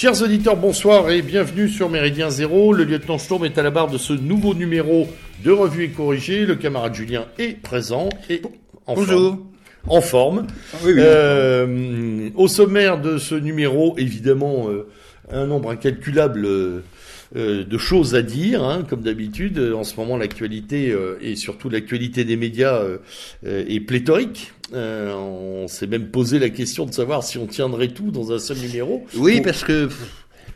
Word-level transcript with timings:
Chers 0.00 0.22
auditeurs, 0.22 0.56
bonsoir 0.56 1.10
et 1.10 1.20
bienvenue 1.20 1.68
sur 1.68 1.90
Méridien 1.90 2.30
Zéro. 2.30 2.72
Le 2.72 2.84
lieutenant 2.84 3.18
Sturm 3.18 3.44
est 3.44 3.58
à 3.58 3.62
la 3.62 3.70
barre 3.70 3.90
de 3.90 3.98
ce 3.98 4.14
nouveau 4.14 4.54
numéro 4.54 5.06
de 5.44 5.50
Revue 5.50 5.84
et 5.84 5.88
Corrigée. 5.90 6.46
Le 6.46 6.54
camarade 6.54 6.94
Julien 6.94 7.26
est 7.38 7.60
présent 7.60 8.08
et 8.30 8.40
en 8.86 8.94
Bonjour. 8.94 9.20
forme. 9.20 9.46
En 9.88 10.00
forme. 10.00 10.46
Oui, 10.84 10.92
oui. 10.94 11.00
Euh, 11.04 12.30
au 12.34 12.48
sommaire 12.48 12.98
de 12.98 13.18
ce 13.18 13.34
numéro, 13.34 13.94
évidemment, 13.98 14.70
euh, 14.70 14.88
un 15.30 15.44
nombre 15.44 15.70
incalculable 15.70 16.46
euh, 16.46 16.80
de 17.34 17.78
choses 17.78 18.14
à 18.14 18.22
dire, 18.22 18.64
hein, 18.64 18.86
comme 18.88 19.02
d'habitude. 19.02 19.58
En 19.58 19.84
ce 19.84 19.96
moment, 19.96 20.16
l'actualité 20.16 20.96
et 21.20 21.36
surtout 21.36 21.68
l'actualité 21.68 22.24
des 22.24 22.38
médias 22.38 22.80
est 23.44 23.80
pléthorique. 23.80 24.54
Euh, 24.72 25.12
on 25.14 25.68
s'est 25.68 25.86
même 25.86 26.08
posé 26.10 26.38
la 26.38 26.48
question 26.50 26.86
de 26.86 26.92
savoir 26.92 27.22
si 27.24 27.38
on 27.38 27.46
tiendrait 27.46 27.88
tout 27.88 28.10
dans 28.10 28.32
un 28.32 28.38
seul 28.38 28.58
numéro. 28.58 29.04
Oui, 29.16 29.40
parce 29.40 29.64
que 29.64 29.88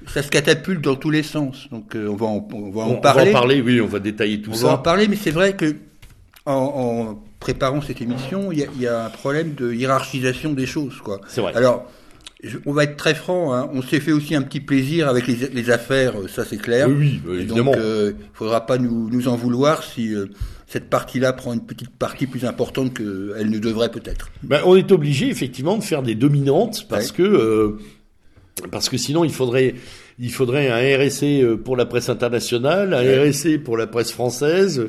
ça 0.07 0.23
se 0.23 0.29
catapulte 0.29 0.81
dans 0.83 0.97
tous 0.97 1.11
les 1.11 1.23
sens. 1.23 1.67
Donc 1.71 1.97
euh, 1.97 2.09
on 2.09 2.15
va 2.17 2.27
en, 2.27 2.49
on 2.53 2.71
va 2.71 2.83
en 2.83 2.89
on, 2.91 2.93
on 2.95 3.01
parler. 3.01 3.25
va 3.25 3.39
en 3.39 3.41
parler, 3.41 3.61
oui, 3.61 3.81
on 3.81 3.87
va 3.87 3.99
détailler 3.99 4.41
tout 4.41 4.51
On 4.53 4.55
ça. 4.55 4.67
va 4.69 4.73
en 4.75 4.79
parler, 4.79 5.09
mais 5.09 5.17
c'est 5.17 5.31
vrai 5.31 5.55
que 5.55 5.75
en, 6.47 6.53
en 6.53 7.25
préparant 7.41 7.81
cette 7.83 8.01
émission, 8.01 8.53
il 8.53 8.59
y, 8.59 8.63
a, 8.63 8.67
il 8.77 8.83
y 8.83 8.87
a 8.87 9.07
un 9.07 9.11
problème 9.11 9.55
de 9.55 9.73
hiérarchisation 9.73 10.53
des 10.53 10.67
choses, 10.67 10.97
quoi. 11.03 11.21
C'est 11.29 11.41
vrai. 11.41 11.53
Alors, 11.55 11.91
je- 12.43 12.59
on 12.67 12.73
va 12.73 12.85
être 12.85 12.97
très 12.97 13.15
franc. 13.15 13.53
Hein, 13.55 13.69
on 13.73 13.83
s'est 13.83 14.01
fait 14.01 14.13
aussi 14.13 14.35
un 14.35 14.43
petit 14.43 14.61
plaisir 14.61 15.09
avec 15.09 15.27
les, 15.27 15.37
les 15.53 15.71
affaires, 15.71 16.21
euh, 16.21 16.29
ça 16.29 16.45
c'est 16.45 16.59
clair. 16.59 16.89
Oui, 16.89 17.21
oui, 17.27 17.37
Et 17.39 17.41
évidemment. 17.41 17.73
Donc, 17.73 17.81
euh, 17.81 18.13
il 18.19 18.25
faudra 18.35 18.65
pas 18.67 18.79
nous, 18.79 19.09
nous 19.11 19.29
en 19.29 19.37
vouloir 19.37 19.83
si 19.83 20.15
cette 20.75 20.91
partie-là 20.91 21.33
prend 21.33 21.53
une 21.53 21.65
petite 21.65 21.91
partie 21.91 22.27
plus 22.27 22.45
importante 22.45 22.95
qu'elle 22.95 23.49
ne 23.49 23.59
devrait 23.61 23.91
peut-être. 23.93 24.29
Ben, 24.43 24.61
on 24.67 24.75
est 24.75 24.91
obligé 24.91 25.29
effectivement 25.29 25.79
de 25.79 25.85
faire 25.85 26.03
des 26.03 26.17
dominantes 26.17 26.87
parce 26.89 27.11
Ouais. 27.13 27.17
que 27.19 27.23
euh, 27.23 27.79
parce 28.73 28.89
que 28.89 28.97
sinon 28.97 29.23
il 29.25 29.33
faudrait 29.33 29.77
il 30.19 30.31
faudrait 30.33 30.69
un 30.69 30.79
RSC 30.99 31.23
euh, 31.43 31.57
pour 31.57 31.77
la 31.77 31.87
presse 31.87 32.09
internationale, 32.09 32.93
un 32.93 33.03
Ouais. 33.05 33.29
RSC 33.31 33.59
pour 33.59 33.77
la 33.77 33.87
presse 33.87 34.11
française, 34.13 34.89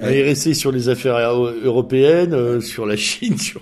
un 0.00 0.08
Ouais. 0.08 0.22
RSC 0.32 0.54
sur 0.54 0.72
les 0.72 0.88
affaires 0.88 1.16
euro- 1.18 1.50
européennes, 1.64 2.32
euh, 2.34 2.60
sur 2.62 2.86
la 2.86 2.96
Chine, 2.96 3.36
sur 3.48 3.60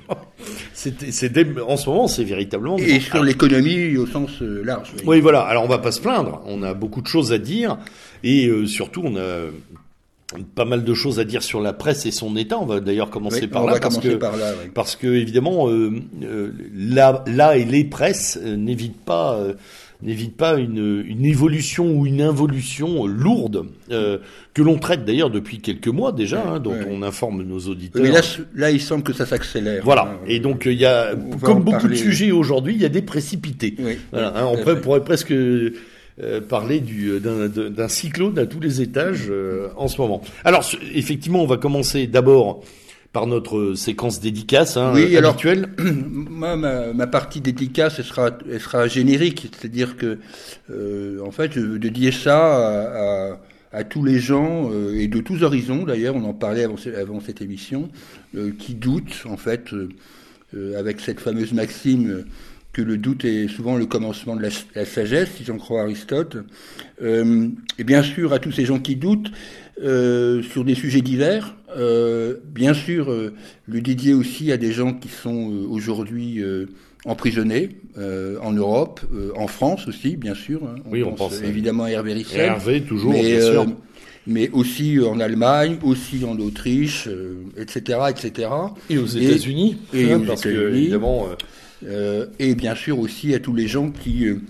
en 1.69 1.77
ce 1.77 1.89
moment 1.89 2.07
c'est 2.09 2.25
véritablement 2.25 2.77
Et 2.79 3.01
sur 3.01 3.23
l'économie 3.25 3.97
au 3.97 4.07
sens 4.07 4.41
large. 4.41 4.91
oui. 4.99 5.03
oui, 5.07 5.21
voilà. 5.21 5.41
Alors, 5.41 5.65
on 5.65 5.69
va 5.69 5.79
pas 5.79 5.93
se 5.93 6.01
plaindre. 6.01 6.41
On 6.47 6.63
a 6.63 6.73
beaucoup 6.75 7.01
de 7.03 7.07
choses 7.09 7.33
à 7.33 7.39
dire. 7.39 7.79
Et 8.23 8.47
euh, 8.47 8.67
surtout, 8.67 9.03
on 9.05 9.17
a 9.17 9.47
pas 10.55 10.65
mal 10.65 10.85
de 10.85 10.95
choses 10.95 11.19
à 11.21 11.25
dire 11.25 11.43
sur 11.43 11.61
la 11.61 11.73
presse 11.73 12.07
et 12.07 12.11
son 12.11 12.37
état. 12.37 12.59
On 12.59 12.67
va 12.67 12.81
d'ailleurs 12.81 13.11
commencer 13.11 13.43
Oui, 13.43 13.47
par 13.49 13.63
on 13.65 13.67
là. 13.67 13.75
va 13.75 13.81
parce 13.81 13.95
commencer 13.97 14.15
que, 14.15 14.19
par 14.21 14.37
là. 14.37 14.53
oui. 14.63 14.71
parce 14.75 14.97
que, 14.97 15.07
évidemment, 15.07 15.69
euh, 15.69 15.93
euh, 16.23 16.51
là, 16.75 17.25
là 17.27 17.57
et 17.57 17.65
les 17.65 17.85
presses 17.85 18.39
euh, 18.43 18.57
n'évitent 18.57 19.01
pas... 19.05 19.35
euh, 19.37 19.55
n'évitent 20.03 20.37
pas 20.37 20.57
une, 20.59 21.03
une 21.07 21.25
évolution 21.25 21.87
ou 21.97 22.05
une 22.05 22.21
involution 22.21 23.07
lourde 23.07 23.65
euh, 23.91 24.19
que 24.53 24.61
l'on 24.61 24.77
traite 24.77 25.07
d'ailleurs 25.07 25.31
depuis 25.31 25.61
quelques 25.61 25.89
mois 25.89 26.13
déjà, 26.13 26.45
hein, 26.47 26.61
dont 26.61 26.73
ouais. 26.73 26.87
on 26.91 27.01
informe 27.03 27.43
nos 27.43 27.61
auditeurs. 27.61 28.03
Mais 28.03 28.11
là, 28.11 28.21
là, 28.55 28.71
il 28.71 28.83
semble 28.83 29.03
que 29.03 29.15
ça 29.15 29.25
s'accélère. 29.25 29.83
Voilà. 29.83 30.03
Hein, 30.03 30.19
Et 30.27 30.41
donc 30.41 30.65
il 30.67 30.75
y 30.79 30.85
a, 30.85 31.15
comme 31.41 31.63
beaucoup 31.63 31.79
parler. 31.79 31.95
de 31.95 31.95
sujets 31.95 32.33
aujourd'hui, 32.33 32.75
il 32.75 32.83
y 32.83 32.85
a 32.85 32.91
des 32.91 33.01
précipités. 33.01 33.77
Oui, 33.79 33.97
Voilà, 34.13 34.35
hein, 34.37 34.45
on 34.53 34.57
pourrait 34.83 35.03
presque 35.05 35.33
euh, 36.23 36.41
parler 36.41 36.81
du, 36.81 37.19
d'un, 37.21 37.89
cyclone 37.89 38.39
à 38.39 38.47
tous 38.47 38.61
les 38.61 38.81
étages 38.83 39.27
euh, 39.31 39.69
en 39.77 39.89
ce 39.89 40.01
moment. 40.01 40.23
Alors 40.45 40.65
effectivement, 40.95 41.43
on 41.43 41.47
va 41.47 41.57
commencer 41.57 42.07
d'abord 42.07 42.63
par 43.13 43.27
notre 43.29 43.75
séquence 43.75 44.21
dédicace 44.21 44.77
hein, 44.77 44.91
Oui, 44.95 45.15
euh, 45.15 45.19
alors- 45.19 45.33
habituelle. 45.33 45.69
Moi, 45.79 46.57
ma, 46.57 46.93
ma 46.93 47.07
partie 47.07 47.41
dédicace, 47.41 47.97
elle 47.99 48.05
sera, 48.05 48.31
elle 48.51 48.61
sera 48.61 48.89
générique, 48.89 49.49
c'est-à-dire 49.57 49.97
que, 49.97 50.19
euh, 50.71 51.21
en 51.25 51.31
fait, 51.31 51.53
je 51.53 51.61
veux 51.61 51.79
dédier 51.79 52.11
ça 52.13 52.39
à, 52.39 53.31
à- 53.33 53.41
à 53.73 53.83
tous 53.83 54.05
les 54.05 54.21
gens 54.21 54.71
euh, 54.73 54.95
et 54.99 55.09
de 55.09 55.21
tous 55.21 55.43
horizons. 55.43 55.83
D'ailleurs, 55.85 56.15
on 56.17 56.25
en 56.25 56.33
parlait 56.33 56.63
avant, 56.65 56.77
ce- 56.77 56.91
avant 56.91 57.21
cette 57.21 57.43
émission, 57.43 57.89
euh, 58.37 58.51
qui 58.59 58.75
doutent, 58.75 59.25
en 59.29 59.37
fait, 59.37 59.73
euh, 59.73 59.89
euh, 60.57 60.79
avec 60.79 61.01
cette 61.01 61.19
fameuse 61.21 61.53
maxime 61.53 62.09
euh, 62.11 62.25
que 62.75 62.83
le 62.83 62.99
doute 62.99 63.25
est 63.25 63.49
souvent 63.49 63.77
le 63.77 63.87
commencement 63.87 64.37
de 64.37 64.43
la, 64.43 64.49
la 64.75 64.85
sagesse, 64.85 65.31
si 65.37 65.45
j'en 65.45 65.57
crois 65.57 65.83
Aristote. 65.83 66.37
Euh, 67.03 67.49
et 67.79 67.85
bien 67.85 68.03
sûr, 68.03 68.33
à 68.35 68.39
tous 68.39 68.53
ces 68.53 68.67
gens 68.67 68.79
qui 68.81 68.97
doutent 68.97 69.31
euh, 69.83 70.43
sur 70.43 70.65
des 70.65 70.75
sujets 70.75 71.01
divers. 71.01 71.55
Euh, 71.77 72.37
bien 72.55 72.75
sûr, 72.75 73.11
euh, 73.11 73.33
le 73.67 73.81
dédier 73.81 74.13
aussi 74.15 74.53
à 74.53 74.57
des 74.57 74.73
gens 74.73 74.93
qui 74.93 75.09
sont 75.09 75.51
euh, 75.51 75.67
aujourd'hui 75.69 76.43
euh, 76.43 76.67
emprisonnés 77.05 77.71
euh, 77.99 78.37
en 78.43 78.53
Europe, 78.53 79.01
euh, 79.13 79.31
en 79.37 79.47
France 79.47 79.89
aussi, 79.89 80.17
bien 80.17 80.35
sûr. 80.35 80.63
hein. 80.65 80.77
Oui, 80.91 81.03
on 81.03 81.13
pense, 81.13 81.41
évidemment 81.43 81.85
à 81.85 81.91
Hervé 81.91 82.13
Rissel. 82.13 82.41
Hervé, 82.41 82.83
toujours, 82.83 83.13
mais, 83.13 83.23
bien 83.23 83.41
sûr. 83.41 83.63
euh, 83.63 83.67
mais 84.27 84.51
aussi 84.51 84.99
en 85.01 85.21
Allemagne, 85.21 85.77
aussi 85.83 86.25
en 86.25 86.39
Autriche, 86.39 87.09
euh, 87.09 87.43
etc., 87.57 87.99
etc. 88.11 88.49
Et 88.91 88.99
aux 88.99 89.07
et- 89.07 89.25
États-Unis, 89.27 89.77
et 89.93 90.13
hein, 90.13 90.21
aux 90.23 90.27
parce 90.27 90.43
que 90.43 90.75
évidemment, 90.75 91.27
et 92.39 92.55
bien 92.55 92.75
sûr 92.75 92.99
aussi 92.99 93.35
à 93.35 93.39
tous 93.39 93.55
les 93.55 93.69
gens 93.69 93.91
qui, 93.91 94.27
euh, 94.27 94.41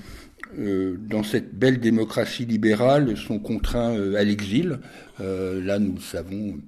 euh, 0.59 0.97
dans 0.99 1.23
cette 1.23 1.55
belle 1.55 1.81
démocratie 1.81 2.45
libérale, 2.45 3.17
sont 3.17 3.39
contraints 3.39 3.97
euh, 3.97 4.17
à 4.17 4.23
l'exil. 4.23 4.79
Euh, 5.21 5.63
là, 5.63 5.79
nous 5.79 5.95
le 5.95 6.01
savons, 6.01 6.59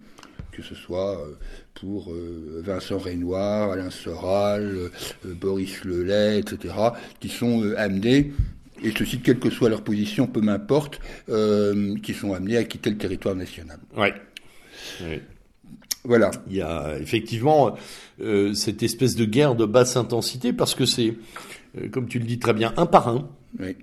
que 0.52 0.62
ce 0.62 0.74
soit 0.74 1.20
euh, 1.20 1.34
pour 1.74 2.10
euh, 2.10 2.62
Vincent 2.64 2.98
Reynoir, 2.98 3.72
Alain 3.72 3.90
Soral, 3.90 4.74
euh, 4.74 4.90
Boris 5.24 5.84
Lelay, 5.84 6.38
etc., 6.38 6.74
qui 7.20 7.28
sont 7.28 7.62
euh, 7.62 7.78
amenés, 7.78 8.32
et 8.82 8.92
ceci, 8.96 9.20
quelle 9.20 9.38
que 9.38 9.50
soit 9.50 9.68
leur 9.68 9.82
position, 9.82 10.26
peu 10.26 10.40
m'importe, 10.40 11.00
euh, 11.28 11.96
qui 12.02 12.12
sont 12.12 12.34
amenés 12.34 12.56
à 12.56 12.64
quitter 12.64 12.90
le 12.90 12.98
territoire 12.98 13.34
national. 13.34 13.78
ouais. 13.96 14.14
Ouais. 15.02 15.20
Voilà. 16.06 16.30
Il 16.48 16.56
y 16.56 16.62
a 16.62 16.96
effectivement 17.00 17.74
euh, 18.20 18.54
cette 18.54 18.82
espèce 18.82 19.16
de 19.16 19.24
guerre 19.24 19.54
de 19.54 19.64
basse 19.66 19.96
intensité 19.96 20.52
parce 20.52 20.74
que 20.74 20.86
c'est, 20.86 21.14
euh, 21.78 21.88
comme 21.90 22.08
tu 22.08 22.18
le 22.18 22.24
dis 22.24 22.38
très 22.38 22.54
bien, 22.54 22.72
un 22.76 22.86
par 22.86 23.08
un. 23.08 23.28
Oui. 23.58 23.76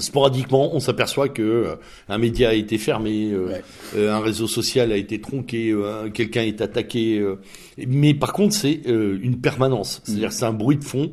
Sporadiquement, 0.00 0.74
on 0.74 0.80
s'aperçoit 0.80 1.30
que 1.30 1.42
euh, 1.42 1.76
un 2.08 2.18
média 2.18 2.50
a 2.50 2.52
été 2.54 2.76
fermé, 2.76 3.34
Ouais. 3.34 3.62
un 3.98 4.20
réseau 4.20 4.46
social 4.46 4.92
a 4.92 4.96
été 4.96 5.20
tronqué, 5.20 5.74
quelqu'un 6.12 6.42
est 6.42 6.60
attaqué. 6.60 7.24
mais 7.86 8.12
par 8.14 8.32
contre, 8.32 8.54
c'est 8.54 8.80
une 8.84 9.40
permanence. 9.40 10.02
C'est-à-dire, 10.04 10.28
que 10.28 10.34
c'est 10.34 10.44
un 10.44 10.52
bruit 10.52 10.76
de 10.76 10.84
fond 10.84 11.12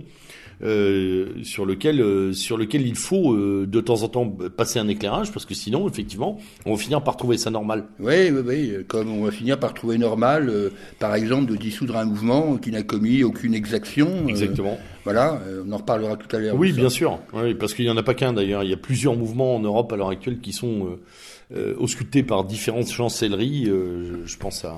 euh, 0.64 1.44
sur 1.44 1.66
lequel 1.66 2.02
euh, 2.02 2.34
sur 2.34 2.58
lequel 2.58 2.88
il 2.88 2.96
faut 2.96 3.34
euh, 3.34 3.66
de 3.68 3.82
temps 3.82 4.04
en 4.04 4.08
temps 4.08 4.28
passer 4.28 4.80
un 4.80 4.88
éclairage 4.88 5.32
parce 5.32 5.46
que 5.46 5.54
sinon, 5.54 5.88
effectivement, 5.88 6.40
on 6.66 6.74
va 6.74 6.78
finir 6.78 7.04
par 7.04 7.18
trouver 7.18 7.38
ça 7.38 7.50
normal. 7.50 7.86
Oui, 8.00 8.30
oui, 8.32 8.42
oui, 8.46 8.74
comme 8.88 9.10
on 9.12 9.26
va 9.26 9.32
finir 9.32 9.60
par 9.60 9.74
trouver 9.74 9.98
normal, 9.98 10.50
euh, 10.50 10.70
par 11.00 11.16
exemple, 11.16 11.52
de 11.52 11.56
dissoudre 11.56 11.98
un 11.98 12.06
mouvement 12.06 12.58
qui 12.58 12.72
n'a 12.72 12.84
commis 12.84 13.24
aucune 13.24 13.54
exaction. 13.54 14.08
euh, 14.26 14.28
Exactement. 14.28 14.78
voilà, 15.04 15.42
euh, 15.48 15.64
on 15.68 15.72
en 15.72 15.78
reparlera 15.78 16.16
tout 16.16 16.34
à 16.36 16.40
l'heure. 16.40 16.56
Oui, 16.56 16.72
ça. 16.72 16.78
bien 16.78 16.90
sûr. 16.90 17.20
Oui, 17.34 17.54
parce 17.56 17.74
qu'il 17.74 17.86
n'y 17.86 17.92
en 17.92 17.98
a 17.98 18.04
pas 18.04 18.14
qu'un 18.14 18.34
d'ailleurs. 18.34 18.64
Il 18.64 18.70
y 18.70 18.74
a 18.74 18.78
plusieurs 18.78 19.16
mouvements 19.16 19.56
en 19.56 19.60
Europe 19.60 19.92
à 19.92 19.98
l'heure 19.98 20.10
actuelle 20.10 20.40
qui 20.40 20.54
sont 20.54 20.88
euh, 20.88 21.02
euh, 21.56 21.76
auscultés 21.78 22.24
par 22.24 22.44
différentes 22.44 22.90
chancelleries. 22.90 23.66
Euh, 23.68 24.26
je, 24.26 24.38
pense 24.38 24.66
à 24.66 24.70
euh, 24.70 24.72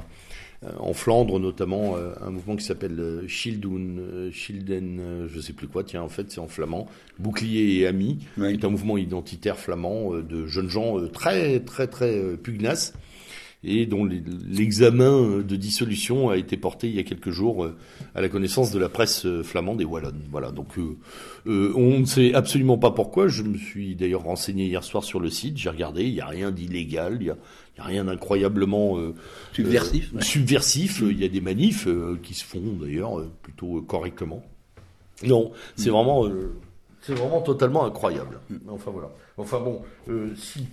en 0.79 0.93
Flandre 0.93 1.39
notamment 1.39 1.95
euh, 1.95 2.13
un 2.21 2.31
mouvement 2.31 2.55
qui 2.55 2.65
s'appelle 2.65 2.99
euh, 2.99 3.27
Schildun, 3.27 3.97
euh, 3.99 4.31
Schilden, 4.31 4.99
euh, 4.99 5.27
je 5.29 5.39
sais 5.39 5.53
plus 5.53 5.67
quoi. 5.67 5.83
Tiens, 5.83 6.01
en 6.01 6.09
fait, 6.09 6.31
c'est 6.31 6.39
en 6.39 6.47
flamand. 6.47 6.87
Bouclier 7.19 7.79
et 7.79 7.87
amis. 7.87 8.19
Oui. 8.37 8.57
C'est 8.59 8.65
un 8.65 8.69
mouvement 8.69 8.97
identitaire 8.97 9.57
flamand 9.57 10.13
euh, 10.13 10.23
de 10.23 10.47
jeunes 10.47 10.69
gens 10.69 10.99
euh, 10.99 11.07
très 11.07 11.59
très 11.59 11.87
très 11.87 12.17
euh, 12.17 12.37
pugnaces 12.37 12.93
et 13.63 13.85
dont 13.85 14.05
l'examen 14.05 15.11
euh, 15.11 15.43
de 15.43 15.55
dissolution 15.55 16.29
a 16.29 16.37
été 16.37 16.57
porté 16.57 16.87
il 16.87 16.95
y 16.95 16.99
a 16.99 17.03
quelques 17.03 17.31
jours 17.31 17.65
euh, 17.65 17.75
à 18.13 18.21
la 18.21 18.29
connaissance 18.29 18.71
de 18.71 18.79
la 18.79 18.89
presse 18.89 19.25
euh, 19.25 19.43
flamande 19.43 19.81
et 19.81 19.85
wallonne. 19.85 20.21
Voilà, 20.31 20.51
donc 20.51 20.77
euh, 20.77 20.97
euh, 21.47 21.73
on 21.75 21.99
ne 21.99 22.05
sait 22.05 22.33
absolument 22.33 22.77
pas 22.77 22.91
pourquoi. 22.91 23.27
Je 23.27 23.43
me 23.43 23.57
suis 23.57 23.95
d'ailleurs 23.95 24.23
renseigné 24.23 24.65
hier 24.65 24.83
soir 24.83 25.03
sur 25.03 25.19
le 25.19 25.29
site, 25.29 25.57
j'ai 25.57 25.69
regardé, 25.69 26.03
il 26.03 26.13
n'y 26.13 26.21
a 26.21 26.27
rien 26.27 26.51
d'illégal, 26.51 27.17
il 27.19 27.25
n'y 27.25 27.29
a, 27.29 27.37
il 27.77 27.81
y 27.81 27.83
a 27.83 27.85
rien 27.85 28.05
d'incroyablement 28.05 28.97
euh, 28.97 29.13
Subversif. 29.53 30.11
euh, 30.13 30.17
ouais. 30.17 30.23
subversif. 30.23 31.01
Il 31.01 31.19
y 31.21 31.25
a 31.25 31.27
des 31.29 31.41
manifs 31.41 31.87
euh, 31.87 32.17
qui 32.23 32.33
se 32.33 32.43
font 32.43 32.61
d'ailleurs 32.81 33.21
plutôt 33.43 33.81
correctement. 33.81 34.43
Non, 35.23 35.51
c'est 35.75 35.89
vraiment, 35.89 36.25
euh, 36.27 36.55
c'est 37.01 37.13
vraiment 37.13 37.41
totalement 37.41 37.85
incroyable. 37.85 38.39
Enfin 38.69 38.91
voilà. 38.91 39.09
Enfin 39.39 39.59
bon, 39.59 39.81
euh, 40.09 40.29
si, 40.35 40.65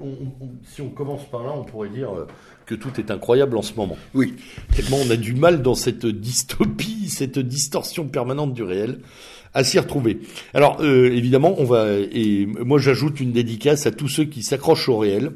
on, 0.00 0.06
on- 0.08 0.50
si 0.64 0.82
on 0.82 0.88
commence 0.88 1.24
par 1.30 1.44
là, 1.44 1.52
on 1.56 1.62
pourrait 1.64 1.88
dire 1.88 2.10
euh, 2.12 2.26
que 2.66 2.74
tout 2.74 2.90
est 2.98 3.10
incroyable 3.12 3.56
en 3.56 3.62
ce 3.62 3.74
moment. 3.74 3.96
Oui. 4.14 4.34
Tellement 4.74 4.98
on 5.06 5.10
a 5.10 5.16
du 5.16 5.34
mal 5.34 5.62
dans 5.62 5.76
cette 5.76 6.06
dystopie, 6.06 7.08
cette 7.08 7.38
distorsion 7.38 8.08
permanente 8.08 8.54
du 8.54 8.62
réel 8.64 8.98
à 9.54 9.64
s'y 9.64 9.78
retrouver. 9.78 10.20
Alors 10.52 10.78
euh, 10.80 11.10
évidemment, 11.12 11.54
on 11.58 11.64
va 11.64 11.88
et 11.92 12.46
moi 12.46 12.78
j'ajoute 12.78 13.18
une 13.20 13.32
dédicace 13.32 13.86
à 13.86 13.90
tous 13.92 14.08
ceux 14.08 14.24
qui 14.24 14.42
s'accrochent 14.42 14.88
au 14.88 14.98
réel. 14.98 15.32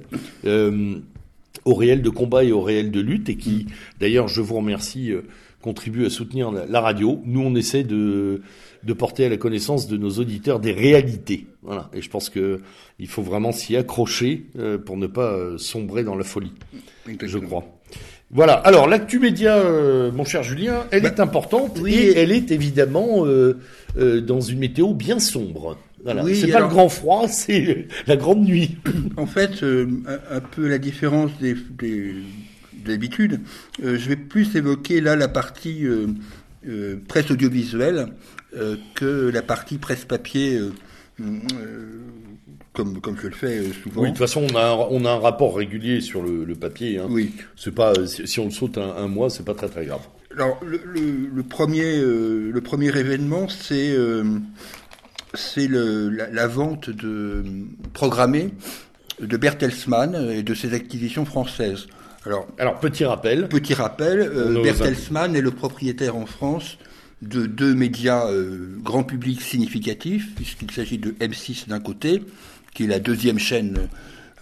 Au 1.64 1.75
réel 1.75 2.03
de 2.03 2.11
combat 2.11 2.44
et 2.44 2.53
au 2.53 2.61
réel 2.61 2.91
de 2.91 3.00
lutte 3.00 3.29
et 3.29 3.37
qui, 3.37 3.67
d'ailleurs, 4.00 4.29
je 4.29 4.41
vous 4.41 4.56
remercie 4.56 5.12
euh, 5.12 5.23
contribuent 5.61 6.06
à 6.06 6.11
soutenir 6.11 6.50
la, 6.50 6.81
radio. 6.81 7.23
Nous, 7.25 7.41
on 7.41 7.55
essaie 7.55 7.85
de, 7.85 8.43
de 8.82 8.93
porter 8.93 9.26
à 9.26 9.29
la 9.29 9.37
connaissance 9.37 9.87
de 9.87 9.97
nos 9.97 10.11
auditeurs 10.11 10.59
des 10.59 10.73
réalités. 10.73 11.47
Voilà. 11.62 11.88
Et 11.94 12.03
je 12.03 12.11
pense 12.11 12.31
que 12.31 12.61
il 12.99 13.06
faut 13.06 13.23
vraiment 13.23 13.53
s'y 13.53 13.76
accrocher 13.76 14.47
euh, 14.59 14.76
pour 14.76 14.97
ne 14.97 15.06
pas 15.06 15.32
euh, 15.32 15.59
sombrer 15.59 16.03
dans 16.03 16.17
la 16.17 16.25
folie. 16.25 16.53
Je 17.06 17.38
crois. 17.38 17.64
Voilà. 18.32 18.55
Alors 18.55 18.88
l'actu 18.88 19.20
média, 19.20 19.62
mon 20.12 20.25
cher 20.25 20.43
Julien, 20.43 20.87
elle 20.91 21.03
bah, 21.03 21.11
est 21.11 21.20
importante 21.20 21.79
oui, 21.81 21.94
et 21.94 22.19
elle 22.19 22.32
est 22.32 22.50
évidemment 22.50 23.26
dans 23.94 24.41
une 24.41 24.59
météo 24.59 24.94
bien 24.94 25.20
sombre. 25.20 25.76
Voilà. 26.04 26.25
c'est 26.34 26.49
pas 26.49 26.60
le 26.60 26.69
grand 26.69 26.88
froid, 26.88 27.28
c'est 27.28 27.87
la 28.06 28.16
grande 28.16 28.44
nuit. 28.44 28.78
En 29.16 29.26
fait, 29.26 29.62
un, 29.62 30.40
peu 30.40 30.66
la 30.69 30.78
différence 30.78 31.31
des, 31.38 31.54
d'habitude, 32.84 33.40
je 33.82 34.08
vais 34.08 34.16
plus 34.16 34.56
évoquer 34.56 35.00
là 35.00 35.16
la 35.16 35.28
partie 35.28 35.87
presse 37.08 37.31
audiovisuelle 37.31 38.08
euh, 38.54 38.76
que 38.94 39.31
la 39.31 39.40
partie 39.40 39.78
presse-papier, 39.78 40.58
euh, 40.58 40.72
euh, 41.22 42.00
comme, 42.75 43.00
comme 43.00 43.16
je 43.16 43.28
le 43.28 43.32
fais 43.32 43.62
souvent. 43.82 44.02
Oui, 44.02 44.08
de 44.08 44.12
toute 44.12 44.19
façon, 44.19 44.46
on 44.52 44.56
a, 44.56 44.75
on 44.90 45.06
a 45.06 45.10
un 45.10 45.19
rapport 45.19 45.56
régulier 45.56 46.02
sur 46.02 46.22
le, 46.22 46.54
papier. 46.54 46.99
Hein. 46.99 47.06
Oui. 47.08 47.32
C'est 47.56 47.75
pas, 47.75 47.94
si 48.06 48.40
on 48.40 48.44
le 48.46 48.50
saute 48.50 48.76
un, 48.76 48.94
un 48.94 49.08
mois, 49.08 49.31
c'est 49.31 49.44
pas 49.44 49.54
très 49.54 49.69
très 49.69 49.87
grave. 49.87 50.02
Alors, 50.34 50.60
le, 50.62 50.82
le, 50.84 51.43
premier, 51.43 51.99
le 51.99 52.60
premier 52.62 52.88
événement, 52.88 53.49
c'est 53.49 53.96
c'est 55.34 55.69
la, 55.69 56.29
la, 56.31 56.46
vente 56.46 56.90
de 56.90 57.44
programmée 57.93 58.52
de 59.20 59.37
Bertelsmann 59.37 60.31
et 60.31 60.43
de 60.43 60.55
ses 60.55 60.75
acquisitions 60.75 61.25
françaises. 61.25 61.87
Alors, 62.25 62.46
alors 62.58 62.79
petit 62.81 63.05
rappel. 63.05 63.49
Petit 63.49 63.75
rappel, 63.75 64.31
Bertelsmann 64.62 65.34
est 65.34 65.40
le 65.40 65.50
propriétaire 65.50 66.17
en 66.17 66.26
France 66.26 66.79
de 67.23 67.46
deux 67.46 67.75
médias 67.75 68.26
euh, 68.26 68.76
grand 68.82 69.05
public 69.05 69.40
significatifs, 69.40 70.34
puisqu'il 70.34 70.70
s'agit 70.70 70.99
de 70.99 71.12
M6 71.12 71.69
d'un 71.69 71.81
côté, 71.81 72.23
qui 72.75 72.85
est 72.85 72.88
la 72.88 72.99
deuxième 72.99 73.38
chaîne 73.38 73.88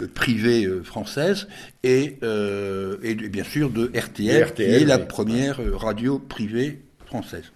euh, 0.00 0.06
privée 0.12 0.64
euh, 0.64 0.82
française, 0.82 1.46
et, 1.84 2.16
et, 3.02 3.14
bien 3.14 3.44
sûr 3.44 3.70
de 3.70 3.92
RTL, 3.94 4.54
qui 4.54 4.62
est 4.62 4.84
la 4.84 4.98
première 4.98 5.60
radio 5.78 6.18
privée 6.18 6.80
française. 7.06 7.52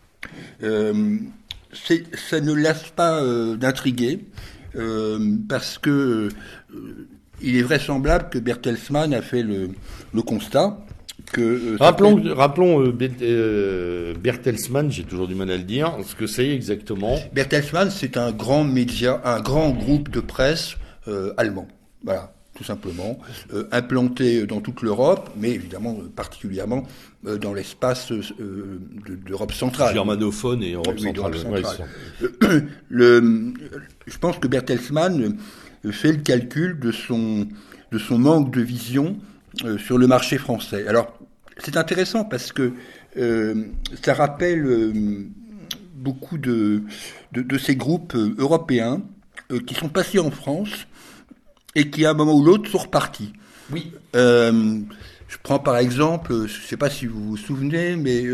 Ça 1.74 2.40
ne 2.40 2.52
lasse 2.52 2.90
pas 2.90 3.20
d'intriguer, 3.56 4.24
parce 5.48 5.78
que 5.78 6.28
il 7.42 7.56
est 7.56 7.62
vraisemblable 7.62 8.30
que 8.30 8.38
Bertelsmann 8.38 9.12
a 9.12 9.20
fait 9.20 9.42
le, 9.42 9.70
le 10.12 10.22
constat 10.22 10.78
euh, 11.38 11.76
rappelons, 11.80 12.22
rappelons 12.34 12.80
euh, 12.80 12.96
euh, 13.22 14.14
Bertelsmann, 14.14 14.90
j'ai 14.90 15.04
toujours 15.04 15.28
du 15.28 15.34
mal 15.34 15.50
à 15.50 15.56
le 15.56 15.62
dire, 15.62 15.96
ce 16.06 16.14
que 16.14 16.26
c'est 16.26 16.48
exactement. 16.50 17.16
Bertelsmann, 17.32 17.90
c'est 17.90 18.16
un 18.16 18.32
grand 18.32 18.64
média, 18.64 19.20
un 19.24 19.40
grand 19.40 19.70
groupe 19.70 20.10
de 20.10 20.20
presse 20.20 20.76
allemand. 21.36 21.68
Voilà, 22.02 22.32
tout 22.54 22.64
simplement, 22.64 23.18
implanté 23.72 24.46
dans 24.46 24.60
toute 24.60 24.82
l'Europe, 24.82 25.30
mais 25.36 25.50
évidemment 25.50 25.96
particulièrement 26.14 26.84
dans 27.22 27.52
l'espace 27.52 28.12
d'Europe 29.26 29.52
centrale. 29.52 29.94
Germanophone 29.94 30.62
et 30.62 30.72
Europe 30.74 30.98
centrale. 30.98 31.34
le, 32.88 33.52
je 34.06 34.18
pense 34.18 34.38
que 34.38 34.46
Bertelsmann 34.46 35.36
fait 35.90 36.12
le 36.12 36.22
calcul 36.22 36.78
de 36.78 36.92
son, 36.92 37.48
de 37.90 37.98
son 37.98 38.18
manque 38.18 38.52
de 38.52 38.60
vision 38.60 39.16
sur 39.78 39.98
le 39.98 40.06
marché 40.06 40.38
français. 40.38 40.86
Alors, 40.86 41.18
c'est 41.58 41.76
intéressant 41.76 42.24
parce 42.24 42.52
que 42.52 42.72
euh, 43.16 43.66
ça 44.02 44.14
rappelle 44.14 44.66
euh, 44.66 44.92
beaucoup 45.94 46.38
de, 46.38 46.82
de, 47.32 47.58
ces 47.58 47.76
groupes 47.76 48.14
euh, 48.14 48.34
européens 48.38 49.02
qui 49.66 49.74
sont 49.74 49.88
passés 49.88 50.18
en 50.18 50.30
France 50.30 50.86
et 51.74 51.90
qui, 51.90 52.04
à 52.04 52.10
un 52.10 52.14
moment 52.14 52.34
ou 52.34 52.44
l'autre, 52.44 52.70
sont 52.70 52.78
repartis. 52.78 53.32
Oui. 53.72 53.92
je 54.14 55.38
prends 55.42 55.58
par 55.58 55.78
exemple, 55.78 56.46
je 56.46 56.60
ne 56.60 56.66
sais 56.66 56.76
pas 56.76 56.90
si 56.90 57.06
vous 57.06 57.30
vous 57.30 57.36
souvenez, 57.36 57.96
mais 57.96 58.24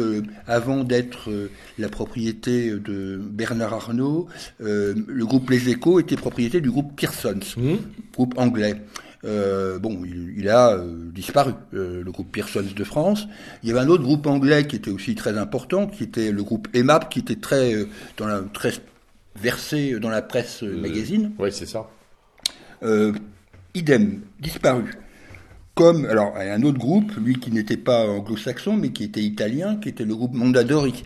avant 0.46 0.82
d'être 0.84 1.30
la 1.78 1.88
propriété 1.88 2.70
de 2.70 3.16
Bernard 3.16 3.74
Arnault, 3.74 4.26
le 4.58 5.24
groupe 5.24 5.50
Les 5.50 5.68
Échos 5.68 6.00
était 6.00 6.16
propriété 6.16 6.60
du 6.60 6.70
groupe 6.70 6.94
Pearsons, 6.96 7.40
mmh. 7.56 7.74
groupe 8.12 8.34
anglais. 8.36 8.76
Euh, 9.24 9.78
bon, 9.78 10.02
il, 10.04 10.48
a 10.48 10.72
euh, 10.72 11.10
disparu, 11.12 11.52
euh, 11.74 12.02
le 12.02 12.10
groupe 12.10 12.32
Pearsons 12.32 12.64
de 12.74 12.84
France. 12.84 13.26
Il 13.62 13.68
y 13.68 13.72
avait 13.72 13.80
un 13.80 13.88
autre 13.88 14.02
groupe 14.02 14.26
anglais 14.26 14.66
qui 14.66 14.76
était 14.76 14.90
aussi 14.90 15.14
très 15.14 15.36
important, 15.36 15.86
qui 15.86 16.04
était 16.04 16.32
le 16.32 16.42
groupe 16.42 16.68
EMAP, 16.74 17.10
qui 17.10 17.18
était 17.18 17.36
très, 17.36 17.86
dans 18.16 18.26
la, 18.26 18.40
très 18.40 18.72
versé 19.36 19.98
dans 20.00 20.08
la 20.08 20.22
presse 20.22 20.62
magazine. 20.62 21.32
Oui, 21.38 21.50
c'est 21.52 21.66
ça. 21.66 21.90
Idem, 23.74 24.20
disparu. 24.40 24.92
Comme, 25.74 26.04
alors, 26.06 26.34
un 26.36 26.62
autre 26.62 26.78
groupe, 26.78 27.12
lui 27.16 27.38
qui 27.38 27.50
n'était 27.52 27.76
pas 27.76 28.06
anglo-saxon, 28.06 28.76
mais 28.76 28.90
qui 28.90 29.04
était 29.04 29.22
italien, 29.22 29.76
qui 29.76 29.88
était 29.88 30.04
le 30.04 30.14
groupe 30.14 30.34
Mondadori. 30.34 31.04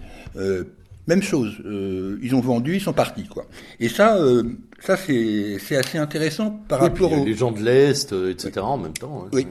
Même 1.06 1.22
chose, 1.22 1.58
euh, 1.66 2.18
ils 2.22 2.34
ont 2.34 2.40
vendu, 2.40 2.76
ils 2.76 2.80
sont 2.80 2.94
partis, 2.94 3.26
quoi. 3.26 3.44
Et 3.78 3.90
ça, 3.90 4.16
euh, 4.16 4.42
ça 4.80 4.96
c'est 4.96 5.76
assez 5.76 5.98
intéressant 5.98 6.50
par 6.66 6.80
rapport 6.80 7.12
aux 7.12 7.26
les 7.26 7.34
gens 7.34 7.52
de 7.52 7.60
l'est, 7.60 8.10
euh, 8.12 8.30
etc. 8.30 8.60
En 8.60 8.78
même 8.78 8.94
temps. 8.94 9.24
Hein, 9.26 9.30
oui, 9.34 9.46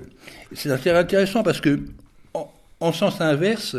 c'est 0.54 0.72
assez 0.72 0.90
intéressant 0.90 1.44
parce 1.44 1.62
que 1.62 1.80
en, 2.80 2.92
sens 2.92 3.22
inverse, 3.22 3.78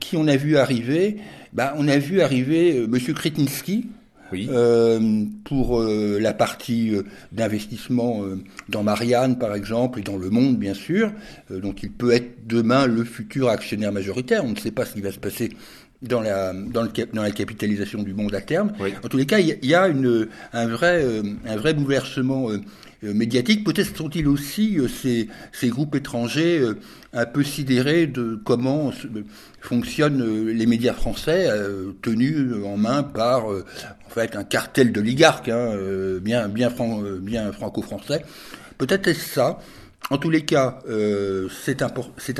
qui, 0.00 0.16
on 0.16 0.26
a 0.26 0.36
vu 0.36 0.56
arriver? 0.56 1.18
Ben, 1.52 1.72
on 1.76 1.86
a 1.86 1.98
vu 1.98 2.20
arriver 2.20 2.84
Monsieur 2.88 3.14
Kretinsky. 3.14 3.86
Oui. 4.32 4.48
pour 5.44 5.82
la 5.82 6.32
partie 6.32 6.92
d'investissement 7.30 8.22
dans 8.68 8.82
Marianne, 8.82 9.38
par 9.38 9.54
exemple, 9.54 10.00
et 10.00 10.02
dans 10.02 10.16
Le 10.16 10.30
Monde, 10.30 10.56
bien 10.56 10.74
sûr. 10.74 11.12
donc 11.50 11.82
il 11.82 11.90
peut 11.90 12.10
être 12.10 12.46
demain 12.46 12.86
le 12.86 13.04
futur 13.04 13.48
actionnaire 13.48 13.92
majoritaire. 13.92 14.44
On 14.44 14.50
ne 14.50 14.56
sait 14.56 14.70
pas 14.70 14.84
ce 14.84 14.94
qui 14.94 15.02
va 15.02 15.12
se 15.12 15.18
passer 15.18 15.50
dans 16.04 16.20
la, 16.20 16.52
dans, 16.52 16.82
le, 16.82 16.90
dans 17.12 17.22
la 17.22 17.30
capitalisation 17.30 18.02
du 18.02 18.14
monde 18.14 18.34
à 18.34 18.40
terme. 18.40 18.72
En 19.02 19.08
tous 19.08 19.16
les 19.16 19.26
cas, 19.26 19.38
il 19.38 19.58
y, 19.62 19.74
a 19.74 19.88
une, 19.88 20.28
un, 20.52 20.66
vrai, 20.68 21.02
euh, 21.02 21.22
un 21.46 21.56
vrai 21.56 21.74
bouleversement 21.74 22.50
euh, 22.50 22.58
euh, 23.04 23.14
médiatique. 23.14 23.64
Peut-être 23.64 23.96
sont-ils 23.96 24.28
aussi, 24.28 24.78
ces, 25.02 25.28
ces, 25.52 25.68
groupes 25.68 25.94
étrangers, 25.94 26.62
un 27.14 27.26
peu 27.26 27.42
sidérés 27.42 28.06
de 28.06 28.38
comment 28.44 28.92
fonctionnent 29.60 30.48
les 30.48 30.66
médias 30.66 30.92
français, 30.92 31.48
tenus 32.02 32.54
en 32.64 32.76
main 32.76 33.02
par 33.02 33.46
en 33.46 34.10
fait, 34.10 34.36
un 34.36 34.44
cartel 34.44 34.92
d'oligarques, 34.92 35.48
hein, 35.48 35.74
bien, 36.20 36.48
bien, 36.48 36.70
bien 37.20 37.52
franco-français. 37.52 38.24
Peut-être 38.78 39.08
est-ce 39.08 39.34
ça. 39.34 39.58
En 40.10 40.18
tous 40.18 40.28
les 40.28 40.44
cas, 40.44 40.80
euh, 40.86 41.48
c'est 41.58 41.80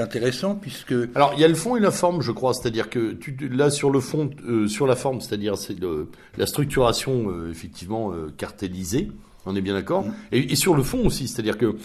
intéressant 0.01 0.55
puisque. 0.55 0.95
Alors 1.15 1.33
il 1.35 1.41
y 1.41 1.45
a 1.45 1.49
le 1.49 1.55
fond 1.55 1.77
et 1.77 1.81
la 1.81 1.91
forme, 1.91 2.21
je 2.21 2.31
crois. 2.31 2.53
C'est-à-dire 2.53 2.91
que 2.91 3.13
tu, 3.13 3.37
là 3.51 3.71
sur 3.71 3.91
le 3.91 4.01
fond, 4.01 4.31
euh, 4.47 4.69
sur 4.69 4.87
la 4.87 4.97
forme, 4.97 5.21
c'est-à-dire 5.21 5.57
c'est 5.57 5.77
la 6.37 6.47
structuration 6.47 7.31
euh, 7.31 7.51
effectivement 7.51 8.13
euh, 8.13 8.31
cartélisée. 8.37 9.11
On 9.47 9.57
est 9.57 9.63
bien 9.63 9.75
d'accord. 9.75 10.05
Mm. 10.05 10.15
Et, 10.33 10.53
et, 10.53 10.57
sur 10.57 10.75
le 10.75 10.83
fond 10.83 11.07
aussi, 11.07 11.27
c'est-à-dire 11.27 11.57
que 11.57 11.77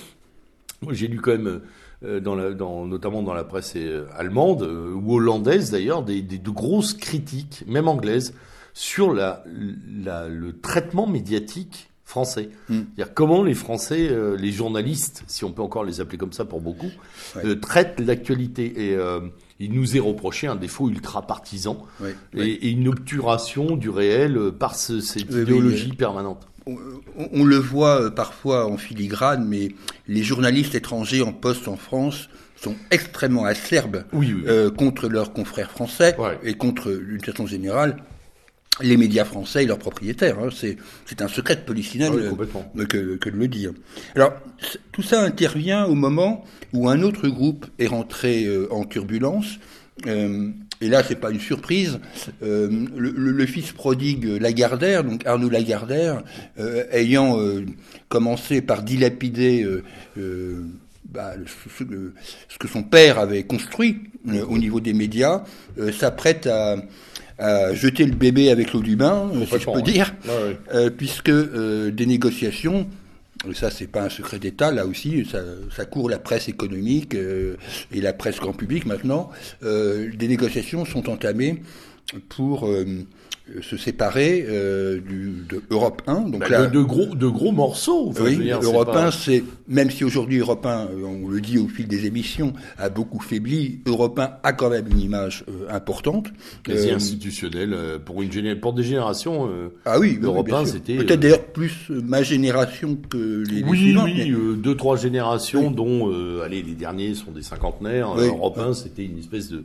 moi 0.82 0.94
j'ai 0.94 1.08
lu 1.08 1.22
quand 1.22 1.32
même. 1.32 1.62
Dans 2.02 2.34
la, 2.34 2.54
dans, 2.54 2.86
notamment 2.86 3.24
dans 3.24 3.34
la 3.34 3.44
presse 3.44 3.76
allemande 4.16 4.62
ou 4.62 5.16
hollandaise 5.16 5.70
d'ailleurs, 5.72 6.02
des, 6.02 6.22
des, 6.22 6.38
de 6.38 6.50
grosses 6.50 6.94
critiques, 6.94 7.66
même 7.68 7.90
anglaises, 7.90 8.34
sur 8.74 9.14
la, 9.14 9.44
la, 10.02 10.30
le 10.30 10.58
traitement 10.58 11.08
médiatique 11.08 11.90
français. 12.10 12.50
Hmm. 12.68 12.82
C'est-à-dire 12.96 13.14
comment 13.14 13.44
les 13.44 13.54
Français, 13.54 14.10
euh, 14.10 14.36
les 14.36 14.52
journalistes, 14.52 15.24
si 15.28 15.46
on 15.46 15.52
peut 15.52 15.62
encore 15.62 15.84
les 15.84 16.02
appeler 16.02 16.18
comme 16.18 16.34
ça 16.34 16.44
pour 16.44 16.60
beaucoup, 16.60 16.90
euh, 17.38 17.56
traitent 17.56 18.00
l'actualité. 18.00 18.90
Et 18.90 18.96
euh, 18.96 19.20
il 19.60 19.74
nous 19.74 19.96
est 19.96 20.00
reproché 20.00 20.48
un 20.48 20.56
défaut 20.56 20.90
ultra 20.90 21.22
partisan 21.28 21.86
et, 22.36 22.70
une 22.70 22.88
obturation 22.88 23.76
du 23.76 23.90
réel 23.90 24.52
par 24.58 24.76
cette 24.76 25.22
idéologie 25.22 25.94
permanente. 25.94 26.48
On, 26.66 27.44
le 27.44 27.58
voit 27.58 28.14
parfois 28.14 28.68
en 28.68 28.78
filigrane, 28.78 29.46
mais 29.48 29.70
les 30.08 30.24
journalistes 30.24 30.76
étrangers 30.76 31.22
en 31.22 31.34
poste 31.34 31.68
en 31.68 31.78
France 31.78 32.30
sont 32.56 32.76
extrêmement 32.92 33.46
acerbes 33.46 34.04
contre 34.78 35.08
leurs 35.08 35.34
confrères 35.34 35.72
français 35.72 36.16
et 36.44 36.54
contre, 36.54 36.92
d'une 36.92 37.24
façon 37.24 37.48
générale, 37.48 37.98
les 38.82 38.98
médias 38.98 39.26
français 39.26 39.64
et 39.64 39.66
leurs 39.66 39.80
propriétaires. 39.80 40.38
Hein. 40.40 40.50
C'est 40.52 41.22
un 41.22 41.28
secret 41.28 41.56
de 41.56 41.62
polichinelle 41.62 42.14
euh, 42.14 42.86
que, 42.86 43.16
que, 43.16 43.30
de 43.30 43.38
le 43.38 43.48
dire. 43.48 43.72
Alors, 44.16 44.34
tout 44.92 45.02
ça 45.02 45.22
intervient 45.22 45.86
au 45.86 45.96
moment 45.96 46.44
où 46.74 46.90
un 46.90 47.02
autre 47.02 47.28
groupe 47.28 47.66
est 47.80 47.88
rentré 47.88 48.46
euh, 48.46 48.72
en 48.72 48.86
turbulence. 48.86 49.60
Euh, 50.08 50.50
et 50.82 50.88
là, 50.88 51.04
c'est 51.06 51.16
pas 51.16 51.32
une 51.32 51.40
surprise. 51.40 52.00
Euh, 52.42 52.70
le, 52.96 53.12
le, 53.12 53.46
fils 53.46 53.72
prodigue 53.72 54.26
Lagardère, 54.26 55.04
donc 55.04 55.26
Arnaud 55.26 55.50
Lagardère, 55.50 56.24
ayant 56.92 57.38
commencé 58.08 58.62
par 58.62 58.84
dilapider 58.84 59.68
bah, 61.06 61.34
ce, 61.78 61.84
que 62.60 62.68
son 62.68 62.84
père 62.84 63.20
avait 63.20 63.44
construit 63.44 63.98
au 64.48 64.58
niveau 64.58 64.80
des 64.80 64.94
médias, 64.94 65.44
s'apprête 65.98 66.48
à, 66.48 66.78
jeter 67.74 68.06
le 68.06 68.16
bébé 68.16 68.50
avec 68.50 68.74
l'eau 68.74 68.82
du 68.82 68.96
bain, 68.96 69.32
si 69.50 69.60
je 69.60 69.72
peux 69.72 69.82
dire, 69.82 70.14
puisque 70.98 71.32
des 71.32 72.06
négociations 72.06 72.88
ça 73.54 73.72
c'est 73.72 73.88
pas 73.88 74.04
un 74.04 74.10
secret 74.10 74.40
d'État, 74.40 74.72
là 74.72 74.86
aussi, 74.86 75.26
ça, 75.72 75.86
court 75.86 76.10
la 76.10 76.20
presse 76.20 76.50
économique 76.50 77.16
et 77.16 78.02
la 78.02 78.14
presse 78.14 78.38
grand 78.38 78.54
public 78.54 78.86
maintenant. 78.86 79.30
des 79.62 80.28
négociations 80.28 80.86
sont 80.86 81.10
entamées 81.10 81.62
pour 82.30 82.68
euh, 82.68 82.86
se 83.62 83.78
séparer 83.78 84.46
euh, 84.48 85.00
du, 85.00 85.44
de 85.48 85.62
Europe 85.70 86.02
1. 86.08 86.22
Donc 86.30 86.42
bah, 86.42 86.50
là, 86.50 86.66
de, 86.68 86.82
gros, 86.82 87.16
de 87.16 87.28
gros 87.28 87.52
morceaux. 87.52 88.14
oui, 88.20 88.38
dire, 88.38 88.60
Europe 88.62 88.90
1, 88.94 89.12
c'est 89.12 89.44
même 89.68 89.90
si 89.92 90.04
aujourd'hui 90.04 90.38
Europe 90.38 90.66
1, 90.66 90.70
euh, 90.70 91.04
on 91.06 91.28
le 91.28 91.42
dit 91.42 91.58
au 91.58 91.68
fil 91.68 91.88
des 91.88 92.06
émissions, 92.06 92.54
a 92.78 92.90
beaucoup 92.90 93.20
faibli, 93.20 93.80
Europe 93.86 94.20
1 94.20 94.38
a 94.44 94.54
quand 94.54 94.70
même 94.70 94.88
une 94.90 95.00
image 95.00 95.44
euh, 95.50 95.68
importante, 95.70 96.28
quasi 96.64 96.92
institutionnelle 96.92 97.76
pour 98.06 98.22
une 98.22 98.30
pour 98.60 98.74
des 98.74 98.84
générations. 98.84 99.50
ah 99.86 100.00
oui, 100.00 100.20
Europe 100.22 100.52
1, 100.52 100.66
c'était 100.66 100.96
peut-être 100.96 101.20
d'ailleurs 101.20 101.46
plus 101.46 101.90
ma 101.90 102.24
génération 102.24 102.98
que 103.10 103.44
les, 103.50 103.64
oui, 103.64 103.78
suivantes. 103.78 104.06
Oui, 104.06 104.34
deux 104.58 104.76
trois 104.76 104.98
générations 104.98 105.72
dont, 105.72 106.12
allez, 106.42 106.62
les 106.62 106.76
derniers 106.76 107.16
sont 107.16 107.32
des 107.32 107.42
cinquantenaires. 107.42 108.16
Europe 108.16 108.58
1, 108.58 108.74
c'était 108.74 109.06
une 109.06 109.20
espèce 109.20 109.50
de 109.50 109.64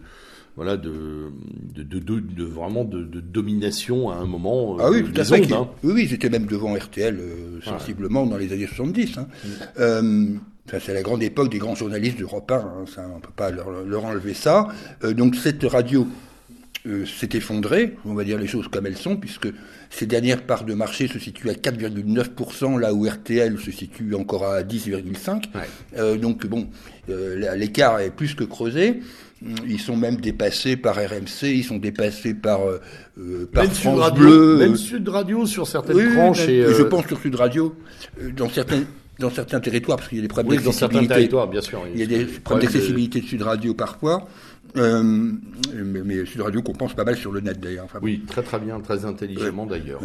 voilà 0.56 0.76
de 0.76 1.32
de, 1.74 1.82
de, 1.82 2.20
de, 2.20 2.44
vraiment 2.44 2.84
de, 2.84 3.02
domination 3.20 4.10
à 4.10 4.16
un 4.16 4.26
moment 4.26 4.76
ah 4.78 4.90
oui 4.90 5.02
tout 5.02 5.20
à 5.20 5.24
fait 5.24 5.52
hein. 5.52 5.68
oui 5.82 5.92
oui 5.94 6.06
j'étais 6.08 6.30
même 6.30 6.46
devant 6.46 6.74
RTL 6.74 7.18
euh, 7.18 7.60
sensiblement 7.62 8.26
dans 8.26 8.36
les 8.36 8.52
années 8.52 8.66
70 8.66 9.18
hein. 9.18 9.26
Mm. 9.26 9.48
euh, 9.80 10.28
c'est 10.66 10.94
la 10.94 11.02
grande 11.02 11.22
époque 11.22 11.50
des 11.50 11.58
grands 11.58 11.74
journalistes 11.74 12.18
d'Europe 12.18 12.50
1 12.50 12.54
hein, 12.54 12.84
ça 12.86 13.04
on 13.14 13.20
peut 13.20 13.32
pas 13.34 13.50
leur, 13.50 13.70
leur 13.70 14.04
enlever 14.04 14.34
ça 14.34 14.68
euh, 15.02 15.12
donc 15.12 15.34
cette 15.36 15.64
radio 15.64 16.06
euh, 16.86 17.06
s'est 17.06 17.30
effondrée, 17.32 17.96
on 18.04 18.12
va 18.12 18.24
dire 18.24 18.38
les 18.38 18.46
choses 18.46 18.68
comme 18.68 18.84
elles 18.84 18.98
sont, 18.98 19.16
puisque 19.16 19.48
ces 19.88 20.04
dernières 20.04 20.42
parts 20.42 20.64
de 20.64 20.74
marché 20.74 21.08
se 21.08 21.18
situent 21.18 21.48
à 21.48 21.54
4,9%, 21.54 22.78
là 22.78 22.92
où 22.92 23.06
RTL 23.08 23.58
se 23.58 23.70
situe 23.70 24.14
encore 24.14 24.44
à 24.44 24.62
10,5%. 24.62 25.40
Euh, 25.96 26.18
donc 26.18 26.46
bon, 26.46 26.68
euh, 27.08 27.56
l'écart 27.56 28.00
est 28.00 28.10
plus 28.10 28.34
que 28.34 28.44
creusé. 28.44 29.00
Ils 29.66 29.80
sont 29.80 29.96
même 29.96 30.16
dépassés 30.16 30.76
par 30.76 30.96
RMC, 30.96 31.42
ils 31.42 31.64
sont 31.64 31.76
dépassés 31.76 32.34
par, 32.34 32.62
euh, 32.62 32.80
euh 33.18 33.46
par 33.52 33.64
France 33.66 34.00
Radio, 34.00 34.24
Bleu. 34.24 34.56
Même 34.56 34.76
Sud 34.76 35.08
Radio 35.08 35.46
sur 35.46 35.66
certaines 35.66 35.96
oui, 35.96 36.14
tranches. 36.14 36.48
et, 36.48 36.64
Je 36.72 36.82
pense 36.82 37.06
sur 37.06 37.18
Sud 37.20 37.34
Radio, 37.34 37.74
dans 38.36 38.48
certains, 38.48 38.84
dans 39.18 39.30
certains 39.30 39.60
territoires, 39.60 39.98
parce 39.98 40.08
qu'il 40.08 40.18
y 40.18 40.20
a 40.20 40.22
des 40.22 40.28
problèmes 40.28 40.58
oui, 40.58 40.64
dans 40.64 40.72
certains 40.72 41.04
territoires, 41.06 41.48
bien 41.48 41.60
sûr. 41.60 41.82
Il 41.92 42.00
y 42.00 42.02
a 42.02 42.06
des 42.06 42.24
problèmes 42.24 42.66
d'accessibilité 42.66 43.20
de... 43.20 43.26
Sud 43.26 43.42
Radio 43.42 43.74
parfois. 43.74 44.26
Euh, 44.76 45.02
mais, 45.02 46.00
mais, 46.04 46.24
Sud 46.24 46.40
Radio 46.40 46.62
compense 46.62 46.94
pas 46.94 47.04
mal 47.04 47.16
sur 47.16 47.30
le 47.30 47.40
net 47.40 47.60
d'ailleurs. 47.60 47.84
Enfin, 47.84 47.98
oui, 48.02 48.24
très 48.26 48.42
très 48.42 48.58
bien, 48.58 48.80
très 48.80 49.04
intelligemment 49.04 49.66
d'ailleurs. 49.66 50.00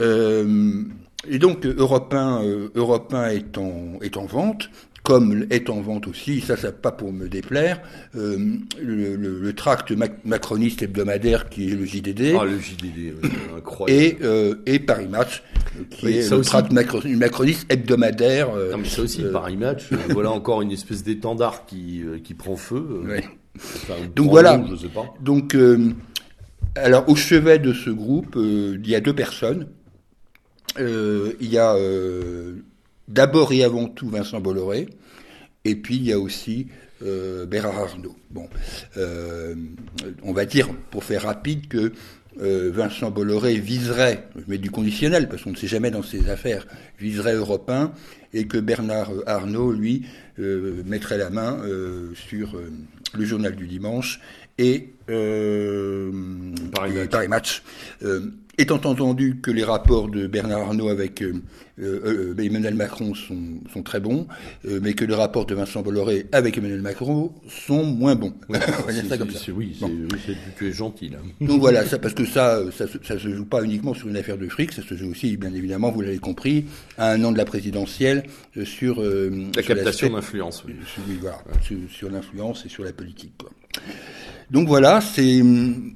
Euh, 0.00 0.82
et 1.28 1.38
donc 1.38 1.66
Europe 1.66 2.12
1, 2.12 2.42
euh, 2.44 2.68
Europe 2.74 3.12
1 3.12 3.28
est, 3.28 3.58
en, 3.58 3.98
est 4.00 4.16
en 4.16 4.24
vente 4.24 4.70
comme 5.02 5.46
est 5.50 5.70
en 5.70 5.80
vente 5.80 6.06
aussi, 6.06 6.40
ça, 6.40 6.56
ça 6.56 6.72
pas 6.72 6.92
pour 6.92 7.12
me 7.12 7.28
déplaire, 7.28 7.80
euh, 8.16 8.56
le, 8.80 9.16
le, 9.16 9.38
le, 9.40 9.52
tract 9.54 9.92
macroniste 10.24 10.82
hebdomadaire 10.82 11.48
qui 11.48 11.70
est 11.70 11.74
le 11.74 11.84
JDD. 11.84 12.36
Ah, 12.38 12.44
le 12.44 12.58
JDD, 12.58 13.14
incroyable. 13.56 14.02
Et, 14.02 14.18
euh, 14.22 14.56
et 14.66 14.78
Paris 14.78 15.08
Match, 15.08 15.42
qui 15.90 16.08
est 16.08 16.30
le 16.30 16.40
tract 16.42 16.72
macroniste 16.72 17.66
hebdomadaire. 17.72 18.50
Euh, 18.50 18.72
non, 18.72 18.78
mais 18.78 18.88
ça 18.88 19.02
aussi, 19.02 19.22
Paris 19.32 19.56
Match, 19.56 19.88
voilà 20.10 20.30
encore 20.30 20.62
une 20.62 20.72
espèce 20.72 21.02
d'étendard 21.02 21.64
qui, 21.66 22.02
qui 22.22 22.34
prend 22.34 22.56
feu. 22.56 23.02
Donc 24.14 24.30
voilà. 24.30 24.62
je 24.70 24.76
sais 24.76 24.88
pas. 24.88 25.14
Donc, 25.20 25.56
alors, 26.76 27.08
au 27.08 27.16
chevet 27.16 27.58
de 27.58 27.72
ce 27.72 27.90
groupe, 27.90 28.36
il 28.36 28.86
y 28.86 28.94
a 28.94 29.00
deux 29.00 29.14
personnes. 29.14 29.66
il 30.78 31.34
y 31.40 31.58
a 31.58 31.74
d'abord 33.10 33.52
et 33.52 33.64
avant 33.64 33.88
tout 33.88 34.08
Vincent 34.08 34.40
Bolloré, 34.40 34.88
et 35.64 35.74
puis 35.74 35.96
il 35.96 36.04
y 36.04 36.12
a 36.12 36.18
aussi 36.18 36.68
euh, 37.02 37.44
Bérard 37.44 37.78
Arnault. 37.78 38.16
Bon, 38.30 38.48
euh, 38.96 39.54
on 40.22 40.32
va 40.32 40.46
dire, 40.46 40.68
pour 40.90 41.04
faire 41.04 41.22
rapide, 41.22 41.68
que 41.68 41.92
euh, 42.40 42.70
Vincent 42.72 43.10
Bolloré 43.10 43.54
viserait, 43.54 44.28
je 44.36 44.42
mets 44.48 44.58
du 44.58 44.70
conditionnel 44.70 45.28
parce 45.28 45.42
qu'on 45.42 45.50
ne 45.50 45.56
sait 45.56 45.66
jamais 45.66 45.90
dans 45.90 46.02
ses 46.02 46.30
affaires, 46.30 46.66
viserait 46.98 47.34
Europe 47.34 47.68
1, 47.68 47.92
et 48.32 48.46
que 48.46 48.58
Bernard 48.58 49.10
Arnault, 49.26 49.72
lui, 49.72 50.06
euh, 50.38 50.82
mettrait 50.86 51.18
la 51.18 51.30
main 51.30 51.58
sur 52.14 52.58
le 53.14 53.24
journal 53.24 53.56
du 53.56 53.66
dimanche 53.66 54.20
et 54.56 54.90
Paris 56.72 56.92
Match. 56.92 57.10
Paris 57.10 57.28
Match. 57.28 57.62
Étant 58.60 58.82
entendu 58.84 59.38
que 59.40 59.50
les 59.50 59.64
rapports 59.64 60.10
de 60.10 60.26
Bernard 60.26 60.60
Arnault 60.60 60.90
avec 60.90 61.22
euh, 61.22 61.32
euh, 61.80 62.34
euh, 62.38 62.42
Emmanuel 62.42 62.74
Macron 62.74 63.14
sont, 63.14 63.82
très 63.82 64.00
bons, 64.00 64.26
mais 64.64 64.92
que 64.92 65.06
les 65.06 65.14
rapports 65.14 65.46
de 65.46 65.54
Vincent 65.54 65.80
Bolloré 65.80 66.26
avec 66.30 66.58
Emmanuel 66.58 66.82
Macron 66.82 67.32
sont 67.48 67.84
moins 67.84 68.16
bons. 68.16 68.34
Oui, 68.50 68.58
tu 70.58 70.68
es 70.68 70.72
gentil. 70.72 71.10
Donc 71.40 71.60
voilà, 71.60 71.86
ça, 71.86 71.98
parce 71.98 72.12
que 72.12 72.26
ça, 72.26 72.60
ça, 72.70 72.84
ça, 72.86 73.18
se 73.18 73.34
joue 73.34 73.46
pas 73.46 73.62
uniquement 73.62 73.94
sur 73.94 74.08
une 74.08 74.18
affaire 74.18 74.36
de 74.36 74.46
fric, 74.46 74.72
ça 74.72 74.82
se 74.82 74.94
joue 74.94 75.10
aussi, 75.10 75.38
bien 75.38 75.54
évidemment, 75.54 75.90
vous 75.90 76.02
l'avez 76.02 76.18
compris, 76.18 76.66
à 76.98 77.12
un 77.12 77.24
an 77.24 77.32
de 77.32 77.38
la 77.38 77.46
présidentielle 77.46 78.24
sur 78.64 79.02
la 79.02 79.62
captation 79.62 80.10
d'influence. 80.10 80.64
Oui. 80.66 80.74
Sur, 81.62 81.78
sur 81.90 82.10
l'influence 82.10 82.66
et 82.66 82.68
sur 82.68 82.84
la 82.84 82.92
politique. 82.92 83.32
Quoi. 83.38 83.50
Donc 84.50 84.66
voilà, 84.66 84.99
c'est, 85.00 85.40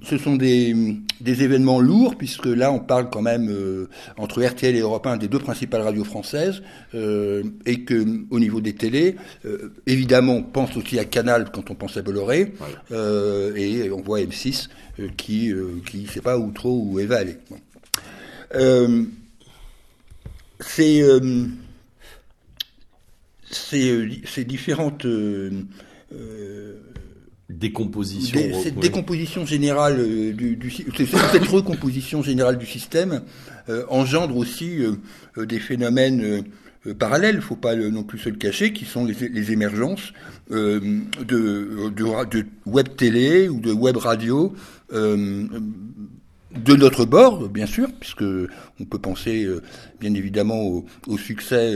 ce 0.03 0.19
sont 0.19 0.37
des, 0.37 0.75
des, 1.21 1.43
événements 1.43 1.81
lourds 1.81 2.17
puisque 2.17 2.47
là 2.47 2.73
on 2.73 2.79
parle 2.79 3.11
quand 3.11 3.23
même 3.23 3.49
euh, 3.51 3.89
entre 4.17 4.43
RTL 4.43 4.75
et 4.75 4.81
Europe 4.81 5.07
1 5.07 5.17
des 5.17 5.29
deux 5.29 5.39
principales 5.39 5.83
radios 5.83 6.05
françaises 6.05 6.63
euh, 6.95 7.43
et 7.67 7.85
que 7.85 8.05
au 8.31 8.41
niveau 8.41 8.61
des 8.61 8.75
télés, 8.75 9.17
euh, 9.45 9.73
évidemment 9.87 10.35
on 10.35 10.43
pense 10.43 10.77
aussi 10.77 10.99
à 10.99 11.05
Canal 11.05 11.51
quand 11.53 11.71
on 11.71 11.75
pense 11.75 11.97
à 11.97 12.03
Bolloré 12.03 12.53
et 12.91 13.91
on 13.91 14.01
voit 14.01 14.21
M6 14.21 14.69
euh, 15.01 15.09
qui 15.17 15.53
qui 15.87 16.03
ne 16.03 16.09
sait 16.09 16.21
pas 16.21 16.39
où 16.39 16.51
trop 16.53 16.79
où 16.85 17.01
elle 17.01 17.07
va 17.07 17.19
aller. 17.19 17.37
Bon. 17.51 19.07
c'est 20.61 21.03
ces 23.53 24.45
différentes 24.45 25.07
décomposition. 27.59 28.41
cette 28.63 28.79
décomposition 28.79 29.47
générale 29.47 29.99
euh, 29.99 30.33
du, 30.33 30.57
du 30.57 30.71
cette 30.71 31.47
recomposition 31.47 32.23
générale 32.23 32.59
du 32.59 32.67
système 32.67 33.23
euh, 33.69 33.85
engendre 33.89 34.37
aussi 34.37 34.79
euh, 34.79 35.47
des 35.47 35.59
phénomènes 35.59 36.45
parallèles, 36.99 37.41
faut 37.41 37.57
pas 37.57 37.75
non 37.75 38.03
plus 38.03 38.19
se 38.19 38.29
le 38.29 38.37
cacher, 38.37 38.75
qui 38.75 38.85
sont 38.85 39.07
les, 39.07 39.29
les 39.31 39.53
émergences 39.53 40.13
de, 40.51 40.81
de, 41.27 41.89
de, 41.89 42.47
web 42.67 42.89
télé 42.95 43.49
ou 43.49 43.59
de 43.59 43.73
web 43.73 43.97
radio 43.97 44.55
de 44.93 46.77
notre 46.77 47.07
bord, 47.07 47.49
bien 47.49 47.65
sûr, 47.65 47.89
puisque 47.99 48.23
on 48.79 48.85
peut 48.85 48.99
penser 48.99 49.49
bien 49.99 50.13
évidemment 50.13 50.61
au, 50.61 50.85
au 51.07 51.17
succès 51.17 51.75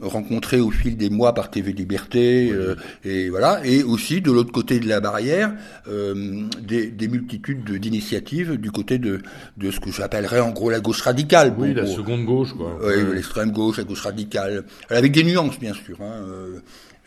rencontré 0.00 0.60
au 0.60 0.70
fil 0.70 0.96
des 0.96 1.08
mois 1.08 1.32
par 1.32 1.50
TV 1.50 1.72
Liberté 1.72 2.50
euh, 2.52 2.74
et 3.04 3.30
voilà. 3.30 3.64
Et 3.64 3.82
aussi 3.82 4.20
de 4.20 4.30
l'autre 4.30 4.52
côté 4.52 4.78
de 4.78 4.88
la 4.88 5.00
barrière 5.00 5.54
euh, 5.88 6.42
des, 6.60 6.88
des, 6.88 7.08
multitudes 7.08 7.70
d'initiatives 7.70 8.56
du 8.56 8.70
côté 8.70 8.98
de 8.98 9.22
de 9.56 9.70
ce 9.70 9.80
que 9.80 9.90
j'appellerais 9.90 10.40
en 10.40 10.50
gros 10.50 10.70
la 10.70 10.80
gauche 10.80 11.00
radicale 11.00 11.54
oui 11.58 11.72
la 11.72 11.86
seconde 11.86 12.24
gauche 12.24 12.52
quoi. 12.52 12.78
Oui, 12.82 12.94
l'extrême 13.14 13.52
gauche 13.52 13.78
la 13.78 13.84
gauche 13.84 14.02
radicale. 14.02 14.64
Avec 14.90 15.12
des 15.12 15.24
nuances 15.24 15.58
bien 15.58 15.72
sûr 15.72 15.96
hein, 16.00 16.12
euh, 16.28 16.58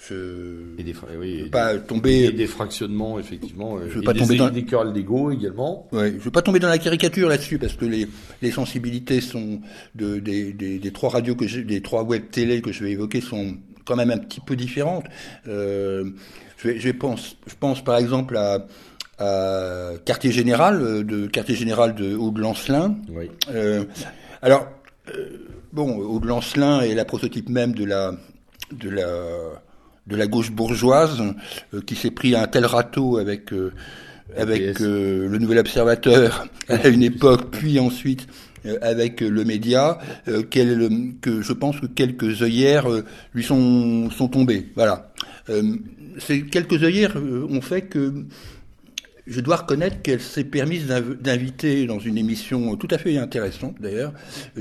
je 0.08 0.80
et 0.80 0.84
des, 0.84 0.94
oui, 1.20 1.44
veux 1.44 1.50
pas 1.50 1.78
tomber 1.78 2.26
et 2.26 2.32
des 2.32 2.48
fractionnements 2.48 3.20
effectivement 3.20 3.78
je 3.82 3.96
veux 3.96 4.02
pas 4.02 4.14
tomber 4.14 4.38
dans 4.38 4.50
des 4.50 4.64
querelles 4.64 4.94
d'ego 4.94 5.30
également. 5.32 5.88
Ouais, 5.92 6.14
je 6.18 6.24
veux 6.24 6.32
pas 6.32 6.42
tomber 6.42 6.60
dans 6.60 6.70
la 6.70 6.78
caricature 6.78 7.28
là-dessus 7.28 7.58
parce 7.60 7.74
que 7.74 7.86
les, 7.86 8.08
les 8.42 8.52
sensibilités 8.52 9.20
sont 9.20 9.60
de, 9.96 10.20
des, 10.20 10.54
des, 10.54 10.80
des 10.80 10.92
trois 10.92 11.10
radios 11.10 11.36
que 11.36 11.48
j'ai 11.48 11.64
des 11.64 11.82
trois 11.82 12.04
web 12.04 12.24
télé 12.32 12.62
que 12.62 12.72
je 12.72 12.84
vais 12.84 12.92
évoquer 12.92 13.20
sont 13.20 13.58
quand 13.86 13.96
même 13.98 14.12
un 14.12 14.18
petit 14.20 14.40
peu 14.40 14.56
différentes. 14.56 15.06
Euh, 15.48 16.12
je, 16.58 16.78
je 16.78 16.92
pense 16.92 17.36
je 17.48 17.56
pense 17.60 17.84
par 17.84 17.98
exemple 17.98 18.38
à 18.38 18.66
à 19.18 19.92
quartier 20.06 20.32
général 20.32 20.82
euh, 20.82 21.04
de 21.04 21.28
quartier 21.28 21.56
général 21.56 21.94
de 21.94 22.16
Haut 22.16 22.32
de 22.32 22.40
Lancelin 22.40 22.96
oui. 23.10 23.30
euh, 23.52 23.84
alors 24.42 24.66
euh, 25.14 25.46
bon 25.74 25.98
Haut 25.98 26.22
de 26.22 26.28
Lancelin 26.28 26.80
est 26.82 26.96
la 26.96 27.04
prototype 27.04 27.50
même 27.50 27.74
de 27.76 27.84
la 27.84 28.14
de 28.72 28.90
la 28.90 29.08
de 30.10 30.16
la 30.16 30.28
gauche 30.28 30.52
bourgeoise 30.52 31.22
euh, 31.74 31.82
qui 31.82 31.96
s'est 31.96 32.12
pris 32.12 32.36
un 32.36 32.48
tel 32.48 32.66
râteau 32.66 33.18
avec 33.18 33.54
euh, 33.54 33.72
avec 34.36 34.82
euh, 34.82 35.28
le 35.28 35.38
Nouvel 35.38 35.60
Observateur 35.60 36.48
à 36.70 36.88
une 36.88 37.04
époque, 37.04 37.52
puis 37.52 37.80
ensuite 37.80 38.28
avec 38.82 39.22
le 39.22 39.46
média, 39.46 40.00
que 40.26 41.42
je 41.42 41.54
pense 41.54 41.80
que 41.80 41.86
quelques 41.86 42.42
œillères 42.42 42.88
lui 43.34 43.42
sont, 43.42 44.10
sont 44.12 44.28
tombées. 44.28 44.68
Voilà. 44.76 45.14
ces 46.18 46.42
quelques 46.44 46.84
œillères 46.84 47.16
ont 47.16 47.62
fait 47.62 47.84
que 47.84 48.26
je 49.26 49.40
dois 49.40 49.56
reconnaître 49.56 50.02
qu'elle 50.02 50.20
s'est 50.20 50.44
permise 50.44 50.88
d'inviter 50.88 51.86
dans 51.86 52.00
une 52.00 52.18
émission 52.18 52.76
tout 52.76 52.90
à 52.92 52.98
fait 52.98 53.18
intéressante 53.18 53.78
d'ailleurs, 53.80 54.12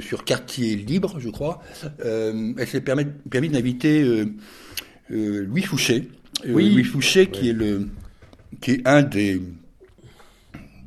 sur 0.00 0.25
Quartier 0.25 0.76
Libre, 0.76 1.17
je 1.19 1.31
crois. 1.31 1.61
elle 2.05 2.69
s'est 2.69 2.81
permis, 2.81 3.07
permis 3.28 3.49
d'inviter 3.49 4.28
Louis 5.10 5.62
Fouché. 5.62 6.08
Oui. 6.46 6.72
Louis 6.72 6.84
Fouché, 6.84 7.26
qui 7.26 7.50
est 7.50 7.54
le, 7.54 7.88
qui 8.60 8.72
est 8.72 8.86
un 8.86 9.02
des 9.02 9.40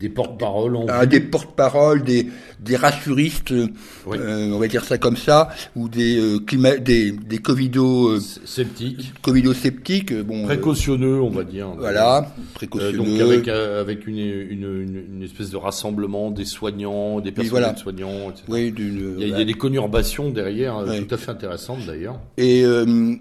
des 0.02 0.10
porte-paroles. 0.10 0.78
Ah, 0.90 1.06
des 1.06 1.20
porte-paroles, 1.20 2.04
des, 2.04 2.28
des 2.60 2.76
rassuristes, 2.76 3.52
euh, 3.52 3.68
on 4.08 4.58
va 4.58 4.68
dire 4.68 4.84
ça 4.84 4.98
comme 4.98 5.16
ça, 5.16 5.50
ou 5.76 5.88
des 5.88 6.18
euh, 6.18 6.40
climat, 6.40 6.78
des, 6.78 7.12
des 7.12 7.38
covido 7.38 8.10
euh, 8.10 8.20
sceptiques, 8.20 9.14
covido 9.22 9.54
sceptiques, 9.54 10.14
bon, 10.14 10.46
précautionneux, 10.46 11.22
on 11.22 11.30
va 11.30 11.44
dire. 11.44 11.68
Voilà, 11.78 12.34
précautionneux. 12.56 12.98
donc 12.98 13.20
avec 13.20 13.48
avec 13.48 14.08
une, 14.08 14.18
une, 14.18 15.06
une, 15.14 15.24
espèce 15.24 15.52
de 15.52 15.58
rassemblement 15.58 16.32
des 16.32 16.46
soignants, 16.46 17.20
des 17.20 17.32
personnels 17.32 17.78
soignants, 17.78 18.32
etc. 18.32 18.44
Oui, 18.48 18.74
il, 18.76 19.28
y 19.28 19.34
a, 19.34 19.46
des 19.46 19.54
conurbations 19.54 20.32
derrière, 20.32 20.84
tout 20.84 21.14
à 21.14 21.18
fait 21.18 21.32
intéressantes 21.32 21.86
d'ailleurs. 21.86 22.20
Et 22.38 22.64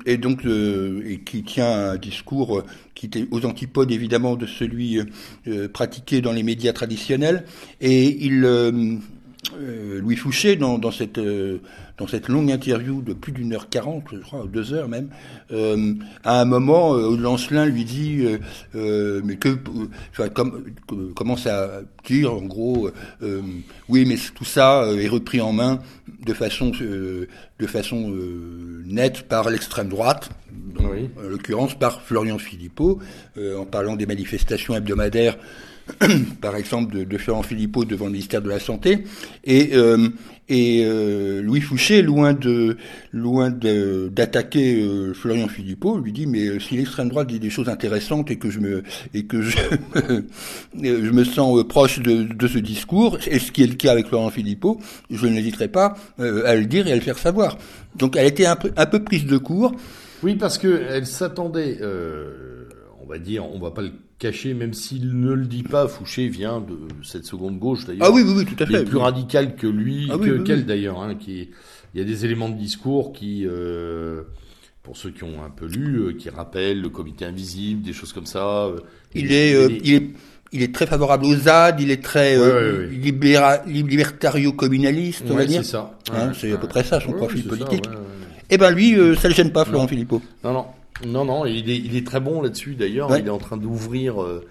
et 0.06 0.16
donc 0.16 0.44
et 0.46 1.20
qui 1.20 1.42
tient 1.42 1.90
un 1.90 1.96
discours 1.96 2.62
qui 3.00 3.06
était 3.06 3.26
aux 3.30 3.46
antipodes 3.46 3.90
évidemment 3.90 4.36
de 4.36 4.44
celui 4.44 5.00
pratiqué 5.72 6.20
dans 6.20 6.32
les 6.32 6.42
médias 6.42 6.74
traditionnels, 6.74 7.44
et 7.80 8.26
il 8.26 8.44
euh, 9.54 10.00
Louis 10.00 10.16
Fouché, 10.16 10.56
dans, 10.56 10.90
cette, 10.90 11.18
euh, 11.18 11.58
dans 12.00 12.06
cette 12.06 12.28
longue 12.28 12.50
interview 12.50 13.02
de 13.02 13.12
plus 13.12 13.30
d'une 13.30 13.52
heure 13.52 13.68
quarante, 13.68 14.04
je 14.10 14.18
crois, 14.18 14.46
deux 14.50 14.72
heures 14.72 14.88
même, 14.88 15.10
euh, 15.52 15.92
à 16.24 16.40
un 16.40 16.46
moment, 16.46 16.94
euh, 16.94 17.14
Lancelin 17.14 17.66
lui 17.66 17.84
dit, 17.84 18.24
mais 18.74 19.36
que, 19.36 19.58
enfin, 20.10 20.30
comme, 20.30 20.64
commence 21.14 21.46
à 21.46 21.82
dire, 22.06 22.32
en 22.32 22.40
gros, 22.40 22.90
oui, 23.88 24.04
mais 24.06 24.16
tout 24.34 24.46
ça 24.46 24.86
est 24.96 25.08
repris 25.08 25.42
en 25.42 25.52
main 25.52 25.80
de 26.24 26.32
façon, 26.32 26.70
de 26.70 27.66
façon 27.66 28.16
nette 28.86 29.28
par 29.28 29.50
l'extrême 29.50 29.88
droite, 29.88 30.30
en 30.78 31.28
l'occurrence 31.28 31.78
par 31.78 32.00
Florian 32.00 32.38
Philippot, 32.38 32.98
en 33.38 33.66
parlant 33.66 33.96
des 33.96 34.06
manifestations 34.06 34.74
hebdomadaires 34.74 35.36
par 36.40 36.56
exemple 36.56 36.96
de, 36.96 37.04
de 37.04 37.18
Florent 37.18 37.42
Philippot 37.42 37.84
devant 37.84 38.06
le 38.06 38.12
ministère 38.12 38.42
de 38.42 38.48
la 38.48 38.60
Santé, 38.60 39.04
et, 39.44 39.70
euh, 39.74 40.08
et 40.48 40.84
euh, 40.84 41.42
Louis 41.42 41.60
Fouché, 41.60 42.02
loin 42.02 42.32
de 42.32 42.76
loin 43.12 43.50
d'attaquer 43.50 44.82
euh, 44.82 45.14
Florian 45.14 45.48
Philippot, 45.48 45.98
lui 45.98 46.12
dit 46.12 46.26
mais 46.26 46.58
si 46.60 46.76
l'extrême 46.76 47.08
droite 47.08 47.28
dit 47.28 47.40
des 47.40 47.50
choses 47.50 47.68
intéressantes 47.68 48.30
et 48.30 48.36
que 48.36 48.50
je 48.50 48.60
me 48.60 48.82
et 49.14 49.24
que 49.24 49.42
je 49.42 49.56
je 50.82 51.10
me 51.10 51.24
sens 51.24 51.62
proche 51.64 52.00
de, 52.00 52.22
de, 52.22 52.48
ce 52.48 52.58
discours, 52.58 53.18
et 53.26 53.38
ce 53.38 53.52
qui 53.52 53.62
est 53.62 53.66
le 53.66 53.74
cas 53.74 53.92
avec 53.92 54.06
Florian 54.06 54.30
Philippot, 54.30 54.80
je 55.10 55.26
n'hésiterai 55.26 55.68
pas 55.68 55.96
à 56.18 56.54
le 56.54 56.66
dire 56.66 56.86
et 56.86 56.92
à 56.92 56.94
le 56.94 57.00
faire 57.00 57.18
savoir. 57.18 57.58
Donc 57.96 58.16
elle 58.16 58.26
était 58.26 58.46
un 58.46 58.56
peu, 58.56 58.70
un 58.76 58.86
peu 58.86 59.02
prise 59.02 59.26
de 59.26 59.38
court. 59.38 59.72
Oui, 60.22 60.34
parce 60.34 60.58
que 60.58 60.82
elle 60.90 61.06
s'attendait, 61.06 61.80
on 63.02 63.06
va 63.06 63.18
dire, 63.18 63.44
on 63.46 63.58
va 63.58 63.70
pas 63.70 63.82
le 63.82 63.92
caché, 64.20 64.54
même 64.54 64.72
s'il 64.72 65.18
ne 65.18 65.32
le 65.32 65.46
dit 65.46 65.64
pas. 65.64 65.88
Fouché 65.88 66.28
vient 66.28 66.60
de 66.60 66.78
cette 67.02 67.24
seconde 67.24 67.58
gauche 67.58 67.84
d'ailleurs. 67.86 68.06
Ah 68.06 68.12
oui, 68.12 68.22
oui, 68.24 68.34
oui, 68.36 68.44
tout 68.44 68.62
à 68.62 68.66
fait. 68.66 68.72
Il 68.72 68.76
est 68.76 68.84
plus 68.84 68.98
radical 68.98 69.56
que 69.56 69.66
lui, 69.66 70.08
ah 70.12 70.18
que 70.18 70.38
qu'elle 70.42 70.64
d'ailleurs. 70.64 71.00
Hein, 71.00 71.16
qui, 71.16 71.48
il 71.94 71.98
y 71.98 72.00
a 72.00 72.04
des 72.04 72.24
éléments 72.24 72.48
de 72.48 72.56
discours 72.56 73.12
qui, 73.12 73.44
euh, 73.44 74.22
pour 74.84 74.96
ceux 74.96 75.10
qui 75.10 75.24
ont 75.24 75.42
un 75.44 75.50
peu 75.50 75.66
lu, 75.66 75.96
euh, 75.96 76.12
qui 76.12 76.30
rappellent 76.30 76.80
le 76.80 76.90
comité 76.90 77.24
invisible, 77.24 77.82
des 77.82 77.92
choses 77.92 78.12
comme 78.12 78.26
ça. 78.26 78.66
Euh, 78.66 78.78
il, 79.14 79.32
est, 79.32 79.80
il 79.82 79.94
est, 79.94 80.10
il 80.52 80.62
est 80.62 80.72
très 80.72 80.86
favorable 80.86 81.24
aux 81.24 81.34
ZAD, 81.34 81.80
il 81.80 81.90
est 81.90 82.02
très 82.02 82.36
libertario-communaliste, 83.66 85.24
on 85.28 85.34
va 85.34 85.46
dire. 85.46 85.64
C'est 85.64 85.72
ça. 85.72 85.98
Hein, 86.12 86.30
c'est 86.38 86.52
à 86.52 86.58
peu 86.58 86.68
près 86.68 86.84
ça 86.84 87.00
son 87.00 87.12
profil 87.12 87.42
politique. 87.44 87.88
Eh 88.52 88.58
ben 88.58 88.70
lui, 88.70 88.96
ça 89.16 89.28
le 89.28 89.34
gêne 89.34 89.50
pas, 89.50 89.64
Florent 89.64 89.88
Philippot. 89.88 90.20
Non, 90.44 90.52
non. 90.52 90.66
Non, 91.06 91.24
non, 91.24 91.46
il 91.46 91.70
est, 91.70 91.76
il 91.76 91.96
est 91.96 92.06
très 92.06 92.20
bon 92.20 92.42
là-dessus 92.42 92.74
d'ailleurs. 92.74 93.16
Il 93.16 93.26
est 93.26 93.30
en 93.30 93.38
train 93.38 93.56
d'ouvrir. 93.56 94.22
Euh, 94.22 94.44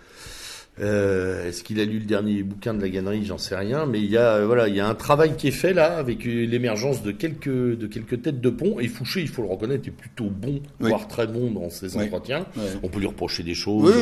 euh, 0.82 1.48
Est-ce 1.50 1.64
qu'il 1.64 1.80
a 1.82 1.86
lu 1.86 2.00
le 2.00 2.06
dernier 2.06 2.42
bouquin 2.42 2.74
de 2.74 2.82
la 2.82 2.88
Gannerie 2.90 3.26
J'en 3.26 3.38
sais 3.38 3.56
rien, 3.56 3.86
mais 3.86 4.00
il 4.00 4.10
y 4.10 4.18
a 4.18 4.46
voilà, 4.46 4.70
il 4.70 4.76
y 4.76 4.80
a 4.80 4.88
un 4.88 4.96
travail 4.96 5.36
qui 5.36 5.50
est 5.50 5.52
fait 5.52 5.74
là 5.74 5.98
avec 5.98 6.24
l'émergence 6.24 7.04
de 7.04 7.12
quelques 7.12 7.50
de 7.50 7.86
quelques 7.88 8.22
têtes 8.22 8.40
de 8.40 8.50
pont. 8.50 8.80
Et 8.80 8.88
Fouché, 8.88 9.22
il 9.22 9.28
faut 9.28 9.42
le 9.42 9.50
reconnaître, 9.50 9.88
est 9.88 9.92
plutôt 9.92 10.30
bon, 10.30 10.62
voire 10.80 11.08
très 11.08 11.28
bon 11.28 11.52
dans 11.52 11.70
ses 11.70 11.98
entretiens. 11.98 12.46
On 12.82 12.88
peut 12.88 13.00
lui 13.00 13.08
reprocher 13.08 13.44
des 13.44 13.56
choses. 13.56 13.94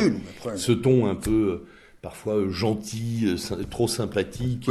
ce 0.54 0.72
ton 0.72 1.06
un 1.06 1.16
peu 1.16 1.62
parfois 2.02 2.34
euh, 2.34 2.50
gentil, 2.50 3.24
euh, 3.26 3.64
trop 3.70 3.88
sympathique, 3.88 4.70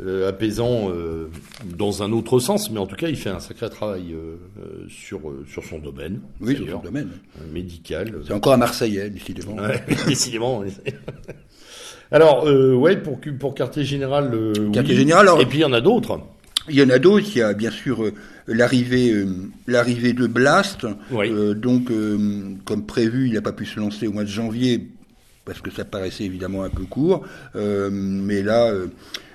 euh, 0.00 0.28
apaisant 0.28 0.90
dans 1.76 2.02
un 2.02 2.12
autre 2.12 2.38
sens, 2.38 2.70
mais 2.70 2.78
en 2.78 2.86
tout 2.86 2.96
cas, 2.96 3.08
il 3.08 3.16
fait 3.16 3.30
un 3.30 3.40
sacré 3.40 3.68
travail 3.70 4.14
sur 4.88 5.20
sur 5.50 5.64
son 5.64 5.78
domaine. 5.78 6.20
Oui, 6.40 6.56
sur 6.56 6.68
son 6.68 6.78
domaine 6.78 7.10
médical. 7.52 8.14
C'est 8.26 8.32
encore 8.32 8.54
un 8.54 8.58
Marseillais, 8.58 9.10
décidément. 9.10 9.56
décidément. 10.06 10.64
alors, 12.10 12.44
ouais, 12.44 12.96
pour 12.96 13.20
pour 13.38 13.54
quartier 13.54 13.84
général. 13.84 14.32
quartier 14.72 14.96
général. 14.96 15.28
Et 15.40 15.46
puis 15.46 15.58
il 15.58 15.62
y 15.62 15.64
en 15.64 15.72
a 15.72 15.80
d'autres. 15.80 16.20
Il 16.68 16.76
y 16.76 16.82
en 16.82 16.90
a 16.90 16.98
d'autres. 16.98 17.26
Il 17.34 17.38
y 17.38 17.42
a 17.42 17.52
bien 17.54 17.70
sûr 17.70 18.04
l'arrivée 18.46 19.24
l'arrivée 19.66 20.12
de 20.12 20.26
Blast. 20.26 20.86
donc, 21.56 21.90
comme 22.64 22.86
prévu, 22.86 23.28
il 23.28 23.34
n'a 23.34 23.42
pas 23.42 23.52
pu 23.52 23.66
se 23.66 23.78
lancer 23.78 24.06
au 24.06 24.12
mois 24.12 24.24
de 24.24 24.28
janvier 24.28 24.88
parce 25.44 25.60
que 25.60 25.70
ça 25.70 25.84
paraissait 25.84 26.24
évidemment 26.24 26.62
un 26.62 26.70
peu 26.70 26.84
court, 26.84 27.24
euh, 27.56 27.90
mais 27.92 28.40
là, 28.40 28.68
euh, 28.68 28.86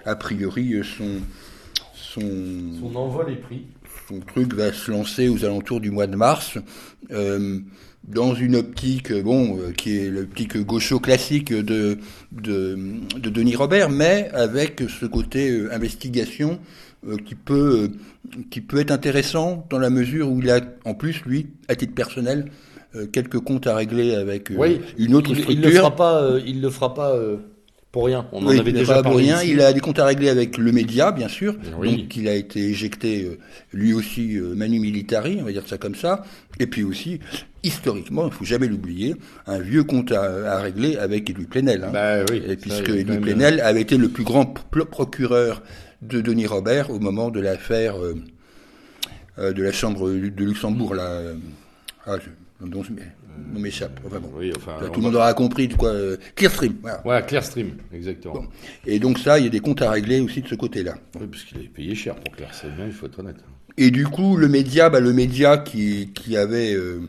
a 0.05 0.15
priori, 0.15 0.81
son, 0.83 1.21
son, 1.93 2.21
son 2.79 2.95
envol 2.95 3.31
est 3.31 3.41
pris. 3.41 3.65
Son 4.07 4.19
truc 4.19 4.53
va 4.53 4.71
se 4.71 4.91
lancer 4.91 5.29
aux 5.29 5.43
alentours 5.45 5.81
du 5.81 5.91
mois 5.91 6.07
de 6.07 6.15
mars. 6.15 6.57
Euh, 7.11 7.59
dans 8.03 8.35
une 8.35 8.55
optique, 8.55 9.11
bon, 9.11 9.57
qui 9.75 9.97
est 9.97 10.09
l'optique 10.11 10.57
gaucho 10.57 10.99
classique 10.99 11.51
de, 11.51 11.97
de, 12.31 12.77
de, 13.17 13.29
Denis 13.31 13.55
Robert, 13.55 13.89
mais 13.89 14.29
avec 14.31 14.83
ce 14.87 15.07
côté 15.07 15.65
investigation 15.71 16.59
qui 17.25 17.33
peut 17.33 17.89
qui 18.51 18.61
peut 18.61 18.79
être 18.79 18.91
intéressant 18.91 19.65
dans 19.71 19.79
la 19.79 19.89
mesure 19.89 20.31
où 20.31 20.39
il 20.39 20.51
a 20.51 20.61
en 20.85 20.93
plus 20.93 21.23
lui 21.25 21.47
à 21.67 21.75
titre 21.75 21.95
personnel 21.95 22.51
euh, 22.95 23.07
quelques 23.07 23.39
comptes 23.39 23.67
à 23.67 23.75
régler 23.75 24.15
avec 24.15 24.51
euh, 24.51 24.77
une 24.97 25.15
autre 25.15 25.33
structure. 25.33 25.51
Il 25.51 25.59
ne 25.59 25.67
le 25.67 25.71
fera 25.71 25.95
pas, 25.95 26.21
euh, 26.21 26.41
il 26.45 26.61
le 26.61 26.69
fera 26.69 26.93
pas 26.93 27.15
pour 27.95 28.07
rien. 28.07 28.27
On 28.33 28.45
en 28.45 28.49
avait 28.49 28.73
déjà 28.73 29.01
parlé. 29.01 29.09
Pour 29.09 29.17
rien. 29.19 29.41
Il 29.41 29.61
a 29.61 29.71
des 29.71 29.79
comptes 29.79 29.99
à 29.99 30.05
régler 30.05 30.27
avec 30.27 30.57
le 30.57 30.73
média, 30.73 31.13
bien 31.13 31.29
sûr. 31.29 31.53
Donc, 31.53 32.13
il 32.17 32.27
a 32.27 32.35
été 32.35 32.59
éjecté, 32.59 33.39
lui 33.71 33.93
aussi, 33.93 34.37
Manu 34.53 34.81
Militari, 34.81 35.37
on 35.39 35.45
va 35.45 35.53
dire 35.53 35.63
ça 35.65 35.77
comme 35.77 35.95
ça. 35.95 36.25
Et 36.59 36.67
puis 36.67 36.83
aussi, 36.83 37.21
historiquement, 37.63 38.27
il 38.27 38.33
faut 38.33 38.43
jamais 38.43 38.67
l'oublier, 38.67 39.15
un 39.47 39.59
vieux 39.59 39.85
compte 39.85 40.11
à, 40.11 40.59
régler 40.59 40.97
avec 40.97 41.29
Édouard 41.29 41.47
Plenel. 41.47 41.85
Hein. 41.85 41.91
Bah, 41.93 42.25
oui, 42.29 42.43
Et 42.45 42.57
puisque 42.57 42.89
Édouard 42.89 43.21
Plenel 43.21 43.61
avait 43.61 43.81
été 43.81 43.95
le 43.95 44.09
plus 44.09 44.25
grand 44.25 44.45
procureur 44.91 45.63
de 46.01 46.19
Denis 46.19 46.47
Robert 46.47 46.89
au 46.89 46.99
moment 46.99 47.29
de 47.31 47.39
l'affaire 47.39 47.95
de 49.37 49.63
la 49.63 49.71
Chambre 49.71 50.09
de 50.09 50.43
Luxembourg, 50.43 50.95
là. 50.95 51.21
Ah, 52.05 52.17
donc 52.59 52.87
je 53.53 53.59
m'échappe. 53.59 53.99
Enfin 54.05 54.19
bon, 54.19 54.29
tout 54.29 54.99
le 54.99 55.01
monde 55.01 55.15
aura 55.15 55.33
compris 55.33 55.67
de 55.67 55.73
quoi. 55.73 55.89
Euh, 55.89 56.17
Clearstream. 56.35 56.75
Voilà. 56.81 57.01
voilà, 57.03 57.21
Clearstream, 57.21 57.71
exactement. 57.93 58.45
Et 58.85 58.99
donc 58.99 59.19
ça, 59.19 59.39
il 59.39 59.45
y 59.45 59.47
a 59.47 59.49
des 59.49 59.59
comptes 59.59 59.81
à 59.81 59.91
régler 59.91 60.19
aussi 60.19 60.41
de 60.41 60.47
ce 60.47 60.55
côté-là. 60.55 60.95
Oui, 61.19 61.27
parce 61.29 61.43
qu'il 61.43 61.57
avait 61.57 61.67
payé 61.67 61.95
cher 61.95 62.15
pour 62.15 62.35
Clearstream, 62.35 62.73
il 62.85 62.91
faut 62.91 63.05
être 63.07 63.19
honnête. 63.19 63.37
Et 63.77 63.91
du 63.91 64.05
coup, 64.05 64.37
le 64.37 64.47
média, 64.47 64.89
bah, 64.89 64.99
le 64.99 65.13
média 65.13 65.57
qui, 65.57 66.11
qui 66.13 66.37
avait 66.37 66.73
euh, 66.73 67.01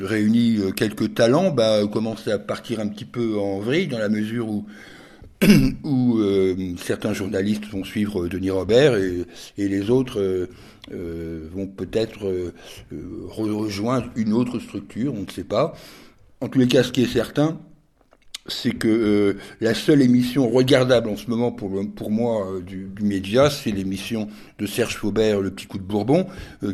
réuni 0.00 0.58
euh, 0.58 0.70
quelques 0.70 1.14
talents, 1.14 1.50
bah, 1.50 1.80
commence 1.90 2.28
à 2.28 2.38
partir 2.38 2.80
un 2.80 2.88
petit 2.88 3.06
peu 3.06 3.38
en 3.38 3.60
vrille 3.60 3.88
dans 3.88 3.98
la 3.98 4.08
mesure 4.08 4.48
où 4.48 4.66
où 5.82 6.20
certains 6.78 7.12
journalistes 7.12 7.66
vont 7.66 7.82
suivre 7.82 8.28
Denis 8.28 8.50
Robert 8.50 8.96
et, 8.96 9.24
et 9.58 9.66
les 9.66 9.90
autres 9.90 10.48
euh, 10.90 11.48
vont 11.52 11.68
peut-être 11.68 12.26
euh, 12.26 12.52
euh, 12.92 13.26
rejoindre 13.28 14.08
une 14.16 14.32
autre 14.32 14.58
structure, 14.58 15.14
on 15.14 15.22
ne 15.22 15.30
sait 15.30 15.44
pas. 15.44 15.74
En 16.40 16.48
tous 16.48 16.58
les 16.58 16.66
cas, 16.66 16.82
ce 16.82 16.90
qui 16.90 17.04
est 17.04 17.06
certain, 17.06 17.60
c'est 18.48 18.72
que 18.72 19.36
la 19.60 19.74
seule 19.74 20.02
émission 20.02 20.50
regardable 20.50 21.08
en 21.08 21.16
ce 21.16 21.30
moment 21.30 21.52
pour, 21.52 22.10
moi 22.10 22.60
du, 22.66 22.90
média, 23.00 23.48
c'est 23.48 23.70
l'émission 23.70 24.26
de 24.58 24.66
Serge 24.66 24.96
Faubert, 24.96 25.40
Le 25.40 25.52
Petit 25.52 25.66
Coup 25.66 25.78
de 25.78 25.84
Bourbon, 25.84 26.26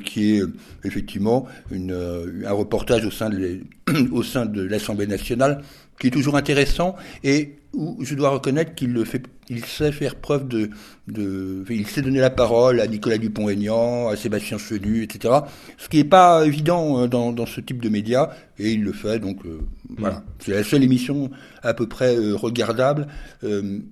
qui 0.06 0.36
est 0.36 0.42
effectivement 0.84 1.46
un 1.70 2.52
reportage 2.52 3.04
au 3.04 3.10
sein 3.10 3.28
de 3.28 4.62
l'Assemblée 4.62 5.06
nationale 5.06 5.62
qui 5.98 6.08
est 6.08 6.10
toujours 6.10 6.36
intéressant 6.36 6.96
et 7.24 7.58
où 7.74 7.98
je 8.02 8.14
dois 8.14 8.30
reconnaître 8.30 8.74
qu'il 8.74 8.92
le 8.92 9.04
fait, 9.04 9.22
il 9.48 9.64
sait 9.64 9.92
faire 9.92 10.16
preuve 10.16 10.48
de, 10.48 10.70
de, 11.06 11.64
il 11.68 11.86
sait 11.86 12.02
donner 12.02 12.20
la 12.20 12.30
parole 12.30 12.80
à 12.80 12.86
Nicolas 12.86 13.18
Dupont-Aignan, 13.18 14.08
à 14.08 14.16
Sébastien 14.16 14.58
Chenu, 14.58 15.02
etc. 15.02 15.34
Ce 15.76 15.88
qui 15.88 15.98
n'est 15.98 16.04
pas 16.04 16.46
évident 16.46 17.02
euh, 17.02 17.06
dans, 17.06 17.32
dans, 17.32 17.46
ce 17.46 17.60
type 17.60 17.82
de 17.82 17.88
médias, 17.88 18.30
et 18.58 18.72
il 18.72 18.82
le 18.82 18.92
fait. 18.92 19.18
Donc 19.18 19.44
euh, 19.44 19.60
voilà, 19.98 20.24
c'est 20.38 20.52
la 20.52 20.64
seule 20.64 20.82
émission 20.82 21.30
à 21.62 21.74
peu 21.74 21.86
près 21.86 22.16
euh, 22.16 22.34
regardable 22.34 23.06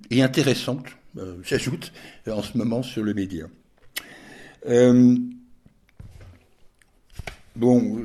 et 0.09 0.21
intéressante, 0.21 0.85
j'ajoute, 1.43 1.91
en 2.29 2.41
ce 2.41 2.57
moment 2.57 2.83
sur 2.83 3.03
le 3.03 3.13
média. 3.13 3.45
bon, 7.55 8.01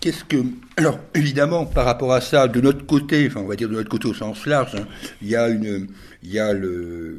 Qu'est-ce 0.00 0.24
que 0.24 0.44
alors 0.76 0.98
évidemment 1.14 1.66
par 1.66 1.84
rapport 1.84 2.12
à 2.12 2.20
ça 2.20 2.48
de 2.48 2.60
notre 2.60 2.86
côté, 2.86 3.26
enfin 3.26 3.40
on 3.40 3.46
va 3.46 3.56
dire 3.56 3.68
de 3.68 3.74
notre 3.74 3.90
côté 3.90 4.08
au 4.08 4.14
sens 4.14 4.46
large, 4.46 4.74
hein, 4.74 4.86
il 5.20 5.28
y 5.28 5.36
a 5.36 5.48
une 5.48 5.88
il 6.22 6.30
y 6.30 6.38
a 6.38 6.52
le 6.52 7.16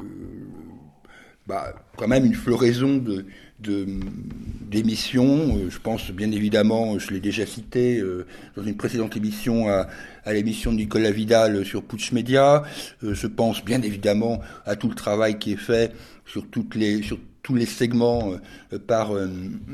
bah, 1.46 1.74
quand 1.96 2.08
même 2.08 2.24
une 2.24 2.34
floraison 2.34 2.96
de 2.96 3.26
d'émissions. 3.60 5.56
Euh, 5.56 5.70
je 5.70 5.78
pense 5.78 6.10
bien 6.10 6.30
évidemment, 6.32 6.98
je 6.98 7.10
l'ai 7.10 7.20
déjà 7.20 7.46
cité 7.46 7.98
euh, 7.98 8.26
dans 8.56 8.62
une 8.62 8.76
précédente 8.76 9.16
émission 9.16 9.68
à, 9.68 9.86
à 10.24 10.32
l'émission 10.32 10.72
de 10.72 10.78
Nicolas 10.78 11.10
Vidal 11.10 11.64
sur 11.64 11.82
Putsch 11.82 12.12
Media. 12.12 12.62
Euh, 13.02 13.14
je 13.14 13.26
pense 13.26 13.64
bien 13.64 13.80
évidemment 13.82 14.40
à 14.66 14.76
tout 14.76 14.88
le 14.88 14.94
travail 14.94 15.38
qui 15.38 15.52
est 15.52 15.56
fait 15.56 15.92
sur 16.26 16.48
toutes 16.48 16.74
les 16.74 17.02
sur 17.02 17.18
tous 17.44 17.54
les 17.54 17.66
segments 17.66 18.32
euh, 18.72 18.78
par, 18.78 19.14
euh, 19.14 19.28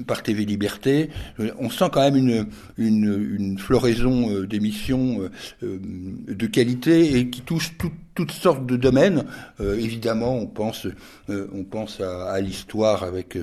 par 0.07 0.23
TV 0.23 0.45
Liberté. 0.45 1.09
Euh, 1.39 1.53
on 1.59 1.71
sent 1.71 1.87
quand 1.91 2.03
même 2.03 2.17
une, 2.17 2.47
une, 2.77 3.37
une 3.39 3.59
floraison 3.59 4.43
d'émissions 4.43 5.31
de 5.63 6.47
qualité 6.47 7.17
et 7.17 7.31
qui 7.31 7.43
touche 7.43 7.73
toutes 8.15 8.33
sortes 8.33 8.67
de 8.67 8.77
domaines. 8.77 9.25
évidemment, 9.61 10.37
on 10.37 10.47
pense, 10.47 10.87
on 11.29 11.63
pense 11.65 12.01
à, 12.01 12.33
à 12.33 12.41
l'histoire 12.41 13.05
avec, 13.05 13.39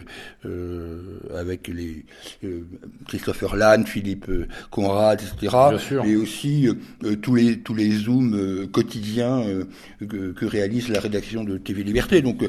avec 1.34 1.68
les 1.68 2.06
Christopher 3.08 3.56
Lann, 3.56 3.86
Philippe 3.86 4.30
Conrad, 4.70 5.22
etc. 5.22 5.56
Et 6.06 6.16
aussi 6.16 6.68
tous 7.22 7.36
les 7.36 7.60
tous 7.60 7.74
les 7.74 7.92
zooms 7.92 8.68
quotidiens 8.72 9.44
que, 10.00 10.32
que, 10.32 10.46
réalise 10.46 10.90
la 10.90 11.00
rédaction 11.00 11.44
de 11.44 11.58
TV 11.58 11.84
Liberté. 11.84 12.22
Donc 12.22 12.44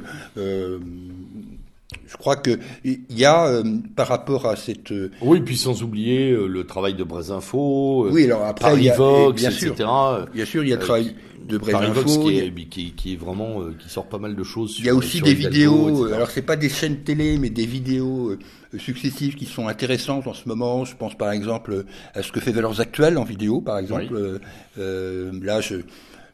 je 2.07 2.16
crois 2.16 2.37
que 2.37 2.59
il 2.85 3.01
y 3.11 3.24
a 3.24 3.46
euh, 3.46 3.62
par 3.96 4.09
rapport 4.09 4.46
à 4.46 4.57
cette 4.57 4.92
euh, 4.92 5.11
oui 5.22 5.40
puis 5.40 5.57
sans 5.57 5.83
oublier 5.83 6.33
euh, 6.33 6.46
le 6.46 6.64
travail 6.64 6.94
de 6.94 7.03
Brésinfo 7.03 8.09
oui 8.11 8.24
alors 8.24 8.44
après 8.44 8.77
il 8.77 8.85
y 8.85 8.90
a, 8.90 8.96
bien 9.33 9.51
sûr, 9.51 9.72
etc 9.72 9.88
bien 10.33 10.44
sûr 10.44 10.64
il 10.64 10.68
y 10.68 10.72
a 10.72 10.77
le 10.77 10.83
travail 10.83 11.14
de 11.48 11.57
Brésinfo 11.57 12.03
qui, 12.29 12.66
qui, 12.66 12.92
qui, 12.92 13.12
est 13.14 13.16
vraiment 13.16 13.62
qui 13.79 13.88
sort 13.88 14.07
pas 14.07 14.18
mal 14.18 14.37
de 14.37 14.42
choses 14.42 14.77
il 14.79 14.85
y 14.85 14.90
a 14.90 14.94
aussi 14.94 15.22
des 15.22 15.33
vidéos 15.33 16.12
alors 16.12 16.31
c'est 16.31 16.42
pas 16.42 16.57
des 16.57 16.68
chaînes 16.68 16.98
télé 16.98 17.38
mais 17.38 17.48
des 17.48 17.66
vidéos 17.66 18.37
successives 18.77 19.35
qui 19.35 19.46
sont 19.46 19.66
intéressantes 19.66 20.27
en 20.27 20.35
ce 20.35 20.46
moment. 20.46 20.85
Je 20.85 20.94
pense 20.94 21.16
par 21.16 21.33
exemple 21.33 21.87
à 22.12 22.22
ce 22.22 22.31
que 22.31 22.38
fait 22.38 22.53
Valeurs 22.53 22.83
Actuelles 22.83 23.16
en 23.16 23.24
vidéo 23.24 23.62
par 23.62 23.79
exemple. 23.79 24.40
Là 24.77 25.62
je 25.62 25.77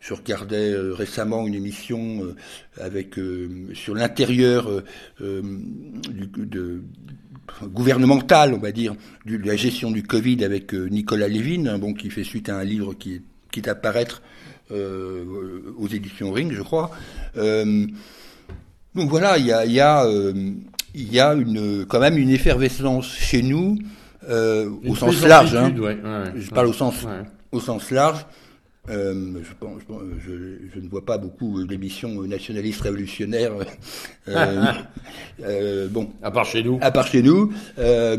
je 0.04 0.12
regardais 0.12 0.70
euh, 0.70 0.92
récemment 0.92 1.46
une 1.46 1.54
émission 1.54 2.22
euh, 2.22 2.34
avec 2.78 3.18
euh, 3.18 3.70
sur 3.72 3.94
l'intérieur 3.94 4.68
gouvernemental, 7.64 8.52
on 8.52 8.58
va 8.58 8.70
dire, 8.72 8.94
de 9.24 9.38
la 9.38 9.56
gestion 9.56 9.90
du 9.90 10.02
Covid 10.02 10.44
avec 10.44 10.72
Nicolas 10.74 11.28
Lévin, 11.28 11.66
hein, 11.66 11.78
bon, 11.78 11.94
qui 11.94 12.10
fait 12.10 12.24
suite 12.24 12.48
à 12.50 12.56
un 12.58 12.64
livre 12.64 12.94
qui 12.94 13.14
est, 13.14 13.22
qui 13.50 13.60
est 13.60 13.68
à 13.68 13.74
paraître 13.74 14.22
aux 14.70 15.88
éditions 15.88 16.32
Ring, 16.32 16.52
je 16.52 16.62
crois. 16.62 16.90
donc 17.36 17.90
voilà, 19.08 19.38
il 19.38 19.46
y 19.46 19.52
a, 19.52 19.66
y, 19.66 19.78
a, 19.78 20.06
il 20.94 21.12
y 21.12 21.20
a 21.20 21.34
une, 21.34 21.84
quand 21.86 22.00
même 22.00 22.16
une 22.16 22.30
effervescence 22.30 23.12
chez 23.14 23.42
nous, 23.42 23.78
au 24.26 24.96
sens 24.96 25.22
large. 25.22 25.54
Hein. 25.54 25.72
je 26.34 26.50
parle 26.50 26.68
au 26.68 26.72
sens, 26.72 27.06
au 27.52 27.60
sens 27.60 27.90
large. 27.90 28.24
Euh, 28.90 29.40
je, 29.42 29.54
pense, 29.58 29.80
je, 30.26 30.32
je, 30.74 30.80
ne 30.80 30.88
vois 30.90 31.06
pas 31.06 31.16
beaucoup 31.16 31.64
d'émissions 31.64 32.22
nationalistes 32.22 32.82
révolutionnaires. 32.82 33.52
Euh, 34.26 34.72
euh, 35.42 35.88
bon, 35.88 36.08
à 36.22 36.30
part 36.30 36.46
chez 36.46 36.62
nous. 36.62 36.78
À 36.80 36.90
part 36.90 37.06
chez 37.06 37.20
nous. 37.20 37.52
Euh, 37.78 38.16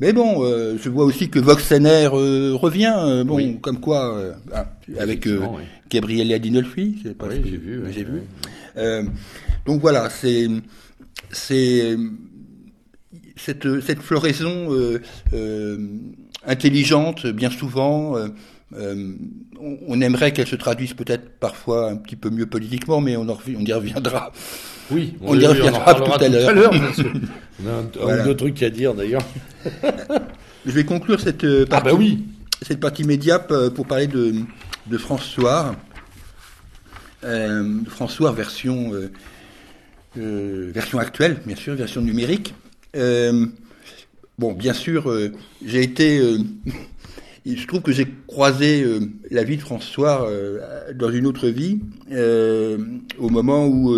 mais 0.00 0.14
bon, 0.14 0.42
euh, 0.42 0.78
je 0.82 0.88
vois 0.88 1.04
aussi 1.04 1.28
que 1.28 1.38
Voxener 1.38 2.06
revient. 2.06 3.22
bon, 3.26 3.58
comme 3.58 3.78
quoi, 3.78 4.34
ah, 4.54 4.72
avec 4.98 5.28
Gabriel 5.90 6.32
Adinolfi. 6.32 7.02
oui, 7.04 7.42
j'ai 7.44 7.58
vu. 7.58 7.82
J'ai 7.90 8.04
vu. 8.04 8.22
donc 9.66 9.82
voilà, 9.82 10.08
c'est 10.08 10.48
c'est 11.30 11.98
cette 13.36 13.80
cette 13.82 14.00
floraison 14.00 14.70
intelligente, 16.46 17.26
bien 17.26 17.50
souvent. 17.50 18.16
Euh, 18.74 19.14
on, 19.60 20.00
aimerait 20.00 20.32
qu'elle 20.32 20.46
se 20.46 20.56
traduise 20.56 20.94
peut-être 20.94 21.38
parfois 21.38 21.90
un 21.90 21.96
petit 21.96 22.16
peu 22.16 22.30
mieux 22.30 22.46
politiquement, 22.46 23.00
mais 23.00 23.16
on, 23.16 23.26
on 23.28 23.64
y 23.64 23.72
reviendra. 23.72 24.32
Oui, 24.90 25.14
on, 25.20 25.38
y 25.38 25.46
reviendra 25.46 25.94
tout 25.94 26.12
à 26.12 26.28
l'heure. 26.28 26.72
on 28.00 28.08
a 28.08 28.12
un, 28.12 28.28
ou 28.28 28.34
trucs 28.34 28.62
à 28.62 28.70
dire 28.70 28.94
d'ailleurs. 28.94 29.22
Je 30.66 30.70
vais 30.70 30.84
conclure 30.84 31.20
cette 31.20 31.44
euh, 31.44 31.64
ah, 31.66 31.80
partie, 31.80 31.88
ah 31.90 31.94
oui. 31.94 32.24
cette 32.62 32.80
partie 32.80 33.04
média 33.04 33.44
euh, 33.50 33.70
pour 33.70 33.86
parler 33.86 34.06
de, 34.06 34.34
de 34.86 34.98
François. 34.98 35.74
Euh, 37.24 37.78
François 37.88 38.32
version, 38.32 38.92
version 40.16 40.98
actuelle, 40.98 41.40
bien 41.46 41.56
sûr, 41.56 41.74
version 41.74 42.00
numérique. 42.00 42.54
bon, 44.38 44.52
bien 44.52 44.72
sûr, 44.72 45.12
j'ai 45.64 45.82
été 45.82 46.20
je 47.46 47.66
trouve 47.66 47.80
que 47.80 47.92
j'ai 47.92 48.06
croisé 48.26 48.82
euh, 48.82 49.00
la 49.30 49.44
vie 49.44 49.56
de 49.56 49.62
François 49.62 50.28
euh, 50.28 50.92
dans 50.94 51.10
une 51.10 51.26
autre 51.26 51.48
vie, 51.48 51.80
euh, 52.12 52.78
au 53.18 53.28
moment 53.28 53.66
où 53.66 53.96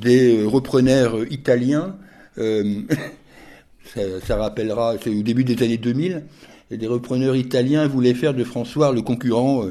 des 0.00 0.44
repreneurs 0.44 1.30
italiens, 1.32 1.96
ça, 2.36 4.00
ça, 4.24 4.36
rappellera, 4.36 4.94
c'est 5.02 5.10
au 5.10 5.22
début 5.22 5.42
des 5.42 5.60
années 5.64 5.76
2000, 5.76 6.22
et 6.70 6.76
des 6.76 6.86
repreneurs 6.86 7.34
italiens 7.34 7.88
voulaient 7.88 8.14
faire 8.14 8.32
de 8.32 8.44
François 8.44 8.92
le 8.92 9.02
concurrent 9.02 9.64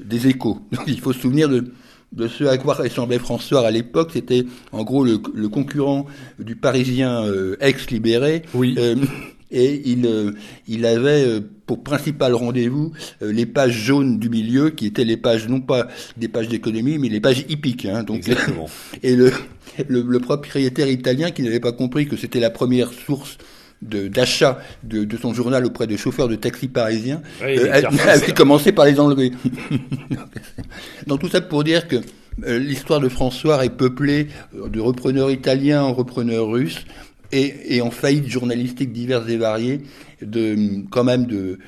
des 0.00 0.26
échos. 0.26 0.58
Donc 0.72 0.84
il 0.88 0.98
faut 0.98 1.12
se 1.12 1.20
souvenir 1.20 1.48
de, 1.48 1.72
de 2.12 2.26
ce 2.26 2.42
à 2.42 2.58
quoi 2.58 2.74
ressemblait 2.74 3.20
François 3.20 3.64
à 3.64 3.70
l'époque. 3.70 4.10
C'était 4.14 4.44
en 4.72 4.82
gros 4.82 5.04
le, 5.04 5.20
le, 5.32 5.48
concurrent 5.48 6.06
du 6.40 6.56
Parisien 6.56 7.24
ex-libéré. 7.60 8.42
Oui 8.52 8.76
et 9.50 9.82
il, 9.86 10.06
euh, 10.06 10.32
il 10.66 10.84
avait 10.84 11.24
euh, 11.24 11.40
pour 11.66 11.82
principal 11.82 12.34
rendez-vous 12.34 12.92
euh, 13.22 13.32
les 13.32 13.46
pages 13.46 13.72
jaunes 13.72 14.18
du 14.18 14.28
milieu, 14.28 14.70
qui 14.70 14.86
étaient 14.86 15.04
les 15.04 15.16
pages 15.16 15.48
non 15.48 15.60
pas 15.60 15.88
des 16.16 16.28
pages 16.28 16.48
d'économie, 16.48 16.98
mais 16.98 17.08
les 17.08 17.20
pages 17.20 17.44
hippiques. 17.48 17.86
Hein, 17.86 18.02
donc, 18.02 18.28
et 19.02 19.16
le, 19.16 19.32
le, 19.88 20.18
propriétaire 20.18 20.88
italien 20.88 21.30
qui 21.30 21.42
n'avait 21.42 21.60
pas 21.60 21.72
compris 21.72 22.06
que 22.06 22.16
c'était 22.16 22.40
la 22.40 22.50
première 22.50 22.92
source 22.92 23.38
d'achat 23.80 24.58
de, 24.82 25.04
de, 25.04 25.16
son 25.16 25.32
journal 25.32 25.64
auprès 25.64 25.86
de 25.86 25.96
chauffeurs 25.96 26.26
de 26.26 26.34
taxi 26.34 26.66
parisiens, 26.66 27.22
avait 27.40 28.32
commencé 28.34 28.72
par 28.72 28.86
les 28.86 28.98
enlever. 28.98 29.30
donc 31.06 31.20
tout 31.20 31.28
ça 31.28 31.40
pour 31.40 31.62
dire 31.62 31.86
que 31.86 31.96
l'histoire 32.44 32.98
de 32.98 33.08
François 33.08 33.64
est 33.64 33.70
peuplée 33.70 34.26
de 34.52 34.80
repreneurs 34.80 35.30
italiens 35.30 35.84
en 35.84 35.92
repreneurs 35.92 36.48
russes, 36.48 36.84
et, 37.32 37.76
et, 37.76 37.82
en 37.82 37.90
faillite 37.90 38.28
journalistique 38.28 38.92
diverses 38.92 39.28
et 39.28 39.36
variées, 39.36 39.82
de, 40.22 40.84
quand 40.90 41.04
même 41.04 41.26
de, 41.26 41.58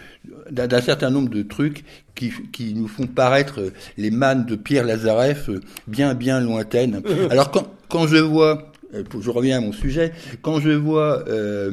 d'un 0.50 0.80
certain 0.80 1.10
nombre 1.10 1.30
de 1.30 1.42
trucs 1.42 1.84
qui, 2.14 2.32
qui, 2.52 2.74
nous 2.74 2.88
font 2.88 3.06
paraître 3.06 3.72
les 3.96 4.10
mannes 4.10 4.46
de 4.46 4.56
Pierre 4.56 4.84
Lazareff 4.84 5.50
bien, 5.86 6.14
bien 6.14 6.40
lointaines. 6.40 7.02
Alors 7.30 7.50
quand, 7.50 7.72
quand 7.88 8.06
je 8.06 8.16
vois, 8.16 8.72
euh, 8.94 9.04
je 9.20 9.30
reviens 9.30 9.58
à 9.58 9.60
mon 9.60 9.72
sujet, 9.72 10.12
quand 10.42 10.60
je 10.60 10.70
vois 10.70 11.28
euh, 11.28 11.72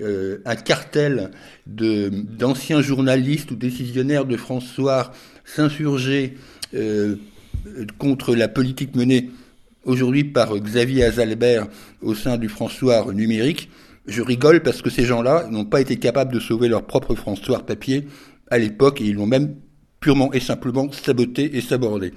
euh, 0.00 0.38
un 0.44 0.54
cartel 0.54 1.30
de, 1.66 2.08
d'anciens 2.08 2.82
journalistes 2.82 3.50
ou 3.50 3.56
décisionnaires 3.56 4.26
de 4.26 4.36
François 4.36 5.12
s'insurger 5.44 6.34
euh, 6.74 7.16
contre 7.98 8.36
la 8.36 8.46
politique 8.46 8.94
menée 8.94 9.30
aujourd'hui 9.88 10.24
par 10.24 10.56
Xavier 10.56 11.04
Azalbert 11.04 11.66
au 12.02 12.14
sein 12.14 12.36
du 12.36 12.48
François 12.48 13.12
numérique, 13.12 13.70
je 14.06 14.22
rigole 14.22 14.62
parce 14.62 14.82
que 14.82 14.90
ces 14.90 15.04
gens-là 15.04 15.48
n'ont 15.50 15.64
pas 15.64 15.80
été 15.80 15.96
capables 15.96 16.32
de 16.32 16.40
sauver 16.40 16.68
leur 16.68 16.86
propre 16.86 17.14
François 17.14 17.64
papier 17.66 18.06
à 18.50 18.58
l'époque 18.58 19.00
et 19.00 19.04
ils 19.04 19.14
l'ont 19.14 19.26
même 19.26 19.54
purement 20.00 20.32
et 20.32 20.40
simplement 20.40 20.90
saboté 20.92 21.56
et 21.56 21.60
sabordé. 21.60 22.12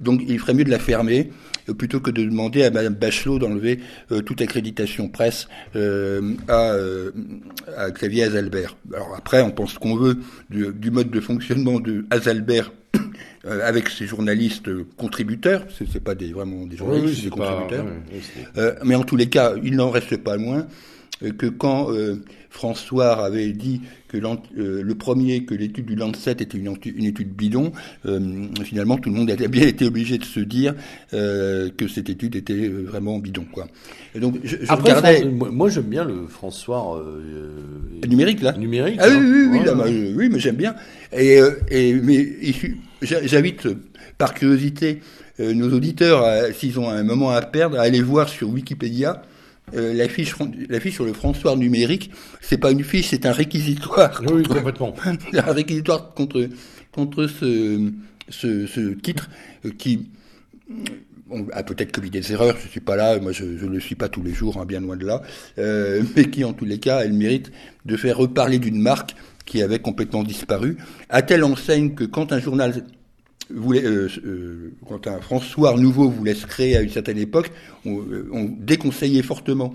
Donc 0.00 0.22
il 0.26 0.38
ferait 0.38 0.54
mieux 0.54 0.64
de 0.64 0.70
la 0.70 0.78
fermer 0.78 1.30
euh, 1.68 1.74
plutôt 1.74 2.00
que 2.00 2.10
de 2.10 2.24
demander 2.24 2.64
à 2.64 2.70
Madame 2.70 2.94
Bachelot 2.94 3.38
d'enlever 3.38 3.78
euh, 4.10 4.20
toute 4.20 4.40
accréditation 4.40 5.08
presse 5.08 5.48
euh, 5.76 6.34
à, 6.48 7.90
Xavier 7.90 8.24
Azalbert. 8.24 8.76
Alors 8.92 9.14
après, 9.16 9.42
on 9.42 9.50
pense 9.50 9.78
qu'on 9.78 9.96
veut 9.96 10.18
du, 10.50 10.90
mode 10.90 11.10
de 11.10 11.20
fonctionnement 11.20 11.78
de 11.78 12.04
Azalbert 12.10 12.72
euh, 13.44 13.60
avec 13.66 13.88
ses 13.88 14.06
journalistes 14.06 14.70
contributeurs, 14.96 15.66
c'est 15.76 15.86
c'est 15.92 16.02
pas 16.02 16.14
des, 16.14 16.32
vraiment 16.32 16.66
des 16.66 16.76
journalistes, 16.76 17.06
Oui, 17.08 17.14
c'est 17.16 17.30
des 17.30 17.36
pas- 17.36 17.52
contributeurs. 17.52 17.86
Euh, 18.58 18.74
mais 18.84 18.94
en 18.94 19.02
tous 19.04 19.16
les 19.16 19.26
cas, 19.28 19.54
il 19.62 19.76
n'en 19.76 19.90
reste 19.90 20.16
pas 20.18 20.36
moins 20.38 20.66
euh, 21.22 21.30
que 21.32 21.46
quand 21.46 21.88
François 22.50 23.24
avait 23.24 23.50
dit 23.52 23.80
que 24.08 24.18
le 24.18 24.94
premier 24.94 25.44
que 25.44 25.54
l'étude 25.54 25.86
du 25.86 25.94
Lancet 25.96 26.32
était 26.32 26.58
une, 26.58 26.76
étude 27.06 27.32
bidon, 27.34 27.72
finalement 28.62 28.98
tout 28.98 29.08
le 29.08 29.16
monde 29.16 29.30
a 29.30 29.36
bien 29.48 29.66
été 29.66 29.86
obligé 29.86 30.18
de 30.18 30.24
se 30.24 30.40
dire 30.40 30.74
que 31.10 31.88
cette 31.88 32.10
étude 32.10 32.36
était 32.36 32.68
vraiment 32.68 33.18
bidon, 33.18 33.46
quoi. 33.50 33.68
Et 34.14 34.20
donc 34.20 34.36
je, 34.44 34.56
je 34.60 34.66
Après, 34.70 34.92
regardais 34.92 35.24
moi, 35.24 35.50
moi, 35.50 35.68
j'aime 35.70 35.84
bien 35.84 36.04
le 36.04 36.26
François 36.28 37.02
numérique 38.06 38.42
là. 38.42 38.52
numérique. 38.52 38.98
Ah 39.00 39.06
oui, 39.08 39.14
hein. 39.16 39.20
oui, 39.22 39.46
oui, 39.52 39.58
Ouais, 39.60 39.64
là, 39.64 39.74
ouais. 39.74 39.78
bah, 39.92 40.12
oui, 40.16 40.28
mais 40.30 40.38
j'aime 40.38 40.56
bien. 40.56 40.74
Et, 41.16 41.38
et 41.70 41.94
mais 41.94 42.28
il 42.42 42.54
su- 42.54 42.76
j'a- 42.76 42.91
j'invite 43.02 43.66
euh, 43.66 43.76
par 44.18 44.34
curiosité 44.34 45.00
euh, 45.40 45.52
nos 45.54 45.72
auditeurs, 45.72 46.24
s'ils 46.54 46.78
ont 46.80 46.88
un 46.88 47.02
moment 47.04 47.30
à 47.30 47.42
perdre, 47.42 47.78
à 47.78 47.82
aller 47.82 48.02
voir 48.02 48.28
sur 48.28 48.48
Wikipédia 48.48 49.22
euh, 49.74 49.94
la 49.94 50.08
fiche, 50.08 50.30
fron- 50.30 50.52
la 50.68 50.80
fiche 50.80 50.94
sur 50.94 51.04
le 51.04 51.12
François 51.12 51.56
numérique. 51.56 52.10
C'est 52.40 52.58
pas 52.58 52.70
une 52.72 52.84
fiche, 52.84 53.08
c'est 53.10 53.26
un 53.26 53.32
réquisitoire. 53.32 54.20
Oui, 54.32 54.42
complètement. 54.42 54.94
un 55.32 55.52
réquisitoire 55.52 56.12
contre 56.14 56.48
contre 56.92 57.26
ce 57.26 57.90
ce, 58.28 58.66
ce 58.66 58.80
titre 58.94 59.30
qui 59.78 60.08
on 61.30 61.46
a 61.52 61.62
peut-être 61.62 61.92
commis 61.92 62.10
des 62.10 62.32
erreurs, 62.32 62.56
je 62.62 62.68
suis 62.68 62.80
pas 62.80 62.94
là, 62.96 63.18
moi 63.18 63.32
je 63.32 63.44
ne 63.44 63.66
le 63.68 63.80
suis 63.80 63.94
pas 63.94 64.08
tous 64.10 64.22
les 64.22 64.34
jours, 64.34 64.58
hein, 64.60 64.66
bien 64.66 64.80
loin 64.80 64.96
de 64.96 65.06
là, 65.06 65.22
euh, 65.58 66.02
mais 66.16 66.28
qui 66.28 66.44
en 66.44 66.52
tous 66.52 66.66
les 66.66 66.78
cas, 66.78 67.00
elle 67.04 67.14
mérite 67.14 67.50
de 67.86 67.96
faire 67.96 68.18
reparler 68.18 68.58
d'une 68.58 68.78
marque 68.80 69.14
qui 69.44 69.62
avait 69.62 69.78
complètement 69.78 70.22
disparu, 70.22 70.76
à 71.08 71.22
telle 71.22 71.44
enseigne 71.44 71.94
que 71.94 72.04
quand 72.04 72.32
un 72.32 72.38
journal 72.38 72.84
voulait, 73.50 73.84
euh, 73.84 74.08
euh, 74.24 74.72
quand 74.88 75.06
un 75.06 75.20
François 75.20 75.76
nouveau 75.76 76.08
voulait 76.08 76.34
se 76.34 76.46
créer 76.46 76.76
à 76.76 76.82
une 76.82 76.90
certaine 76.90 77.18
époque, 77.18 77.50
on, 77.84 77.98
euh, 77.98 78.28
on 78.32 78.44
déconseillait 78.44 79.22
fortement 79.22 79.74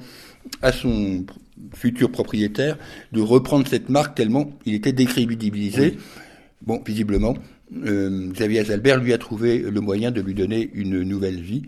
à 0.62 0.71
son 0.71 1.25
futur 1.73 2.12
propriétaire 2.12 2.77
de 3.12 3.21
reprendre 3.21 3.67
cette 3.67 3.89
marque 3.89 4.15
tellement 4.15 4.51
il 4.65 4.73
était 4.73 4.93
décrédibilisé. 4.93 5.97
Bon, 6.62 6.82
visiblement, 6.86 7.36
euh, 7.86 8.32
Xavier 8.32 8.60
Azalbert 8.62 8.99
lui 8.99 9.13
a 9.13 9.17
trouvé 9.17 9.60
le 9.60 9.82
moyen 9.82 10.12
de 10.12 10.21
lui 10.21 10.34
donner 10.34 10.69
une 10.73 11.03
nouvelle 11.03 11.39
vie, 11.39 11.63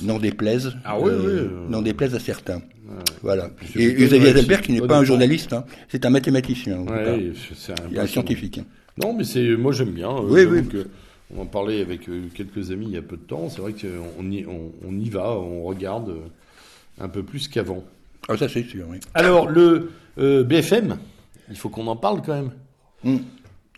n'en 0.00 0.18
déplaise, 0.18 0.66
euh, 0.68 0.70
Ah 0.84 0.98
oui, 0.98 1.12
oui. 1.16 1.48
n'en 1.68 1.82
déplaise 1.82 2.14
à 2.14 2.18
certains. 2.20 2.62
Voilà. 3.22 3.50
Et 3.76 3.92
Xavier 3.94 4.18
une 4.18 4.36
Azalbert, 4.36 4.60
qui 4.62 4.72
n'est 4.72 4.86
pas 4.86 4.98
un 4.98 5.04
journaliste, 5.04 5.52
hein, 5.52 5.64
c'est 5.88 6.04
un 6.04 6.10
mathématicien, 6.10 6.80
en 6.80 6.86
tout 6.86 6.92
cas. 6.92 7.14
Ouais, 7.16 7.32
c'est 7.56 7.74
un, 7.98 8.06
scientifique. 8.06 8.60
Non, 9.02 9.14
mais 9.14 9.24
c'est 9.24 9.56
moi 9.56 9.72
j'aime 9.72 9.92
bien. 9.92 10.10
euh, 10.10 10.20
Oui, 10.28 10.44
oui. 10.44 10.66
que 10.66 10.86
on 11.34 11.40
en 11.42 11.46
parlait 11.46 11.80
avec 11.80 12.08
euh, 12.10 12.24
quelques 12.34 12.70
amis 12.70 12.86
il 12.88 12.92
y 12.92 12.98
a 12.98 13.02
peu 13.02 13.16
de 13.16 13.22
temps. 13.22 13.48
C'est 13.48 13.62
vrai 13.62 13.72
qu'on 13.72 14.30
y, 14.30 14.44
on, 14.46 14.70
on 14.86 14.98
y 14.98 15.08
va, 15.08 15.30
on 15.32 15.62
regarde 15.62 16.10
euh, 16.10 16.20
un 17.00 17.08
peu 17.08 17.22
plus 17.22 17.48
qu'avant. 17.48 17.84
Ah, 18.28 18.36
ça 18.36 18.48
c'est 18.50 18.64
sûr, 18.64 18.84
oui. 18.90 18.98
Alors 19.14 19.48
le 19.48 19.90
euh, 20.18 20.44
BFM, 20.44 20.98
il 21.50 21.56
faut 21.56 21.70
qu'on 21.70 21.86
en 21.86 21.96
parle 21.96 22.20
quand 22.20 22.34
même. 22.34 22.50
Hum. 23.06 23.20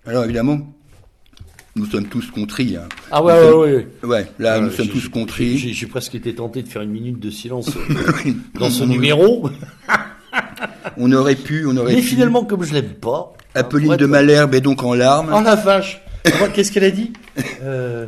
Alors 0.05 0.25
évidemment, 0.25 0.74
nous 1.77 1.87
sommes 1.87 2.07
tous 2.07 2.31
contris. 2.31 2.77
Hein. 2.77 2.89
Ah 3.11 3.23
ouais, 3.23 3.33
Nous 3.33 3.57
ouais, 3.59 3.87
sommes- 4.01 4.11
ouais. 4.11 4.17
Ouais, 4.17 4.27
là, 4.39 4.61
nous 4.61 4.69
Euh, 4.69 4.71
sommes 4.71 4.89
tous 4.89 5.09
contris. 5.09 5.59
J'ai 5.59 5.87
presque 5.87 6.15
été 6.15 6.35
tenté 6.35 6.63
de 6.63 6.69
faire 6.69 6.83
une 6.83 6.91
minute 6.91 7.19
de 7.21 7.31
silence 7.31 7.69
euh, 7.77 8.33
dans 8.59 8.71
ce 8.71 8.85
numéro. 8.85 9.49
On 10.97 11.11
aurait 11.13 11.35
pu, 11.37 11.65
on 11.67 11.77
aurait 11.77 11.95
Mais 11.95 12.01
pu. 12.01 12.07
finalement, 12.09 12.45
comme 12.45 12.63
je 12.65 12.73
l'aime 12.75 12.95
pas. 12.95 13.35
hein, 13.55 13.61
Apolline 13.61 13.97
de 13.97 14.07
Malherbe 14.07 14.55
est 14.55 14.61
donc 14.61 14.83
en 14.83 14.95
larmes. 14.95 15.33
Oh 15.35 15.41
la 15.43 15.55
vache 15.57 16.01
Qu'est-ce 16.55 16.71
qu'elle 16.73 16.85
a 16.85 16.91
dit? 16.91 17.13
Euh, 17.63 18.07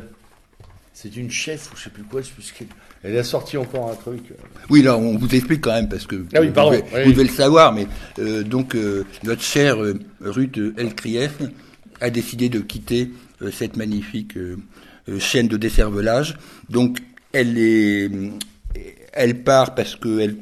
C'est 0.92 1.16
une 1.16 1.31
chef 1.31 1.70
ou 1.72 1.76
je 1.76 1.85
sais 1.85 1.90
plus 1.90 2.02
quoi. 2.05 2.20
Je 2.22 2.26
sais 2.26 2.33
plus 2.35 2.42
ce 2.42 2.52
qu'elle- 2.52 2.68
Elle 3.02 3.16
a 3.18 3.24
sorti 3.24 3.57
encore 3.57 3.90
un 3.90 3.94
truc. 3.94 4.33
Oui, 4.70 4.83
là, 4.83 4.96
on 4.96 5.16
vous 5.16 5.35
explique 5.35 5.61
quand 5.61 5.72
même 5.72 5.88
parce 5.88 6.07
que 6.07 6.24
Ah 6.35 6.40
oui, 6.40 6.48
vous, 6.48 6.52
devez, 6.55 6.83
oui. 6.94 7.05
vous 7.05 7.12
devez 7.12 7.24
le 7.24 7.31
savoir, 7.31 7.72
mais 7.72 7.87
euh, 8.18 8.42
donc 8.42 8.74
euh, 8.74 9.05
notre 9.24 9.42
chère 9.42 9.83
euh, 9.83 9.94
Ruth 10.20 10.59
Elkrief 10.76 11.38
a 12.00 12.11
décidé 12.11 12.48
de 12.48 12.59
quitter 12.61 13.02
euh, 13.02 13.09
cette 13.51 13.77
magnifique 13.77 14.37
euh, 14.37 14.57
euh, 15.09 15.18
chaîne 15.18 15.49
de 15.49 15.57
desservelage. 15.57 16.37
Donc, 16.70 16.99
elle 17.33 17.59
est, 17.59 18.11
elle 19.12 19.42
part 19.42 19.75
parce 19.75 19.96
qu'elle 19.96 20.37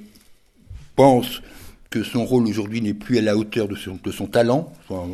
pense 0.96 1.42
que 1.90 2.02
son 2.02 2.24
rôle 2.24 2.46
aujourd'hui 2.46 2.80
n'est 2.80 2.94
plus 2.94 3.18
à 3.18 3.22
la 3.22 3.36
hauteur 3.36 3.68
de 3.68 3.74
son, 3.76 3.98
de 4.02 4.10
son 4.10 4.26
talent. 4.26 4.72
Enfin, 4.88 5.08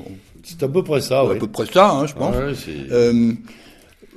C'est 0.44 0.62
à 0.62 0.68
peu 0.68 0.82
près 0.82 1.00
ça, 1.00 1.20
à 1.20 1.24
ouais. 1.26 1.38
peu 1.38 1.46
près 1.46 1.66
ça, 1.66 1.90
hein, 1.90 2.06
je 2.06 2.14
pense. 2.14 2.34
Ouais, 2.36 2.54
Euh, 2.90 3.32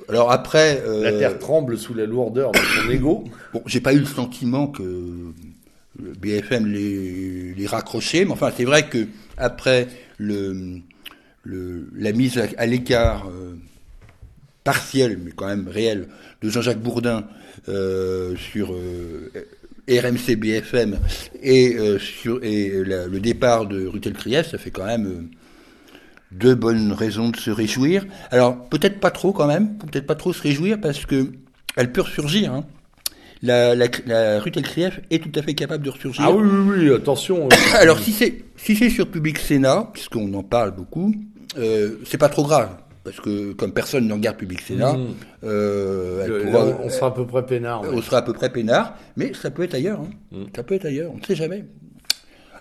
alors 0.10 0.32
après, 0.32 0.82
euh, 0.86 1.04
La 1.04 1.12
terre 1.14 1.40
tremble 1.40 1.78
sous 1.78 1.94
la 1.94 2.06
lourdeur 2.06 2.52
de 2.52 2.60
son 2.60 2.90
ego. 2.90 3.24
Bon, 3.54 3.62
j'ai 3.66 3.82
pas 3.82 3.94
eu 3.94 4.00
le 4.00 4.06
sentiment 4.06 4.68
que 4.68 4.82
le 4.82 6.12
BFM 6.20 6.66
les, 6.68 7.54
les 7.54 7.68
raccrochait, 7.68 8.26
mais 8.26 8.32
enfin, 8.32 8.52
c'est 8.56 8.66
vrai 8.66 8.88
que 8.90 9.08
après 9.38 9.88
le, 10.18 10.80
le, 11.44 11.90
la 11.96 12.12
mise 12.12 12.38
à, 12.38 12.46
à 12.58 12.66
l'écart 12.66 13.28
euh, 13.30 13.56
partielle, 14.64 15.20
mais 15.24 15.32
quand 15.36 15.48
même 15.48 15.68
réelle, 15.68 16.08
de 16.42 16.50
Jean-Jacques 16.50 16.82
Bourdin 16.82 17.26
euh, 17.70 18.36
sur 18.36 18.74
euh, 18.74 19.30
RMC 19.90 20.36
BFM 20.38 20.98
et, 21.42 21.78
sur, 22.00 22.42
et 22.44 22.84
la- 22.86 23.08
le 23.08 23.20
départ 23.20 23.66
de 23.68 23.86
Rutel 23.86 24.14
Krief, 24.14 24.50
ça 24.52 24.58
fait 24.58 24.72
quand 24.72 24.86
même 24.86 25.28
deux 26.32 26.56
bonnes 26.56 26.94
raisons 26.94 27.30
de 27.30 27.38
se 27.38 27.52
réjouir. 27.52 28.06
Alors, 28.32 28.68
peut-être 28.70 29.00
pas 29.00 29.12
trop 29.12 29.34
quand 29.34 29.46
même, 29.48 29.78
peut-être 29.78 30.08
pas 30.08 30.16
trop 30.16 30.32
se 30.34 30.42
réjouir 30.42 30.80
parce 30.82 31.06
que 31.06 31.32
elle 31.76 31.92
peut 31.92 32.02
ressurgir. 32.02 32.54
Hein. 32.54 32.66
La, 33.42 33.76
la, 33.76 33.88
la 34.06 34.40
Rutel 34.40 34.64
Krief 34.64 35.02
est 35.12 35.22
tout 35.22 35.38
à 35.38 35.44
fait 35.44 35.54
capable 35.54 35.84
de 35.84 35.90
ressurgir. 35.90 36.24
Ah 36.26 36.32
oui, 36.32 36.48
oui, 36.50 36.86
oui, 36.88 36.94
attention. 36.96 37.50
Alors, 37.74 38.00
si 38.00 38.14
c'est 38.14 38.46
si 38.56 38.76
c'est 38.78 38.90
sur 38.90 39.10
Public 39.12 39.38
Sénat, 39.38 39.90
puisqu'on 39.92 40.34
en 40.34 40.44
parle 40.44 40.72
beaucoup, 40.72 41.14
euh, 41.58 41.98
c'est 42.06 42.18
pas 42.18 42.30
trop 42.30 42.44
grave. 42.44 42.70
Parce 43.04 43.20
que 43.20 43.52
comme 43.52 43.74
personne 43.74 44.08
ne 44.08 44.14
regarde 44.14 44.38
Public 44.38 44.62
Sénat, 44.62 44.94
Mm. 44.94 45.08
euh, 45.44 46.22
elle 46.24 46.30
le- 46.32 46.40
pourra- 46.44 46.66
là, 46.68 46.78
on 46.84 46.90
sera 46.90 47.08
à 47.08 47.12
peu 47.12 47.28
près 47.28 47.46
peinard. 47.46 47.82
ouais. 47.82 47.90
on 47.92 48.02
sera 48.02 48.18
à 48.20 48.22
peu 48.22 48.32
près 48.32 48.50
peinard, 48.50 48.96
mais 49.18 49.34
ça 49.34 49.52
peut 49.52 49.64
être 49.64 49.74
ailleurs. 49.74 50.00
hein. 50.00 50.10
Mm. 50.32 50.44
Ça 50.56 50.64
peut 50.64 50.76
être 50.76 50.86
ailleurs, 50.86 51.12
on 51.14 51.18
ne 51.18 51.24
sait 51.24 51.36
jamais. 51.36 51.66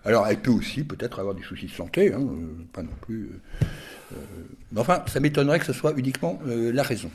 Alors, 0.04 0.26
elle 0.26 0.40
peut 0.40 0.50
aussi 0.50 0.82
peut-être 0.82 1.20
avoir 1.20 1.34
des 1.36 1.44
soucis 1.44 1.66
de 1.66 1.70
santé, 1.70 2.12
hein, 2.12 2.18
euh, 2.20 2.64
pas 2.72 2.82
non 2.82 2.90
plus. 3.02 3.30
mais 4.72 4.80
enfin, 4.80 5.02
ça 5.06 5.20
m'étonnerait 5.20 5.58
que 5.60 5.64
ce 5.66 5.72
soit 5.72 5.92
uniquement 5.96 6.40
la 6.44 6.82
raison. 6.82 7.10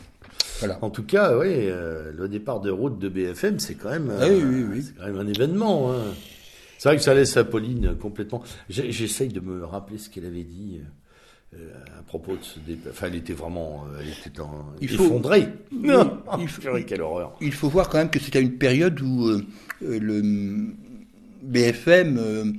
Voilà. 0.59 0.79
En 0.81 0.89
tout 0.89 1.03
cas, 1.03 1.37
oui, 1.37 1.47
euh, 1.51 2.11
le 2.17 2.27
départ 2.29 2.61
de 2.61 2.71
route 2.71 2.97
de 2.97 3.09
BFM, 3.09 3.59
c'est 3.59 3.75
quand 3.75 3.89
même, 3.89 4.11
Ah 4.19 4.23
euh, 4.23 4.39
oui, 4.39 4.43
oui, 4.43 4.65
oui. 4.71 4.83
c'est 4.83 4.95
quand 4.97 5.05
même 5.05 5.19
un 5.19 5.27
événement. 5.27 5.91
hein. 5.91 5.97
C'est 6.79 6.89
vrai 6.89 6.97
que 6.97 7.03
ça 7.03 7.13
laisse 7.13 7.35
Apolline 7.37 7.95
complètement. 7.99 8.41
J'essaye 8.69 9.29
de 9.29 9.39
me 9.39 9.65
rappeler 9.65 9.97
ce 9.97 10.09
qu'elle 10.09 10.25
avait 10.25 10.43
dit 10.43 10.79
euh, 11.53 11.57
à 11.99 12.03
propos 12.03 12.33
de 12.35 12.43
ce 12.43 12.59
départ. 12.59 12.91
Enfin, 12.93 13.07
elle 13.07 13.15
était 13.15 13.33
vraiment, 13.33 13.85
euh, 13.93 13.99
elle 14.01 14.09
était 14.09 14.39
en, 14.41 14.65
Il 14.81 14.89
faut- 14.89 15.05
effondrée. 15.05 15.47
Non, 15.71 16.19
il 16.37 16.43
il 16.43 16.47
faut- 16.49 16.61
quelle 16.85 17.01
horreur. 17.01 17.35
Il 17.41 17.53
faut 17.53 17.69
voir 17.69 17.89
quand 17.89 17.97
même 17.99 18.09
que 18.09 18.19
c'était 18.19 18.41
une 18.41 18.57
période 18.57 18.99
où 19.01 19.27
euh, 19.27 19.41
le 19.81 20.21
BFM 21.43 22.53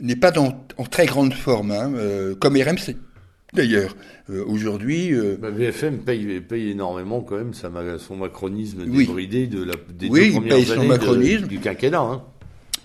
n'est 0.00 0.16
pas 0.16 0.30
dans, 0.30 0.64
en 0.78 0.84
très 0.84 1.06
grande 1.06 1.34
forme, 1.34 1.70
hein, 1.72 1.92
comme 2.40 2.56
RMC. 2.56 2.96
D'ailleurs, 3.52 3.96
aujourd'hui, 4.46 5.12
Bah, 5.40 5.50
BFM 5.50 5.98
paye, 5.98 6.40
paye 6.40 6.70
énormément 6.70 7.20
quand 7.22 7.36
même 7.36 7.54
sa 7.54 7.70
son 7.98 8.16
macronisme 8.16 8.84
Oui. 8.88 9.06
débridé 9.06 9.46
de 9.46 9.62
la, 9.62 9.74
des 9.92 10.08
Oui, 10.08 10.20
deux 10.20 10.26
il 10.26 10.32
premières 10.32 10.66
son 10.66 10.82
de- 10.82 10.88
macronisme. 10.88 11.46
du 11.46 11.58
quinquennat. 11.60 12.00
Hein. 12.00 12.22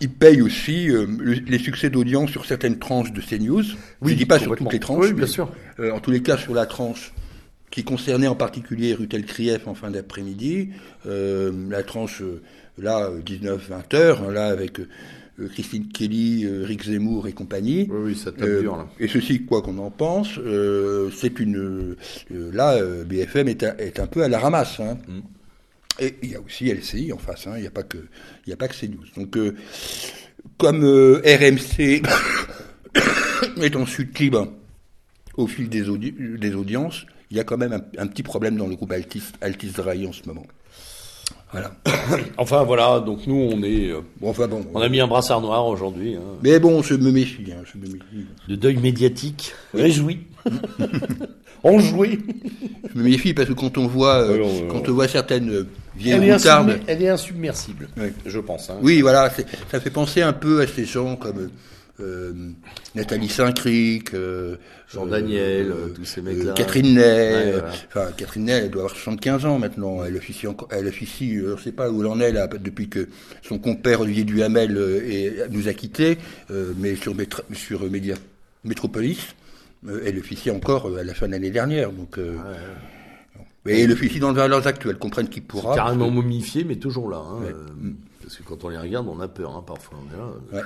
Il 0.01 0.09
paye 0.09 0.41
aussi 0.41 0.89
euh, 0.89 1.05
le- 1.19 1.33
les 1.33 1.59
succès 1.59 1.89
d'audience 1.89 2.29
sur 2.31 2.45
certaines 2.45 2.79
tranches 2.79 3.13
de 3.13 3.21
CNews. 3.21 3.63
Je 3.63 4.09
ne 4.09 4.13
dis 4.13 4.25
pas 4.25 4.39
sur 4.39 4.55
toutes 4.55 4.73
les 4.73 4.79
tranches, 4.79 5.05
Oui, 5.05 5.13
bien 5.13 5.21
mais, 5.25 5.27
sûr. 5.31 5.51
euh, 5.79 5.91
en 5.91 5.99
tous 5.99 6.11
les 6.11 6.21
cas 6.21 6.37
sur 6.37 6.53
la 6.53 6.65
tranche 6.65 7.13
qui 7.69 7.83
concernait 7.85 8.27
en 8.27 8.35
particulier 8.35 8.93
Rutel 8.93 9.23
Krief 9.25 9.67
en 9.67 9.75
fin 9.75 9.89
d'après-midi, 9.91 10.69
euh, 11.07 11.51
la 11.69 11.83
tranche 11.83 12.21
là 12.77 13.09
19-20 13.25 13.93
heures, 13.95 14.23
hein, 14.27 14.31
là 14.33 14.47
avec 14.47 14.79
Christine 15.53 15.87
Kelly, 15.87 16.45
Rick 16.63 16.83
Zemmour 16.83 17.27
et 17.27 17.31
compagnie. 17.33 17.87
Oui, 17.89 17.97
oui, 18.11 18.15
ça 18.15 18.31
tape 18.31 18.43
Euh, 18.43 18.61
dur 18.61 18.75
là. 18.77 18.87
et 18.99 19.07
ceci, 19.07 19.43
quoi 19.45 19.61
qu'on 19.61 19.77
en 19.77 19.89
pense, 19.89 20.37
euh, 20.37 21.09
c'est 21.15 21.39
une 21.39 21.57
euh, 21.57 22.51
là 22.53 22.77
BFM 23.05 23.47
est, 23.47 23.63
un- 23.63 23.75
est 23.77 23.99
un 23.99 24.07
peu 24.07 24.21
à 24.23 24.27
la 24.27 24.37
ramasse. 24.39 24.79
hein. 24.79 24.97
Mm. 25.07 25.19
Et 25.99 26.15
il 26.23 26.31
y 26.31 26.35
a 26.35 26.39
aussi 26.41 26.71
LCI 26.71 27.11
en 27.13 27.17
face. 27.17 27.47
hein. 27.47 27.53
Il 27.57 27.61
n'y 27.61 27.67
a 27.67 27.71
pas 27.71 27.83
que 27.83 27.97
il 28.45 28.49
y 28.49 28.53
a 28.53 28.57
pas 28.57 28.67
que 28.67 28.75
CNews. 28.75 29.05
Donc 29.17 29.37
euh, 29.37 29.55
comme 30.57 30.83
euh, 30.83 31.21
RMC 31.25 32.01
est 33.61 33.75
en 33.75 33.85
chute 33.85 34.17
libre 34.19 34.47
au 35.37 35.47
fil 35.47 35.69
des, 35.69 35.89
audi- 35.89 36.13
des 36.37 36.53
audiences, 36.55 37.05
il 37.29 37.37
y 37.37 37.39
a 37.39 37.43
quand 37.43 37.57
même 37.57 37.73
un, 37.73 37.81
un 38.01 38.07
petit 38.07 38.23
problème 38.23 38.57
dans 38.57 38.67
le 38.67 38.75
groupe 38.75 38.91
Altis 38.91 39.23
Altis 39.41 39.71
Drahi 39.71 40.05
en 40.07 40.11
ce 40.11 40.23
moment. 40.27 40.45
Voilà. 41.51 41.71
Enfin 42.37 42.63
voilà, 42.63 42.99
donc 43.01 43.27
nous 43.27 43.35
on 43.35 43.61
est, 43.63 43.89
euh, 43.89 44.01
Bon, 44.19 44.29
enfin 44.29 44.47
bon. 44.47 44.65
on 44.73 44.81
a 44.81 44.89
mis 44.89 44.99
un 45.01 45.07
brassard 45.07 45.41
noir 45.41 45.65
aujourd'hui, 45.67 46.15
hein, 46.15 46.21
Mais 46.43 46.59
bon, 46.59 46.81
je 46.81 46.93
me 46.95 47.11
méfie. 47.11 47.51
hein, 47.51 47.63
je 47.71 47.77
me 47.77 47.85
méfie. 47.87 48.25
de 48.47 48.55
deuil 48.55 48.77
médiatique, 48.77 49.53
réjoui. 49.73 50.21
Enjouée. 51.63 52.19
Je 52.93 52.97
me 52.97 53.03
méfie 53.03 53.33
parce 53.33 53.47
que 53.47 53.53
quand 53.53 53.77
on 53.77 53.87
voit, 53.87 54.15
euh, 54.23 54.37
Ouais, 54.39 54.61
on- 54.63 54.67
quand 54.67 54.89
on 54.89 54.93
voit 54.93 55.07
certaines 55.07 55.49
euh, 55.51 55.67
vieilles 55.95 56.13
Elle 56.23 56.33
moutardes. 56.33 56.79
elle 56.87 57.01
est 57.03 57.09
insubmersible, 57.09 57.87
je 58.25 58.39
pense. 58.39 58.69
hein. 58.69 58.77
Oui, 58.81 59.01
voilà, 59.01 59.31
ça 59.71 59.79
fait 59.79 59.89
penser 59.91 60.21
un 60.21 60.33
peu 60.33 60.61
à 60.61 60.67
ces 60.67 60.85
gens 60.85 61.15
comme 61.15 61.49
euh, 61.99 62.33
Nathalie 62.95 63.29
Saint-Cric, 63.29 64.15
euh, 64.15 64.55
Jean 64.91 65.05
euh, 65.05 65.11
Daniel, 65.11 65.67
euh, 65.71 65.89
tous 65.93 66.03
ces 66.05 66.23
mecs-là. 66.23 66.53
Catherine 66.53 66.95
Ney, 66.95 66.99
Ouais, 66.99 67.03
euh, 67.05 67.51
voilà. 67.59 67.73
enfin 67.89 68.11
Catherine 68.17 68.45
Ney, 68.45 68.53
elle 68.53 68.71
doit 68.71 68.83
avoir 68.83 68.95
75 68.95 69.45
ans 69.45 69.59
maintenant. 69.59 70.03
Elle 70.03 70.15
officie, 70.17 70.47
encore, 70.47 70.67
elle 70.71 70.87
officie, 70.87 71.35
euh, 71.37 71.49
je 71.55 71.59
ne 71.59 71.65
sais 71.65 71.71
pas 71.73 71.91
où 71.91 72.01
elle 72.01 72.07
en 72.07 72.19
est 72.19 72.31
là, 72.31 72.47
depuis 72.47 72.89
que 72.89 73.07
son 73.47 73.59
compère 73.59 74.01
Olivier 74.01 74.23
Duhamel 74.23 74.75
euh, 74.75 75.07
est- 75.07 75.47
nous 75.51 75.67
a 75.67 75.73
quittés, 75.73 76.17
euh, 76.49 76.73
mais 76.79 76.95
sur, 76.95 77.13
Métra- 77.13 77.43
sur 77.53 77.87
Média, 77.87 78.15
Métropolis, 78.63 79.19
euh, 79.19 79.40
elle 80.05 80.17
officie 80.19 80.51
encore 80.51 80.87
euh, 80.87 80.99
à 80.99 81.03
la 81.03 81.13
fin 81.13 81.27
de 81.27 81.31
l'année 81.31 81.51
dernière. 81.51 81.91
Donc, 81.91 82.17
euh, 82.17 82.37
et 83.65 83.81
elle 83.81 83.91
officie 83.91 84.19
dans 84.19 84.29
le 84.29 84.35
valeurs 84.35 84.65
actuelles, 84.65 84.97
comprennent 84.97 85.29
qui 85.29 85.41
pourra. 85.41 85.75
Carrément 85.75 86.05
parce 86.05 86.15
momifié, 86.15 86.63
mais 86.63 86.75
toujours 86.77 87.09
là. 87.09 87.17
hein, 87.17 87.41
Ouais. 87.41 87.51
euh, 87.51 87.91
parce 88.21 88.35
que 88.37 88.43
quand 88.43 88.63
on 88.63 88.69
les 88.69 88.77
regarde, 88.77 89.07
on 89.07 89.19
a 89.19 89.27
peur, 89.27 89.55
hein, 89.55 89.63
parfois. 89.65 89.99
On 90.01 90.13
est 90.13 90.17
là, 90.17 90.23
euh, 90.53 90.57
Ouais. 90.57 90.63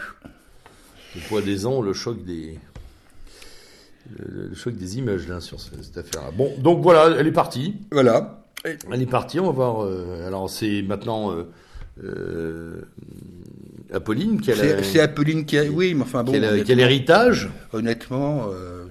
Le 1.16 1.22
poids 1.30 1.42
des 1.42 1.66
ans, 1.66 1.82
le 1.82 1.94
choc 1.94 2.24
des. 2.26 2.58
Le, 4.20 4.50
le 4.50 4.56
choc 4.56 4.76
des 4.76 4.98
images 5.00 5.28
là 5.28 5.40
sur 5.40 5.60
ce- 5.60 5.72
cette 5.82 5.98
affaire-là. 5.98 6.32
Bon, 6.32 6.54
donc 6.60 6.82
voilà, 6.84 7.16
elle 7.20 7.26
est 7.28 7.32
partie. 7.32 7.74
que- 7.90 7.96
Voilà. 7.96 8.44
Elle 8.64 9.02
est 9.02 9.06
partie, 9.08 9.40
on 9.40 9.46
va 9.48 9.52
voir. 9.52 9.84
euh, 9.86 10.28
alors 10.28 10.50
c'est 10.50 10.82
maintenant 10.84 11.32
euh, 11.32 11.44
euh, 12.04 12.82
Apolline 13.94 14.42
qui 14.42 14.52
a, 14.52 14.56
C'est 14.84 15.00
Apolline 15.00 15.46
qui 15.46 15.58
a. 15.58 15.64
Oui, 15.66 15.94
mais 15.96 16.02
enfin 16.04 16.24
bon. 16.24 16.34
a 16.44 16.52
la- 16.52 16.64
honnêtement- 17.74 18.48
euh, 18.52 18.86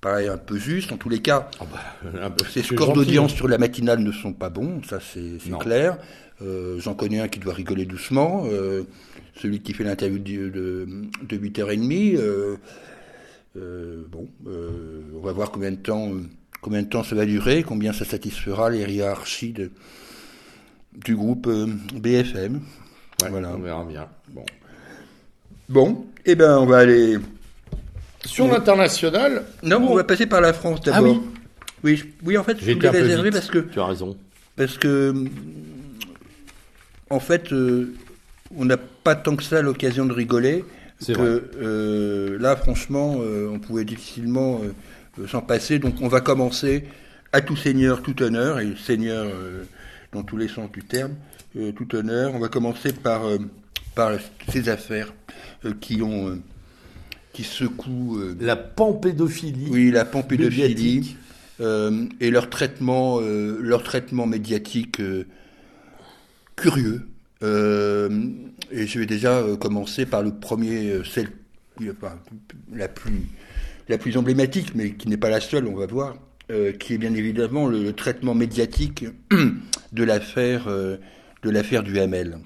pareil, 0.00 0.28
un 0.28 0.38
peu 0.38 0.58
juste. 0.58 0.92
En 0.92 0.96
tous 0.96 1.08
les 1.08 1.20
cas, 1.20 1.50
Ah 1.60 1.64
bah, 2.12 2.30
peu- 2.30 2.44
ces 2.46 2.62
scores 2.62 2.92
d'audience 2.92 3.32
sur 3.34 3.48
la 3.48 3.58
matinale 3.58 4.00
ne 4.00 4.12
sont 4.12 4.32
pas 4.32 4.50
bons, 4.50 4.82
ça 4.88 4.98
c'est 5.00 5.38
clair. 5.58 5.98
Euh, 6.40 6.78
J'en 6.78 6.94
connais 6.94 7.18
un 7.20 7.28
qui 7.28 7.40
doit 7.40 7.52
rigoler 7.54 7.84
doucement, 7.84 8.44
euh, 8.46 8.84
celui 9.36 9.60
qui 9.60 9.72
fait 9.74 9.82
l'interview 9.84 10.18
de, 10.18 10.48
de, 10.48 10.88
de 11.22 11.36
8h30. 11.36 12.16
euh, 12.16 12.56
euh, 13.56 14.04
bon, 14.08 14.28
euh, 14.46 15.00
on 15.16 15.20
va 15.20 15.32
voir 15.32 15.50
combien 15.50 15.70
de 15.72 15.76
temps, 15.76 16.12
euh, 16.12 16.22
combien 16.60 16.82
de 16.82 16.88
temps 16.88 17.02
ça 17.02 17.16
va 17.16 17.26
durer, 17.26 17.64
combien 17.64 17.92
ça 17.92 18.04
satisfera 18.04 18.70
les 18.70 18.84
hiérarchies 18.92 19.52
de- 19.52 19.70
du 20.94 21.16
groupe 21.16 21.46
euh, 21.48 21.66
BFM. 21.94 22.60
Ouais, 23.22 23.30
Voilà. 23.30 23.54
On 23.56 23.58
verra 23.58 23.84
bien. 23.84 24.08
Bon. 24.28 24.44
Bon, 25.68 26.06
eh 26.24 26.34
ben 26.36 26.56
on 26.58 26.66
va 26.66 26.78
aller. 26.78 27.18
Sur 28.28 28.48
l'international, 28.48 29.44
Non, 29.62 29.78
on 29.88 29.94
va 29.96 30.04
passer 30.04 30.26
par 30.26 30.40
la 30.40 30.52
France 30.52 30.80
Ah 30.86 30.90
d'abord. 30.92 31.16
oui. 31.16 31.20
Oui, 31.84 31.96
je- 31.96 32.04
oui, 32.24 32.36
en 32.38 32.44
fait, 32.44 32.56
je 32.60 32.72
voulais 32.72 33.22
vite. 33.22 33.32
parce 33.32 33.48
que, 33.50 33.58
Tu 33.58 33.78
as 33.80 33.86
raison. 33.86 34.16
parce 34.56 34.76
que, 34.78 35.10
hum, 35.10 35.28
en 37.10 37.20
fait, 37.20 37.52
euh, 37.52 37.94
on 38.56 38.64
n'a 38.64 38.76
pas 38.76 39.14
tant 39.14 39.36
que 39.36 39.42
ça 39.42 39.62
l'occasion 39.62 40.04
de 40.06 40.12
rigoler. 40.12 40.64
C'est 41.00 41.12
vrai. 41.14 41.40
euh, 41.60 42.36
là, 42.40 42.56
franchement, 42.56 43.18
euh, 43.20 43.48
on 43.52 43.58
pouvait 43.60 43.84
difficilement 43.84 44.60
euh, 45.20 45.26
s'en 45.28 45.40
passer. 45.40 45.78
Donc, 45.78 45.94
on 46.02 46.08
va 46.08 46.20
commencer 46.20 46.84
à 47.32 47.40
tout 47.40 47.56
seigneur, 47.56 48.02
tout 48.02 48.20
honneur, 48.22 48.58
et 48.58 48.74
seigneur 48.84 49.24
euh, 49.26 49.62
dans 50.12 50.22
tous 50.24 50.36
les 50.36 50.48
sens 50.48 50.70
du 50.72 50.82
terme, 50.82 51.12
euh, 51.56 51.70
tout 51.72 51.94
honneur. 51.94 52.34
On 52.34 52.40
va 52.40 52.48
commencer 52.48 52.92
par, 52.92 53.26
euh, 53.26 53.38
par 53.94 54.12
ces 54.50 54.68
affaires 54.68 55.12
euh, 55.64 55.72
qui 55.80 56.02
ont, 56.02 56.28
euh, 56.30 56.38
qui 57.38 57.44
secouent. 57.44 58.18
euh, 58.18 58.36
La 58.40 58.56
pampédophilie. 58.56 59.68
oui, 59.70 59.92
la 59.92 60.04
pampédophilie 60.04 61.16
euh, 61.60 62.06
et 62.18 62.32
leur 62.32 62.50
traitement, 62.50 63.20
euh, 63.20 63.58
leur 63.60 63.84
traitement 63.84 64.26
médiatique 64.26 65.00
curieux. 66.56 67.06
Et 67.40 68.86
je 68.86 68.98
vais 68.98 69.06
déjà 69.06 69.44
commencer 69.60 70.04
par 70.04 70.22
le 70.24 70.32
premier, 70.34 71.00
celle, 71.04 71.28
la 72.74 72.88
plus, 72.88 73.28
la 73.88 73.98
plus 73.98 74.16
emblématique, 74.16 74.74
mais 74.74 74.94
qui 74.94 75.08
n'est 75.08 75.16
pas 75.16 75.30
la 75.30 75.40
seule, 75.40 75.68
on 75.68 75.76
va 75.76 75.86
voir, 75.86 76.16
euh, 76.50 76.72
qui 76.72 76.94
est 76.94 76.98
bien 76.98 77.14
évidemment 77.14 77.68
le, 77.68 77.84
le 77.84 77.92
traitement 77.92 78.34
médiatique 78.34 79.06
de 79.92 80.02
l'affaire, 80.02 80.66
euh, 80.66 80.96
de 81.44 81.50
l'affaire 81.50 81.84
du 81.84 82.00
Hamel. 82.00 82.38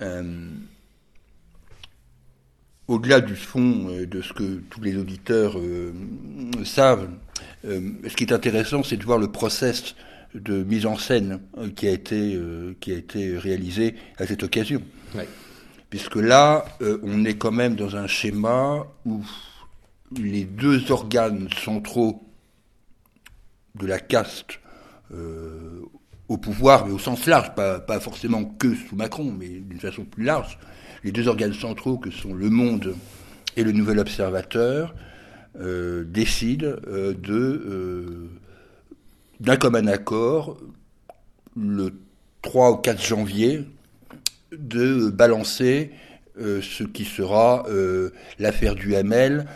Euh, 0.00 0.50
au-delà 2.88 3.20
du 3.20 3.36
fond 3.36 3.88
euh, 3.90 4.06
de 4.06 4.22
ce 4.22 4.32
que 4.32 4.60
tous 4.70 4.80
les 4.80 4.96
auditeurs 4.96 5.58
euh, 5.58 5.92
savent, 6.64 7.08
euh, 7.66 7.92
ce 8.08 8.16
qui 8.16 8.24
est 8.24 8.32
intéressant, 8.32 8.82
c'est 8.82 8.96
de 8.96 9.04
voir 9.04 9.18
le 9.18 9.30
process 9.30 9.94
de 10.34 10.62
mise 10.64 10.86
en 10.86 10.96
scène 10.96 11.40
qui 11.76 11.86
a 11.86 11.90
été 11.90 12.34
euh, 12.34 12.74
qui 12.80 12.92
a 12.92 12.96
été 12.96 13.38
réalisé 13.38 13.94
à 14.18 14.26
cette 14.26 14.42
occasion. 14.42 14.82
Ouais. 15.14 15.28
Puisque 15.90 16.16
là, 16.16 16.66
on 17.02 17.24
est 17.24 17.38
quand 17.38 17.50
même 17.50 17.74
dans 17.74 17.96
un 17.96 18.06
schéma 18.06 18.86
où 19.06 19.24
les 20.20 20.44
deux 20.44 20.92
organes 20.92 21.48
centraux 21.64 22.28
de 23.74 23.86
la 23.86 23.98
caste 23.98 24.60
au 26.28 26.36
pouvoir, 26.36 26.84
mais 26.84 26.92
au 26.92 26.98
sens 26.98 27.24
large, 27.24 27.54
pas, 27.54 27.80
pas 27.80 28.00
forcément 28.00 28.44
que 28.44 28.74
sous 28.74 28.96
Macron, 28.96 29.32
mais 29.32 29.48
d'une 29.48 29.80
façon 29.80 30.04
plus 30.04 30.24
large, 30.24 30.58
les 31.04 31.12
deux 31.12 31.28
organes 31.28 31.52
centraux 31.52 31.98
que 31.98 32.10
sont 32.10 32.34
Le 32.34 32.50
Monde 32.50 32.94
et 33.56 33.64
le 33.64 33.72
Nouvel 33.72 33.98
Observateur 33.98 34.94
euh, 35.60 36.04
décident 36.04 36.76
euh, 36.86 37.14
euh, 37.28 38.28
d'un 39.40 39.56
commun 39.56 39.86
accord 39.86 40.56
le 41.56 41.92
3 42.42 42.72
ou 42.72 42.76
4 42.76 43.02
janvier 43.02 43.64
de 44.52 45.10
balancer 45.10 45.90
ce 46.36 46.84
qui 46.84 47.04
sera 47.04 47.66
l'affaire 48.38 48.76
du 48.76 48.94
Hamel 48.94 49.46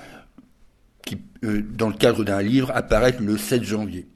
qui, 1.07 1.17
dans 1.43 1.87
le 1.89 1.95
cadre 1.95 2.25
d'un 2.25 2.43
livre, 2.43 2.73
apparaît 2.75 3.17
le 3.21 3.39
7 3.39 3.63
janvier. 3.63 4.09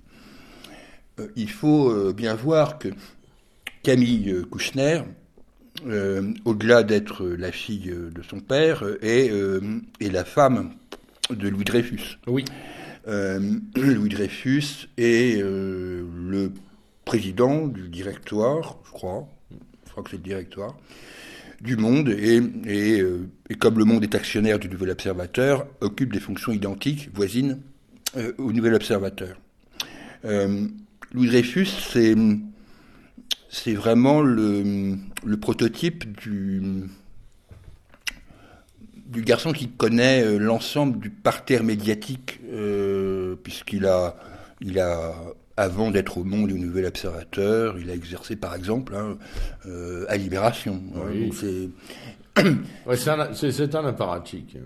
Il 1.36 1.48
faut 1.48 2.12
bien 2.12 2.34
voir 2.34 2.80
que 2.80 2.88
Camille 3.84 4.42
Kouchner, 4.50 5.02
euh, 5.86 6.32
au-delà 6.44 6.82
d'être 6.82 7.26
la 7.26 7.52
fille 7.52 7.92
de 7.92 8.22
son 8.22 8.40
père, 8.40 8.84
est, 9.02 9.30
euh, 9.30 9.60
est 10.00 10.10
la 10.10 10.24
femme 10.24 10.72
de 11.30 11.48
Louis 11.48 11.64
Dreyfus. 11.64 12.18
Oui. 12.26 12.44
Euh, 13.08 13.40
Louis 13.76 14.08
Dreyfus 14.08 14.88
est 14.96 15.40
le 15.40 16.52
président 17.04 17.66
du 17.66 17.88
directoire, 17.88 18.78
je 18.84 18.90
crois, 18.90 19.28
je 19.86 19.90
crois 19.90 20.02
que 20.02 20.10
c'est 20.10 20.16
le 20.16 20.22
directoire, 20.22 20.76
du 21.60 21.76
Monde, 21.76 22.08
et, 22.10 22.40
et, 22.66 23.02
et 23.48 23.54
comme 23.54 23.78
le 23.78 23.84
Monde 23.84 24.02
est 24.02 24.14
actionnaire 24.14 24.58
du 24.58 24.68
Nouvel 24.68 24.90
Observateur, 24.90 25.66
occupe 25.80 26.12
des 26.12 26.20
fonctions 26.20 26.52
identiques, 26.52 27.10
voisines, 27.14 27.60
au 28.38 28.52
Nouvel 28.52 28.74
Observateur. 28.74 29.38
Louis 30.24 31.28
Dreyfus, 31.28 31.66
c'est 31.66 32.14
c'est 33.48 33.74
vraiment 33.74 34.20
le, 34.20 34.96
le 35.24 35.36
prototype 35.36 36.18
du, 36.20 36.62
du 39.06 39.22
garçon 39.22 39.52
qui 39.52 39.68
connaît 39.68 40.22
euh, 40.24 40.38
l'ensemble 40.38 40.98
du 40.98 41.10
parterre 41.10 41.64
médiatique, 41.64 42.40
euh, 42.50 43.36
puisqu'il 43.42 43.86
a, 43.86 44.16
il 44.60 44.78
a, 44.78 45.14
avant 45.56 45.90
d'être 45.90 46.18
au 46.18 46.24
Monde 46.24 46.48
du 46.48 46.54
Nouvel 46.58 46.86
Observateur, 46.86 47.78
il 47.78 47.90
a 47.90 47.94
exercé 47.94 48.36
par 48.36 48.54
exemple 48.54 48.94
hein, 48.94 49.16
euh, 49.66 50.04
à 50.08 50.16
Libération. 50.16 50.82
Oui. 51.08 51.32
Ouais, 52.86 52.96
c'est 52.96 53.10
un, 53.10 53.32
c'est- 53.34 53.50
c'est 53.52 53.74
un 53.74 53.84
apparatchik. 53.86 54.56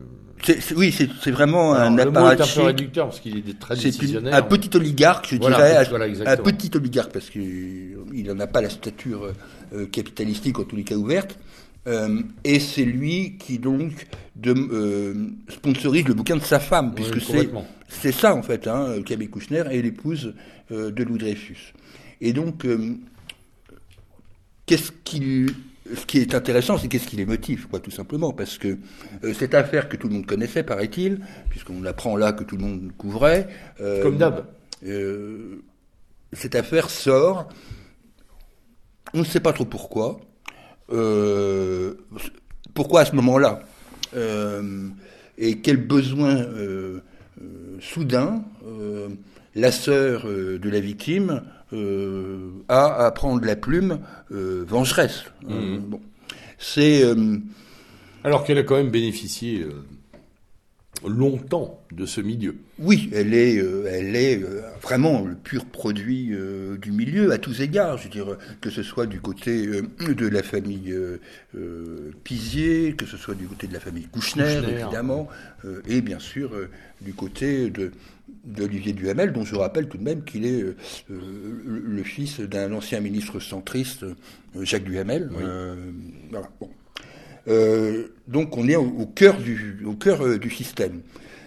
c'est- 0.44 0.60
c'est- 0.60 0.74
oui, 0.74 0.92
c'est 0.92 1.08
c'est 1.22 1.30
vraiment 1.30 1.72
Alors, 1.72 1.86
un 1.86 1.90
le 1.90 1.96
mot 1.96 2.00
est 2.00 2.08
un 2.08 2.12
peu 2.12 2.18
apparatchik. 2.42 2.62
réducteur 2.64 3.06
parce 3.06 3.20
qu'il 3.20 3.38
est 3.38 3.58
très 3.58 3.76
C'est 3.76 3.82
décisionnaire. 3.90 4.34
un 4.34 4.42
petit 4.42 4.76
oligarque, 4.76 5.28
je 5.30 5.36
Voilà, 5.36 5.56
dirais, 5.56 5.76
un- 5.76 5.88
voilà, 5.88 6.04
un 6.04 6.08
exactement. 6.08 6.44
petit 6.44 6.70
oligarque, 6.76 7.12
parce 7.12 7.30
qu'il 7.30 7.96
n'en 8.26 8.40
a 8.40 8.46
pas 8.46 8.60
la 8.60 8.70
stature 8.70 9.32
euh, 9.72 9.86
capitalistique, 9.86 10.58
en 10.58 10.64
tous 10.64 10.74
les 10.76 10.82
cas 10.84 10.96
ouverte. 10.96 11.38
Euh, 11.86 12.20
et 12.44 12.58
c'est 12.60 12.84
lui 12.84 13.36
qui 13.38 13.58
donc 13.58 14.06
de, 14.36 14.52
euh, 14.52 15.14
sponsorise 15.48 16.06
le 16.08 16.14
bouquin 16.14 16.36
de 16.36 16.42
sa 16.42 16.58
femme, 16.60 16.88
Oui, 16.88 16.94
puisque 17.08 17.20
c'est 17.24 17.48
c'est 17.88 18.12
ça 18.12 18.34
en 18.34 18.42
fait, 18.42 18.66
hein, 18.66 18.96
Camille 19.06 19.28
Kouchner 19.30 19.62
est 19.70 19.80
l'épouse 19.80 20.34
euh, 20.72 20.90
de 20.90 21.02
Louis 21.04 21.18
Dreyfus. 21.18 21.72
Et 22.20 22.32
donc, 22.32 22.64
euh, 22.66 22.96
qu'est-ce 24.66 24.92
qu'il 25.04 25.50
ce 25.94 26.06
qui 26.06 26.18
est 26.18 26.34
intéressant, 26.34 26.78
c'est 26.78 26.88
qu'est-ce 26.88 27.06
qui 27.06 27.16
les 27.16 27.26
motive, 27.26 27.66
quoi, 27.68 27.80
tout 27.80 27.90
simplement, 27.90 28.32
parce 28.32 28.58
que 28.58 28.78
euh, 29.24 29.34
cette 29.34 29.54
affaire 29.54 29.88
que 29.88 29.96
tout 29.96 30.08
le 30.08 30.14
monde 30.14 30.26
connaissait, 30.26 30.62
paraît-il, 30.62 31.20
puisqu'on 31.48 31.84
apprend 31.84 32.16
là 32.16 32.32
que 32.32 32.44
tout 32.44 32.56
le 32.56 32.62
monde 32.62 32.92
couvrait, 32.96 33.48
euh, 33.80 34.02
Comme 34.02 34.18
d'hab. 34.18 34.44
euh, 34.84 35.62
cette 36.32 36.54
affaire 36.54 36.90
sort, 36.90 37.48
on 39.14 39.18
ne 39.20 39.24
sait 39.24 39.40
pas 39.40 39.52
trop 39.52 39.64
pourquoi. 39.64 40.20
Pourquoi 42.74 43.00
à 43.00 43.04
ce 43.04 43.14
moment-là 43.16 43.60
Et 45.38 45.60
quel 45.60 45.76
besoin 45.76 46.46
soudain, 47.80 48.44
la 49.54 49.72
sœur 49.72 50.24
de 50.26 50.68
la 50.68 50.80
victime 50.80 51.42
a 51.72 53.06
à 53.06 53.10
prendre 53.12 53.44
la 53.44 53.56
plume 53.56 54.00
vengeresse. 54.30 55.24
Mmh. 55.46 55.78
bon. 55.78 56.00
C'est 56.58 57.04
alors 58.22 58.44
qu'elle 58.44 58.58
a 58.58 58.62
quand 58.62 58.76
même 58.76 58.90
bénéficié 58.90 59.66
longtemps 61.06 61.80
de 61.92 62.06
ce 62.06 62.20
milieu. 62.20 62.56
Oui, 62.78 63.10
elle 63.12 63.34
est, 63.34 63.58
euh, 63.58 63.88
elle 63.90 64.16
est 64.16 64.42
euh, 64.42 64.62
vraiment 64.82 65.22
le 65.22 65.34
pur 65.34 65.64
produit 65.64 66.30
euh, 66.32 66.76
du 66.76 66.92
milieu 66.92 67.32
à 67.32 67.38
tous 67.38 67.60
égards. 67.60 67.98
Je 67.98 68.04
veux 68.04 68.10
dire 68.10 68.36
que 68.60 68.70
ce 68.70 68.82
soit 68.82 69.06
du 69.06 69.20
côté 69.20 69.66
de 69.66 70.28
la 70.28 70.42
famille 70.42 70.94
Pizier, 72.24 72.94
que 72.94 73.06
ce 73.06 73.16
soit 73.16 73.34
du 73.34 73.46
côté 73.46 73.66
de 73.66 73.72
la 73.72 73.80
famille 73.80 74.04
Kouchner, 74.04 74.60
évidemment, 74.68 75.28
et 75.86 76.00
bien 76.00 76.18
sûr 76.18 76.52
du 77.00 77.14
côté 77.14 77.70
de 77.70 77.92
d'Olivier 78.44 78.92
Duhamel, 78.92 79.32
dont 79.32 79.44
je 79.44 79.54
rappelle 79.54 79.88
tout 79.88 79.98
de 79.98 80.02
même 80.02 80.24
qu'il 80.24 80.46
est 80.46 80.64
le 81.08 82.02
fils 82.02 82.40
d'un 82.40 82.72
ancien 82.72 83.00
ministre 83.00 83.38
centriste, 83.40 84.04
Jacques 84.60 84.84
Duhamel. 84.84 85.30
voilà. 86.30 86.48
Bon. 86.60 86.70
Euh, 87.48 88.08
donc 88.28 88.56
on 88.56 88.68
est 88.68 88.76
au, 88.76 89.06
cœur 89.06 89.38
du, 89.38 89.82
au 89.86 89.94
cœur 89.94 90.24
euh, 90.24 90.38
du 90.38 90.50
système. 90.50 91.00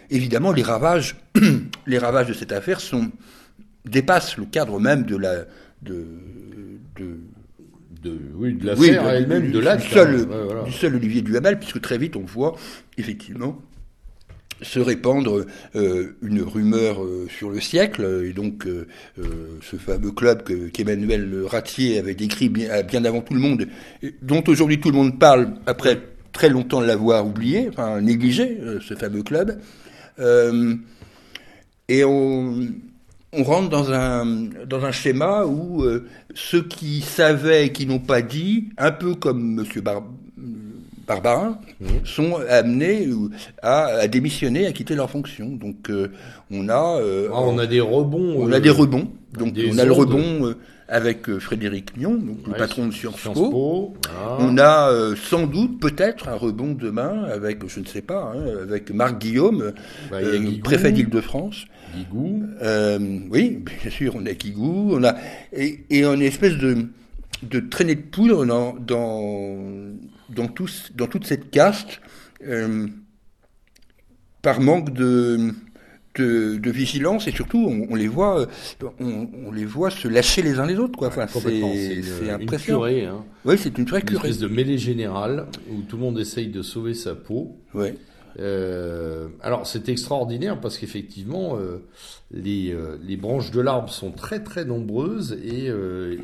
Évidemment, 0.09 0.51
les 0.51 0.63
ravages, 0.63 1.15
les 1.87 1.97
ravages 1.97 2.27
de 2.27 2.33
cette 2.33 2.51
affaire 2.51 2.79
sont 2.79 3.11
dépassent 3.85 4.37
le 4.37 4.45
cadre 4.45 4.79
même 4.79 5.03
de 5.03 5.17
la 5.17 5.45
de, 5.81 6.05
de 6.97 7.17
de, 8.01 8.19
oui, 8.35 8.55
de 8.55 8.65
l'affaire 8.65 9.07
elle-même, 9.07 9.51
de 9.51 9.59
l'acte. 9.59 9.83
Du, 9.83 9.89
seul, 9.89 10.27
du 10.65 10.71
seul 10.73 10.95
Olivier 10.95 11.21
Duhamel, 11.21 11.57
puisque 11.57 11.79
très 11.79 11.97
vite 11.97 12.17
on 12.17 12.25
voit 12.25 12.55
effectivement 12.97 13.61
se 14.63 14.79
répandre 14.79 15.45
euh, 15.75 16.15
une 16.21 16.41
rumeur 16.41 17.03
euh, 17.03 17.27
sur 17.29 17.49
le 17.49 17.59
siècle, 17.59 18.23
et 18.25 18.33
donc 18.33 18.65
euh, 18.65 18.87
ce 19.61 19.75
fameux 19.75 20.11
club 20.11 20.43
qu'Emmanuel 20.71 21.43
Ratier 21.45 21.99
avait 21.99 22.15
décrit 22.15 22.49
bien, 22.49 23.05
avant 23.05 23.21
tout 23.21 23.33
le 23.33 23.39
monde, 23.39 23.67
dont 24.21 24.43
aujourd'hui 24.47 24.79
tout 24.79 24.89
le 24.89 24.97
monde 24.97 25.19
parle 25.19 25.53
après 25.65 26.01
très 26.31 26.49
longtemps 26.49 26.81
l'avoir 26.81 27.25
oublié, 27.27 27.67
enfin 27.69 28.01
négligé, 28.01 28.57
ce 28.81 28.95
fameux 28.95 29.23
club. 29.23 29.59
et 31.89 32.03
on, 32.03 32.67
rentre 33.33 33.69
dans 33.69 33.91
un, 33.91 34.25
dans 34.67 34.85
un 34.85 34.91
schéma 34.91 35.45
où 35.45 35.83
ceux 36.33 36.63
qui 36.63 37.01
savaient 37.01 37.67
et 37.67 37.71
qui 37.71 37.85
n'ont 37.85 37.99
pas 37.99 38.21
dit, 38.21 38.69
un 38.77 38.91
peu 38.91 39.15
comme 39.15 39.59
M. 39.59 39.81
Bar 39.81 40.03
barbarin 41.07 41.57
sont 42.05 42.35
amenés 42.49 43.07
à, 43.61 44.07
démissionner, 44.07 44.67
à 44.67 44.71
quitter 44.71 44.95
leur 44.95 45.09
fonction. 45.09 45.47
Donc 45.49 45.89
euh, 45.89 46.09
on 46.51 46.69
a 46.69 46.99
euh, 46.99 47.29
ah, 47.31 47.41
on 47.41 47.57
a 47.57 47.67
des 47.67 47.81
rebonds. 47.81 48.35
On 48.37 48.51
a 48.51 48.59
des 48.59 48.69
euh, 48.69 48.73
rebonds. 48.73 49.07
Donc 49.37 49.55
on 49.71 49.77
a 49.77 49.85
le 49.85 49.91
rebond 49.91 50.53
avec 50.87 51.39
Frédéric 51.39 51.95
Lyon, 51.97 52.21
le 52.45 52.53
patron 52.53 52.87
de 52.87 52.93
Sciences, 52.93 53.21
Po. 53.33 53.95
On 54.39 54.57
a 54.57 54.91
sans 55.15 55.47
doute 55.47 55.79
peut-être 55.79 56.29
un 56.29 56.35
rebond 56.35 56.73
demain 56.79 57.23
avec 57.23 57.67
je 57.67 57.79
ne 57.79 57.85
sais 57.85 58.01
pas 58.01 58.33
hein, 58.35 58.61
avec 58.61 58.91
Marc 58.91 59.19
Guillaume, 59.19 59.73
bah, 60.11 60.17
préfet 60.63 60.91
d'Île-de-France. 60.91 61.65
Guigou. 61.95 62.43
oui, 63.31 63.59
bien 63.81 63.91
sûr, 63.91 64.15
on 64.15 64.25
a 64.25 64.33
Guigou, 64.33 64.95
on 64.95 65.03
a 65.03 65.15
et, 65.51 65.83
et 65.89 66.03
une 66.03 66.21
espèce 66.21 66.57
de 66.57 66.87
de 67.49 67.59
traîner 67.59 67.95
de 67.95 68.01
poudre 68.01 68.45
dans, 68.45 68.73
dans, 68.73 69.61
dans, 70.29 70.47
dans 70.95 71.07
toute 71.07 71.25
cette 71.25 71.51
caste 71.51 72.01
euh, 72.45 72.87
par 74.41 74.59
manque 74.59 74.93
de, 74.93 75.53
de, 76.15 76.71
vigilance 76.71 77.27
et 77.27 77.31
surtout 77.31 77.65
on, 77.89 77.95
les 77.95 78.07
voit 78.07 78.47
on, 78.99 79.51
les 79.51 79.65
voit 79.65 79.89
se 79.89 80.07
lâcher 80.07 80.41
les 80.41 80.59
uns 80.59 80.65
les 80.65 80.77
autres 80.77 80.97
quoi. 80.97 81.07
Enfin, 81.07 81.27
c'est 81.27 82.29
impressionnant. 82.29 82.85
Hein. 82.85 83.25
Oui, 83.45 83.55
c'est 83.57 83.77
une 83.77 83.85
vraie 83.85 84.01
curée. 84.01 84.27
Une 84.27 84.31
espèce 84.31 84.39
de 84.39 84.53
mêlée 84.53 84.77
générale 84.77 85.47
où 85.71 85.81
tout 85.81 85.97
le 85.97 86.03
monde 86.03 86.19
essaye 86.19 86.47
de 86.47 86.61
sauver 86.61 86.93
sa 86.93 87.15
peau. 87.15 87.57
Ouais. 87.73 87.95
Euh, 88.39 89.27
alors 89.41 89.67
c'est 89.67 89.89
extraordinaire 89.89 90.59
parce 90.59 90.77
qu'effectivement 90.79 91.55
euh, 91.57 91.83
les, 92.31 92.71
euh, 92.71 92.97
les, 93.03 93.15
branches 93.15 93.51
de 93.51 93.61
l'arbre 93.61 93.91
sont 93.91 94.11
très 94.11 94.43
très 94.43 94.65
nombreuses 94.65 95.37
et, 95.43 95.71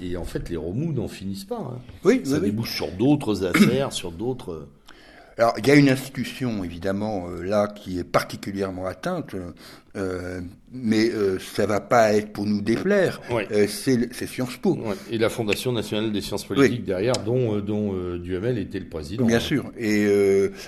et, 0.02 0.18
en 0.18 0.24
fait 0.24 0.50
les 0.50 0.58
remous 0.58 0.92
n'en 0.92 1.08
finissent 1.08 1.46
pas. 1.46 1.60
Hein. 1.60 1.80
Oui, 2.04 2.22
ça 2.24 2.40
débouche 2.40 2.76
sur 2.76 2.92
d'autres 2.92 3.46
affaires, 3.46 3.94
sur 3.94 4.12
d'autres. 4.12 4.68
Alors, 5.40 5.54
il 5.58 5.66
y 5.66 5.72
a 5.72 5.76
une 5.76 5.88
institution, 5.88 6.66
évidemment, 6.66 7.30
euh, 7.30 7.44
là, 7.44 7.70
qui 7.74 7.98
est 7.98 8.04
particulièrement 8.04 8.86
atteinte, 8.86 9.38
euh, 9.96 10.42
mais 10.74 11.10
euh, 11.12 11.40
ça 11.40 11.66
va 11.66 11.80
pas 11.80 12.12
être 12.12 12.34
pour 12.34 12.46
nous 12.46 12.60
déplaire. 12.60 13.22
c'est 13.70 14.28
Sciences 14.28 14.58
Po. 14.58 14.78
Et 15.10 15.18
la 15.18 15.30
Fondation 15.30 15.72
nationale 15.72 16.12
des 16.12 16.20
sciences 16.20 16.44
politiques 16.44 16.84
derrière, 16.84 17.14
dont, 17.26 17.58
dont 17.60 18.18
Duhamel 18.18 18.58
était 18.58 18.80
le 18.80 18.90
président. 18.90 19.26
Bien 19.26 19.40
sûr. 19.40 19.72
Et 19.80 20.06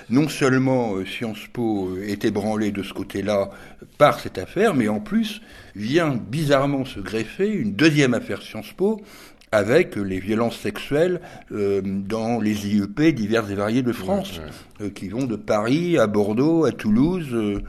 non 0.08 0.30
seulement 0.30 1.04
Sciences 1.04 1.46
Po 1.52 1.90
est 2.02 2.24
ébranlé 2.24 2.70
de 2.70 2.82
ce 2.82 2.94
côté-là 2.94 3.50
par 3.98 4.20
cette 4.20 4.38
affaire, 4.38 4.74
mais 4.74 4.88
en 4.88 5.00
plus 5.00 5.42
vient 5.76 6.16
bizarrement 6.16 6.86
se 6.86 6.98
greffer 7.00 7.48
une 7.48 7.74
deuxième 7.74 8.14
affaire 8.14 8.40
Sciences 8.40 8.72
Po 8.72 9.02
avec 9.52 9.96
les 9.96 10.18
violences 10.18 10.58
sexuelles 10.58 11.20
euh, 11.52 11.82
dans 11.84 12.40
les 12.40 12.66
IEP 12.66 13.14
divers 13.14 13.48
et 13.50 13.54
variés 13.54 13.82
de 13.82 13.92
France, 13.92 14.40
euh, 14.80 14.88
qui 14.88 15.08
vont 15.08 15.26
de 15.26 15.36
Paris 15.36 15.98
à 15.98 16.06
Bordeaux, 16.06 16.64
à 16.64 16.72
Toulouse, 16.72 17.28
euh, 17.32 17.60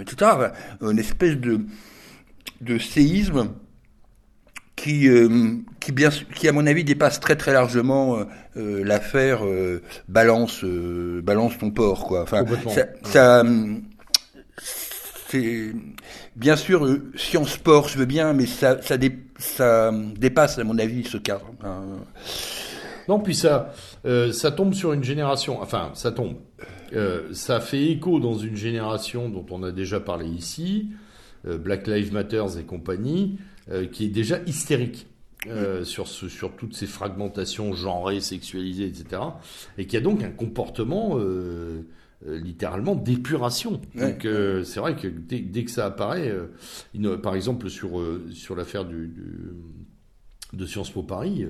etc. 0.00 0.30
Une 0.80 1.00
espèce 1.00 1.36
de, 1.36 1.60
de 2.60 2.78
séisme 2.78 3.50
qui, 4.76 5.08
qui, 5.78 5.92
bien, 5.92 6.08
qui, 6.34 6.48
à 6.48 6.52
mon 6.52 6.66
avis, 6.66 6.82
dépasse 6.82 7.20
très 7.20 7.36
très 7.36 7.52
largement 7.52 8.18
l'affaire 8.56 9.42
balance, 10.08 10.64
balance 10.64 11.56
ton 11.58 11.70
port. 11.70 12.04
Quoi. 12.04 12.22
Enfin, 12.22 12.44
ça, 12.68 12.86
ça 13.04 13.44
c'est 15.32 15.72
bien 16.36 16.56
sûr 16.56 16.98
science 17.14 17.52
sport, 17.52 17.88
je 17.88 17.98
veux 17.98 18.04
bien, 18.04 18.32
mais 18.32 18.46
ça, 18.46 18.82
ça, 18.82 18.98
ça 19.42 19.92
dépasse, 20.16 20.58
à 20.58 20.64
mon 20.64 20.78
avis, 20.78 21.04
ce 21.04 21.18
cadre. 21.18 21.46
Non, 23.08 23.20
puis 23.20 23.34
ça, 23.34 23.72
euh, 24.04 24.32
ça 24.32 24.52
tombe 24.52 24.74
sur 24.74 24.92
une 24.92 25.04
génération. 25.04 25.60
Enfin, 25.60 25.90
ça 25.94 26.12
tombe. 26.12 26.36
Euh, 26.94 27.32
ça 27.32 27.60
fait 27.60 27.84
écho 27.84 28.20
dans 28.20 28.38
une 28.38 28.56
génération 28.56 29.28
dont 29.28 29.46
on 29.50 29.62
a 29.62 29.72
déjà 29.72 29.98
parlé 29.98 30.26
ici, 30.26 30.88
euh, 31.46 31.58
Black 31.58 31.86
Lives 31.86 32.12
Matter 32.12 32.44
et 32.58 32.62
compagnie, 32.62 33.38
qui 33.92 34.06
est 34.06 34.08
déjà 34.08 34.38
hystérique. 34.46 35.06
sur, 35.84 36.06
sur 36.06 36.52
toutes 36.52 36.74
ces 36.74 36.86
fragmentations 36.86 37.74
genrées, 37.74 38.20
sexualisées, 38.20 38.86
etc. 38.86 39.22
Et 39.76 39.86
qui 39.86 39.96
a 39.96 40.00
donc 40.00 40.22
un 40.22 40.30
comportement 40.30 41.16
euh, 41.18 41.82
littéralement 42.26 42.94
d'épuration. 42.94 43.80
Donc 43.94 44.24
euh, 44.24 44.64
c'est 44.64 44.80
vrai 44.80 44.96
que 44.96 45.08
dès, 45.08 45.64
que 45.64 45.70
ça 45.70 45.86
apparaît, 45.86 46.30
euh, 46.30 47.16
par 47.18 47.34
exemple 47.34 47.68
sur 47.68 48.02
sur 48.32 48.54
l'affaire 48.54 48.84
du, 48.84 49.12
de 50.52 50.66
Sciences 50.66 50.90
Po 50.90 51.02
Paris, 51.02 51.46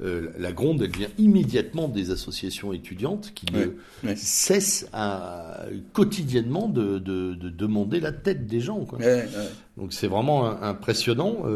la 0.00 0.52
gronde, 0.52 0.82
elle 0.82 0.90
vient 0.90 1.08
immédiatement 1.18 1.88
des 1.88 2.10
associations 2.10 2.72
étudiantes 2.72 3.32
qui 3.34 3.46
cessent 4.16 4.88
à, 4.92 5.64
quotidiennement 5.92 6.68
de, 6.68 6.98
de, 6.98 7.34
demander 7.34 8.00
la 8.00 8.12
tête 8.12 8.46
des 8.46 8.60
gens. 8.60 8.84
Quoi. 8.84 8.98
Donc 9.76 9.92
c'est 9.92 10.08
vraiment 10.08 10.60
impressionnant 10.62 11.46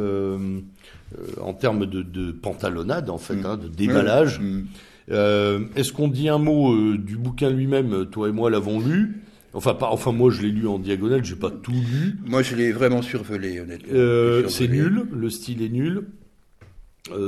en 1.40 1.54
termes 1.54 1.86
de, 1.86 2.02
de 2.02 2.32
pantalonnade, 2.32 3.10
en 3.10 3.18
fait, 3.18 3.36
mm. 3.36 3.46
hein, 3.46 3.56
de 3.56 3.68
déballage. 3.68 4.40
Mm. 4.40 4.64
Euh, 5.10 5.66
est-ce 5.76 5.92
qu'on 5.92 6.08
dit 6.08 6.28
un 6.28 6.38
mot 6.38 6.72
euh, 6.72 6.98
du 6.98 7.16
bouquin 7.16 7.50
lui-même 7.50 8.06
Toi 8.06 8.28
et 8.28 8.32
moi 8.32 8.50
l'avons 8.50 8.80
lu? 8.80 9.22
Enfin, 9.54 9.74
pas, 9.74 9.88
enfin 9.90 10.12
moi 10.12 10.30
je 10.30 10.42
l'ai 10.42 10.50
lu 10.50 10.66
en 10.66 10.78
diagonale, 10.78 11.24
j'ai 11.24 11.36
pas 11.36 11.50
tout 11.50 11.72
lu. 11.72 12.18
Moi 12.26 12.42
je 12.42 12.54
l'ai 12.56 12.72
vraiment 12.72 13.02
survolé, 13.02 13.60
honnêtement. 13.60 13.92
Euh, 13.92 14.48
c'est 14.48 14.68
nul, 14.68 15.06
le 15.12 15.30
style 15.30 15.62
est 15.62 15.68
nul. 15.68 16.08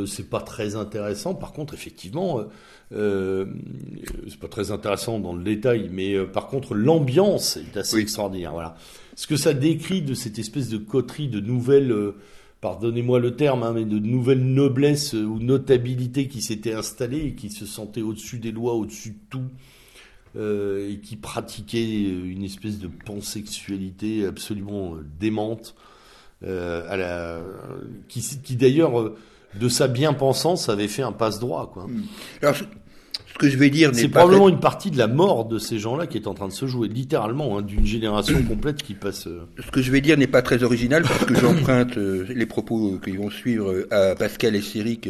c'est 0.07 0.29
pas 0.29 0.41
très 0.41 0.76
intéressant. 0.76 1.35
Par 1.35 1.53
contre, 1.53 1.72
effectivement, 1.72 2.45
c'est 2.91 4.41
pas 4.41 4.49
très 4.51 4.72
intéressant 4.72 5.20
dans 5.20 5.33
le 5.33 5.43
détail, 5.43 5.89
mais 5.91 6.18
par 6.26 6.49
contre, 6.49 6.74
l'ambiance 6.74 7.57
est 7.57 7.79
assez 7.79 7.99
extraordinaire. 7.99 8.53
Voilà. 8.53 8.76
Ce 9.14 9.26
que 9.26 9.37
ça 9.37 9.55
décrit 9.55 10.03
de 10.03 10.14
cette 10.14 10.39
espèce 10.39 10.68
de 10.68 10.79
coterie 10.79 11.29
de 11.29 11.41
nouvelles 11.41 11.95
pardonnez-moi 12.61 13.21
le 13.21 13.37
terme, 13.37 13.63
hein, 13.63 13.73
mais 13.73 13.85
de 13.85 13.99
nouvelles 13.99 14.45
noblesses 14.45 15.13
ou 15.13 15.39
notabilités 15.39 16.29
qui 16.29 16.43
s'étaient 16.43 16.75
installées 16.75 17.27
et 17.27 17.35
qui 17.35 17.51
se 17.51 17.67
sentaient 17.67 18.03
au-dessus 18.03 18.39
des 18.39 18.53
lois, 18.53 18.75
au-dessus 18.75 19.11
de 19.11 19.19
tout, 19.31 19.49
euh, 20.37 20.91
et 20.91 20.99
qui 20.99 21.17
pratiquaient 21.17 22.03
une 22.03 22.45
espèce 22.45 22.79
de 22.79 22.89
pansexualité 22.89 24.27
absolument 24.27 24.95
euh, 24.95 25.07
démente, 25.21 25.75
euh, 26.45 26.89
à 26.89 26.97
la, 26.97 27.41
qui, 28.09 28.57
d'ailleurs, 28.57 29.13
de 29.59 29.69
sa 29.69 29.89
bien-pensance, 29.89 30.69
avait 30.69 30.89
fait 30.89 31.03
un 31.03 31.13
passe-droit. 31.13 31.71
Quoi. 31.73 31.87
Hmm. 31.87 32.03
Ce 33.39 33.47
que 33.47 33.53
je 33.53 33.57
vais 33.57 33.70
dire 33.70 33.93
n'est 33.93 33.99
C'est 34.01 34.09
probablement 34.09 34.49
une 34.49 34.59
partie 34.59 34.91
de 34.91 34.99
la 34.99 35.07
mort 35.07 35.45
de 35.45 35.61
ces 35.61 35.78
gens-là 35.78 36.09
qui 36.09 36.16
est 36.18 36.26
en 36.26 36.34
train 36.34 36.49
de 36.49 36.53
se 36.53 36.66
jouer, 36.66 36.89
littéralement, 36.89 37.57
hein, 37.57 37.62
d'une 37.62 37.86
génération 37.86 38.43
complète 38.49 38.82
qui 38.82 38.95
passe. 38.95 39.28
euh, 39.28 39.43
Ce 39.64 39.70
que 39.70 39.80
je 39.80 39.93
vais 39.93 40.01
dire 40.01 40.16
n'est 40.18 40.26
pas 40.26 40.43
très 40.43 40.64
original 40.64 41.03
parce 41.05 41.24
que 41.24 41.36
j'emprunte 41.36 41.97
euh, 41.99 42.26
les 42.34 42.47
propos 42.47 42.99
qui 43.05 43.12
vont 43.16 43.30
suivre 43.30 43.70
euh, 43.72 43.86
à 44.12 44.16
Pascal 44.16 44.57
Esséric, 44.57 45.09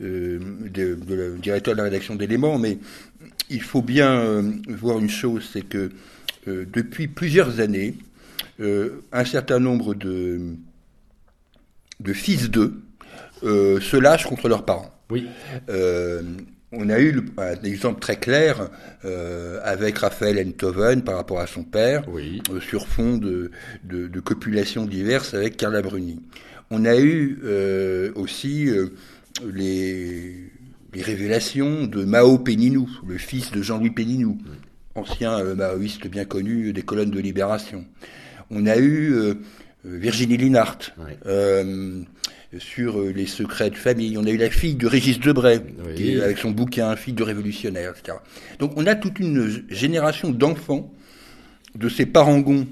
euh, 0.00 0.38
de, 0.72 0.94
de 0.94 1.14
le 1.14 1.36
directeur 1.36 1.74
de 1.74 1.78
la 1.78 1.84
rédaction 1.84 2.14
d'Éléments, 2.14 2.58
mais 2.58 2.78
il 3.50 3.60
faut 3.60 3.82
bien 3.82 4.12
euh, 4.12 4.50
voir 4.68 4.98
une 4.98 5.10
chose, 5.10 5.46
c'est 5.52 5.60
que 5.62 5.90
euh, 6.48 6.64
depuis 6.72 7.06
plusieurs 7.06 7.60
années, 7.60 7.96
euh, 8.60 9.02
un 9.12 9.26
certain 9.26 9.58
nombre 9.58 9.94
de, 9.94 10.40
de 12.00 12.12
fils 12.14 12.50
d'eux 12.50 12.80
euh, 13.42 13.78
se 13.80 13.96
lâchent 13.98 14.26
contre 14.26 14.48
leurs 14.48 14.64
parents. 14.64 14.90
Oui. 15.10 15.26
Euh, 15.68 16.22
on 16.72 16.90
a 16.90 17.00
eu 17.00 17.20
un 17.38 17.62
exemple 17.64 18.00
très 18.00 18.16
clair 18.16 18.68
euh, 19.04 19.58
avec 19.64 19.98
Raphaël 19.98 20.44
Enthoven 20.46 21.02
par 21.02 21.16
rapport 21.16 21.40
à 21.40 21.46
son 21.46 21.62
père, 21.64 22.04
Oui. 22.08 22.42
euh, 22.52 22.60
sur 22.60 22.86
fond 22.86 23.16
de, 23.16 23.50
de, 23.84 24.06
de 24.06 24.20
copulations 24.20 24.84
diverses 24.84 25.34
avec 25.34 25.56
Carla 25.56 25.80
Bruni. 25.82 26.20
On 26.70 26.84
a 26.84 26.96
eu 26.98 27.38
euh, 27.44 28.12
aussi 28.16 28.68
euh, 28.68 28.88
les, 29.54 30.34
les 30.92 31.02
révélations 31.02 31.86
de 31.86 32.04
Mao 32.04 32.38
Péninou, 32.38 32.88
le 33.06 33.16
fils 33.16 33.50
de 33.52 33.62
Jean-Louis 33.62 33.90
Péninou, 33.90 34.36
ancien 34.94 35.42
maoïste 35.54 36.06
bien 36.08 36.24
connu 36.26 36.72
des 36.72 36.82
colonnes 36.82 37.10
de 37.10 37.20
Libération. 37.20 37.86
On 38.50 38.66
a 38.66 38.76
eu 38.76 39.12
euh, 39.14 39.34
Virginie 39.96 40.36
Linhart 40.36 40.78
Ouais. 40.98 41.16
euh, 41.26 42.02
sur 42.58 42.98
euh, 43.00 43.12
les 43.12 43.26
secrets 43.26 43.70
de 43.70 43.76
famille. 43.76 44.16
On 44.18 44.24
a 44.24 44.30
eu 44.30 44.36
la 44.36 44.50
fille 44.50 44.74
de 44.74 44.86
Régis 44.86 45.20
Debray, 45.20 45.60
Oui. 45.86 45.94
qui 45.94 46.12
est- 46.14 46.20
avec 46.20 46.38
son 46.38 46.50
bouquin 46.50 46.94
Fille 46.96 47.14
de 47.14 47.22
révolutionnaire, 47.22 47.92
etc. 47.98 48.18
Donc 48.58 48.72
on 48.76 48.86
a 48.86 48.94
toute 48.94 49.18
une 49.20 49.64
génération 49.68 50.30
d'enfants 50.30 50.92
de 51.74 51.88
ces 51.88 52.06
parangons 52.06 52.66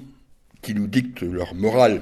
qui 0.61 0.73
nous 0.73 0.87
dictent 0.87 1.21
leur 1.21 1.53
morale 1.55 2.01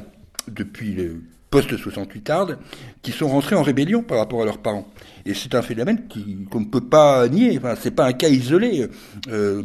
depuis 0.49 0.93
le 0.93 1.21
post-68 1.51 2.29
arde, 2.29 2.57
qui 3.01 3.11
sont 3.11 3.27
rentrés 3.27 3.55
en 3.55 3.61
rébellion 3.63 4.03
par 4.03 4.17
rapport 4.17 4.41
à 4.41 4.45
leurs 4.45 4.57
parents. 4.57 4.87
Et 5.25 5.33
c'est 5.33 5.55
un 5.55 5.61
phénomène 5.61 6.03
qu'on 6.49 6.59
ne 6.59 6.65
peut 6.65 6.81
pas 6.81 7.27
nier. 7.29 7.57
Enfin, 7.57 7.75
c'est 7.81 7.91
pas 7.91 8.05
un 8.07 8.13
cas 8.13 8.29
isolé. 8.29 8.87
Euh, 9.29 9.63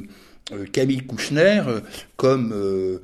euh, 0.53 0.65
Camille 0.73 1.03
Kouchner, 1.07 1.63
euh, 1.67 1.81
comme 2.17 2.53
euh, 2.55 2.99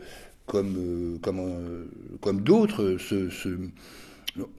comme 0.47 0.77
euh, 0.79 1.19
comme 1.23 1.39
euh, 1.41 1.85
comme 2.21 2.41
d'autres, 2.43 2.97
se, 2.99 3.29
se- 3.31 3.59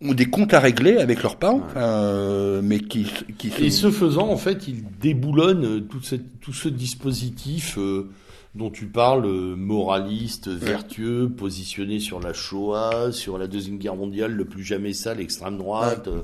ont 0.02 0.14
des 0.14 0.26
comptes 0.26 0.54
à 0.54 0.60
régler 0.60 0.98
avec 0.98 1.22
leurs 1.24 1.38
parents, 1.38 1.62
euh, 1.76 2.62
mais 2.64 2.80
qui 2.80 3.06
qui 3.38 3.52
Et 3.60 3.70
ce 3.72 3.92
faisant, 3.92 4.28
en 4.30 4.38
fait, 4.38 4.68
il 4.68 4.84
déboulonne 5.00 5.66
euh, 5.66 5.80
tout, 5.82 6.02
cette- 6.02 6.40
tout 6.42 6.54
ce 6.54 6.68
dispositif 6.70 7.78
euh, 7.78 8.10
dont 8.56 8.72
tu 8.72 8.88
parles, 8.88 9.28
moraliste, 9.56 10.48
vertueux, 10.48 11.30
positionné 11.30 12.00
sur 12.00 12.20
la 12.20 12.34
Shoah, 12.34 13.12
sur 13.12 13.38
la 13.38 13.46
Deuxième 13.48 13.78
Guerre 13.78 13.96
mondiale, 13.96 14.32
le 14.32 14.46
plus 14.46 14.64
jamais 14.64 14.94
ça, 14.94 15.14
l'extrême 15.14 15.58
droite, 15.60 16.08
euh, 16.08 16.22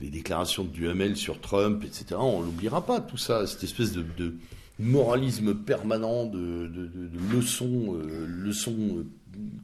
les 0.00 0.08
déclarations 0.10 0.64
de 0.64 0.68
Duhamel 0.68 1.16
sur 1.16 1.40
Trump, 1.40 1.84
etc. 1.84 2.16
On 2.18 2.42
l'oubliera 2.42 2.84
pas, 2.84 3.00
tout 3.00 3.16
ça, 3.16 3.46
cette 3.46 3.64
espèce 3.64 3.92
de, 3.92 4.04
de 4.18 4.34
moralisme 4.82 5.54
permanent, 5.54 6.26
de, 6.26 6.66
de, 6.66 6.86
de- 6.86 7.08
de 7.08 7.34
leçons, 7.36 7.94
euh, 7.96 8.26
leçons 8.28 8.76
euh, 8.98 9.06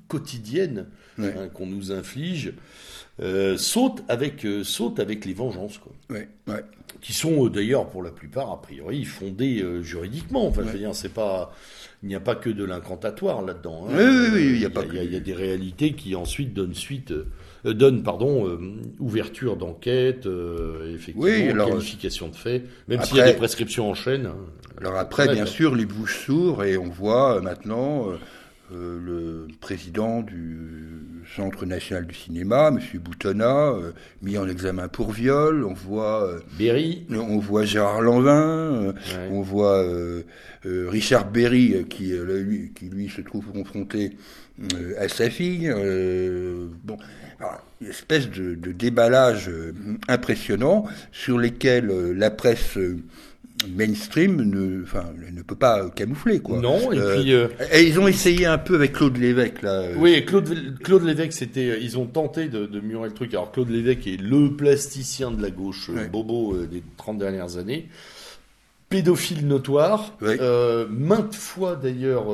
quotidiennes 0.08 0.86
Ouais. 1.18 1.34
hein, 1.36 1.48
qu'on 1.52 1.66
nous 1.66 1.90
inflige, 1.90 2.52
euh, 3.20 3.56
saute, 3.56 4.04
avec, 4.08 4.46
euh, 4.46 4.62
saute 4.62 5.00
avec 5.00 5.24
les 5.24 5.34
vengeances. 5.34 5.78
Quoi 5.78 5.92
Ouais, 6.10 6.28
ouais. 6.46 6.64
qui 7.00 7.12
sont 7.12 7.48
d'ailleurs 7.48 7.88
pour 7.88 8.02
la 8.04 8.10
plupart 8.12 8.50
a 8.52 8.62
priori 8.62 9.04
fondés 9.04 9.60
euh, 9.62 9.82
juridiquement. 9.82 10.46
Enfin, 10.46 10.62
je 10.64 10.68
veux 10.70 10.78
dire, 10.78 10.94
c'est 10.94 11.08
pas, 11.12 11.52
il 12.04 12.08
n'y 12.08 12.14
a 12.14 12.20
pas 12.20 12.36
que 12.36 12.50
de 12.50 12.62
l'incantatoire 12.64 13.42
là-dedans. 13.42 13.86
hein. 13.88 13.94
Oui, 13.96 14.04
oui, 14.04 14.28
oui, 14.32 14.46
il 14.46 14.50
y 14.50 14.54
a 14.54 14.54
il 14.54 14.60
y 14.62 14.64
a, 14.66 14.70
pas 14.70 14.82
il 14.84 14.94
y 14.94 14.98
a- 14.98 15.02
que- 15.02 15.06
il 15.06 15.12
y 15.12 15.16
a 15.16 15.20
des 15.20 15.34
réalités 15.34 15.92
qui 15.94 16.14
ensuite 16.14 16.54
donnent 16.54 16.74
suite, 16.74 17.12
euh, 17.68 17.74
donnent 17.74 18.02
pardon, 18.02 18.46
euh, 18.46 18.58
ouverture 18.98 19.56
d'enquête, 19.56 20.26
euh, 20.26 20.94
effectivement, 20.94 21.24
Oui, 21.24 21.48
alors, 21.48 21.68
qualification 21.68 22.28
de 22.28 22.36
fait, 22.36 22.64
même 22.88 23.02
s'il 23.02 23.16
y 23.16 23.20
a 23.20 23.26
des 23.26 23.34
prescriptions 23.38 23.90
en 23.90 23.94
chaîne. 23.94 24.30
Alors 24.80 24.96
après, 24.96 25.32
bien 25.32 25.46
sûr, 25.46 25.74
les 25.74 25.86
bouches 25.86 26.24
s'ouvrent 26.26 26.64
et 26.64 26.78
on 26.78 26.88
voit 26.88 27.40
maintenant 27.40 28.06
le 28.70 29.48
président 29.60 30.22
du 30.22 31.24
Centre 31.34 31.66
national 31.66 32.06
du 32.06 32.14
cinéma, 32.14 32.68
M. 32.68 32.80
Boutonnat, 33.00 33.74
mis 34.22 34.38
en 34.38 34.48
examen 34.48 34.88
pour 34.88 35.10
viol. 35.10 35.64
On 35.64 35.74
voit, 35.74 36.30
Berry, 36.58 37.04
on 37.10 37.38
voit 37.38 37.64
Gérard 37.64 38.00
Lanvin, 38.00 38.88
ouais. 38.88 38.94
on 39.30 39.42
voit 39.42 39.84
Richard 40.64 41.30
Berry 41.30 41.84
qui, 41.90 42.12
lui, 42.12 42.72
qui 42.72 42.86
lui 42.86 43.08
se 43.08 43.20
trouve 43.20 43.46
confronté 43.46 44.12
à 44.98 45.08
sa 45.08 45.30
fille. 45.30 45.68
euh, 45.68 46.66
bon, 46.84 46.96
alors, 47.40 47.60
une 47.80 47.88
espèce 47.88 48.28
de, 48.30 48.54
de 48.54 48.72
déballage 48.72 49.48
euh, 49.48 49.72
impressionnant 50.08 50.84
sur 51.12 51.38
lesquels 51.38 51.90
euh, 51.90 52.12
la 52.12 52.30
presse 52.30 52.76
euh, 52.76 52.98
mainstream 53.76 54.42
ne, 54.42 54.82
enfin, 54.82 55.04
ne 55.32 55.42
peut 55.42 55.54
pas 55.56 55.88
camoufler 55.90 56.40
quoi. 56.40 56.58
non, 56.60 56.92
et 56.92 56.98
Euh, 56.98 57.20
puis 57.20 57.32
euh, 57.32 57.48
Et 57.72 57.84
ils 57.86 57.98
ont 58.00 58.06
essayé 58.08 58.46
un 58.46 58.58
peu 58.58 58.74
avec 58.76 58.92
Claude 58.92 59.16
Lévesque 59.16 59.62
là. 59.62 59.80
euh, 59.82 59.94
Oui, 59.96 60.24
Claude, 60.24 60.78
Claude 60.82 61.04
Lévesque, 61.04 61.32
c'était, 61.32 61.70
euh, 61.70 61.78
ils 61.80 61.98
ont 61.98 62.06
tenté 62.06 62.48
de, 62.48 62.66
de 62.66 62.80
murer 62.80 63.08
le 63.08 63.14
truc. 63.14 63.32
Alors 63.34 63.50
Claude 63.52 63.70
Lévesque 63.70 64.06
est 64.06 64.20
le 64.20 64.56
plasticien 64.56 65.30
de 65.30 65.40
la 65.42 65.50
gauche, 65.50 65.90
euh, 65.90 65.94
Ouais. 65.94 66.08
bobo 66.08 66.54
euh, 66.54 66.66
des 66.66 66.82
30 66.96 67.18
dernières 67.18 67.56
années, 67.56 67.88
pédophile 68.88 69.46
notoire, 69.46 70.16
Ouais. 70.20 70.38
euh, 70.40 70.86
maintes 70.90 71.34
fois 71.34 71.76
d'ailleurs. 71.76 72.26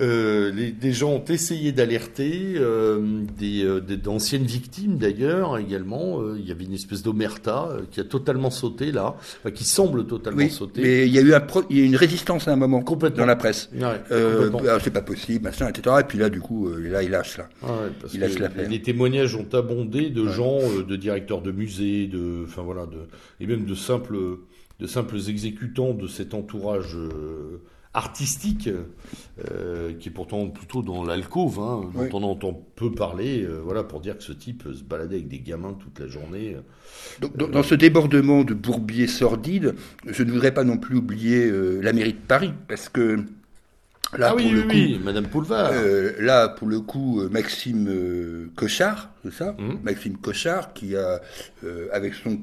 Euh, 0.00 0.52
les, 0.52 0.70
des 0.70 0.92
gens 0.92 1.12
ont 1.12 1.24
essayé 1.24 1.72
d'alerter, 1.72 2.52
euh, 2.56 3.22
des, 3.38 3.64
euh, 3.64 3.80
d'anciennes 3.80 4.44
victimes 4.44 4.98
d'ailleurs 4.98 5.56
également. 5.58 6.20
Euh, 6.20 6.36
il 6.38 6.46
y 6.46 6.52
avait 6.52 6.64
une 6.64 6.74
espèce 6.74 7.02
d'omerta 7.02 7.68
euh, 7.70 7.80
qui 7.90 7.98
a 8.00 8.04
totalement 8.04 8.50
sauté 8.50 8.92
là, 8.92 9.16
enfin, 9.18 9.50
qui 9.50 9.64
semble 9.64 10.06
totalement 10.06 10.38
oui, 10.38 10.50
sauter. 10.50 10.82
mais 10.82 11.06
il 11.08 11.14
y 11.14 11.18
a 11.18 11.22
eu 11.22 11.32
un 11.32 11.40
pro- 11.40 11.64
il 11.70 11.78
y 11.78 11.82
a 11.82 11.84
une 11.84 11.96
résistance 11.96 12.46
à 12.48 12.52
un 12.52 12.56
moment 12.56 12.82
Complètement. 12.82 13.20
dans 13.20 13.26
la 13.26 13.36
presse. 13.36 13.70
Ouais, 13.74 13.80
Euh, 14.10 14.50
complètement. 14.50 14.70
ah, 14.74 14.78
c'est 14.82 14.90
pas 14.92 15.02
possible, 15.02 15.44
machin, 15.44 15.68
etc. 15.68 15.96
Et 16.00 16.04
puis 16.04 16.18
là, 16.18 16.28
du 16.28 16.40
coup, 16.40 16.68
euh, 16.68 16.78
là, 16.88 17.02
il 17.02 17.10
lâche 17.10 17.38
là. 17.38 17.48
Ah 17.62 17.66
ouais, 17.66 17.90
parce 18.00 18.12
Il 18.14 18.20
la 18.20 18.28
les 18.68 18.82
témoignages 18.82 19.34
ont 19.34 19.48
abondé 19.54 20.10
de 20.10 20.22
Ouais. 20.22 20.32
gens, 20.32 20.58
euh, 20.60 20.82
de 20.84 20.96
directeurs 20.96 21.40
de 21.40 21.50
musées, 21.50 22.06
de, 22.06 22.44
enfin 22.44 22.62
voilà, 22.62 22.84
de, 22.86 22.98
et 23.40 23.46
même 23.46 23.64
de 23.64 23.74
simples, 23.74 24.18
de 24.80 24.86
simples 24.86 25.16
exécutants 25.28 25.94
de 25.94 26.06
cet 26.06 26.34
entourage 26.34 26.94
euh, 26.94 27.62
artistique, 27.94 28.68
euh, 29.50 29.92
qui 29.98 30.08
est 30.08 30.12
pourtant 30.12 30.48
plutôt 30.48 30.82
dans 30.82 31.04
l'alcôve, 31.04 31.58
hein, 31.58 31.80
dont 31.94 32.00
Oui. 32.02 32.08
on 32.12 32.22
entend 32.22 32.52
peu 32.76 32.92
parler, 32.92 33.42
euh, 33.42 33.60
voilà, 33.64 33.82
pour 33.84 34.00
dire 34.00 34.16
que 34.18 34.22
ce 34.22 34.32
type 34.32 34.64
se 34.72 34.82
baladait 34.84 35.16
avec 35.16 35.28
des 35.28 35.40
gamins 35.40 35.72
toute 35.74 35.98
la 35.98 36.06
journée. 36.06 36.56
Donc, 37.20 37.36
dans, 37.36 37.48
dans 37.48 37.62
ce 37.62 37.74
débordement 37.74 38.44
de 38.44 38.54
bourbier 38.54 39.06
sordide, 39.06 39.74
je 40.06 40.22
ne 40.22 40.30
voudrais 40.30 40.52
pas 40.52 40.64
non 40.64 40.76
plus 40.76 40.96
oublier 40.96 41.46
euh, 41.46 41.80
la 41.82 41.92
mairie 41.92 42.12
de 42.12 42.18
Paris, 42.26 42.52
parce 42.68 42.88
que 42.88 43.24
là, 44.16 44.28
ah 44.30 44.34
oui, 44.36 44.42
pour 44.44 44.52
le 44.52 44.60
oui, 44.60 44.66
coup, 44.66 44.72
oui, 44.74 45.00
Madame 45.04 45.26
Poulevard. 45.26 45.70
euh, 45.72 46.12
là, 46.20 46.48
pour 46.48 46.68
le 46.68 46.80
coup, 46.80 47.20
euh, 47.20 47.28
Maxime 47.30 47.88
euh, 47.88 48.50
Cochard, 48.56 49.10
c'est 49.24 49.32
ça? 49.32 49.54
Mhm. 49.58 49.78
Maxime 49.82 50.16
Cochard, 50.18 50.72
qui 50.72 50.94
a, 50.96 51.20
euh, 51.64 51.88
avec 51.92 52.14
son 52.14 52.38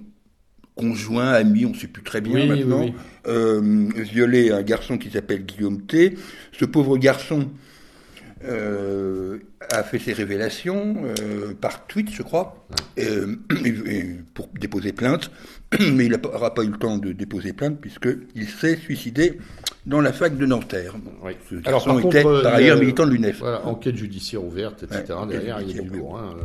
conjoint, 0.76 1.32
ami, 1.32 1.66
on 1.66 1.70
ne 1.70 1.76
sait 1.76 1.88
plus 1.88 2.04
très 2.04 2.22
bien 2.22 2.34
Oui, 2.36 2.48
maintenant, 2.48 2.82
oui, 2.82 2.94
oui. 2.96 3.02
euh, 3.28 3.90
violé 3.96 4.52
un 4.52 4.62
garçon 4.62 4.98
qui 4.98 5.10
s'appelle 5.10 5.46
Guillaume 5.46 5.82
T. 5.84 6.16
Ce 6.52 6.66
pauvre 6.66 6.98
garçon 6.98 7.50
euh, 8.44 9.40
a 9.72 9.84
fait 9.84 10.00
ses 10.00 10.14
révélations 10.14 10.96
euh, 11.20 11.54
par 11.60 11.88
tweet, 11.88 12.12
je 12.14 12.22
crois, 12.22 12.66
euh, 13.00 13.36
et- 13.64 13.98
et 13.98 14.06
pour 14.34 14.50
déposer 14.60 14.92
plainte, 14.92 15.32
mais 15.80 16.06
il 16.06 16.12
n'aura 16.12 16.54
pas 16.54 16.64
eu 16.64 16.70
le 16.70 16.78
temps 16.78 16.98
de 16.98 17.12
déposer 17.14 17.54
plainte 17.54 17.80
puisqu'il 17.80 18.48
s'est 18.50 18.76
suicidé 18.76 19.40
dans 19.86 20.02
la 20.02 20.12
fac 20.14 20.38
de 20.38 20.46
Nanterre. 20.46 20.96
Bon, 20.98 21.12
Oui. 21.24 21.32
Ce 21.50 21.56
Alors, 21.68 21.86
garçon 21.86 22.00
par 22.02 22.10
était 22.12 22.24
contre, 22.24 22.44
par 22.44 22.54
ailleurs 22.56 22.76
le- 22.76 22.82
militant 22.82 23.06
de 23.06 23.12
l'UNEF. 23.12 23.40
Voilà, 23.40 23.66
enquête 23.66 23.96
judiciaire 23.96 24.44
ouverte, 24.44 24.84
etc. 24.84 25.14
Ouais, 25.22 25.28
Derrière, 25.32 25.62
il 25.62 25.76
y 25.76 25.80
a 25.80 25.82
du 25.82 25.90
lourd. 25.90 26.20
Hein. 26.20 26.36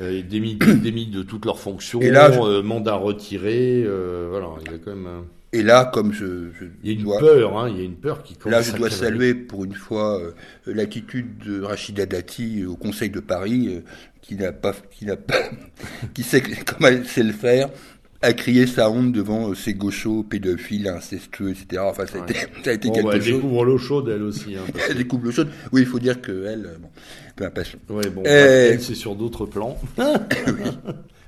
Euh, 0.00 0.22
démis, 0.22 0.54
démis 0.82 1.06
de 1.06 1.22
toutes 1.22 1.44
leurs 1.44 1.60
fonctions, 1.60 2.00
Et 2.00 2.10
là, 2.10 2.32
je- 2.32 2.40
euh, 2.40 2.62
mandat 2.62 2.94
retiré, 2.94 3.84
euh, 3.86 4.28
voilà, 4.30 4.48
il 4.64 4.72
y 4.72 4.74
a 4.74 4.78
quand 4.78 4.94
même, 4.94 5.06
euh, 5.06 5.20
Et 5.52 5.62
là, 5.62 5.84
comme 5.84 6.12
je, 6.14 6.50
je 6.58 6.64
il 6.82 6.90
y 6.90 6.94
a 6.94 6.98
une 6.98 7.02
dois, 7.04 7.18
peur, 7.18 7.58
hein, 7.58 7.68
il 7.68 7.76
y 7.76 7.80
a 7.80 7.84
une 7.84 7.96
peur 7.96 8.22
qui 8.22 8.34
commence 8.36 8.52
là, 8.52 8.62
je 8.62 8.74
dois 8.76 8.88
saluer 8.90 9.34
pour 9.34 9.64
une 9.64 9.74
fois 9.74 10.18
euh, 10.18 10.32
l'attitude 10.66 11.36
de 11.44 11.60
Rachida 11.60 12.06
Dati 12.06 12.64
au 12.64 12.76
Conseil 12.76 13.10
de 13.10 13.20
Paris, 13.20 13.68
euh, 13.68 13.80
qui 14.22 14.34
n'a 14.36 14.52
pas, 14.52 14.74
qui 14.90 15.04
n'a 15.04 15.16
pas, 15.16 15.34
qui 16.14 16.22
sait 16.22 16.40
comment 16.66 16.88
elle 16.88 17.06
sait 17.06 17.22
le 17.22 17.32
faire, 17.32 17.68
a 18.22 18.32
crié 18.32 18.66
sa 18.66 18.88
honte 18.90 19.12
devant 19.12 19.50
euh, 19.50 19.54
ces 19.54 19.74
gauchos 19.74 20.22
pédophiles, 20.22 20.86
incestueux, 20.88 21.50
etc. 21.50 21.82
Enfin, 21.84 22.06
ça 22.06 22.20
a 22.20 22.22
été, 22.22 22.34
ça 22.64 22.70
a 22.70 22.72
été 22.72 22.88
Bon, 22.88 22.94
quelque 22.94 23.06
bah, 23.06 23.12
elle 23.16 23.22
chose. 23.22 23.32
découvre 23.34 23.64
l'eau 23.64 23.78
chaude, 23.78 24.08
elle 24.08 24.22
aussi. 24.22 24.54
Hein, 24.56 24.60
parce 24.72 24.86
Elle 24.90 24.96
découvre 24.98 25.24
le 25.26 25.30
chose. 25.32 25.46
Oui, 25.72 25.80
il 25.82 25.86
faut 25.86 25.98
dire 25.98 26.20
que 26.20 26.30
elle, 26.46 26.66
euh, 26.66 26.78
bon, 26.80 26.88
peu 27.36 27.46
que- 27.48 27.92
ouais, 27.92 28.08
bon, 28.10 28.22
elle, 28.24 28.80
c'est 28.80 28.94
sur 28.94 29.14
d'autres 29.16 29.46
plans. 29.46 29.76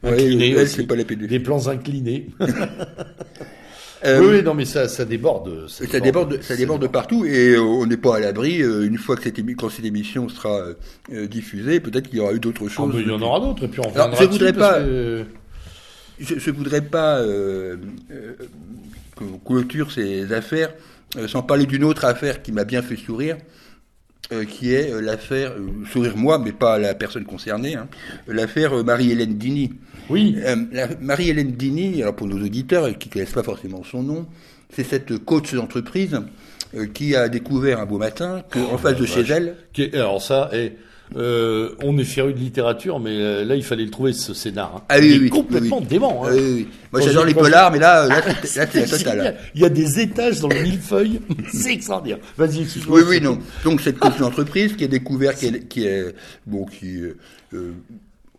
Oui, 0.02 0.10
Inclinés 0.12 0.50
elle, 0.50 0.58
aussi. 0.64 0.74
c'est 0.76 0.86
pas 0.86 0.96
la 0.96 1.02
Des 1.04 1.06
pédophilie. 1.16 1.38
plans 1.40 1.66
inclinés. 1.68 2.26
Euh, 4.04 4.20
oui, 4.20 4.26
oui, 4.36 4.42
non, 4.42 4.52
mais 4.52 4.66
ça, 4.66 4.86
ça 4.86 5.06
déborde. 5.06 5.66
Ça, 5.66 5.86
ça 5.86 5.98
déborde, 5.98 6.42
ça 6.42 6.56
déborde 6.56 6.86
partout 6.88 7.24
et 7.24 7.56
on 7.56 7.86
n'est 7.86 7.96
pas 7.96 8.16
à 8.16 8.20
l'abri. 8.20 8.56
une 8.58 8.98
fois 8.98 9.16
que 9.16 9.22
cette, 9.22 9.40
quand 9.56 9.70
cette 9.70 9.86
émission 9.86 10.28
sera 10.28 10.60
diffusée, 11.30 11.80
peut-être 11.80 12.08
qu'il 12.08 12.18
y 12.18 12.20
aura 12.20 12.34
eu 12.34 12.38
d'autres 12.38 12.68
choses. 12.68 12.92
Ah, 12.94 12.98
il 13.00 13.08
y 13.08 13.10
en 13.10 13.22
aura 13.22 13.40
d'autres. 13.40 13.64
Et 13.64 13.68
puis 13.68 13.80
on 13.80 13.90
Alors, 13.94 14.14
je 14.14 14.24
voudrais 14.26 14.52
pas. 14.52 14.80
Je, 16.18 16.38
je 16.38 16.50
voudrais 16.50 16.82
pas 16.82 17.20
qu'on 19.16 19.38
clôture 19.44 19.90
ces 19.92 20.32
affaires 20.32 20.72
sans 21.26 21.42
parler 21.42 21.66
d'une 21.66 21.84
autre 21.84 22.04
affaire 22.04 22.42
qui 22.42 22.52
m'a 22.52 22.64
bien 22.64 22.82
fait 22.82 22.96
sourire. 22.96 23.36
Euh, 24.32 24.46
qui 24.46 24.72
est 24.72 24.90
euh, 24.90 25.02
l'affaire, 25.02 25.52
euh, 25.52 25.84
sourire 25.92 26.16
moi, 26.16 26.38
mais 26.38 26.52
pas 26.52 26.78
la 26.78 26.94
personne 26.94 27.24
concernée, 27.24 27.74
hein, 27.74 27.88
l'affaire 28.26 28.82
Marie-Hélène 28.82 29.36
Dini. 29.36 29.74
Oui. 30.08 30.38
Marie-Hélène 31.02 31.52
Dini, 31.52 32.00
alors 32.00 32.16
pour 32.16 32.26
nos 32.26 32.42
auditeurs 32.42 32.96
qui 32.98 33.08
ne 33.08 33.12
connaissent 33.12 33.32
pas 33.32 33.42
forcément 33.42 33.82
son 33.84 34.02
nom, 34.02 34.26
c'est 34.74 34.84
cette 34.84 35.18
coach 35.18 35.52
d'entreprise 35.52 36.20
qui 36.94 37.14
a 37.14 37.28
découvert 37.28 37.80
un 37.80 37.86
beau 37.86 37.98
matin 37.98 38.42
qu'en 38.50 38.72
en 38.72 38.78
face 38.78 38.96
de 38.96 39.04
chez 39.04 39.20
elle. 39.20 39.56
alors 39.92 40.22
ça, 40.22 40.48
est 40.52 40.76
euh, 41.16 41.70
on 41.82 41.96
est 41.98 42.04
féru 42.04 42.32
de 42.32 42.38
littérature, 42.38 42.98
mais 42.98 43.10
euh, 43.12 43.44
là, 43.44 43.54
il 43.54 43.62
fallait 43.62 43.84
le 43.84 43.90
trouver, 43.90 44.12
ce 44.12 44.34
scénar. 44.34 44.72
Hein. 44.76 44.82
Ah, 44.88 44.96
oui, 44.98 45.14
il 45.14 45.26
est 45.26 45.28
complètement 45.28 45.80
dément. 45.80 46.26
Hein. 46.26 46.64
Moi, 46.92 47.00
j'adore 47.00 47.24
les 47.24 47.34
polars, 47.34 47.70
mais 47.70 47.78
là, 47.78 48.06
là, 48.06 48.20
c'est 48.42 48.60
la 48.74 48.86
totale. 48.86 49.36
Il 49.54 49.60
y 49.60 49.64
a 49.64 49.68
des 49.68 50.00
étages 50.00 50.40
dans 50.40 50.48
le 50.48 50.60
millefeuille. 50.60 51.20
c'est 51.52 51.72
extraordinaire. 51.72 52.18
Vas-y, 52.36 52.62
excuse-moi. 52.62 52.98
Oui, 52.98 53.04
oui, 53.08 53.20
non. 53.20 53.38
Donc, 53.62 53.80
cette 53.80 53.98
coach 53.98 54.18
d'entreprise 54.18 54.74
qui 54.76 54.84
a 54.84 54.88
découvert, 54.88 55.36
qui 55.36 55.46
est, 55.46 55.68
qui 55.68 55.86
est 55.86 56.14
bon, 56.46 56.64
qui, 56.66 56.98
euh, 57.54 57.72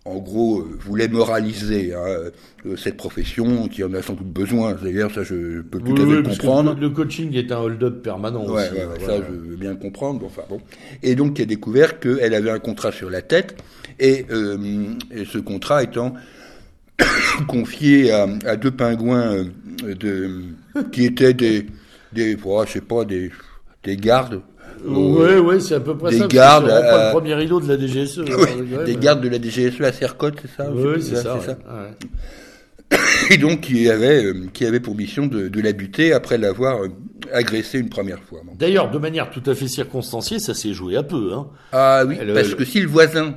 en 0.06 0.20
gros, 0.20 0.60
euh, 0.60 0.78
voulait 0.80 1.08
moraliser 1.08 1.96
hein, 1.96 2.32
euh, 2.66 2.76
cette 2.78 2.96
profession, 2.96 3.68
qui 3.68 3.84
en 3.84 3.92
a 3.96 4.04
sans 4.04 4.14
doute 4.14 4.32
besoin. 4.32 4.76
D'ailleurs, 4.76 5.12
ça, 5.12 5.24
je 5.24 5.62
peux 5.62 5.80
tout 5.80 5.96
à 5.96 6.06
fait 6.06 6.24
comprendre. 6.24 6.78
le 6.80 6.90
coaching 6.92 7.34
est 7.36 7.52
un 7.52 7.58
hold-up 7.58 8.04
permanent. 8.04 8.46
Ouais, 8.46 8.70
aussi, 8.70 8.74
ouais, 8.74 9.06
ça, 9.06 9.18
je 9.18 9.34
veux 9.34 9.56
bien 9.56 9.76
comprendre. 9.76 10.24
Enfin 10.24 10.44
bon. 10.48 10.62
Et 11.02 11.16
donc, 11.16 11.34
qui 11.34 11.42
a 11.42 11.46
découvert 11.46 12.00
qu'elle 12.00 12.36
avait 12.36 12.52
un 12.52 12.60
contrat 12.60 12.92
sur 12.92 13.10
la 13.10 13.24
tête, 13.24 13.56
et, 14.00 14.28
euh, 14.30 14.94
et 15.10 15.26
ce 15.26 15.40
contrat 15.40 15.82
étant 15.82 16.14
confié 17.48 18.12
à, 18.12 18.28
à, 18.46 18.58
deux 18.58 18.72
pingouins 18.72 19.44
de, 19.84 20.44
qui 20.92 21.06
étaient 21.06 21.34
des, 21.34 21.66
des, 22.14 22.38
oh, 22.46 22.64
je 22.68 22.74
sais 22.74 22.82
pas, 22.82 23.06
des, 23.06 23.32
des 23.84 23.98
gardes 23.98 24.42
oui, 24.86 25.34
oui, 25.44 25.62
c'est 25.62 25.76
à 25.76 25.80
peu 25.80 25.96
près 25.98 26.12
des 26.12 26.20
ça. 26.20 26.28
Gardes, 26.28 26.68
pas 26.68 27.08
le 27.08 27.12
premier 27.12 27.34
rideau 27.36 27.60
de 27.60 27.68
la 27.68 27.78
DGSE. 27.78 28.22
des 28.86 28.96
gardes 28.96 29.22
de 29.22 29.30
la 29.30 29.40
DGSE 29.42 29.82
à 29.82 29.92
Sercotte, 29.92 30.36
c'est 30.42 30.64
ça 30.64 30.70
Oui, 30.72 31.02
c'est 31.02 31.16
ça. 31.16 31.40
ça. 31.40 31.58
Et 33.32 33.38
donc 33.38 33.62
qui 33.62 33.90
avait, 33.90 34.24
euh, 34.24 34.34
qui 34.54 34.66
avait 34.66 34.80
pour 34.80 34.96
mission 34.96 35.26
de, 35.26 35.48
de 35.48 35.62
la 35.62 35.72
buter 35.74 36.14
après 36.14 36.38
l'avoir 36.38 36.84
euh, 36.84 36.90
agressé 37.34 37.80
une 37.80 37.90
première 37.90 38.20
fois. 38.22 38.42
D'ailleurs, 38.60 38.92
de 38.92 38.98
manière 39.00 39.32
tout 39.32 39.42
à 39.48 39.56
fait 39.56 39.68
circonstanciée, 39.68 40.38
ça 40.40 40.54
s'est 40.54 40.74
joué 40.74 40.96
à 40.96 41.04
peu. 41.04 41.34
Hein. 41.34 41.48
Ah 41.72 42.04
oui, 42.08 42.18
parce 42.34 42.54
que 42.54 42.64
si 42.64 42.82
le 42.82 42.88
voisin 42.88 43.36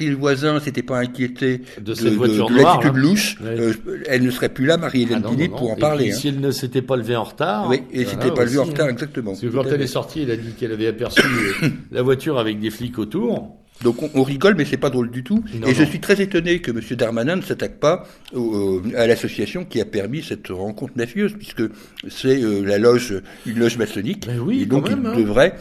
si 0.00 0.08
le 0.08 0.16
voisin 0.16 0.58
s'était 0.60 0.82
pas 0.82 0.98
inquiété 0.98 1.60
de, 1.78 1.92
cette 1.92 2.14
voiture 2.14 2.48
de, 2.48 2.56
l'attitude 2.56 2.92
hein. 2.94 2.98
louche, 2.98 3.36
euh, 3.44 3.74
elle 4.08 4.22
ne 4.22 4.30
serait 4.30 4.48
plus 4.48 4.64
là, 4.64 4.78
Marie-Hélène 4.78 5.22
ah 5.26 5.48
pour 5.54 5.70
en 5.70 5.76
parler. 5.76 6.10
hein. 6.10 6.14
Si 6.14 6.28
elle 6.28 6.40
ne 6.40 6.50
s'était 6.50 6.80
pas 6.80 6.96
levée 6.96 7.16
en 7.16 7.24
retard. 7.24 7.68
Oui, 7.68 7.82
et 7.92 8.04
voilà, 8.04 8.10
s'était 8.10 8.34
pas 8.34 8.44
levée 8.44 8.58
en 8.58 8.64
retard, 8.64 8.88
exactement. 8.88 9.32
Parce 9.32 9.42
que 9.42 9.48
quand 9.48 9.64
elle 9.64 9.82
est 9.82 9.86
sortie, 9.86 10.22
elle 10.22 10.30
a 10.30 10.36
dit 10.38 10.52
qu'elle 10.58 10.72
avait 10.72 10.86
aperçu 10.86 11.20
euh, 11.20 11.68
la 11.92 12.00
voiture 12.00 12.38
avec 12.38 12.58
des 12.60 12.70
flics 12.70 12.98
autour. 12.98 13.58
Donc 13.82 14.02
on, 14.02 14.10
on, 14.14 14.22
rigole, 14.22 14.54
mais 14.56 14.64
c'est 14.64 14.78
pas 14.78 14.88
drôle 14.88 15.10
du 15.10 15.22
tout. 15.22 15.44
Non, 15.54 15.66
et 15.66 15.72
non. 15.72 15.78
je 15.78 15.84
suis 15.84 16.00
très 16.00 16.20
étonné 16.22 16.60
que 16.60 16.70
M. 16.70 16.80
Darmanin 16.96 17.36
ne 17.36 17.42
s'attaque 17.42 17.78
pas 17.78 18.06
au, 18.32 18.80
à 18.96 19.06
l'association 19.06 19.66
qui 19.66 19.82
a 19.82 19.84
permis 19.84 20.22
cette 20.22 20.48
rencontre 20.48 20.94
mafieuse, 20.96 21.34
puisque 21.36 21.62
c'est 22.08 22.42
euh, 22.42 22.62
la 22.64 22.78
loge, 22.78 23.20
une 23.44 23.58
loge 23.58 23.76
maçonnique. 23.76 24.26
Ben 24.26 24.38
oui, 24.38 24.62
et 24.62 24.66
donc 24.66 24.88
quand 24.88 24.96
même, 24.96 25.12
il 25.14 25.20
hein. 25.20 25.20
devrait, 25.20 25.56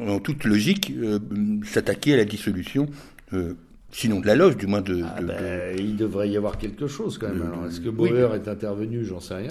en 0.00 0.18
toute 0.18 0.42
logique, 0.44 0.92
euh, 1.00 1.20
s'attaquer 1.64 2.14
à 2.14 2.16
la 2.16 2.24
dissolution 2.24 2.88
euh, 3.34 3.54
sinon 3.94 4.18
de 4.18 4.26
la 4.26 4.34
loge, 4.34 4.56
du 4.56 4.66
moins 4.66 4.80
de. 4.80 5.02
Ah 5.04 5.20
de, 5.20 5.26
ben, 5.26 5.76
de... 5.76 5.80
Il 5.80 5.96
devrait 5.96 6.28
y 6.28 6.36
avoir 6.36 6.58
quelque 6.58 6.86
chose 6.86 7.16
quand 7.16 7.28
même. 7.28 7.42
Alors, 7.42 7.66
est-ce 7.66 7.80
que 7.80 7.88
Bauer 7.88 8.30
oui. 8.30 8.36
est 8.36 8.48
intervenu 8.48 9.04
J'en 9.04 9.20
sais 9.20 9.34
rien. 9.34 9.48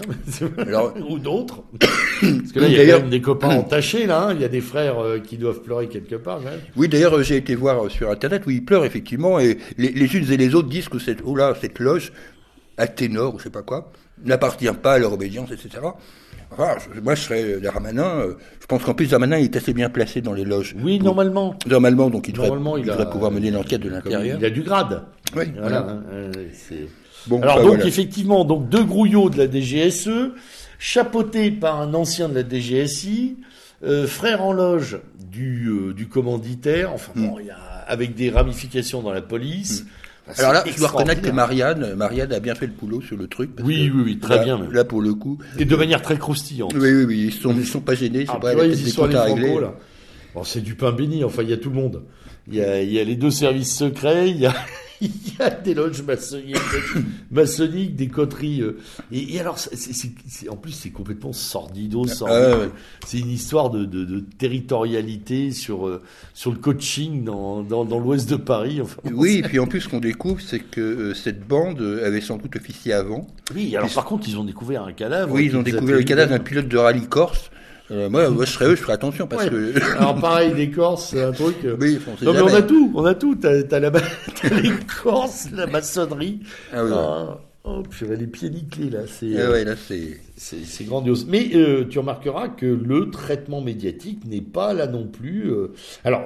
Mais 0.58 0.64
Alors, 0.64 0.94
ou 1.10 1.18
d'autres. 1.18 1.64
Parce 1.80 2.52
que 2.52 2.60
là, 2.60 2.68
il 2.68 2.74
y 2.74 2.80
a 2.80 2.86
quand 2.94 3.02
même 3.02 3.10
des 3.10 3.22
copains 3.22 3.50
entachés, 3.58 4.06
là. 4.06 4.28
Hein. 4.28 4.34
Il 4.34 4.42
y 4.42 4.46
a 4.46 4.50
des 4.50 4.62
frères 4.62 5.00
euh, 5.00 5.20
qui 5.20 5.38
doivent 5.38 5.62
pleurer 5.62 5.88
quelque 5.88 6.16
part. 6.16 6.40
Quand 6.40 6.52
même. 6.52 6.60
Oui, 6.76 6.90
d'ailleurs, 6.90 7.22
j'ai 7.24 7.38
été 7.38 7.56
voir 7.56 7.90
sur 7.90 8.10
Internet 8.10 8.46
où 8.46 8.50
ils 8.50 8.64
pleurent 8.64 8.86
effectivement, 8.86 9.40
et 9.40 9.58
les, 9.78 9.92
les 9.92 10.16
unes 10.16 10.30
et 10.30 10.38
les 10.38 10.54
autres 10.56 10.70
disent 10.70 10.90
que 10.90 11.00
cette, 11.00 11.20
oh 11.24 11.36
là, 11.36 11.56
cette 11.60 11.80
loge, 11.80 12.12
à 12.78 12.88
ténor 12.88 13.36
ou 13.36 13.40
je 13.40 13.44
sais 13.44 13.50
pas 13.50 13.62
quoi, 13.62 13.92
n'appartient 14.26 14.68
pas 14.82 14.94
à 14.94 15.00
leur 15.00 15.14
obédience, 15.14 15.52
etc. 15.52 15.80
Je, 16.58 17.00
moi, 17.00 17.16
je 17.16 17.22
serais 17.22 17.60
Darmanin. 17.60 18.20
Euh, 18.20 18.34
je 18.62 18.66
pense 18.66 18.84
qu'en 18.84 18.94
plus, 18.94 19.10
Darmanin 19.10 19.38
est 19.38 19.56
assez 19.56 19.74
bien 19.74 19.90
placé 19.90 20.22
dans 20.22 20.34
les 20.34 20.46
loges. 20.46 20.76
Oui, 20.82 20.98
pour, 20.98 21.08
normalement. 21.08 21.56
Normalement, 21.68 22.10
donc 22.10 22.28
il 22.28 22.34
devrait, 22.34 22.48
normalement, 22.48 22.78
il, 22.78 22.82
il 22.82 22.88
devrait 22.88 23.04
a, 23.04 23.08
pouvoir 23.08 23.32
mener 23.32 23.52
l'enquête 23.52 23.82
de 23.82 23.90
l'intérieur. 23.90 24.38
Il 24.40 24.46
a 24.46 24.50
du 24.50 24.62
grade. 24.62 25.04
Oui, 25.36 25.46
voilà. 25.60 25.82
voilà. 25.82 26.02
Euh, 26.12 26.32
bon, 27.28 27.42
Alors, 27.42 27.56
bah, 27.56 27.62
donc, 27.64 27.74
voilà. 27.76 27.86
effectivement, 27.86 28.46
donc 28.46 28.70
deux 28.70 28.84
grouillots 28.84 29.30
de 29.30 29.38
la 29.38 29.50
DGSE, 29.50 30.32
chapeautés 30.80 31.52
par 31.52 31.82
un 31.82 31.94
ancien 31.94 32.30
de 32.30 32.36
la 32.36 32.48
DGSI, 32.48 33.38
euh, 33.84 34.08
frère 34.08 34.44
en 34.44 34.54
loge 34.54 35.00
du, 35.20 35.68
euh, 35.68 35.94
du 35.94 36.08
commanditaire, 36.08 36.94
enfin, 36.94 37.12
bon, 37.16 37.38
il 37.40 37.48
y 37.48 37.52
a, 37.52 37.58
avec 37.88 38.16
des 38.16 38.30
ramifications 38.30 39.02
dans 39.02 39.12
la 39.12 39.22
police. 39.22 39.84
Mm. 39.84 39.86
Alors 40.38 40.54
là, 40.54 40.64
je 40.66 40.78
dois 40.78 40.88
reconnaître 40.88 41.22
que 41.22 41.30
Marianne, 41.32 41.96
Marianne 41.96 42.32
a 42.32 42.40
bien 42.40 42.56
fait 42.56 42.68
le 42.68 42.72
boulot 42.72 43.02
sur 43.02 43.18
le 43.18 43.28
truc. 43.28 43.52
Oui, 43.62 43.92
oui, 43.94 44.02
oui, 44.06 44.20
très 44.20 44.38
là, 44.38 44.44
bien. 44.44 44.58
Même. 44.58 44.72
Là, 44.72 44.86
pour 44.86 45.02
le 45.02 45.14
coup. 45.14 45.38
Et 45.60 45.66
de 45.66 45.76
manière 45.76 46.02
très 46.02 46.18
croustillante. 46.18 46.74
Oui, 46.74 46.94
oui, 46.94 47.04
oui, 47.04 47.24
ils 47.28 47.34
sont, 47.34 47.54
ils 47.54 47.68
sont 47.68 47.82
pas 47.82 47.96
gênés. 47.96 48.26
Ah, 48.30 48.38
pas 48.40 48.54
vois, 48.54 48.66
ils 48.66 48.88
y 48.88 48.90
sont 48.90 49.06
les 49.06 49.16
franco, 49.16 49.60
là. 49.60 49.76
Bon, 50.34 50.44
c'est 50.44 50.62
du 50.62 50.76
pain 50.76 50.92
béni, 50.92 51.24
enfin, 51.24 51.44
il 51.44 51.50
y 51.50 51.54
a 51.54 51.58
tout 51.58 51.70
le 51.70 51.76
monde. 51.76 52.04
Il 52.48 52.56
y 52.56 52.62
a, 52.62 52.82
il 52.82 52.92
y 52.92 53.00
a 53.00 53.04
les 53.04 53.16
deux 53.16 53.32
services 53.32 53.76
secrets, 53.76 54.30
il 54.30 54.38
y 54.38 54.46
a, 54.46 54.54
il 55.26 55.38
y 55.38 55.42
a 55.42 55.50
des 55.50 55.74
loges 55.74 56.02
maçonniques, 56.02 56.56
maçonniques 57.32 57.96
des 57.96 58.08
coteries. 58.08 58.62
Euh, 58.62 58.78
et, 59.12 59.36
et, 59.36 59.40
alors, 59.40 59.58
en 60.50 60.56
plus, 60.56 60.72
c'est 60.72 60.92
complètement 60.92 61.34
sordido. 61.34 62.06
Ah, 62.26 62.58
ouais. 62.58 62.70
C'est 63.06 63.20
une 63.20 63.30
histoire 63.30 63.70
de, 63.70 63.86
de, 63.86 64.06
de 64.06 64.20
territorialité 64.38 65.52
sur, 65.52 65.88
euh, 65.88 66.02
sur 66.34 66.52
le 66.52 66.58
coaching 66.58 67.24
dans, 67.24 67.64
dans, 67.64 67.86
dans 67.86 68.00
l'ouest 68.00 68.30
de 68.30 68.38
Paris. 68.38 68.80
Enfin, 68.82 69.02
oui, 69.12 69.40
et 69.40 69.42
puis 69.42 69.60
en 69.60 69.68
plus, 69.68 69.82
ce 69.82 69.90
qu'on 69.90 70.00
découvre, 70.00 70.42
c'est 70.42 70.60
que 70.60 70.82
euh, 70.82 71.14
cette 71.14 71.46
bande 71.48 71.82
avait 72.04 72.22
sans 72.22 72.38
doute 72.38 72.56
officié 72.56 72.94
avant. 72.94 73.28
Oui, 73.54 73.76
alors 73.76 73.94
par 73.94 74.06
contre, 74.06 74.28
ils 74.30 74.38
ont 74.38 74.46
découvert 74.46 74.84
un 74.84 74.94
cadavre. 74.94 75.34
Oui, 75.34 75.46
ils 75.46 75.58
ont 75.58 75.64
découvert 75.64 75.98
le 75.98 76.04
cadavre 76.04 76.32
d'un 76.32 76.40
pilote 76.40 76.68
de 76.68 76.78
rallye 76.78 77.08
corse. 77.08 77.52
Euh, 77.92 78.10
moi, 78.10 78.30
moi, 78.30 78.46
je 78.46 78.52
serais 78.52 78.66
eux, 78.68 78.76
je 78.76 78.82
ferais 78.82 78.94
attention 78.94 79.28
parce 79.28 79.44
ouais. 79.46 79.50
que. 79.50 79.82
Alors 79.98 80.16
pareil, 80.20 80.54
les 80.56 80.72
Corses, 80.72 81.10
c'est 81.10 81.22
un 81.22 81.32
truc. 81.32 81.58
euh, 81.66 81.76
Oui, 81.80 82.00
on 82.08 82.26
non 82.26 82.34
mais 82.34 82.42
on 82.42 82.48
a 82.56 82.62
tout, 82.62 82.92
on 82.96 83.06
a 83.06 83.14
tout. 83.14 83.36
T'as, 83.36 83.64
t'as 83.64 83.80
la, 83.80 83.92
t'as 84.42 84.50
les 84.62 84.72
Corses, 85.04 85.50
la 85.52 85.68
maçonnerie. 85.68 86.40
Ah 86.74 86.84
oui. 86.86 86.92
Ah, 86.94 87.38
oh, 87.66 87.84
purée, 87.84 88.16
les 88.16 88.28
pieds 88.28 88.50
nickelés 88.50 88.90
là, 88.90 89.02
c'est, 89.08 89.40
Ah 89.42 89.52
ouais, 89.52 89.66
là, 89.66 89.74
c'est. 89.76 90.20
C'est, 90.44 90.66
c'est 90.66 90.84
grandiose. 90.84 91.26
Mais 91.28 91.50
euh, 91.56 91.86
tu 91.90 92.00
remarqueras 92.00 92.50
que 92.50 92.66
le 92.66 93.10
traitement 93.10 93.62
médiatique 93.62 94.26
n'est 94.26 94.42
pas 94.42 94.74
là 94.74 94.88
non 94.88 95.08
plus. 95.08 95.50
euh, 95.52 95.68
Alors, 96.04 96.24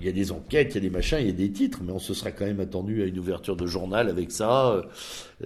il 0.00 0.06
y 0.06 0.08
a 0.08 0.12
des 0.12 0.32
enquêtes, 0.32 0.72
il 0.72 0.74
y 0.76 0.78
a 0.78 0.80
des 0.80 0.90
machins, 0.90 1.18
il 1.20 1.26
y 1.26 1.30
a 1.30 1.32
des 1.32 1.50
titres, 1.50 1.80
mais 1.84 1.92
on 1.92 1.98
se 1.98 2.14
serait 2.14 2.32
quand 2.36 2.46
même 2.46 2.60
attendu 2.60 3.02
à 3.02 3.06
une 3.06 3.18
ouverture 3.18 3.54
de 3.56 3.66
journal 3.66 4.08
avec 4.08 4.30
ça. 4.30 4.82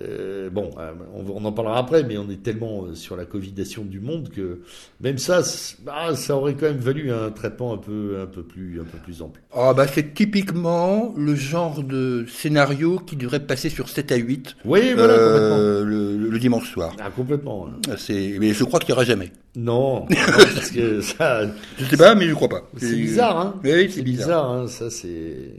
Euh, 0.00 0.48
bon, 0.50 0.70
on, 1.14 1.30
on 1.30 1.44
en 1.44 1.52
parlera 1.52 1.78
après, 1.78 2.04
mais 2.04 2.18
on 2.18 2.28
est 2.30 2.42
tellement 2.42 2.94
sur 2.94 3.16
la 3.16 3.24
covidation 3.24 3.84
du 3.84 4.00
monde 4.00 4.28
que 4.30 4.60
même 5.00 5.18
ça, 5.18 5.42
c'est- 5.42 5.76
ah, 5.88 6.14
ça 6.14 6.36
aurait 6.36 6.54
quand 6.54 6.66
même 6.66 6.78
valu 6.78 7.10
un 7.12 7.30
traitement 7.30 7.74
un 7.74 7.78
peu, 7.78 8.18
un 8.22 8.26
peu 8.26 8.42
plus, 8.42 8.80
un 8.80 8.84
peu 8.84 8.98
plus 8.98 9.22
ample. 9.22 9.40
Ah 9.52 9.72
bah 9.74 9.86
c'est 9.88 10.14
typiquement 10.14 11.12
le 11.16 11.34
genre 11.34 11.82
de 11.82 12.24
scénario 12.28 12.98
qui 13.04 13.16
devrait 13.16 13.40
passer 13.46 13.68
sur 13.70 13.88
7 13.88 14.10
à 14.12 14.16
8 14.16 14.56
Oui, 14.64 14.92
voilà, 14.94 15.14
euh, 15.14 15.84
le, 15.84 16.16
le 16.28 16.38
dimanche 16.38 16.72
soir. 16.72 16.90
complètement. 16.90 17.06
Ah, 17.06 17.10
complètement. 17.10 17.68
hein. 17.68 17.96
C'est, 18.14 18.36
mais 18.38 18.52
je 18.52 18.64
crois 18.64 18.78
qu'il 18.80 18.88
n'y 18.88 18.92
aura 18.94 19.04
jamais. 19.04 19.32
Non, 19.56 20.00
non, 20.00 20.06
parce 20.54 20.70
que 20.70 21.00
ça, 21.00 21.42
Je 21.78 21.84
sais 21.84 21.96
pas, 21.96 22.14
mais 22.14 22.26
je 22.28 22.34
crois 22.34 22.48
pas. 22.48 22.62
c'est 22.76 22.94
bizarre, 22.94 23.38
hein. 23.38 23.60
Oui, 23.64 23.90
c'est 23.90 24.02
bizarre. 24.02 24.26
bizarre, 24.26 24.50
hein. 24.50 24.68
Ça, 24.68 24.90
c'est, 24.90 25.08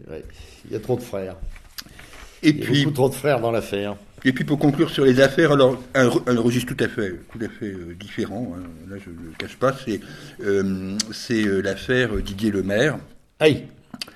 ouais. 0.09 0.23
Il 0.67 0.73
y 0.73 0.75
a 0.75 0.79
trop 0.79 0.95
de 0.95 1.01
frères. 1.01 1.35
Et 2.43 2.49
Il 2.49 2.59
y 2.59 2.61
a 2.61 2.65
puis, 2.65 2.83
beaucoup 2.85 2.93
trop 2.95 3.09
de 3.09 3.13
frères 3.15 3.39
dans 3.39 3.51
l'affaire. 3.51 3.95
et 4.23 4.31
puis 4.33 4.43
pour 4.43 4.59
conclure 4.59 4.89
sur 4.89 5.03
les 5.05 5.19
affaires, 5.19 5.51
alors 5.51 5.81
un, 5.95 6.07
re- 6.07 6.21
un 6.27 6.39
registre 6.39 6.75
tout 6.75 6.83
à 6.83 6.87
fait, 6.87 7.19
tout 7.31 7.39
à 7.43 7.49
fait 7.49 7.71
euh, 7.71 7.95
différent. 7.99 8.55
hein. 8.57 8.63
Là, 8.89 8.97
je 9.03 9.09
ne 9.09 9.15
le 9.15 9.31
cache 9.37 9.55
pas. 9.57 9.73
C'est, 9.85 9.99
euh, 10.43 10.95
c'est 11.11 11.43
euh, 11.45 11.61
l'affaire 11.61 12.15
Didier 12.17 12.51
Lemaire. 12.51 12.97
Aïe, 13.39 13.63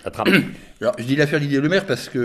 attrape. 0.05 0.27
Alors, 0.81 0.93
je 0.97 1.03
dis 1.03 1.15
l'affaire 1.15 1.39
Didier 1.39 1.59
Lemaire 1.61 1.85
parce 1.85 2.07
que 2.09 2.19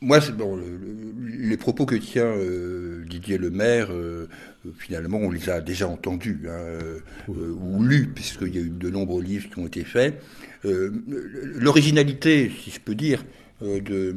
moi, 0.00 0.20
c'est 0.20 0.36
bon, 0.36 0.56
le- 0.56 0.64
le- 0.78 1.48
les 1.48 1.56
propos 1.56 1.86
que 1.86 1.94
tient 1.94 2.24
euh, 2.24 3.04
Didier 3.08 3.38
Lemaire, 3.38 3.88
euh, 3.90 4.28
euh, 4.66 4.70
finalement, 4.78 5.18
on 5.18 5.30
les 5.30 5.48
a 5.50 5.60
déjà 5.60 5.88
entendus 5.88 6.40
hein, 6.46 6.50
euh, 6.50 7.00
ou 7.28 7.82
lus, 7.82 8.08
puisqu'il 8.14 8.54
y 8.54 8.58
a 8.58 8.62
eu 8.62 8.70
de 8.70 8.90
nombreux 8.90 9.22
livres 9.22 9.48
qui 9.50 9.58
ont 9.58 9.66
été 9.66 9.84
faits. 9.84 10.22
L'originalité, 10.62 12.50
si 12.62 12.70
je 12.70 12.80
peux 12.80 12.94
dire, 12.94 13.24
de, 13.62 13.78
de, 13.80 14.14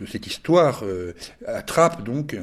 de 0.00 0.06
cette 0.06 0.26
histoire 0.26 0.82
à 1.46 1.62
Trappes, 1.62 2.04
donc, 2.04 2.36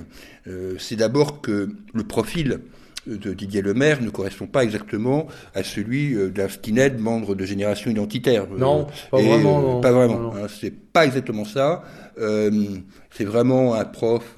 c'est 0.77 0.95
d'abord 0.95 1.41
que 1.41 1.69
le 1.93 2.03
profil 2.03 2.59
de 3.07 3.33
Didier 3.33 3.61
Lemaire 3.61 4.01
ne 4.01 4.09
correspond 4.09 4.47
pas 4.47 4.63
exactement 4.63 5.27
à 5.55 5.63
celui 5.63 6.15
d'un 6.31 6.47
skinhead 6.47 6.99
membre 6.99 7.35
de 7.35 7.45
génération 7.45 7.89
identitaire. 7.91 8.47
Non, 8.49 8.87
pas 9.09 9.21
vraiment. 9.21 9.81
Pas 9.81 9.91
vraiment. 9.91 10.35
Hein, 10.35 10.47
c'est 10.49 10.71
pas 10.71 11.05
exactement 11.05 11.45
ça. 11.45 11.83
c'est 12.17 13.25
vraiment 13.25 13.73
un 13.73 13.85
prof 13.85 14.37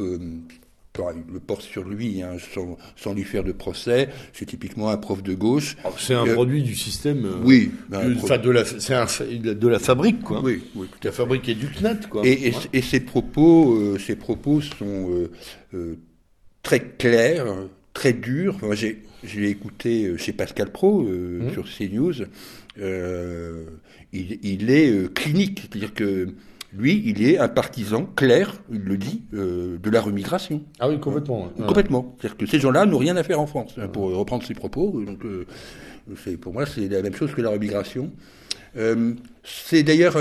le 1.31 1.39
porte 1.39 1.63
sur 1.63 1.83
lui 1.83 2.21
hein, 2.21 2.37
sans, 2.95 3.13
lui 3.13 3.23
faire 3.23 3.43
de 3.43 3.51
procès. 3.51 4.09
C'est 4.31 4.45
typiquement 4.45 4.89
un 4.89 4.97
prof 4.97 5.23
de 5.23 5.33
gauche. 5.33 5.75
Oh, 5.85 5.89
c'est 5.97 6.13
un 6.13 6.25
produit 6.25 6.61
du 6.61 6.75
système. 6.75 7.25
Euh, 7.25 7.41
oui. 7.43 7.71
Enfin, 7.91 8.37
de 8.37 8.49
la, 8.51 8.65
c'est 8.65 9.37
de 9.39 9.67
la 9.67 9.79
fabrique, 9.79 10.21
quoi. 10.21 10.41
Oui, 10.43 10.63
oui. 10.75 10.87
La 11.03 11.11
fabrique 11.11 11.49
est 11.49 11.55
du 11.55 11.67
CNAT, 11.67 12.07
quoi. 12.09 12.21
Et, 12.25 12.53
et, 12.73 12.81
ses 12.81 12.99
propos, 12.99 13.75
euh, 13.75 13.97
ses 13.97 14.15
propos 14.15 14.61
sont 14.61 15.27
euh, 15.73 15.97
très 16.61 16.79
clairs, 16.79 17.45
très. 17.93 18.49
Enfin, 18.49 18.73
j'ai, 18.73 19.03
je 19.23 19.39
l'ai 19.39 19.49
écouté 19.49 20.17
chez 20.17 20.33
Pascal 20.33 20.71
Pro 20.71 21.03
mmh. 21.03 21.51
sur 21.51 21.65
CNews. 21.65 22.13
il, 22.77 24.39
il 24.43 24.71
est 24.71 25.13
clinique, 25.13 25.61
c'est-à-dire 25.61 25.93
que 25.93 26.27
lui, 26.75 27.03
il 27.05 27.23
est 27.27 27.37
un 27.37 27.47
partisan 27.47 28.05
clair, 28.15 28.55
il 28.71 28.81
le 28.81 28.97
dit, 28.97 29.23
euh, 29.33 29.77
de 29.77 29.89
la 29.89 30.01
remigration. 30.01 30.63
Ah 30.79 30.89
oui, 30.89 30.99
complètement. 30.99 31.49
Complètement. 31.67 32.15
C'est-à-dire 32.17 32.37
que 32.37 32.45
ces 32.47 32.59
gens-là 32.59 32.85
n'ont 32.85 32.97
rien 32.97 33.15
à 33.15 33.23
faire 33.23 33.39
en 33.39 33.45
France, 33.45 33.75
hein, 33.77 33.87
pour 33.87 34.11
reprendre 34.15 34.43
ses 34.43 34.55
propos. 34.55 35.03
Donc, 35.05 35.23
euh, 35.23 35.45
pour 36.41 36.53
moi, 36.53 36.65
c'est 36.65 36.87
la 36.87 37.01
même 37.01 37.13
chose 37.13 37.31
que 37.33 37.41
la 37.41 37.51
remigration. 37.51 38.11
Euh, 38.75 39.13
c'est 39.43 39.83
d'ailleurs 39.83 40.17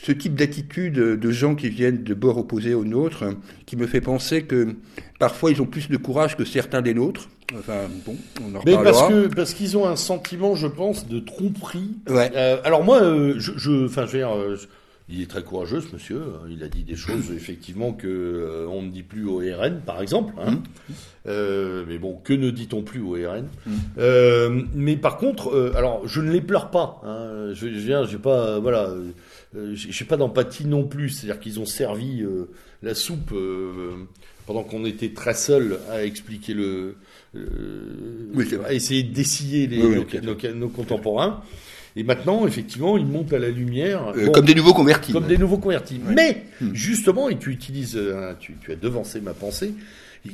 ce 0.00 0.12
type 0.12 0.34
d'attitude 0.34 0.94
de 0.94 1.30
gens 1.30 1.54
qui 1.54 1.68
viennent 1.68 2.04
de 2.04 2.14
bords 2.14 2.38
opposés 2.38 2.74
aux 2.74 2.84
nôtres 2.84 3.24
qui 3.66 3.76
me 3.76 3.86
fait 3.86 4.00
penser 4.00 4.42
que 4.42 4.76
parfois 5.18 5.50
ils 5.50 5.60
ont 5.60 5.66
plus 5.66 5.88
de 5.88 5.96
courage 5.96 6.36
que 6.36 6.44
certains 6.44 6.82
des 6.82 6.94
nôtres. 6.94 7.28
Enfin, 7.58 7.88
bon, 8.06 8.16
on 8.42 8.54
en 8.54 8.62
Mais 8.64 8.74
parce 8.74 9.08
que 9.08 9.26
parce 9.26 9.54
qu'ils 9.54 9.76
ont 9.76 9.86
un 9.86 9.96
sentiment, 9.96 10.54
je 10.54 10.66
pense, 10.66 11.08
de 11.08 11.18
tromperie. 11.18 11.96
Ouais. 12.08 12.34
alors 12.64 12.84
moi, 12.84 13.00
je, 13.38 13.52
je, 13.56 13.86
enfin, 13.86 14.06
je 14.06 14.12
veux 14.12 14.18
dire, 14.18 14.58
il 15.10 15.22
est 15.22 15.26
très 15.26 15.42
courageux, 15.42 15.80
ce 15.80 15.94
monsieur. 15.94 16.20
Il 16.50 16.62
a 16.62 16.68
dit 16.68 16.82
des 16.84 16.96
choses, 16.96 17.30
effectivement, 17.34 17.92
que 17.92 18.06
euh, 18.06 18.66
on 18.68 18.82
ne 18.82 18.90
dit 18.90 19.02
plus 19.02 19.24
au 19.24 19.38
RN, 19.38 19.80
par 19.80 20.02
exemple. 20.02 20.34
Hein. 20.38 20.50
Mmh. 20.50 20.92
Euh, 21.26 21.84
mais 21.88 21.98
bon, 21.98 22.18
que 22.22 22.34
ne 22.34 22.50
dit-on 22.50 22.82
plus 22.82 23.00
au 23.00 23.12
RN 23.12 23.44
mmh. 23.44 23.70
euh, 23.98 24.62
Mais 24.74 24.96
par 24.96 25.16
contre, 25.16 25.72
alors, 25.74 26.06
je 26.06 26.20
ne 26.20 26.30
les 26.30 26.42
pleure 26.42 26.70
pas. 26.70 27.00
Hein. 27.04 27.54
Je, 27.54 27.68
je 27.68 27.78
viens, 27.78 28.04
j'ai 28.04 28.18
pas, 28.18 28.58
voilà, 28.58 28.90
j'ai 29.72 30.04
pas 30.04 30.16
d'empathie 30.16 30.66
non 30.66 30.84
plus. 30.84 31.10
C'est-à-dire 31.10 31.40
qu'ils 31.40 31.60
ont 31.60 31.66
servi 31.66 32.24
la 32.82 32.94
soupe 32.94 33.34
pendant 34.46 34.62
qu'on 34.62 34.84
était 34.84 35.10
très 35.10 35.34
seuls 35.34 35.78
à 35.90 36.04
expliquer 36.04 36.54
le, 36.54 36.96
oui, 38.34 38.46
à 38.64 38.72
essayer 38.72 39.02
de 39.02 39.12
dessiller 39.12 39.66
les, 39.66 40.22
nos, 40.54 40.68
contemporains. 40.68 41.42
Et 41.96 42.02
maintenant, 42.02 42.46
effectivement, 42.46 42.96
ils 42.96 43.06
montent 43.06 43.32
à 43.32 43.38
la 43.38 43.48
lumière. 43.48 44.12
Euh, 44.16 44.30
comme 44.30 44.44
des 44.44 44.54
nouveaux 44.54 44.74
convertis. 44.74 45.12
Comme 45.12 45.26
des 45.26 45.38
nouveaux 45.38 45.58
convertis. 45.58 46.00
Mais, 46.06 46.44
hmm. 46.60 46.72
justement, 46.72 47.28
et 47.28 47.36
tu 47.36 47.50
utilises, 47.50 47.96
euh, 47.96 48.34
tu, 48.38 48.56
as 48.70 48.76
devancé 48.76 49.20
ma 49.20 49.34
pensée, 49.34 49.74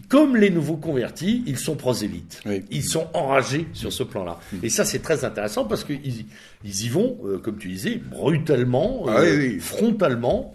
comme 0.09 0.37
les 0.37 0.51
nouveaux 0.51 0.76
convertis, 0.76 1.43
ils 1.47 1.59
sont 1.59 1.76
prosélytes. 1.76 2.43
Ils 2.70 2.85
sont 2.85 3.07
enragés 3.14 3.66
sur 3.72 3.93
ce 3.93 4.03
plan-là. 4.03 4.41
Et 4.62 4.68
ça, 4.68 4.85
c'est 4.85 5.01
très 5.01 5.24
intéressant 5.24 5.64
parce 5.64 5.85
qu'ils 5.85 6.26
ils 6.64 6.85
y 6.85 6.89
vont, 6.89 7.18
euh, 7.24 7.39
comme 7.39 7.59
tu 7.59 7.68
disais, 7.68 7.97
brutalement, 7.97 9.05
ah 9.09 9.22
frontalement, 9.61 10.55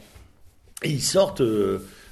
et 0.84 0.90
ils 0.90 1.02
sortent. 1.02 1.42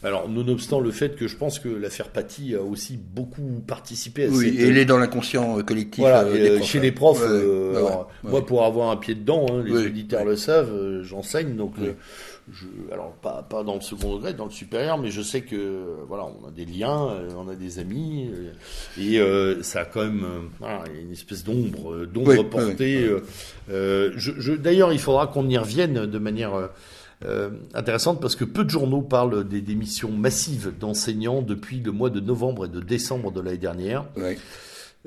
Alors, 0.03 0.30
nonobstant 0.30 0.80
le 0.80 0.91
fait 0.91 1.15
que 1.15 1.28
je 1.28 1.36
pense 1.36 1.59
que 1.59 1.70
l'affaire 1.70 2.09
Paty 2.09 2.55
a 2.55 2.61
aussi 2.61 2.97
beaucoup 2.97 3.61
participé 3.65 4.26
à 4.26 4.30
oui, 4.30 4.55
elle 4.59 4.78
est 4.78 4.86
dans 4.86 4.99
l'inconscient 4.99 5.57
euh, 5.57 5.63
collectif. 5.63 6.01
Voilà, 6.01 6.24
euh, 6.24 6.61
chez 6.61 6.80
les 6.80 6.91
profs, 6.91 7.24
euh, 7.24 7.82
moi, 8.24 8.45
pour 8.45 8.63
avoir 8.63 8.91
un 8.91 8.97
pied 8.97 9.15
dedans, 9.15 9.47
hein, 9.49 9.63
les 9.65 9.88
éditeurs 9.88 10.26
le 10.26 10.36
savent, 10.36 11.01
j'enseigne, 11.03 11.55
donc. 11.55 11.76
Je, 12.52 12.66
alors 12.93 13.12
pas, 13.12 13.43
pas 13.43 13.64
dans 13.64 13.76
le 13.76 13.82
second 13.82 14.16
degré, 14.16 14.34
dans 14.34 14.45
le 14.45 14.52
supérieur, 14.52 14.98
mais 14.98 15.12
je 15.12 15.22
sais 15.22 15.41
que 15.41 15.98
voilà, 16.08 16.26
on 16.26 16.48
a 16.48 16.52
des 16.52 16.66
liens, 16.66 17.14
on 17.36 17.50
a 17.50 17.56
des 17.56 17.80
amis, 17.80 18.32
et 18.98 19.20
ça 19.62 19.82
a 19.82 19.86
quand 19.86 20.04
même 20.04 20.26
voilà, 20.60 20.84
une 21.02 21.12
espèce 21.12 21.43
d'ombre, 21.43 22.06
d'ombre 22.06 22.43
portée. 22.43 23.10
je, 23.68 24.12
je, 24.16 24.54
D'ailleurs, 24.54 24.93
il 24.93 25.00
faudra 25.00 25.28
qu'on 25.28 25.50
y 25.50 25.58
revienne 25.58 26.06
de 26.06 26.20
manière 26.20 26.70
euh, 27.26 27.50
intéressante 27.74 28.22
parce 28.22 28.36
que 28.36 28.43
peu 28.43 28.64
de 28.64 28.70
journaux 28.70 29.02
parlent 29.02 29.48
des 29.48 29.62
démissions 29.62 30.12
massives 30.12 30.72
d'enseignants 30.80 31.41
depuis 31.41 31.80
le 31.80 31.91
mois 31.91 32.12
de 32.12 32.20
novembre 32.20 32.66
et 32.66 32.68
de 32.68 32.80
décembre 32.80 33.32
de 33.32 33.41
l'année 33.41 33.58
dernière. 33.58 34.06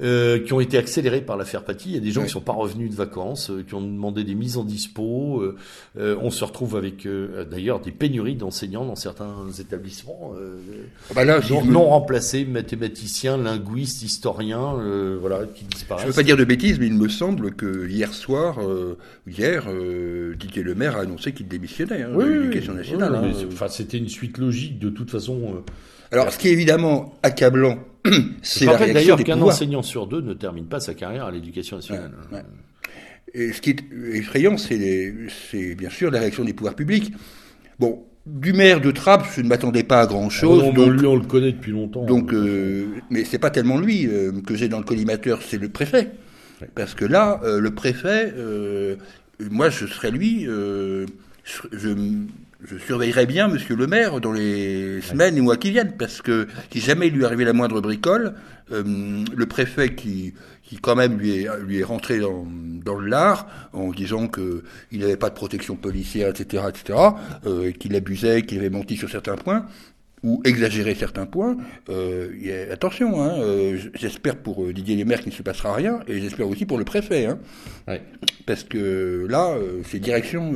Euh, 0.03 0.39
qui 0.39 0.55
ont 0.55 0.61
été 0.61 0.79
accélérés 0.79 1.21
par 1.21 1.37
l'affaire 1.37 1.63
Paty. 1.63 1.91
Il 1.91 1.95
y 1.95 1.99
a 1.99 2.01
des 2.01 2.11
gens 2.11 2.23
qui 2.23 2.31
sont 2.31 2.41
pas 2.41 2.55
revenus 2.55 2.91
de 2.91 2.95
vacances, 2.95 3.51
euh, 3.51 3.63
qui 3.63 3.75
ont 3.75 3.83
demandé 3.83 4.25
des 4.25 4.35
mises 4.35 4.57
en 4.57 4.65
dispo. 4.65 5.43
Euh, 5.43 6.17
on 6.23 6.31
se 6.31 6.43
retrouve 6.43 6.77
avec 6.77 7.07
d'ailleurs 7.51 7.81
des 7.81 7.91
pénuries 7.91 8.35
d'enseignants 8.35 8.87
dans 8.87 8.97
certains 8.97 9.51
établissements. 9.59 10.33
Ah 11.11 11.15
bah 11.15 11.25
là, 11.25 11.41
non, 11.51 11.65
non 11.65 11.85
remplacés, 11.89 12.47
mathématiciens, 12.47 13.37
linguistes, 13.37 14.03
historiens, 14.03 14.79
voilà, 15.21 15.41
qui 15.55 15.65
disparaissent. 15.65 16.05
Je 16.05 16.09
ne 16.09 16.13
veux 16.13 16.17
pas 16.17 16.23
dire 16.23 16.37
de 16.37 16.45
bêtises, 16.45 16.79
mais 16.79 16.87
il 16.87 16.95
me 16.95 17.09
semble 17.09 17.53
que 17.53 17.87
hier 17.87 18.15
soir, 18.15 18.59
hier, 19.27 19.67
Didier 20.39 20.63
Le 20.63 20.75
Maire 20.75 20.97
a 20.97 21.01
annoncé 21.01 21.33
qu'il 21.33 21.49
démissionnait 21.49 22.03
hein, 22.03 22.11
oui, 22.15 22.25
de 22.25 22.31
l'éducation 22.31 22.73
nationale. 22.73 23.15
Hein. 23.17 23.33
enfin, 23.53 23.69
c'était 23.69 23.99
une 23.99 24.09
suite 24.09 24.39
logique 24.39 24.79
de 24.79 24.89
toute 24.89 25.11
façon. 25.11 25.63
Alors, 26.13 26.33
ce 26.33 26.39
qui 26.39 26.49
est 26.49 26.53
évidemment 26.53 27.15
accablant 27.23 27.79
c'est 28.43 28.65
la 28.65 28.77
réaction 28.77 28.95
d'ailleurs 28.95 29.25
qu'un 29.25 29.43
enseignant 29.43 29.83
sur 29.83 30.07
deux 30.07 30.23
ne 30.23 30.33
termine 30.33 30.67
pas 30.67 30.81
sa 30.81 30.95
carrière 30.95 31.27
à 31.27 31.31
l'éducation 31.31 31.77
nationale. 31.77 32.13
Et 33.35 33.53
ce 33.53 33.61
qui 33.61 33.71
est 33.71 33.85
effrayant, 34.15 34.57
c'est 34.57 35.75
bien 35.77 35.91
sûr 35.91 36.11
la 36.11 36.21
réaction 36.21 36.45
des 36.45 36.55
pouvoirs 36.55 36.75
publics. 36.75 37.13
Bon, 37.79 38.05
du 38.27 38.53
maire 38.53 38.81
de 38.81 38.91
Trappes, 38.91 39.27
je 39.35 39.41
ne 39.41 39.49
m'attendais 39.49 39.83
pas 39.83 40.01
à 40.01 40.07
grand-chose. 40.07 40.65
Ah 40.67 40.89
lui, 40.89 41.07
on 41.07 41.17
le 41.17 41.25
connaît 41.25 41.53
depuis 41.53 41.73
longtemps. 41.73 42.05
Donc, 42.05 42.33
euh, 42.33 42.87
mais 43.09 43.25
c'est 43.25 43.39
pas 43.39 43.51
tellement 43.51 43.79
lui 43.79 44.07
euh, 44.07 44.33
que 44.47 44.55
j'ai 44.55 44.69
dans 44.69 44.79
le 44.79 44.85
collimateur, 44.85 45.41
c'est 45.43 45.59
le 45.59 45.69
préfet. 45.69 46.11
Parce 46.75 46.95
que 46.95 47.05
là, 47.05 47.41
euh, 47.45 47.61
le 47.61 47.71
préfet, 47.75 48.33
euh, 48.37 48.97
moi, 49.51 49.71
je 49.71 49.87
serais 49.87 50.11
lui, 50.11 50.45
je, 50.45 51.07
je 51.73 51.89
surveillerai 52.79 53.27
bien 53.27 53.49
Monsieur 53.49 53.77
le 53.77 53.87
maire 53.87 54.21
dans 54.21 54.33
les 54.33 55.01
semaines 55.01 55.37
et 55.37 55.41
mois 55.41 55.57
qui 55.57 55.71
viennent, 55.71 55.97
parce 55.97 56.23
que 56.23 56.49
si 56.73 56.81
jamais 56.81 57.09
il 57.09 57.15
lui 57.15 57.25
arrivait 57.25 57.45
la 57.45 57.53
moindre 57.53 57.81
bricole, 57.81 58.35
euh, 58.73 59.25
le 59.35 59.47
préfet 59.47 59.95
qui, 59.95 60.35
qui 60.63 60.77
quand 60.77 60.95
même 60.95 61.19
lui 61.19 61.43
est, 61.43 61.49
lui 61.67 61.79
est 61.79 61.85
rentré 61.85 62.19
dans, 62.19 62.47
dans 62.85 62.97
le 62.97 63.09
lard 63.09 63.47
en 63.73 63.91
disant 63.91 64.29
que 64.29 64.63
il 64.93 65.01
n'avait 65.01 65.17
pas 65.17 65.31
de 65.31 65.35
protection 65.35 65.77
policière, 65.77 66.29
etc., 66.29 66.65
etc., 66.69 66.99
euh, 67.47 67.73
qu'il 67.73 67.95
abusait, 67.97 68.43
qu'il 68.43 68.59
avait 68.59 68.71
menti 68.71 68.97
sur 68.97 69.11
certains 69.11 69.37
points 69.37 69.67
ou 70.23 70.43
exagéré 70.45 70.95
certains 70.95 71.27
points. 71.27 71.57
Euh, 71.89 72.73
attention, 72.73 73.23
hein, 73.23 73.39
euh, 73.39 73.79
j'espère 73.95 74.37
pour 74.37 74.65
euh, 74.65 74.73
Didier 74.73 74.97
Lemaire 74.97 75.21
qu'il 75.21 75.31
ne 75.31 75.37
se 75.37 75.43
passera 75.43 75.75
rien, 75.75 76.01
et 76.07 76.21
j'espère 76.21 76.49
aussi 76.49 76.67
pour 76.67 76.79
le 76.79 76.85
préfet, 76.85 77.27
hein, 77.27 77.39
parce 78.47 78.65
que 78.65 79.27
là, 79.29 79.57
c'est 79.85 79.99
direction 79.99 80.55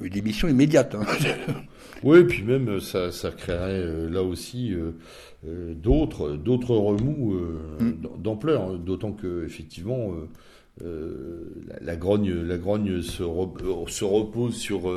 une 0.00 0.16
émission 0.16 0.48
immédiate. 0.48 0.94
Hein. 0.94 1.04
oui, 2.02 2.24
puis 2.24 2.42
même 2.42 2.80
ça, 2.80 3.12
ça 3.12 3.30
créerait 3.30 3.80
euh, 3.80 4.10
là 4.10 4.22
aussi 4.22 4.72
euh, 4.72 4.92
euh, 5.46 5.74
d'autres 5.74 6.32
d'autres 6.32 6.74
remous 6.74 7.34
mm. 7.80 7.92
d'ampleur, 8.22 8.62
hein. 8.62 8.80
d'autant 8.84 9.12
que 9.12 9.44
effectivement 9.44 10.12
la, 10.78 11.76
la, 11.80 11.96
grogne 11.96 12.34
la 12.42 12.58
grogne 12.58 13.00
se, 13.00 13.22
se 13.22 14.04
repose 14.04 14.56
sur 14.56 14.92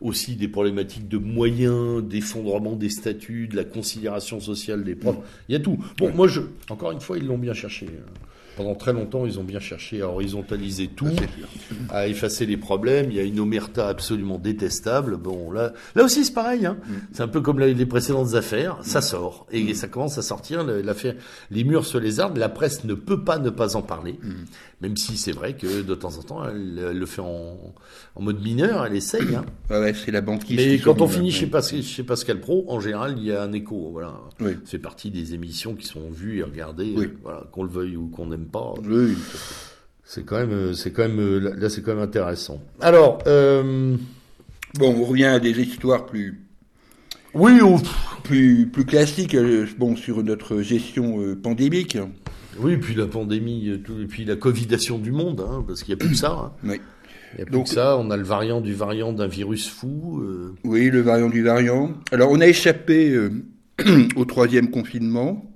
aussi 0.00 0.34
des 0.34 0.48
problématiques 0.48 1.08
de 1.08 1.18
moyens, 1.18 2.02
d'effondrement 2.02 2.74
des 2.74 2.88
statuts, 2.88 3.46
de 3.46 3.54
la 3.54 3.64
considération 3.64 4.40
sociale 4.40 4.82
des 4.82 4.96
profs. 4.96 5.16
Mm. 5.16 5.22
Il 5.48 5.52
y 5.52 5.56
a 5.56 5.60
tout. 5.60 5.78
Bon, 5.98 6.12
moi 6.12 6.26
je 6.26 6.40
encore 6.68 6.90
une 6.90 7.00
fois 7.00 7.16
ils 7.16 7.26
l'ont 7.26 7.38
bien 7.38 7.54
cherché. 7.54 7.86
Hein 7.86 8.10
pendant 8.56 8.74
très 8.74 8.92
longtemps, 8.92 9.26
ils 9.26 9.38
ont 9.38 9.44
bien 9.44 9.60
cherché 9.60 10.02
à 10.02 10.08
horizontaliser 10.08 10.88
tout, 10.88 11.10
à 11.90 12.08
effacer 12.08 12.46
les 12.46 12.56
problèmes. 12.56 13.10
Il 13.10 13.16
y 13.16 13.20
a 13.20 13.22
une 13.22 13.40
omerta 13.40 13.88
absolument 13.88 14.38
détestable. 14.38 15.16
Bon, 15.16 15.50
là, 15.50 15.72
là 15.94 16.04
aussi, 16.04 16.24
c'est 16.24 16.34
pareil. 16.34 16.66
Hein. 16.66 16.76
Mm. 16.86 16.92
C'est 17.12 17.22
un 17.22 17.28
peu 17.28 17.40
comme 17.40 17.60
les 17.60 17.86
précédentes 17.86 18.34
affaires. 18.34 18.78
Ça 18.82 19.00
mm. 19.00 19.02
sort 19.02 19.46
et 19.52 19.62
mm. 19.62 19.74
ça 19.74 19.88
commence 19.88 20.18
à 20.18 20.22
sortir. 20.22 20.64
L'affaire, 20.64 21.14
les 21.50 21.64
murs 21.64 21.86
sur 21.86 22.00
les 22.00 22.20
arbres. 22.20 22.38
La 22.38 22.48
presse 22.48 22.84
ne 22.84 22.94
peut 22.94 23.24
pas 23.24 23.38
ne 23.38 23.50
pas 23.50 23.76
en 23.76 23.82
parler. 23.82 24.18
Même 24.84 24.98
si 24.98 25.16
c'est 25.16 25.32
vrai 25.32 25.54
que 25.54 25.80
de 25.80 25.94
temps 25.94 26.14
en 26.18 26.22
temps, 26.22 26.46
elle, 26.46 26.74
le 26.74 27.06
fait 27.06 27.22
en, 27.22 27.56
en, 28.16 28.22
mode 28.22 28.42
mineur. 28.42 28.84
Elle 28.84 28.94
essaye. 28.94 29.34
Hein. 29.34 29.46
Ouais, 29.70 29.94
c'est 29.94 30.10
la 30.10 30.20
banquise. 30.20 30.58
Mais 30.58 30.78
quand 30.78 31.00
on 31.00 31.08
finit 31.08 31.30
chez 31.30 31.46
Pascal, 31.46 31.82
chez 31.82 32.02
Pascal 32.02 32.38
Pro, 32.38 32.66
en 32.68 32.80
général, 32.80 33.14
il 33.16 33.24
y 33.24 33.32
a 33.32 33.42
un 33.42 33.52
écho. 33.52 33.88
Voilà. 33.92 34.20
C'est 34.66 34.78
partie 34.78 35.10
des 35.10 35.32
émissions 35.32 35.74
qui 35.74 35.86
sont 35.86 36.10
vues 36.10 36.40
et 36.40 36.42
regardées. 36.42 36.94
Voilà, 37.22 37.44
qu'on 37.50 37.62
le 37.62 37.70
veuille 37.70 37.96
ou 37.96 38.08
qu'on 38.08 38.30
aime 38.30 38.44
pas. 38.44 38.74
Oui. 38.84 39.16
C'est 40.04 40.26
quand 40.26 40.36
même, 40.36 40.74
c'est 40.74 40.90
quand 40.90 41.08
même, 41.08 41.38
là, 41.38 41.70
c'est 41.70 41.80
quand 41.80 41.94
même 41.94 42.04
intéressant. 42.04 42.60
Alors, 42.82 43.20
euh... 43.26 43.96
bon, 44.74 44.94
on 45.00 45.04
revient 45.04 45.24
à 45.24 45.40
des 45.40 45.58
histoires 45.58 46.04
plus, 46.04 46.44
Oui, 47.32 47.62
on... 47.62 47.80
plus 48.22 48.66
plus 48.66 48.84
classique, 48.84 49.34
euh, 49.34 49.66
bon 49.78 49.96
sur 49.96 50.22
notre 50.22 50.60
gestion 50.60 51.22
euh, 51.22 51.34
pandémique. 51.34 51.96
Oui, 52.58 52.76
puis 52.76 52.94
la 52.94 53.06
pandémie, 53.06 53.68
euh, 53.68 53.78
tout- 53.78 53.98
et 54.00 54.06
puis 54.06 54.24
la 54.24 54.36
covidation 54.36 54.98
du 54.98 55.10
monde, 55.12 55.40
hein, 55.40 55.64
parce 55.66 55.82
qu'il 55.82 55.94
n'y 55.94 56.00
a 56.00 56.04
plus 56.04 56.10
que 56.10 56.16
ça. 56.16 56.30
hein. 56.32 56.52
Oui. 56.64 56.80
Il 57.32 57.38
n'y 57.38 57.42
a 57.42 57.46
plus 57.46 57.52
Donc- 57.52 57.64
que 57.66 57.70
ça. 57.70 57.96
On 57.98 58.10
a 58.10 58.16
le 58.16 58.22
variant 58.22 58.60
du 58.60 58.74
variant 58.74 59.12
d'un 59.12 59.26
virus 59.26 59.68
fou. 59.68 60.20
euh, 60.22 60.54
Oui, 60.64 60.88
le 60.90 61.00
variant 61.00 61.28
du 61.28 61.42
variant. 61.42 61.92
Alors, 62.12 62.30
on 62.30 62.40
a 62.40 62.46
échappé 62.46 63.10
euh, 63.10 63.30
au 64.16 64.24
troisième 64.24 64.70
confinement. 64.70 65.50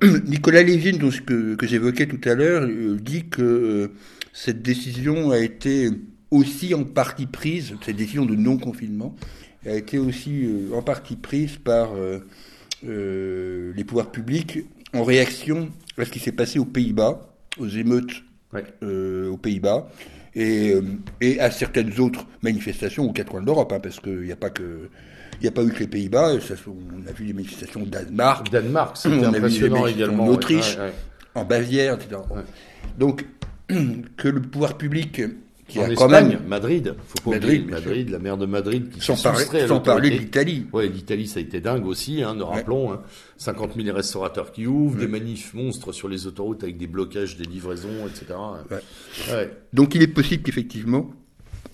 Nicolas 0.26 0.62
Lévin, 0.62 0.96
donc, 0.96 1.24
que, 1.24 1.54
que 1.54 1.66
j'évoquais 1.66 2.06
tout 2.06 2.20
à 2.28 2.34
l'heure, 2.34 2.62
euh, 2.62 2.96
dit 3.00 3.24
que 3.28 3.90
cette 4.32 4.62
décision 4.62 5.30
a 5.30 5.38
été 5.38 5.90
aussi 6.30 6.74
en 6.74 6.84
partie 6.84 7.26
prise, 7.26 7.74
cette 7.84 7.96
décision 7.96 8.26
de 8.26 8.34
non-confinement, 8.36 9.14
a 9.66 9.74
été 9.74 9.98
aussi 9.98 10.46
en 10.72 10.82
partie 10.82 11.16
prise 11.16 11.56
par 11.56 11.90
les 12.82 13.84
pouvoirs 13.84 14.10
publics 14.12 14.60
en 14.94 15.04
réaction 15.04 15.68
à 15.96 16.04
ce 16.04 16.10
qui 16.10 16.18
s'est 16.18 16.32
passé 16.32 16.58
aux 16.58 16.64
Pays-Bas, 16.64 17.20
aux 17.58 17.68
émeutes 17.68 18.22
Ouais. 18.52 18.64
euh, 18.82 19.28
aux 19.30 19.36
Pays-Bas 19.36 19.88
et, 20.34 20.72
euh, 20.72 20.82
et 21.20 21.38
à 21.38 21.50
certaines 21.50 21.98
autres 22.00 22.24
manifestations 22.42 23.04
aux 23.04 23.12
quatre 23.12 23.30
coins 23.30 23.42
de 23.42 23.46
l'Europe, 23.46 23.70
hein, 23.74 23.80
parce 23.80 24.00
qu'il 24.00 24.20
n'y 24.22 24.32
a 24.32 24.36
pas 24.36 24.48
que 24.50 24.88
il 25.40 25.42
n'y 25.42 25.48
a 25.48 25.52
pas 25.52 25.62
eu 25.62 25.68
que 25.70 25.80
les 25.80 25.86
Pays-Bas, 25.86 26.32
on 26.66 27.06
a 27.08 27.12
vu 27.12 27.26
les 27.26 27.32
manifestations 27.34 27.82
au 27.82 27.86
Danemark, 27.86 28.50
Danemark, 28.50 28.96
c'était 28.96 29.24
impressionnant 29.24 29.86
également. 29.86 30.24
en 30.24 30.28
Autriche. 30.28 30.76
ouais, 30.76 30.84
ouais. 30.86 30.92
en 31.34 31.44
Bavière, 31.44 31.94
etc. 31.94 32.22
Donc 32.98 33.24
que 33.68 34.28
le 34.28 34.40
pouvoir 34.42 34.78
public 34.78 35.20
qui 35.68 35.78
en 35.78 35.82
a 35.82 35.94
quand 35.94 36.06
Espagne, 36.06 36.28
même, 36.28 36.48
Madrid, 36.48 36.94
faut 37.06 37.30
pas 37.30 37.36
Madrid, 37.36 37.60
oublier 37.62 37.80
Madrid, 37.80 38.10
la 38.10 38.18
maire 38.18 38.36
de 38.36 38.46
Madrid 38.46 38.90
qui 38.90 39.00
sans, 39.00 39.22
parler, 39.22 39.44
sans 39.66 39.80
parler 39.80 40.10
de 40.10 40.16
l'Italie, 40.16 40.66
Ouais, 40.72 40.88
l'Italie, 40.88 41.28
ça 41.28 41.38
a 41.38 41.42
été 41.42 41.60
dingue 41.60 41.86
aussi, 41.86 42.22
hein, 42.22 42.34
nous 42.34 42.46
rappelons. 42.46 42.92
Hein, 42.92 43.02
50 43.38 43.76
000 43.80 43.96
restaurateurs 43.96 44.50
qui 44.50 44.66
ouvrent, 44.66 44.98
des 44.98 45.06
manifs 45.06 45.54
monstres 45.54 45.92
sur 45.92 46.08
les 46.08 46.26
autoroutes 46.26 46.64
avec 46.64 46.76
des 46.76 46.88
blocages 46.88 47.36
des 47.36 47.44
livraisons, 47.44 48.06
etc. 48.06 48.36
Ouais. 48.70 48.76
Ouais. 49.32 49.50
Donc 49.72 49.94
il 49.94 50.02
est 50.02 50.08
possible 50.08 50.42
qu'effectivement, 50.42 51.10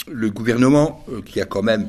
le 0.07 0.31
gouvernement, 0.31 1.05
euh, 1.11 1.23
qui 1.23 1.41
a 1.41 1.47
quand 1.47 1.63
même 1.63 1.89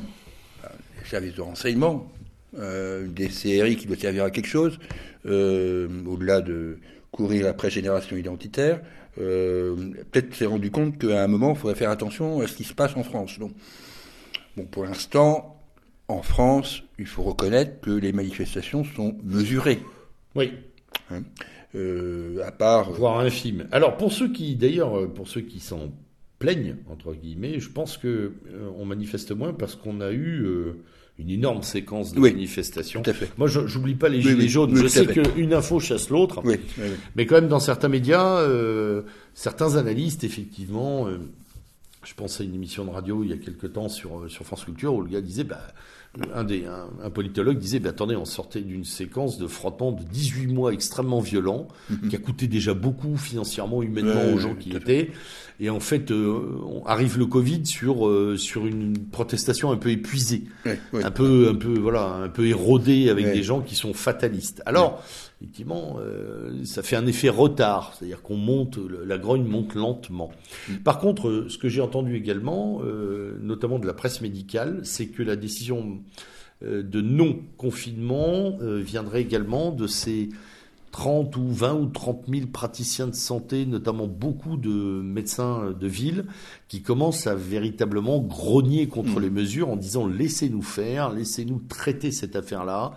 euh, 0.64 0.68
des 1.02 1.08
services 1.08 1.34
de 1.34 1.42
renseignement, 1.42 2.10
euh, 2.58 3.06
des 3.06 3.28
CRI 3.28 3.76
qui 3.76 3.86
doit 3.86 3.96
servir 3.96 4.24
à 4.24 4.30
quelque 4.30 4.48
chose, 4.48 4.78
euh, 5.26 5.88
au-delà 6.06 6.40
de 6.40 6.78
courir 7.10 7.46
après 7.46 7.68
génération 7.68 8.16
identitaire, 8.16 8.80
peut-être 9.16 10.34
s'est 10.34 10.46
rendu 10.46 10.70
compte 10.70 10.98
qu'à 10.98 11.24
un 11.24 11.26
moment, 11.26 11.50
il 11.50 11.56
faudrait 11.56 11.76
faire 11.76 11.90
attention 11.90 12.40
à 12.40 12.46
ce 12.46 12.56
qui 12.56 12.64
se 12.64 12.74
passe 12.74 12.96
en 12.96 13.02
France. 13.02 13.38
Donc, 13.38 13.52
bon, 14.56 14.64
pour 14.66 14.84
l'instant, 14.84 15.56
en 16.08 16.22
France, 16.22 16.82
il 16.98 17.06
faut 17.06 17.22
reconnaître 17.22 17.80
que 17.80 17.90
les 17.90 18.12
manifestations 18.12 18.84
sont 18.84 19.16
mesurées. 19.24 19.80
Oui, 20.34 20.52
Euh, 21.74 22.42
à 22.44 22.52
part... 22.52 22.92
voire 22.92 23.18
infime. 23.20 23.68
Alors 23.70 23.96
pour 23.96 24.12
ceux 24.12 24.32
qui, 24.32 24.54
d'ailleurs, 24.56 24.96
euh, 24.98 25.06
pour 25.08 25.28
ceux 25.28 25.42
qui 25.42 25.60
s'en 25.60 25.92
plaignent 26.38 26.76
entre 26.90 27.12
guillemets, 27.14 27.60
je 27.60 27.68
pense 27.70 27.96
que 27.98 28.08
euh, 28.08 28.70
on 28.78 28.84
manifeste 28.84 29.32
moins 29.32 29.52
parce 29.52 29.74
qu'on 29.74 30.00
a 30.00 30.10
eu 30.10 30.42
euh, 30.44 30.82
une 31.18 31.30
énorme 31.30 31.62
séquence 31.62 32.12
de 32.12 32.20
Oui, 32.20 32.32
manifestations. 32.32 33.02
Tout 33.02 33.10
à 33.10 33.14
fait. 33.14 33.30
Moi, 33.38 33.48
j'oublie 33.48 33.94
pas 33.94 34.08
les 34.08 34.18
Oui, 34.18 34.22
gilets 34.24 34.34
oui, 34.34 34.48
jaunes. 34.48 34.76
je 34.76 34.86
sais 34.86 35.06
qu'une 35.06 35.54
info 35.54 35.80
chasse 35.80 36.10
l'autre. 36.10 36.42
Mais 37.14 37.26
quand 37.26 37.36
même, 37.36 37.48
dans 37.48 37.60
certains 37.60 37.88
médias, 37.88 38.38
euh, 38.40 39.02
certains 39.34 39.76
analystes, 39.76 40.24
effectivement, 40.24 41.06
euh, 41.08 41.18
je 42.04 42.12
pense 42.14 42.40
à 42.40 42.44
une 42.44 42.54
émission 42.54 42.84
de 42.84 42.90
radio 42.90 43.22
il 43.24 43.30
y 43.30 43.32
a 43.32 43.36
quelque 43.38 43.66
temps 43.66 43.88
sur, 43.88 44.20
euh, 44.20 44.28
sur 44.28 44.44
France 44.44 44.64
Culture 44.64 44.94
où 44.94 45.00
le 45.02 45.08
gars 45.08 45.20
disait, 45.22 45.44
bah, 45.44 45.60
un, 46.34 46.44
des, 46.44 46.64
un, 46.66 46.88
un 47.04 47.10
politologue 47.10 47.58
disait, 47.58 47.78
bah, 47.78 47.90
attendez, 47.90 48.16
on 48.16 48.24
sortait 48.24 48.60
d'une 48.60 48.84
séquence 48.84 49.38
de 49.38 49.46
frottement 49.46 49.92
de 49.92 50.02
18 50.02 50.46
mois 50.48 50.72
extrêmement 50.72 51.20
violent, 51.20 51.68
qui 52.08 52.16
a 52.16 52.18
coûté 52.18 52.46
déjà 52.48 52.74
beaucoup 52.74 53.16
financièrement, 53.16 53.82
humainement 53.82 54.12
Mhm. 54.22 54.26
Ouais, 54.28 54.32
aux 54.34 54.38
gens 54.38 54.54
qui 54.54 54.70
fait. 54.70 54.76
étaient. 54.78 55.10
Et 55.58 55.70
en 55.70 55.80
fait, 55.80 56.10
euh, 56.10 56.38
on 56.66 56.84
arrive 56.86 57.18
le 57.18 57.24
Covid 57.26 57.64
sur, 57.66 58.06
euh, 58.06 58.36
sur 58.36 58.66
une 58.66 58.98
protestation 58.98 59.72
un 59.72 59.76
peu 59.76 59.90
épuisée 59.90 60.44
un 60.92 61.10
peu 61.10 61.48
un 61.50 61.54
peu 61.54 61.78
voilà 61.78 62.06
un 62.12 62.28
peu 62.28 62.46
érodé 62.46 63.08
avec 63.08 63.32
des 63.32 63.42
gens 63.42 63.60
qui 63.62 63.74
sont 63.74 63.94
fatalistes. 63.94 64.62
Alors 64.66 65.02
effectivement 65.40 65.98
euh, 66.00 66.64
ça 66.64 66.82
fait 66.82 66.96
un 66.96 67.06
effet 67.06 67.28
retard, 67.28 67.94
c'est-à-dire 67.94 68.22
qu'on 68.22 68.36
monte 68.36 68.78
la 68.78 69.18
grogne 69.18 69.44
monte 69.44 69.74
lentement. 69.74 70.30
Mm. 70.68 70.76
Par 70.76 70.98
contre 70.98 71.46
ce 71.48 71.58
que 71.58 71.68
j'ai 71.68 71.80
entendu 71.80 72.16
également 72.16 72.80
euh, 72.82 73.38
notamment 73.42 73.78
de 73.78 73.86
la 73.86 73.94
presse 73.94 74.20
médicale, 74.20 74.80
c'est 74.84 75.08
que 75.08 75.22
la 75.22 75.36
décision 75.36 76.00
euh, 76.62 76.82
de 76.82 77.02
non 77.02 77.38
confinement 77.58 78.56
euh, 78.62 78.80
viendrait 78.80 79.20
également 79.20 79.72
de 79.72 79.86
ces 79.86 80.30
30 80.96 81.36
ou 81.36 81.48
20 81.52 81.74
ou 81.74 81.86
30 81.88 82.24
000 82.26 82.46
praticiens 82.50 83.06
de 83.06 83.14
santé, 83.14 83.66
notamment 83.66 84.06
beaucoup 84.06 84.56
de 84.56 84.70
médecins 84.70 85.74
de 85.78 85.86
ville, 85.86 86.24
qui 86.68 86.80
commencent 86.80 87.26
à 87.26 87.34
véritablement 87.34 88.18
grogner 88.18 88.88
contre 88.88 89.20
Mm. 89.20 89.22
les 89.22 89.28
mesures 89.30 89.68
en 89.68 89.76
disant 89.76 90.06
laissez-nous 90.06 90.62
faire, 90.62 91.10
laissez-nous 91.12 91.60
traiter 91.68 92.10
cette 92.12 92.34
affaire-là. 92.34 92.94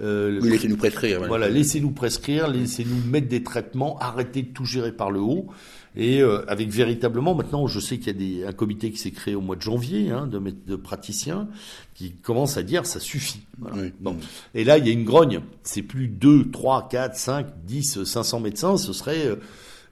Euh, 0.00 0.38
Oui, 0.40 0.48
laissez-nous 0.50 0.76
prescrire. 0.76 1.26
voilà, 1.26 1.48
laissez-nous 1.48 1.90
prescrire, 1.90 2.46
laissez-nous 2.46 3.10
mettre 3.10 3.26
des 3.26 3.42
traitements, 3.42 3.98
arrêtez 3.98 4.42
de 4.42 4.48
tout 4.52 4.64
gérer 4.64 4.92
par 4.92 5.10
le 5.10 5.18
haut. 5.18 5.48
Et 5.96 6.22
euh, 6.22 6.44
avec 6.48 6.68
véritablement, 6.68 7.34
maintenant, 7.34 7.66
je 7.66 7.80
sais 7.80 7.98
qu'il 7.98 8.06
y 8.06 8.10
a 8.10 8.12
des, 8.12 8.44
un 8.44 8.52
comité 8.52 8.90
qui 8.92 8.98
s'est 8.98 9.10
créé 9.10 9.34
au 9.34 9.40
mois 9.40 9.56
de 9.56 9.62
janvier 9.62 10.10
hein, 10.10 10.26
de, 10.28 10.38
de 10.38 10.76
praticiens 10.76 11.48
qui 11.94 12.12
commencent 12.12 12.56
à 12.56 12.62
dire 12.62 12.86
ça 12.86 13.00
suffit. 13.00 13.40
Voilà. 13.58 13.76
Oui. 13.82 13.92
Bon. 14.00 14.16
Et 14.54 14.62
là, 14.64 14.78
il 14.78 14.86
y 14.86 14.90
a 14.90 14.92
une 14.92 15.04
grogne. 15.04 15.40
C'est 15.64 15.82
plus 15.82 16.06
2, 16.08 16.50
3, 16.50 16.88
4, 16.88 17.16
5, 17.16 17.46
10, 17.64 18.04
500 18.04 18.38
médecins. 18.40 18.76
Ce 18.76 18.92
serait, 18.92 19.26
euh, 19.26 19.36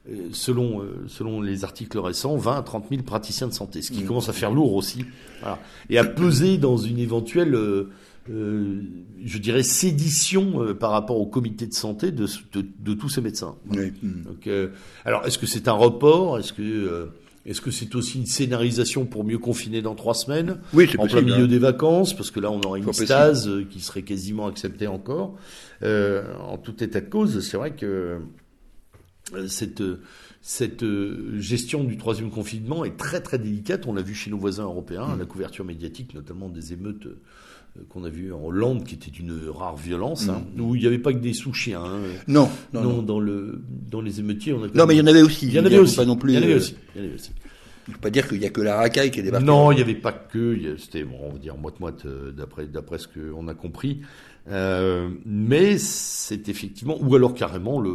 euh, 0.09 0.29
selon, 0.31 0.81
euh, 0.81 1.03
selon 1.09 1.41
les 1.41 1.65
articles 1.65 1.99
récents, 1.99 2.37
20 2.37 2.57
à 2.57 2.61
30 2.61 2.85
000 2.89 3.03
praticiens 3.03 3.47
de 3.47 3.53
santé. 3.53 3.81
Ce 3.81 3.91
qui 3.91 4.03
Mm. 4.03 4.07
commence 4.07 4.29
à 4.29 4.33
faire 4.33 4.51
lourd 4.51 4.75
aussi. 4.75 5.03
Voilà. 5.41 5.59
Et 5.89 5.97
à 5.97 6.05
peser 6.05 6.57
dans 6.57 6.77
une 6.77 6.99
éventuelle, 6.99 7.57
euh, 8.29 8.81
je 9.25 9.37
dirais, 9.39 9.63
sédition 9.63 10.61
euh, 10.61 10.73
par 10.73 10.91
rapport 10.91 11.17
au 11.17 11.25
comité 11.25 11.65
de 11.65 11.73
santé 11.73 12.11
de, 12.11 12.27
de, 12.53 12.63
de 12.79 12.93
tous 12.93 13.09
ces 13.09 13.21
médecins. 13.21 13.55
Oui. 13.71 13.91
Mm. 14.03 14.23
Donc, 14.23 14.47
euh, 14.47 14.69
alors, 15.05 15.25
est-ce 15.25 15.37
que 15.37 15.47
c'est 15.47 15.67
un 15.67 15.73
report? 15.73 16.37
Est-ce 16.37 16.53
que 16.53 17.09
est-ce 17.45 17.61
que 17.61 17.71
c'est 17.71 17.95
aussi 17.95 18.19
une 18.19 18.25
scénarisation 18.27 19.05
pour 19.05 19.23
mieux 19.23 19.39
confiner 19.39 19.81
dans 19.81 19.95
trois 19.95 20.13
semaines? 20.13 20.59
Oui, 20.73 20.87
c'est 20.91 20.99
en 20.99 21.07
plein 21.07 21.21
milieu 21.21 21.45
hein. 21.45 21.47
des 21.47 21.57
vacances, 21.57 22.13
parce 22.15 22.29
que 22.29 22.39
là 22.39 22.51
on 22.51 22.61
aurait 22.61 22.79
une 22.79 22.85
possible. 22.85 23.07
stase 23.07 23.49
qui 23.71 23.79
serait 23.79 24.03
quasiment 24.03 24.45
acceptée 24.47 24.87
encore. 24.87 25.35
En 25.81 26.57
tout 26.61 26.83
état 26.83 27.01
de 27.01 27.09
cause, 27.09 27.39
c'est 27.39 27.57
vrai 27.57 27.71
que 27.71 28.19
cette 29.47 29.81
cette 30.41 30.85
gestion 31.37 31.83
du 31.83 31.97
troisième 31.97 32.29
confinement 32.29 32.85
est 32.85 32.97
très 32.97 33.21
très 33.21 33.39
délicate. 33.39 33.87
On 33.87 33.93
l'a 33.93 34.01
vu 34.03 34.13
chez 34.13 34.29
nos 34.29 34.37
voisins 34.37 34.65
européens, 34.65 35.15
Mm. 35.15 35.19
la 35.19 35.25
couverture 35.25 35.65
médiatique, 35.65 36.13
notamment 36.13 36.49
des 36.49 36.73
émeutes 36.73 37.07
qu'on 37.87 38.03
a 38.03 38.09
vues 38.09 38.33
en 38.33 38.43
Hollande, 38.43 38.83
qui 38.83 38.95
était 38.95 39.11
d'une 39.11 39.33
rare 39.53 39.77
violence, 39.77 40.27
hein, 40.29 40.43
où 40.59 40.75
il 40.75 40.81
n'y 40.81 40.87
avait 40.87 40.99
pas 40.99 41.13
que 41.13 41.19
des 41.19 41.33
sous-chiens. 41.33 41.81
hein. 41.83 41.99
Non, 42.27 42.49
non, 42.73 42.81
Non, 42.83 42.89
non. 42.97 43.01
dans 43.03 43.19
le 43.19 43.61
dans 43.89 44.01
les 44.01 44.19
émeutiers, 44.19 44.53
on 44.53 44.63
a 44.63 44.67
Non, 44.73 44.85
mais 44.85 44.95
il 44.95 44.99
y 44.99 45.01
en 45.01 45.07
avait 45.07 45.21
aussi. 45.21 45.47
il 45.47 45.53
y 45.53 45.59
en 45.59 45.65
avait 45.65 45.77
aussi. 45.79 45.95
Pas 45.95 46.05
non 46.05 46.15
plus. 46.17 46.31
Il 46.33 46.35
y 46.35 46.39
en 46.39 46.43
avait 46.43 46.53
euh, 46.53 46.57
aussi. 46.57 46.75
Il 46.95 47.01
y 47.01 47.03
en 47.03 47.07
avait 47.07 47.15
aussi. 47.15 47.31
Il 47.87 47.93
faut 47.93 47.99
pas 48.01 48.09
dire 48.11 48.27
qu'il 48.27 48.39
y 48.41 48.45
a 48.45 48.49
que 48.51 48.61
la 48.61 48.75
racaille 48.75 49.09
qui 49.09 49.19
est 49.19 49.23
débarquée. 49.23 49.45
Non, 49.47 49.71
il 49.71 49.75
n'y 49.77 49.81
avait 49.81 49.95
pas 49.95 50.11
que. 50.11 50.75
C'était, 50.77 51.03
bon, 51.03 51.15
on 51.23 51.29
va 51.33 51.39
dire, 51.39 51.57
moite-moite, 51.57 52.05
euh, 52.05 52.31
d'après, 52.31 52.67
d'après 52.67 52.99
ce 52.99 53.07
qu'on 53.07 53.47
a 53.47 53.53
compris. 53.55 54.01
Euh, 54.49 55.09
mais 55.25 55.77
c'est 55.77 56.49
effectivement. 56.49 56.97
Ou 57.01 57.15
alors 57.15 57.33
carrément, 57.33 57.79
le, 57.79 57.89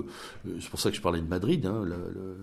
euh, 0.46 0.56
c'est 0.60 0.68
pour 0.70 0.80
ça 0.80 0.90
que 0.90 0.96
je 0.96 1.00
parlais 1.02 1.20
de 1.20 1.28
Madrid. 1.28 1.64
Hein, 1.66 1.82
le- 1.84 1.90
le- 1.90 2.36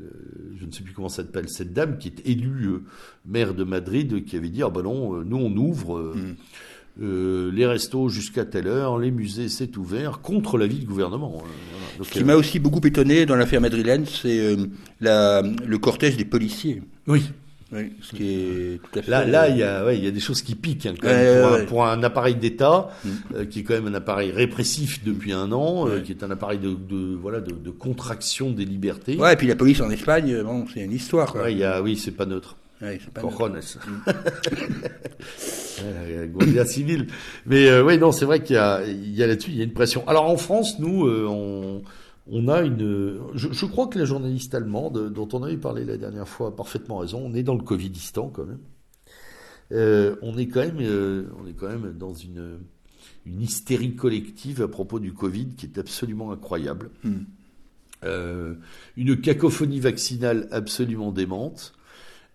le- 0.00 0.56
je 0.60 0.66
ne 0.66 0.70
sais 0.72 0.82
plus 0.82 0.92
comment 0.92 1.08
ça 1.08 1.22
s'appelle, 1.22 1.48
cette 1.48 1.72
dame 1.72 1.98
qui 1.98 2.08
est 2.08 2.26
élue 2.28 2.66
euh, 2.66 2.82
maire 3.26 3.54
de 3.54 3.62
Madrid, 3.64 4.24
qui 4.24 4.36
avait 4.36 4.48
dit 4.48 4.62
Ah 4.64 4.70
ben 4.70 4.82
non, 4.82 5.14
euh, 5.20 5.24
nous 5.24 5.36
on 5.38 5.56
ouvre. 5.56 5.96
euh, 5.98 6.14
Mm. 6.16 6.36
Euh, 7.02 7.50
les 7.52 7.66
restos 7.66 8.08
jusqu'à 8.08 8.44
telle 8.44 8.66
heure, 8.66 8.98
les 8.98 9.10
musées 9.10 9.48
c'est 9.48 9.76
ouvert 9.76 10.20
contre 10.20 10.58
l'avis 10.58 10.78
du 10.80 10.86
gouvernement. 10.86 11.32
euh, 11.36 11.38
voilà. 11.40 11.98
Donc, 11.98 12.06
Ce 12.06 12.12
qui 12.12 12.20
euh, 12.20 12.24
m'a 12.24 12.34
aussi 12.36 12.58
beaucoup 12.58 12.80
étonné 12.86 13.26
dans 13.26 13.36
l'affaire 13.36 13.60
madrilène, 13.60 14.04
c'est 14.06 14.38
euh, 14.40 14.56
la, 15.00 15.42
le 15.42 15.78
cortège 15.78 16.16
des 16.16 16.24
policiers. 16.24 16.82
oui, 17.06 17.22
Oui, 17.72 17.92
ce 18.00 18.14
qui 18.16 18.24
est 18.30 18.80
tout 18.82 18.98
à 18.98 19.02
fait. 19.02 19.10
Là, 19.10 19.24
là, 19.26 19.48
il 19.48 19.58
y 19.58 19.62
a, 19.62 19.84
ouais, 19.84 19.98
il 19.98 20.04
y 20.04 20.06
a 20.08 20.10
des 20.10 20.20
choses 20.20 20.40
qui 20.42 20.54
piquent 20.54 20.86
hein, 20.86 20.94
quand 21.00 21.06
Ouais, 21.06 21.14
même, 21.14 21.42
pour, 21.42 21.50
ouais, 21.50 21.56
un, 21.56 21.60
ouais. 21.60 21.66
pour 21.66 21.86
un 21.86 22.02
appareil 22.02 22.34
d'État 22.36 22.88
Mm. 23.04 23.08
euh, 23.36 23.44
qui 23.44 23.60
est 23.60 23.62
quand 23.62 23.74
même 23.74 23.88
un 23.88 23.94
appareil 23.94 24.30
répressif 24.30 25.04
depuis 25.04 25.32
un 25.32 25.52
an, 25.52 25.86
euh, 25.86 26.00
qui 26.00 26.12
est 26.12 26.22
un 26.24 26.30
appareil 26.30 26.58
de, 26.58 26.70
de 26.70 27.14
voilà 27.14 27.40
de, 27.40 27.52
de 27.52 27.70
contraction 27.70 28.50
des 28.50 28.64
libertés. 28.64 29.16
Ouais, 29.16 29.34
et 29.34 29.36
puis 29.36 29.46
la 29.48 29.56
police 29.56 29.80
en 29.82 29.90
Espagne, 29.90 30.32
euh, 30.32 30.42
bon, 30.44 30.64
c'est 30.72 30.80
une 30.80 30.92
histoire. 30.92 31.30
Quoi. 31.32 31.42
Ouais, 31.42 31.52
il 31.52 31.58
y 31.58 31.64
a, 31.64 31.82
oui, 31.82 31.96
c'est 31.96 32.12
pas 32.12 32.24
neutre. 32.26 32.56
Ouais, 32.80 33.00
pas. 33.12 33.22
Cojones. 33.22 33.60
Guardia 36.32 36.64
civile. 36.64 37.06
Mais 37.46 37.68
euh, 37.68 37.84
oui, 37.84 37.98
non, 37.98 38.12
c'est 38.12 38.24
vrai 38.24 38.42
qu'il 38.42 38.54
y 38.54 38.58
a, 38.58 38.84
il 38.86 39.14
y 39.14 39.22
a 39.22 39.26
là-dessus, 39.26 39.50
il 39.50 39.56
y 39.56 39.60
a 39.60 39.64
une 39.64 39.72
pression. 39.72 40.06
Alors 40.08 40.28
en 40.30 40.36
France, 40.36 40.78
nous, 40.78 41.06
euh, 41.06 41.26
on, 41.28 41.82
on 42.30 42.48
a 42.48 42.62
une. 42.62 43.18
Je, 43.34 43.48
je 43.52 43.66
crois 43.66 43.86
que 43.88 43.98
la 43.98 44.04
journaliste 44.04 44.54
allemande, 44.54 45.12
dont 45.12 45.28
on 45.32 45.42
avait 45.42 45.56
parlé 45.56 45.84
la 45.84 45.96
dernière 45.96 46.28
fois, 46.28 46.48
a 46.48 46.50
parfaitement 46.50 46.98
raison. 46.98 47.22
On 47.24 47.34
est 47.34 47.42
dans 47.42 47.54
le 47.54 47.62
Covidistan 47.62 48.28
quand 48.28 48.44
même. 48.44 48.60
euh, 49.72 50.16
on 50.22 50.36
est 50.38 50.46
quand 50.48 50.60
même, 50.60 50.78
euh, 50.80 51.24
on 51.42 51.46
est 51.46 51.54
quand 51.54 51.68
même 51.68 51.94
dans 51.98 52.14
une 52.14 52.58
une 53.26 53.42
hystérie 53.42 53.94
collective 53.94 54.62
à 54.62 54.68
propos 54.68 54.98
du 55.00 55.12
Covid 55.12 55.48
qui 55.56 55.66
est 55.66 55.78
absolument 55.78 56.32
incroyable. 56.32 56.90
Euh, 58.04 58.54
une 58.96 59.20
cacophonie 59.20 59.80
vaccinale 59.80 60.48
absolument 60.50 61.12
démente, 61.12 61.74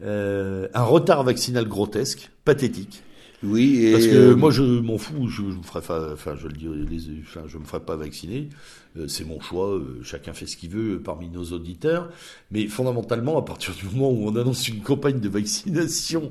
euh, 0.04 0.68
un 0.74 0.84
retard 0.84 1.24
vaccinal 1.24 1.68
grotesque, 1.68 2.30
pathétique. 2.46 3.04
Oui, 3.44 3.86
et 3.86 3.92
Parce 3.92 4.08
que 4.08 4.16
euh, 4.16 4.36
moi 4.36 4.52
je 4.52 4.64
m'en 4.64 4.98
fous, 4.98 5.28
je, 5.28 5.42
je 5.42 5.58
me 5.58 5.64
ferai 5.64 5.82
pas, 5.82 6.14
enfin 6.14 6.36
je 6.38 6.48
le 6.48 6.54
dis, 6.54 6.68
les, 6.90 7.22
enfin, 7.22 7.42
je 7.48 7.58
me 7.58 7.66
ferai 7.66 7.82
pas 7.82 7.96
vacciner, 7.96 8.50
Euh, 8.96 9.08
c'est 9.08 9.26
mon 9.26 9.42
choix, 9.42 9.74
euh, 9.74 10.00
chacun 10.04 10.34
fait 10.34 10.46
ce 10.46 10.56
qu'il 10.56 10.70
veut 10.70 11.02
parmi 11.02 11.28
nos 11.28 11.44
auditeurs, 11.46 12.10
mais 12.52 12.68
fondamentalement 12.68 13.38
à 13.40 13.42
partir 13.42 13.74
du 13.74 13.86
moment 13.86 14.12
où 14.12 14.28
on 14.28 14.36
annonce 14.36 14.68
une 14.68 14.82
campagne 14.82 15.20
de 15.20 15.30
vaccination 15.30 16.30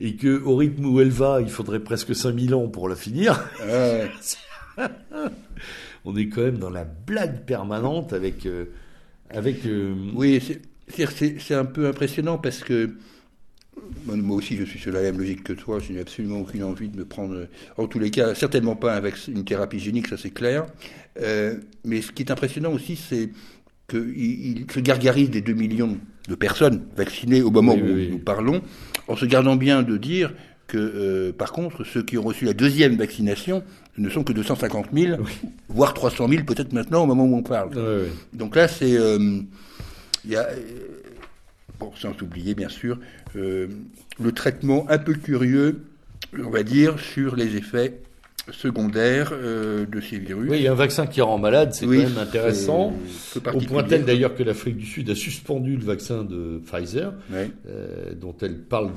et 0.00 0.16
que 0.16 0.42
au 0.42 0.56
rythme 0.56 0.86
où 0.86 1.00
elle 1.00 1.10
va, 1.10 1.40
il 1.42 1.50
faudrait 1.50 1.80
presque 1.80 2.16
5000 2.16 2.54
ans 2.54 2.68
pour 2.68 2.88
la 2.88 2.96
finir, 2.96 3.38
ouais. 3.66 4.10
on 6.04 6.16
est 6.16 6.28
quand 6.28 6.42
même 6.42 6.58
dans 6.58 6.70
la 6.70 6.84
blague 6.84 7.44
permanente 7.44 8.12
avec 8.12 8.46
euh, 8.46 8.64
avec 9.28 9.66
euh, 9.66 9.94
Oui, 10.14 10.40
c'est- 10.94 11.54
un 11.54 11.64
peu 11.64 11.86
impressionnant 11.86 12.38
parce 12.38 12.60
que 12.60 12.90
moi 14.06 14.36
aussi 14.36 14.56
je 14.56 14.64
suis 14.64 14.78
sur 14.78 14.92
la 14.92 15.00
même 15.02 15.18
logique 15.18 15.42
que 15.44 15.52
toi, 15.52 15.78
je 15.78 15.92
n'ai 15.92 16.00
absolument 16.00 16.40
aucune 16.40 16.62
envie 16.64 16.88
de 16.88 16.96
me 16.96 17.04
prendre, 17.04 17.46
en 17.76 17.86
tous 17.86 17.98
les 17.98 18.10
cas, 18.10 18.34
certainement 18.34 18.76
pas 18.76 18.94
avec 18.94 19.14
une 19.28 19.44
thérapie 19.44 19.78
génique, 19.78 20.08
ça 20.08 20.16
c'est 20.16 20.30
clair. 20.30 20.66
Euh, 21.20 21.54
mais 21.84 22.02
ce 22.02 22.12
qui 22.12 22.22
est 22.22 22.30
impressionnant 22.30 22.72
aussi, 22.72 22.96
c'est 22.96 23.30
qu'il 23.88 24.08
il 24.16 24.66
se 24.72 24.80
gargarise 24.80 25.30
des 25.30 25.40
2 25.40 25.54
millions 25.54 25.96
de 26.28 26.34
personnes 26.34 26.82
vaccinées 26.96 27.42
au 27.42 27.50
moment 27.50 27.74
Oui, 27.74 27.80
où 27.82 27.86
oui, 27.86 27.92
oui. 27.94 28.08
nous 28.12 28.18
parlons, 28.18 28.62
en 29.08 29.16
se 29.16 29.24
gardant 29.24 29.56
bien 29.56 29.82
de 29.82 29.96
dire 29.96 30.32
que, 30.68 30.78
euh, 30.78 31.32
par 31.32 31.50
contre, 31.50 31.82
ceux 31.84 32.02
qui 32.04 32.16
ont 32.16 32.22
reçu 32.22 32.44
la 32.44 32.52
deuxième 32.52 32.94
vaccination 32.96 33.64
ne 33.98 34.08
sont 34.08 34.22
que 34.22 34.32
250 34.32 34.86
000, 34.92 35.20
voire 35.68 35.94
300 35.94 36.28
000 36.28 36.44
peut-être 36.44 36.72
maintenant 36.72 37.02
au 37.02 37.06
moment 37.06 37.24
où 37.24 37.36
on 37.36 37.42
parle. 37.42 37.70
Donc 38.32 38.54
là, 38.56 38.68
c'est. 38.68 38.96
euh, 38.96 39.40
Il 40.24 40.30
y 40.32 40.36
a. 40.36 40.48
euh, 40.48 40.56
sans 41.96 42.20
oublier, 42.22 42.54
bien 42.54 42.68
sûr, 42.68 42.98
euh, 43.36 43.68
le 44.20 44.32
traitement 44.32 44.86
un 44.88 44.98
peu 44.98 45.14
curieux, 45.14 45.84
on 46.38 46.50
va 46.50 46.62
dire, 46.62 46.98
sur 47.00 47.36
les 47.36 47.56
effets 47.56 48.00
secondaires 48.52 49.30
euh, 49.32 49.86
de 49.86 50.00
ces 50.00 50.18
virus. 50.18 50.48
Oui, 50.50 50.58
il 50.58 50.62
y 50.64 50.68
a 50.68 50.72
un 50.72 50.76
vaccin 50.76 51.06
qui 51.06 51.20
rend 51.20 51.38
malade, 51.38 51.70
c'est 51.72 51.86
Oui, 51.86 51.98
quand 52.02 52.08
même 52.10 52.18
intéressant. 52.18 52.92
Au 53.54 53.60
point 53.60 53.82
tel 53.84 54.04
d'ailleurs 54.04 54.34
que 54.34 54.42
l'Afrique 54.42 54.76
du 54.76 54.86
Sud 54.86 55.08
a 55.10 55.14
suspendu 55.14 55.76
le 55.76 55.84
vaccin 55.84 56.24
de 56.24 56.60
Pfizer, 56.64 57.12
Ouais. 57.32 57.50
euh, 57.68 58.12
dont 58.20 58.34
elle 58.42 58.58
parle 58.58 58.90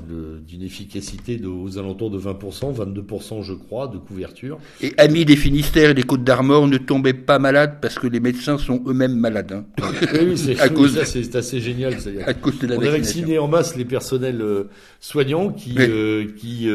d'une 0.46 0.62
efficacité 0.62 1.36
de, 1.36 1.46
aux 1.48 1.78
alentours 1.78 2.10
de 2.10 2.18
20%, 2.18 2.74
22% 2.74 3.42
je 3.42 3.52
crois, 3.54 3.86
de 3.88 3.98
couverture. 3.98 4.58
Et 4.82 4.92
amis 4.98 5.24
des 5.24 5.36
Finistères 5.36 5.90
et 5.90 5.94
des 5.94 6.02
Côtes 6.02 6.24
d'Armor, 6.24 6.66
ne 6.66 6.78
tombez 6.78 7.12
pas 7.14 7.38
malades 7.38 7.76
parce 7.80 7.98
que 7.98 8.06
les 8.06 8.20
médecins 8.20 8.58
sont 8.58 8.82
eux-mêmes 8.86 9.16
malades. 9.16 9.52
hein, 9.52 9.64
Oui, 10.20 10.36
c'est 11.04 11.36
assez 11.36 11.60
génial. 11.60 11.94
à 12.26 12.34
cause 12.34 12.58
de 12.58 12.66
la 12.66 12.76
On 12.76 12.80
a 12.82 12.90
vacciné 12.90 13.38
en 13.38 13.48
masse 13.48 13.76
les 13.76 13.84
personnels 13.84 14.40
euh, 14.42 14.64
soignants 15.00 15.50
qui, 15.50 15.74
euh, 15.78 16.24
qui 16.36 16.68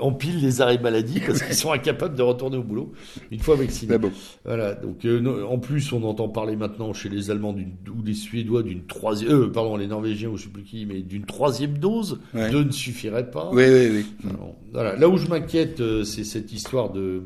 empilent 0.00 0.40
les 0.42 0.60
arrêts 0.60 0.78
maladie 0.78 1.20
parce 1.24 1.42
qu'ils 1.42 1.54
sont 1.66 1.72
incapables 1.72 2.15
de 2.16 2.22
retourner 2.22 2.56
au 2.56 2.62
boulot 2.62 2.92
une 3.30 3.40
fois 3.40 3.56
vaccinés. 3.56 3.98
Bon. 3.98 4.10
Voilà. 4.44 4.74
Donc 4.74 5.04
euh, 5.04 5.44
en 5.44 5.58
plus, 5.58 5.92
on 5.92 6.02
entend 6.04 6.28
parler 6.28 6.56
maintenant 6.56 6.92
chez 6.92 7.08
les 7.08 7.30
Allemands 7.30 7.54
ou 7.54 8.02
les 8.04 8.14
Suédois 8.14 8.62
d'une 8.62 8.84
troisième, 8.86 9.32
euh, 9.32 9.52
pardon, 9.52 9.76
les 9.76 9.86
Norvégiens 9.86 10.28
ou 10.28 10.36
je 10.36 10.44
sais 10.44 10.48
plus 10.48 10.62
qui, 10.62 10.86
mais 10.86 11.00
d'une 11.00 11.24
troisième 11.24 11.78
dose. 11.78 12.20
Ouais. 12.34 12.50
Deux 12.50 12.64
ne 12.64 12.72
suffirait 12.72 13.30
pas. 13.30 13.50
Oui, 13.52 13.64
oui, 13.66 13.88
oui. 13.92 14.06
Alors, 14.28 14.54
voilà. 14.72 14.96
Là 14.96 15.08
où 15.08 15.16
je 15.16 15.28
m'inquiète, 15.28 15.80
euh, 15.80 16.04
c'est 16.04 16.24
cette 16.24 16.52
histoire 16.52 16.90
de 16.92 17.22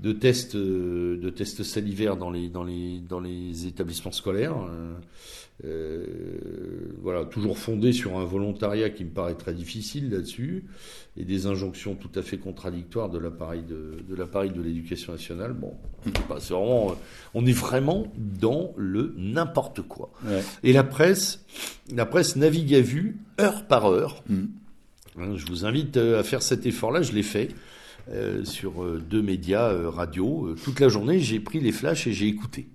de 0.00 0.10
tests 0.12 0.56
de 0.56 1.30
tests 1.30 1.62
salivaires 1.62 2.16
dans 2.16 2.30
les 2.30 2.48
dans 2.48 2.64
les 2.64 2.98
dans 3.08 3.20
les 3.20 3.66
établissements 3.66 4.10
scolaires. 4.10 4.56
Euh, 5.64 6.04
voilà, 7.00 7.24
toujours 7.24 7.56
fondé 7.56 7.92
sur 7.92 8.18
un 8.18 8.24
volontariat 8.24 8.90
qui 8.90 9.04
me 9.04 9.10
paraît 9.10 9.36
très 9.36 9.54
difficile 9.54 10.10
là-dessus 10.10 10.64
et 11.16 11.24
des 11.24 11.46
injonctions 11.46 11.94
tout 11.94 12.10
à 12.16 12.22
fait 12.22 12.38
contradictoires 12.38 13.08
de 13.10 13.18
l'appareil 13.18 13.62
de, 13.62 14.62
l'éducation 14.62 15.12
nationale. 15.12 15.52
Bon, 15.52 15.74
c'est 16.40 16.52
vraiment, 16.52 16.90
euh, 16.90 16.94
on 17.34 17.46
est 17.46 17.52
vraiment 17.52 18.12
dans 18.16 18.72
le 18.76 19.14
n'importe 19.16 19.82
quoi. 19.82 20.10
Ouais. 20.24 20.42
Et 20.64 20.72
la 20.72 20.84
presse, 20.84 21.44
la 21.94 22.06
presse 22.06 22.34
navigue 22.36 22.74
à 22.74 22.80
vue, 22.80 23.18
heure 23.40 23.66
par 23.66 23.86
heure. 23.86 24.24
Mm. 24.28 24.46
Hein, 25.18 25.36
Je 25.36 25.46
vous 25.46 25.64
invite 25.64 25.96
euh, 25.96 26.20
à 26.20 26.22
faire 26.22 26.42
cet 26.42 26.66
effort-là. 26.66 27.02
Je 27.02 27.12
l'ai 27.12 27.22
fait 27.22 27.48
euh, 28.10 28.44
sur 28.44 28.84
deux 29.00 29.22
médias 29.22 29.68
euh, 29.68 29.90
radio. 29.90 30.54
Toute 30.64 30.80
la 30.80 30.88
journée, 30.88 31.20
j'ai 31.20 31.40
pris 31.40 31.60
les 31.60 31.72
flashs 31.72 32.06
et 32.06 32.12
j'ai 32.12 32.26
écouté. 32.26 32.68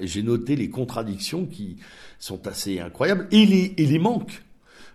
Et 0.00 0.06
j'ai 0.06 0.22
noté 0.22 0.56
les 0.56 0.70
contradictions 0.70 1.46
qui 1.46 1.76
sont 2.18 2.46
assez 2.46 2.80
incroyables 2.80 3.26
et 3.30 3.46
les, 3.46 3.74
et 3.76 3.86
les 3.86 3.98
manques. 3.98 4.42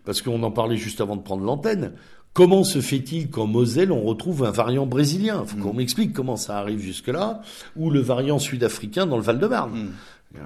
Parce 0.06 0.22
qu'on 0.22 0.44
en 0.44 0.52
parlait 0.52 0.78
juste 0.78 1.02
avant 1.02 1.16
de 1.16 1.22
prendre 1.22 1.44
l'antenne. 1.44 1.94
Comment 2.34 2.64
se 2.64 2.82
fait-il 2.82 3.30
qu'en 3.30 3.48
Moselle, 3.48 3.92
on 3.92 4.04
retrouve 4.04 4.44
un 4.44 4.52
variant 4.52 4.86
brésilien? 4.86 5.46
Faut 5.46 5.58
qu'on 5.58 5.74
m'explique 5.74 6.14
comment 6.14 6.36
ça 6.36 6.58
arrive 6.58 6.80
jusque-là. 6.80 7.42
Ou 7.76 7.90
le 7.90 8.02
variant 8.02 8.40
sud-africain 8.40 9.06
dans 9.08 9.18
le 9.18 9.24
Val-de-Marne. 9.24 9.92
Mm. 10.34 10.40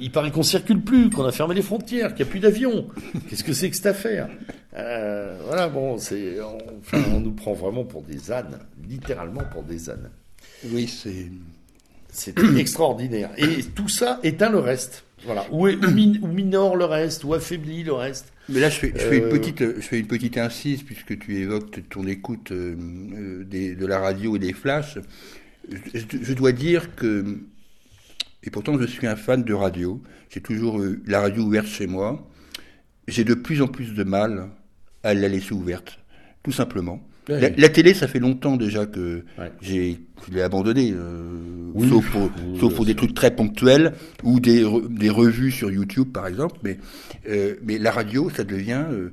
Il 0.00 0.12
paraît 0.12 0.30
qu'on 0.30 0.42
circule 0.44 0.80
plus, 0.80 1.10
qu'on 1.10 1.24
a 1.24 1.32
fermé 1.32 1.54
les 1.54 1.62
frontières, 1.62 2.14
qu'il 2.14 2.24
n'y 2.24 2.28
a 2.28 2.30
plus 2.30 2.40
d'avions. 2.40 2.86
Qu'est-ce 3.28 3.42
que 3.44 3.52
c'est 3.52 3.68
que 3.68 3.76
cette 3.76 3.86
affaire? 3.86 4.28
Euh, 4.74 5.38
Voilà, 5.44 5.68
bon, 5.68 5.98
c'est, 5.98 6.40
on, 6.40 6.58
enfin, 6.80 7.02
on 7.14 7.20
nous 7.20 7.32
prend 7.32 7.52
vraiment 7.52 7.84
pour 7.84 8.02
des 8.02 8.30
ânes, 8.30 8.58
littéralement 8.88 9.42
pour 9.52 9.64
des 9.64 9.90
ânes. 9.90 10.08
Oui, 10.70 10.86
c'est. 10.86 11.30
C'est 12.10 12.38
extraordinaire. 12.56 13.30
Et 13.36 13.62
tout 13.62 13.88
ça 13.88 14.20
éteint 14.22 14.50
le 14.50 14.58
reste. 14.58 15.04
Voilà. 15.24 15.44
Ou, 15.50 15.68
ou, 15.68 15.90
min- 15.90 16.20
ou 16.22 16.28
minore 16.28 16.76
le 16.76 16.84
reste, 16.84 17.24
ou 17.24 17.34
affaiblit 17.34 17.82
le 17.82 17.92
reste. 17.92 18.32
Mais 18.48 18.60
là, 18.60 18.70
je 18.70 18.78
fais, 18.78 18.92
je 18.94 19.00
fais 19.00 19.20
Euh, 19.20 19.24
une 19.30 19.38
petite, 19.38 19.58
je 19.60 19.80
fais 19.80 19.98
une 19.98 20.06
petite 20.06 20.38
incise 20.38 20.82
puisque 20.82 21.18
tu 21.18 21.36
évoques 21.38 21.88
ton 21.90 22.06
écoute 22.06 22.52
euh, 22.52 22.76
euh, 23.14 23.44
des- 23.44 23.74
de 23.74 23.86
la 23.86 23.98
radio 23.98 24.36
et 24.36 24.38
des 24.38 24.52
flashs. 24.52 24.98
Je 25.94 26.32
dois 26.32 26.52
dire 26.52 26.94
que, 26.94 27.38
et 28.42 28.50
pourtant 28.50 28.78
je 28.78 28.86
suis 28.86 29.06
un 29.06 29.16
fan 29.16 29.42
de 29.42 29.52
radio. 29.52 30.00
J'ai 30.30 30.40
toujours 30.40 30.82
eu 30.82 31.02
la 31.06 31.20
radio 31.20 31.42
ouverte 31.42 31.66
chez 31.66 31.86
moi. 31.86 32.26
J'ai 33.06 33.24
de 33.24 33.34
plus 33.34 33.60
en 33.60 33.66
plus 33.68 33.94
de 33.94 34.04
mal 34.04 34.48
à 35.02 35.14
la 35.14 35.28
laisser 35.28 35.52
ouverte, 35.52 35.98
tout 36.42 36.52
simplement. 36.52 37.02
Ouais. 37.28 37.40
La, 37.40 37.50
la 37.50 37.68
télé, 37.68 37.94
ça 37.94 38.08
fait 38.08 38.18
longtemps 38.20 38.56
déjà 38.56 38.86
que 38.86 39.24
Ouais. 39.38 39.52
j'ai, 39.60 39.98
je 40.28 40.34
l'ai 40.34 40.42
abandonné, 40.42 40.92
euh, 40.94 41.70
Oui. 41.74 41.88
sauf 41.88 42.10
pour, 42.10 42.22
Oui, 42.22 42.58
sauf 42.60 42.74
pour 42.74 42.84
des 42.86 42.94
trucs 42.94 43.14
très 43.14 43.30
ponctuels 43.34 43.92
ou 44.22 44.40
des, 44.40 44.62
re- 44.64 44.88
des 44.88 45.10
revues 45.10 45.50
sur 45.50 45.70
YouTube, 45.70 46.08
par 46.12 46.26
exemple. 46.26 46.56
Mais, 46.62 46.78
euh, 47.28 47.54
mais 47.62 47.78
la 47.78 47.90
radio, 47.90 48.30
ça 48.30 48.44
devient, 48.44 48.84
euh, 48.90 49.12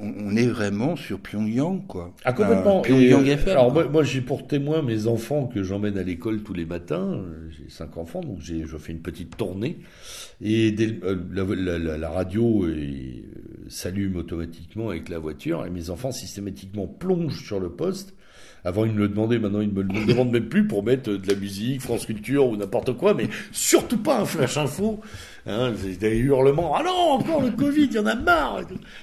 on, 0.00 0.12
on 0.26 0.36
est 0.36 0.46
vraiment 0.46 0.96
sur 0.96 1.18
Pyongyang, 1.20 1.86
quoi. 1.86 2.14
Ah, 2.24 2.32
complètement. 2.32 2.80
Enfin, 2.80 2.88
Pyongyang 2.88 3.26
Et, 3.26 3.30
euh, 3.30 3.34
FM. 3.34 3.48
alors, 3.50 3.72
moi, 3.72 3.88
moi, 3.88 4.02
j'ai 4.04 4.20
pour 4.20 4.46
témoin 4.46 4.82
mes 4.82 5.06
enfants 5.06 5.46
que 5.46 5.62
j'emmène 5.62 5.98
à 5.98 6.02
l'école 6.02 6.42
tous 6.42 6.54
les 6.54 6.64
matins. 6.64 7.12
Euh, 7.12 7.48
J'ai 7.50 7.68
cinq 7.68 7.96
enfants, 7.98 8.20
donc 8.20 8.38
je 8.40 8.76
fais 8.78 8.92
une 8.92 9.02
petite 9.02 9.36
tournée. 9.36 9.78
Et 10.40 10.72
dès 10.72 10.98
euh, 11.04 11.16
la, 11.32 11.44
la- 11.44 11.78
la- 11.78 11.98
la 11.98 12.10
radio 12.10 12.64
euh, 12.64 13.22
s'allume 13.68 14.16
automatiquement 14.16 14.90
avec 14.90 15.08
la 15.08 15.18
voiture. 15.18 15.64
Et 15.66 15.70
mes 15.70 15.90
enfants, 15.90 16.12
systématiquement, 16.12 16.86
plongent 16.86 17.38
sur 17.42 17.60
le 17.60 17.70
poste. 17.70 18.14
Avant, 18.64 18.84
ils 18.84 18.92
me 18.92 18.98
le 19.00 19.08
demandaient, 19.08 19.40
maintenant, 19.40 19.60
ils 19.60 19.72
me 19.72 19.82
le 19.82 19.88
demandent 20.06 20.30
même 20.30 20.48
plus 20.48 20.66
pour 20.68 20.84
mettre 20.84 21.10
de 21.10 21.28
la 21.28 21.34
musique, 21.34 21.80
France 21.80 22.06
Culture 22.06 22.46
ou 22.46 22.56
n'importe 22.56 22.96
quoi, 22.96 23.12
mais 23.12 23.28
surtout 23.50 23.98
pas 23.98 24.20
un 24.20 24.24
flash 24.24 24.56
info. 24.56 25.00
Hein, 25.44 25.72
des 25.98 26.16
hurlements. 26.18 26.72
Ah 26.76 26.84
non, 26.84 27.18
encore 27.18 27.42
le 27.42 27.50
Covid, 27.50 27.84
il 27.86 27.92
y 27.94 27.98
en 27.98 28.06
a 28.06 28.14
marre. 28.14 28.60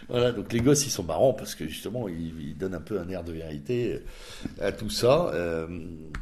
Voilà, 0.07 0.31
donc 0.31 0.53
les 0.53 0.61
gosses, 0.61 0.85
ils 0.85 0.89
sont 0.89 1.03
marrants 1.03 1.33
parce 1.33 1.53
que 1.53 1.67
justement, 1.67 2.07
ils, 2.07 2.31
ils 2.41 2.57
donnent 2.57 2.75
un 2.75 2.79
peu 2.79 2.97
un 2.97 3.09
air 3.09 3.25
de 3.25 3.33
vérité 3.33 3.99
à 4.61 4.71
tout 4.71 4.89
ça. 4.89 5.31
Euh, 5.33 5.67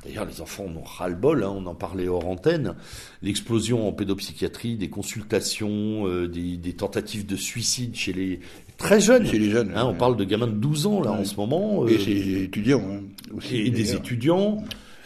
D'ailleurs, 0.03 0.25
les 0.25 0.41
enfants 0.41 0.65
en 0.65 0.75
ont 0.79 0.83
ras-le-bol, 0.83 1.43
hein, 1.43 1.53
on 1.55 1.65
en 1.67 1.75
parlait 1.75 2.07
hors 2.07 2.27
antenne. 2.27 2.73
L'explosion 3.21 3.87
en 3.87 3.91
pédopsychiatrie, 3.91 4.75
des 4.75 4.89
consultations, 4.89 6.07
euh, 6.07 6.27
des, 6.27 6.57
des 6.57 6.73
tentatives 6.73 7.25
de 7.27 7.35
suicide 7.35 7.95
chez 7.95 8.13
les 8.13 8.39
très 8.77 8.99
jeunes. 8.99 9.25
Chez 9.27 9.37
les 9.39 9.51
jeunes. 9.51 9.71
Hein, 9.75 9.83
on 9.85 9.91
ouais. 9.91 9.97
parle 9.97 10.17
de 10.17 10.23
gamins 10.23 10.47
de 10.47 10.51
12 10.53 10.87
ans 10.87 11.01
là 11.03 11.11
en 11.11 11.25
ce 11.25 11.35
moment. 11.35 11.83
euh, 11.83 11.89
Et 11.89 11.99
chez 11.99 12.13
les 12.15 12.43
étudiants 12.43 12.83
hein, 12.89 13.01
aussi. 13.35 13.55
et 13.57 13.69
des 13.69 13.93
étudiants, 13.93 14.63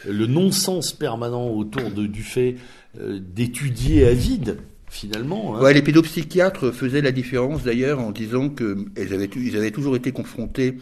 le 0.07 0.25
non-sens 0.27 0.93
permanent 0.93 1.49
autour 1.49 1.89
de, 1.91 2.05
du 2.05 2.23
fait 2.23 2.55
euh, 2.99 3.19
d'étudier 3.19 4.05
à 4.07 4.13
vide, 4.13 4.57
finalement. 4.91 5.55
hein. 5.55 5.61
Ouais, 5.61 5.73
les 5.73 5.81
pédopsychiatres 5.81 6.71
faisaient 6.71 7.01
la 7.01 7.11
différence 7.11 7.63
d'ailleurs 7.63 7.99
en 7.99 8.11
disant 8.11 8.49
qu'ils 8.49 9.13
avaient, 9.13 9.29
ils 9.35 9.57
avaient 9.57 9.71
toujours 9.71 9.95
été 9.95 10.11
confrontés 10.11 10.77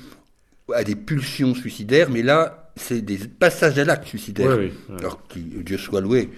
à 0.74 0.84
des 0.84 0.95
pulsions 0.95 1.55
suicidaires, 1.55 2.10
mais 2.10 2.22
là, 2.24 2.72
c'est 2.76 3.01
des 3.01 3.18
passages 3.18 3.78
à 3.80 3.86
l'acte 3.86 4.07
suicidaire. 4.07 4.49
Ouais, 4.49 4.55
ouais, 4.55 4.72
ouais. 4.89 4.99
Alors 4.99 5.26
qui, 5.28 5.39
Dieu 5.41 5.78
soit 5.78 6.01
loué, 6.01 6.30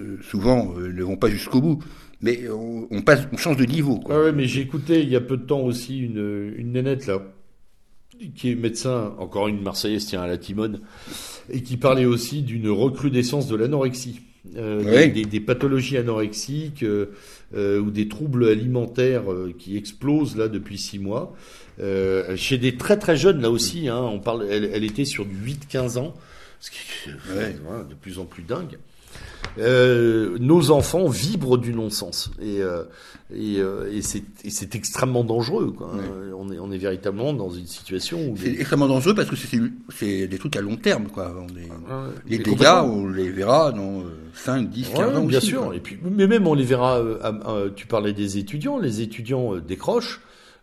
euh, 0.00 0.16
souvent 0.22 0.74
euh, 0.76 0.92
ne 0.92 1.02
vont 1.02 1.16
pas 1.16 1.30
jusqu'au 1.30 1.60
bout. 1.60 1.82
Mais 2.20 2.48
on, 2.48 2.86
on 2.90 3.02
passe, 3.02 3.26
on 3.32 3.36
change 3.36 3.56
de 3.56 3.64
niveau. 3.64 3.98
Quoi. 3.98 4.16
Ouais, 4.16 4.24
ouais, 4.26 4.32
mais 4.32 4.46
j'ai 4.46 4.60
écouté 4.60 5.02
il 5.02 5.08
y 5.08 5.16
a 5.16 5.20
peu 5.20 5.36
de 5.36 5.42
temps 5.44 5.60
aussi 5.60 5.98
une, 5.98 6.52
une 6.56 6.72
nénette 6.72 7.06
là, 7.08 7.20
qui 8.36 8.52
est 8.52 8.54
médecin, 8.54 9.14
encore 9.18 9.48
une 9.48 9.60
Marseillaise 9.60 10.06
tient 10.06 10.22
à 10.22 10.28
la 10.28 10.38
Timone, 10.38 10.80
et 11.50 11.62
qui 11.62 11.76
parlait 11.76 12.04
aussi 12.04 12.42
d'une 12.42 12.68
recrudescence 12.68 13.48
de 13.48 13.56
l'anorexie. 13.56 14.20
Euh, 14.56 15.08
des, 15.08 15.40
pathologies 15.40 15.96
anorexiques 15.96 16.82
euh, 16.82 17.12
euh, 17.54 17.78
ou 17.78 17.92
des 17.92 18.08
troubles 18.08 18.48
alimentaires 18.48 19.22
qui 19.56 19.76
explosent 19.76 20.36
là 20.36 20.48
depuis 20.48 20.78
six 20.78 20.98
mois. 20.98 21.36
chez 22.36 22.58
des 22.58 22.76
très 22.76 22.98
très 22.98 23.16
jeunes 23.16 23.40
là 23.40 23.50
aussi, 23.50 23.88
hein, 23.88 24.00
on 24.00 24.18
parle, 24.18 24.46
elle, 24.50 24.84
était 24.84 25.04
sur 25.04 25.26
du 25.26 25.36
8-15 25.36 25.98
ans, 25.98 26.14
ce 26.58 26.70
qui 26.70 26.78
est 27.08 27.12
de 27.12 27.94
plus 28.00 28.18
en 28.18 28.24
plus 28.24 28.42
dingue. 28.42 28.78
Euh, 29.58 30.38
nos 30.40 30.70
enfants 30.70 31.08
vibrent 31.08 31.58
du 31.58 31.74
non-sens 31.74 32.30
et, 32.40 32.62
euh, 32.62 32.84
et, 33.34 33.58
euh, 33.58 33.92
et 33.92 34.00
c'est 34.00 34.74
extrêmement 34.74 35.24
dangereux. 35.24 35.72
Quoi. 35.76 35.92
On, 36.38 36.50
est, 36.50 36.58
on 36.58 36.72
est 36.72 36.78
véritablement 36.78 37.34
dans 37.34 37.50
une 37.50 37.66
situation 37.66 38.30
où 38.30 38.36
c'est 38.36 38.52
extrêmement 38.52 38.88
dangereux 38.88 39.14
parce 39.14 39.28
que 39.28 39.36
c'est 39.36 40.26
des 40.26 40.38
trucs 40.38 40.56
à 40.56 40.62
long 40.62 40.76
terme. 40.76 41.08
Quoi. 41.08 41.34
On 41.38 41.56
est, 41.56 41.68
ah 41.90 42.04
les 42.26 42.38
dégâts, 42.38 42.82
on 42.84 43.08
les 43.08 43.30
verra 43.30 43.72
dans 43.72 44.04
5, 44.34 44.70
10, 44.70 44.88
15 44.94 45.16
ans. 45.18 45.24
Bien 45.24 45.40
sûr. 45.40 45.74
Et 45.74 45.80
puis, 45.80 45.98
mais 46.02 46.26
même 46.26 46.46
on 46.46 46.54
les 46.54 46.64
verra. 46.64 47.00
tu 47.76 47.86
parlais 47.86 48.14
des 48.14 48.38
étudiants. 48.38 48.78
Les 48.78 49.02
étudiants 49.02 49.56
décrochent. 49.56 50.20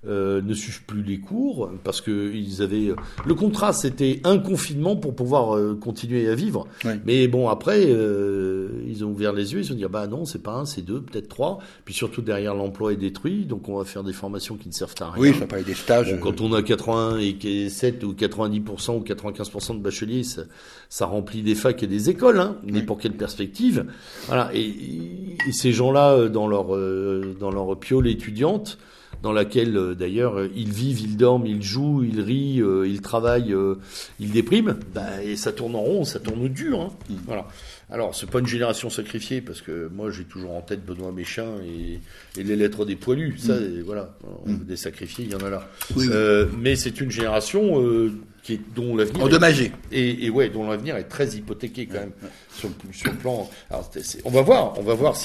Euh, 0.08 0.42
ne 0.42 0.54
suivent 0.54 0.84
plus 0.84 1.04
les 1.04 1.20
cours 1.20 1.70
parce 1.84 2.00
que 2.00 2.34
ils 2.34 2.62
avaient 2.62 2.96
le 3.26 3.36
contrat 3.36 3.74
c'était 3.74 4.22
un 4.24 4.40
confinement 4.40 4.96
pour 4.96 5.14
pouvoir 5.14 5.58
euh, 5.58 5.76
continuer 5.76 6.30
à 6.30 6.36
vivre. 6.36 6.68
Mais 7.04 7.28
bon 7.28 7.50
après 7.50 7.84
euh, 7.86 8.70
ils 8.88 9.04
ont 9.04 9.10
ouvert 9.10 9.34
les 9.34 9.52
yeux, 9.52 9.60
ils 9.60 9.74
ont 9.74 9.76
dit 9.76 9.84
ah 9.84 9.90
bah 9.90 10.08
non 10.08 10.24
c'est 10.24 10.42
pas 10.42 10.54
un, 10.54 10.64
c'est 10.64 10.84
deux, 10.84 11.02
peut-être 11.02 11.28
trois. 11.28 11.60
Puis 11.84 11.94
surtout 11.94 12.22
derrière 12.22 12.56
l'emploi 12.56 12.94
est 12.94 12.96
détruit, 12.96 13.44
donc 13.44 13.68
on 13.68 13.78
va 13.78 13.84
faire 13.84 14.06
des 14.06 14.14
formations 14.14 14.56
qui 14.56 14.70
ne 14.70 14.74
servent 14.74 14.96
à 15.02 15.12
rien. 15.12 15.22
Oui, 15.22 15.34
ça 15.38 15.48
pas 15.48 15.62
des 15.62 15.74
stages. 15.74 16.18
quand 16.22 16.40
on 16.40 16.54
a 16.54 16.64
80 16.64 17.20
et 17.20 17.68
7 17.68 18.02
ou 18.06 18.14
90% 18.14 18.96
ou 18.96 19.04
95% 19.04 19.78
de 19.80 19.84
bacheliers, 19.84 20.24
ça, 20.88 21.06
remplit 21.08 21.42
des 21.42 21.56
facs 21.56 21.84
et 21.84 21.88
des 21.88 22.10
écoles. 22.10 22.40
Hein. 22.40 22.56
Mais 22.64 22.84
pour 22.84 23.00
quelle 23.00 23.18
perspective? 23.18 23.86
Voilà. 24.28 24.50
Et, 24.54 24.62
et 25.46 25.52
ces 25.52 25.74
gens-là 25.74 26.30
dans 26.30 26.48
leur 26.48 26.68
dans 27.38 27.52
leur 27.52 27.78
piole 27.78 28.08
étudiante 28.08 28.78
dans 29.22 29.32
laquelle 29.32 29.76
euh, 29.76 29.96
d'ailleurs 29.96 30.40
euh, 30.40 30.50
ils 30.56 30.72
vivent, 30.72 31.02
ils 31.02 31.18
dorment, 31.18 31.46
ils 31.46 31.64
jouent, 31.64 32.04
ils 32.04 32.22
rient, 32.22 32.62
euh, 32.62 32.88
ils 32.88 33.02
travaillent, 33.02 33.56
ils 34.20 34.32
dépriment, 34.32 34.78
bah, 34.94 35.24
et 35.24 35.36
ça 35.36 35.52
tourne 35.52 35.76
en 35.76 35.82
rond, 35.82 36.06
ça 36.06 36.20
tourne 36.20 36.48
dur. 36.48 36.82
Hein. 36.82 36.90
Mm. 37.10 37.16
Voilà. 37.26 37.48
Alors, 37.92 38.14
c'est 38.14 38.30
pas 38.30 38.40
une 38.40 38.48
génération 38.48 38.90
sacrifiée, 38.92 39.42
parce 39.42 39.62
que 39.62 39.90
moi 39.94 40.12
j'ai 40.12 40.24
toujours 40.24 40.52
en 40.52 40.62
tête 40.62 40.86
Benoît 40.86 41.12
Méchin 41.12 41.48
et, 41.66 42.00
les 42.42 42.56
lettres 42.56 42.86
des 42.86 42.96
poilus. 42.96 43.38
Ça, 43.40 43.56
mm. 43.56 43.82
voilà, 43.86 44.16
on 44.46 44.52
mm. 44.52 44.66
des 44.66 44.78
sacrifiés, 44.78 45.26
il 45.26 45.32
y 45.32 45.36
en 45.36 45.46
a 45.46 45.50
là. 45.50 45.68
mais 46.58 46.76
c'est 46.76 47.02
une 47.02 47.12
génération 47.12 47.82
qui 48.44 48.54
est, 48.54 48.62
dont 48.74 48.96
l'avenir 48.96 49.24
endommagé 49.24 49.74
et, 49.92 50.26
et, 50.26 50.30
ouais, 50.30 50.50
dont 50.50 50.70
l'avenir 50.70 50.96
est 50.96 51.04
très 51.04 51.28
hypothéqué 51.36 51.88
quand 51.88 52.00
même 52.00 52.14
sur, 52.56 52.70
sur, 52.94 53.12
le 53.12 53.18
plan. 53.18 53.50
Alors, 53.70 53.92
on 54.24 54.30
va 54.30 54.42
voir, 54.42 54.80
on 54.80 54.84
va 54.84 54.94
voir 54.94 55.16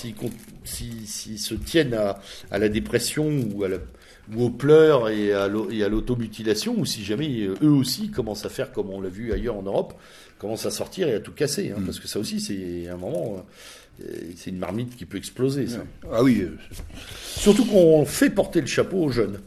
s'ils 0.64 1.06
si, 1.06 1.38
se 1.38 1.54
tiennent 1.54 1.94
à, 1.94 2.20
à, 2.50 2.58
la 2.58 2.68
dépression 2.68 3.30
ou 3.54 3.64
à 3.64 3.68
la 3.68 3.78
ou 4.32 4.44
aux 4.44 4.50
pleurs 4.50 5.08
et 5.08 5.32
à 5.32 5.48
l'automutilation, 5.48 6.74
ou 6.78 6.84
si 6.86 7.04
jamais 7.04 7.42
euh, 7.42 7.54
eux 7.62 7.70
aussi 7.70 8.10
commencent 8.10 8.46
à 8.46 8.48
faire 8.48 8.72
comme 8.72 8.90
on 8.90 9.00
l'a 9.00 9.08
vu 9.08 9.32
ailleurs 9.32 9.56
en 9.56 9.62
Europe, 9.62 9.94
commencent 10.38 10.66
à 10.66 10.70
sortir 10.70 11.08
et 11.08 11.14
à 11.14 11.20
tout 11.20 11.32
casser, 11.32 11.72
hein, 11.74 11.80
mm. 11.80 11.84
parce 11.84 12.00
que 12.00 12.08
ça 12.08 12.18
aussi 12.18 12.40
c'est 12.40 12.88
un 12.88 12.96
moment, 12.96 13.44
euh, 14.02 14.06
c'est 14.36 14.50
une 14.50 14.58
marmite 14.58 14.96
qui 14.96 15.04
peut 15.04 15.18
exploser. 15.18 15.66
Ça. 15.66 15.84
Ah 16.10 16.22
oui. 16.22 16.42
Euh, 16.42 16.56
Surtout 17.22 17.66
qu'on 17.66 18.04
fait 18.04 18.30
porter 18.30 18.60
le 18.60 18.66
chapeau 18.66 18.98
aux 18.98 19.10
jeunes. 19.10 19.40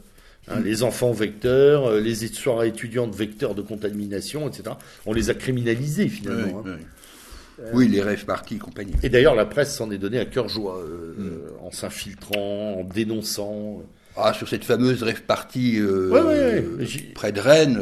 Hein, 0.50 0.60
les 0.64 0.82
enfants 0.82 1.12
vecteurs, 1.12 2.00
les 2.00 2.14
soirées 2.14 2.68
étudiantes 2.68 3.14
vecteurs 3.14 3.54
de 3.54 3.60
contamination, 3.60 4.48
etc. 4.48 4.76
On 5.04 5.12
les 5.12 5.28
a 5.28 5.34
criminalisés 5.34 6.08
finalement. 6.08 6.62
Oui, 6.64 6.70
hein. 6.70 6.76
oui. 6.78 6.86
Les 7.74 8.02
rêves 8.02 8.24
partis 8.24 8.56
et 8.56 8.58
compagnie. 8.58 8.92
Et 9.02 9.08
d'ailleurs, 9.08 9.34
la 9.34 9.46
presse 9.46 9.74
s'en 9.74 9.90
est 9.90 9.98
donné 9.98 10.18
à 10.18 10.24
cœur 10.24 10.48
joie, 10.48 10.78
euh, 10.78 11.14
mm. 11.16 11.26
euh, 11.26 11.66
en 11.66 11.70
s'infiltrant, 11.70 12.80
en 12.80 12.84
dénonçant. 12.84 13.82
Ah, 14.16 14.32
sur 14.32 14.48
cette 14.48 14.64
fameuse 14.64 15.02
rêve 15.02 15.22
partie 15.22 15.80
près 17.14 17.30
de 17.30 17.40
Rennes, 17.40 17.80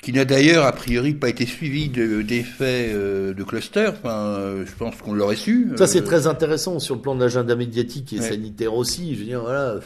qui 0.00 0.12
n'a 0.12 0.24
d'ailleurs 0.24 0.64
a 0.64 0.72
priori 0.72 1.14
pas 1.14 1.28
été 1.28 1.46
suivie 1.46 1.88
d'effets 1.88 2.92
de, 2.92 3.42
cluster. 3.42 3.88
Enfin, 3.88 4.38
je 4.64 4.72
pense 4.78 4.96
qu'on 4.96 5.14
l'aurait 5.14 5.34
su. 5.34 5.72
Ça, 5.76 5.88
c'est 5.88 6.02
très 6.04 6.28
intéressant 6.28 6.78
sur 6.78 6.94
le 6.94 7.00
plan 7.00 7.16
de 7.16 7.20
l'agenda 7.20 7.56
médiatique 7.56 8.12
et 8.12 8.20
sanitaire 8.20 8.74
aussi. 8.74 9.14
Je 9.14 9.20
veux 9.20 9.26
dire, 9.26 9.40
voilà 9.40 9.62
euh, 9.62 9.80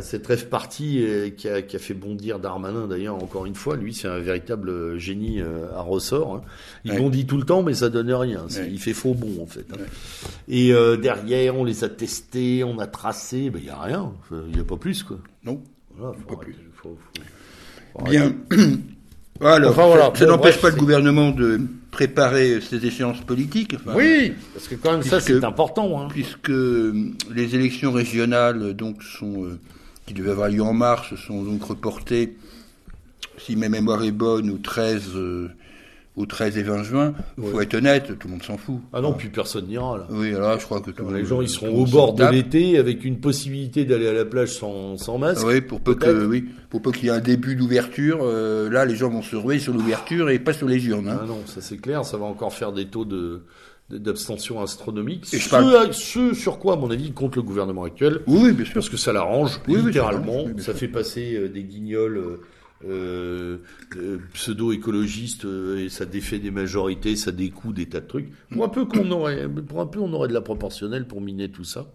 cette 0.00 0.26
rêve 0.26 0.48
partie 0.48 1.04
euh, 1.04 1.30
qui 1.30 1.48
a, 1.48 1.60
qui 1.60 1.76
a, 1.76 1.78
fait 1.78 1.94
bondir 1.94 2.38
Darmanin 2.38 2.86
d'ailleurs 2.86 3.16
encore 3.16 3.46
une 3.46 3.54
fois, 3.54 3.76
lui 3.76 3.92
c'est 3.92 4.08
un 4.08 4.18
véritable 4.18 4.96
génie 4.98 5.40
euh, 5.40 5.70
à 5.74 5.80
ressort. 5.80 6.36
Hein. 6.36 6.42
Il 6.84 6.96
bondit 6.96 7.26
tout 7.26 7.36
le 7.36 7.44
temps 7.44 7.62
mais 7.62 7.74
ça 7.74 7.88
donne 7.88 8.12
rien, 8.12 8.46
il 8.70 8.78
fait 8.78 8.94
faux 8.94 9.14
bon 9.14 9.42
en 9.42 9.46
fait. 9.46 9.66
Hein. 9.72 9.82
Et 10.48 10.72
derrière 11.00 11.56
on 11.56 11.64
les 11.64 11.84
a 11.84 11.88
testés, 11.88 12.64
on 12.64 12.78
a 12.78 12.86
tracé, 12.86 13.38
il 13.38 13.50
ben, 13.50 13.62
n'y 13.62 13.70
a 13.70 13.80
rien, 13.80 14.12
il 14.30 14.54
n'y 14.54 14.60
a 14.60 14.64
pas 14.64 14.76
plus 14.76 15.02
quoi. 15.02 15.18
Non, 15.44 15.60
voilà, 15.96 16.16
pas 16.28 16.36
plus. 16.36 16.56
Faut, 16.74 16.96
faut, 16.98 18.04
Bien. 18.04 18.34
Alors, 19.40 20.16
ça, 20.16 20.26
n'empêche 20.26 20.60
pas 20.60 20.70
le 20.70 20.76
gouvernement 20.76 21.30
de 21.30 21.60
préparer 21.96 22.60
ces 22.60 22.84
échéances 22.84 23.22
politiques. 23.22 23.74
oui, 23.94 24.34
parce 24.52 24.68
que 24.68 24.74
quand 24.74 24.92
même 24.92 25.02
ça 25.02 25.18
c'est 25.18 25.42
important. 25.42 25.98
Hein. 25.98 26.08
Puisque 26.10 26.50
les 26.50 27.54
élections 27.54 27.90
régionales 27.90 28.74
donc 28.74 29.02
sont 29.02 29.44
euh, 29.44 29.58
qui 30.04 30.12
devaient 30.12 30.32
avoir 30.32 30.50
lieu 30.50 30.62
en 30.62 30.74
mars 30.74 31.14
sont 31.26 31.42
donc 31.42 31.64
reportées, 31.64 32.36
si 33.38 33.56
ma 33.56 33.70
mémoire 33.70 34.04
est 34.04 34.10
bonne, 34.10 34.50
au 34.50 34.58
13 34.58 35.12
au 36.16 36.24
13 36.24 36.56
et 36.56 36.62
20 36.62 36.82
juin. 36.82 37.14
Il 37.38 37.44
faut 37.44 37.60
être 37.60 37.74
honnête, 37.74 38.18
tout 38.18 38.26
le 38.26 38.32
monde 38.32 38.42
s'en 38.42 38.56
fout. 38.56 38.80
Ah 38.92 39.00
non, 39.00 39.12
puis 39.12 39.28
personne 39.28 39.66
n'ira 39.66 39.98
là. 39.98 40.06
Oui, 40.10 40.34
alors 40.34 40.58
je 40.58 40.64
crois 40.64 40.80
que 40.80 40.90
les 41.12 41.24
gens 41.24 41.42
ils 41.42 41.48
seront 41.48 41.68
au 41.68 41.86
bord 41.86 42.14
de 42.14 42.24
l'été 42.24 42.78
avec 42.78 43.04
une 43.04 43.20
possibilité 43.20 43.84
d'aller 43.84 44.08
à 44.08 44.14
la 44.14 44.24
plage 44.24 44.54
sans, 44.54 44.96
sans 44.96 45.18
masque. 45.18 45.46
Oui, 45.46 45.60
pour 45.60 45.80
peu 45.80 45.94
que 45.94 46.26
oui, 46.26 46.46
pour 46.70 46.80
peu 46.80 46.90
qu'il 46.90 47.04
y 47.04 47.08
ait 47.08 47.12
un 47.12 47.20
début 47.20 47.54
d'ouverture, 47.54 48.20
euh, 48.22 48.70
là 48.70 48.84
les 48.84 48.96
gens 48.96 49.10
vont 49.10 49.22
se 49.22 49.36
ruer 49.36 49.58
sur 49.58 49.74
l'ouverture 49.74 50.30
et 50.30 50.38
pas 50.38 50.52
sur 50.54 50.66
les 50.66 50.84
urnes. 50.86 51.08
Hein. 51.08 51.20
Ah 51.22 51.26
non, 51.26 51.40
ça 51.46 51.60
c'est 51.60 51.76
clair, 51.76 52.04
ça 52.04 52.16
va 52.16 52.24
encore 52.24 52.54
faire 52.54 52.72
des 52.72 52.86
taux 52.86 53.04
de 53.04 53.42
d'abstention 53.88 54.60
astronomique. 54.60 55.32
Et 55.32 55.38
ce, 55.38 56.34
sur 56.34 56.58
quoi, 56.58 56.74
à 56.74 56.76
mon 56.76 56.90
avis, 56.90 57.12
compte 57.12 57.36
le 57.36 57.42
gouvernement 57.42 57.84
actuel. 57.84 58.20
Oui, 58.26 58.50
bien 58.52 58.64
sûr. 58.64 58.74
Parce 58.74 58.88
que 58.88 58.96
ça 58.96 59.12
l'arrange, 59.12 59.60
littéralement. 59.68 60.44
ça 60.58 60.74
fait 60.74 60.88
passer 60.88 61.36
euh, 61.36 61.48
des 61.48 61.62
guignols 61.62 62.16
euh, 62.16 62.40
euh, 62.84 63.56
euh, 63.96 64.18
pseudo-écologiste 64.34 65.46
euh, 65.46 65.84
et 65.84 65.88
ça 65.88 66.04
défait 66.04 66.38
des 66.38 66.50
majorités, 66.50 67.16
ça 67.16 67.32
découle 67.32 67.72
des 67.72 67.86
tas 67.86 68.00
de 68.00 68.06
trucs. 68.06 68.28
Pour 68.52 68.64
un 68.64 68.68
peu 68.68 68.84
qu'on 68.84 69.10
aurait, 69.12 69.48
pour 69.48 69.80
un 69.80 69.86
peu 69.86 69.98
on 69.98 70.12
aurait 70.12 70.28
de 70.28 70.34
la 70.34 70.42
proportionnelle 70.42 71.06
pour 71.06 71.22
miner 71.22 71.48
tout 71.48 71.64
ça. 71.64 71.86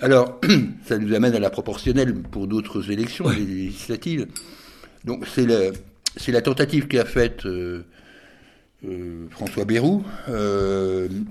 Alors, 0.00 0.40
ça 0.84 0.98
nous 0.98 1.14
amène 1.14 1.34
à 1.34 1.38
la 1.38 1.50
proportionnelle 1.50 2.12
pour 2.14 2.48
d'autres 2.48 2.90
élections 2.90 3.28
législatives. 3.28 4.26
Donc 5.04 5.26
c'est 5.28 5.46
la, 5.46 5.70
c'est 6.16 6.32
la 6.32 6.42
tentative 6.42 6.88
qu'a 6.88 7.04
faite 7.04 7.46
François 9.30 9.64
Bayrou, 9.64 10.04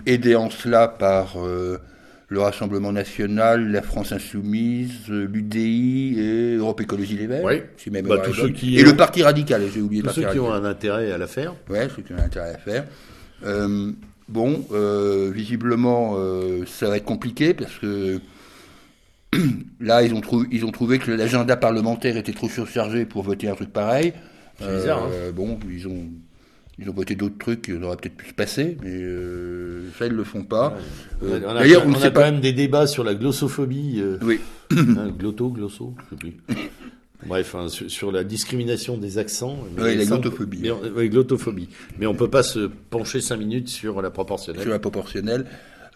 aidé 0.06 0.36
en 0.36 0.50
cela 0.50 0.88
par 0.88 1.36
le 2.30 2.42
Rassemblement 2.42 2.92
National, 2.92 3.72
la 3.72 3.82
France 3.82 4.12
Insoumise, 4.12 5.10
l'UDI 5.10 6.20
et 6.20 6.56
Europe 6.56 6.80
Écologie 6.80 7.18
Les 7.18 7.26
Verts. 7.26 7.44
Oui. 7.44 7.62
Bah, 8.04 8.20
tous 8.20 8.36
ceux 8.36 8.50
qui 8.50 8.78
et 8.78 8.84
le 8.84 8.96
Parti 8.96 9.24
Radical, 9.24 9.64
j'ai 9.74 9.82
oublié. 9.82 10.04
Tous 10.04 10.12
ceux 10.12 10.30
qui 10.32 10.40
ont 10.40 10.54
un 10.54 10.64
intérêt 10.64 11.12
à 11.12 11.18
la 11.18 11.28
faire. 11.28 11.56
Oui, 11.70 11.80
ceux 11.96 12.04
qui 12.04 12.14
ont 12.14 12.18
un 12.18 12.26
intérêt 12.26 12.50
à 12.50 12.54
la 12.54 12.58
faire. 12.60 12.86
Euh, 13.46 13.92
bon, 14.28 14.64
euh, 14.72 15.32
visiblement, 15.34 16.16
euh, 16.18 16.66
ça 16.68 16.88
va 16.88 16.98
être 16.98 17.06
compliqué 17.06 17.56
parce 17.56 17.80
que 17.80 18.20
là, 19.80 20.04
ils 20.04 20.14
ont, 20.14 20.22
ils 20.52 20.66
ont 20.66 20.72
trouvé 20.72 21.00
que 21.00 21.10
l'agenda 21.10 21.58
parlementaire 21.58 22.16
était 22.16 22.34
trop 22.34 22.50
surchargé 22.50 23.06
pour 23.06 23.24
voter 23.24 23.50
un 23.50 23.56
truc 23.56 23.74
pareil. 23.74 24.14
C'est 24.60 24.72
bizarre. 24.72 25.06
Hein. 25.06 25.32
Bon, 25.34 25.58
ils 25.68 25.88
ont 25.88 26.10
ils 26.82 26.90
ont 26.90 26.94
voté 26.94 27.16
d'autres 27.16 27.38
trucs 27.38 27.64
qui 27.64 27.74
auraient 27.74 27.98
peut-être 27.98 28.16
pu 28.16 28.30
se 28.30 28.34
passer, 28.34 28.78
mais 28.82 28.92
euh, 28.92 29.90
ça, 29.98 30.06
ils 30.06 30.14
ne 30.14 30.18
le 30.18 30.24
font 30.24 30.44
pas. 30.44 30.78
Euh, 31.24 31.40
d'ailleurs, 31.40 31.84
on, 31.86 31.94
a, 31.94 32.10
quand 32.10 32.22
même 32.22 32.40
des 32.40 32.54
débats 32.54 32.88
sur 32.88 33.04
la 33.04 33.16
glossophobie. 33.16 34.00
Euh, 34.00 34.18
oui. 34.22 34.40
Hein, 34.72 35.10
glotto, 35.18 35.50
glosso, 35.50 35.96
je 35.98 36.10
sais 36.12 36.16
plus. 36.16 36.38
Bref, 37.26 37.56
hein, 37.56 37.68
sur, 37.70 38.12
la 38.12 38.24
discrimination 38.24 38.98
des 38.98 39.18
accents. 39.18 39.58
oui, 39.78 39.96
la 39.96 40.06
glottophobie. 40.06 40.60
Mais 40.62 40.72
oui, 40.72 41.10
glottophobie. 41.10 41.70
Mais 41.98 42.06
on 42.06 42.14
peut 42.14 42.30
pas 42.30 42.44
se 42.44 42.70
pencher 42.90 43.20
cinq 43.20 43.38
minutes 43.38 43.68
sur 43.68 44.02
la 44.02 44.12
proportionnelle. 44.12 44.62
Sur 44.62 44.72
la 44.72 44.80
proportionnelle. 44.80 45.46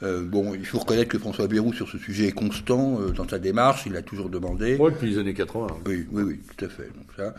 bon, 0.02 0.56
il 0.56 0.66
faut 0.66 0.80
reconnaître 0.80 1.10
que 1.10 1.20
François 1.20 1.48
Bayrou, 1.48 1.72
sur 1.72 1.88
ce 1.88 2.00
sujet, 2.00 2.30
est 2.30 2.32
constant 2.32 3.00
dans 3.16 3.28
sa 3.28 3.38
démarche. 3.38 3.84
Il 3.86 3.96
a 3.96 4.02
toujours 4.02 4.30
demandé. 4.30 4.76
Oui, 4.80 4.92
depuis 4.92 5.12
les 5.12 5.20
années 5.20 5.36
80. 5.36 5.68
Oui, 5.86 6.08
oui, 6.12 6.24
oui, 6.24 6.40
tout 6.58 6.66
à 6.66 6.68
fait. 6.68 6.90
Donc, 6.98 7.08
ça. 7.16 7.36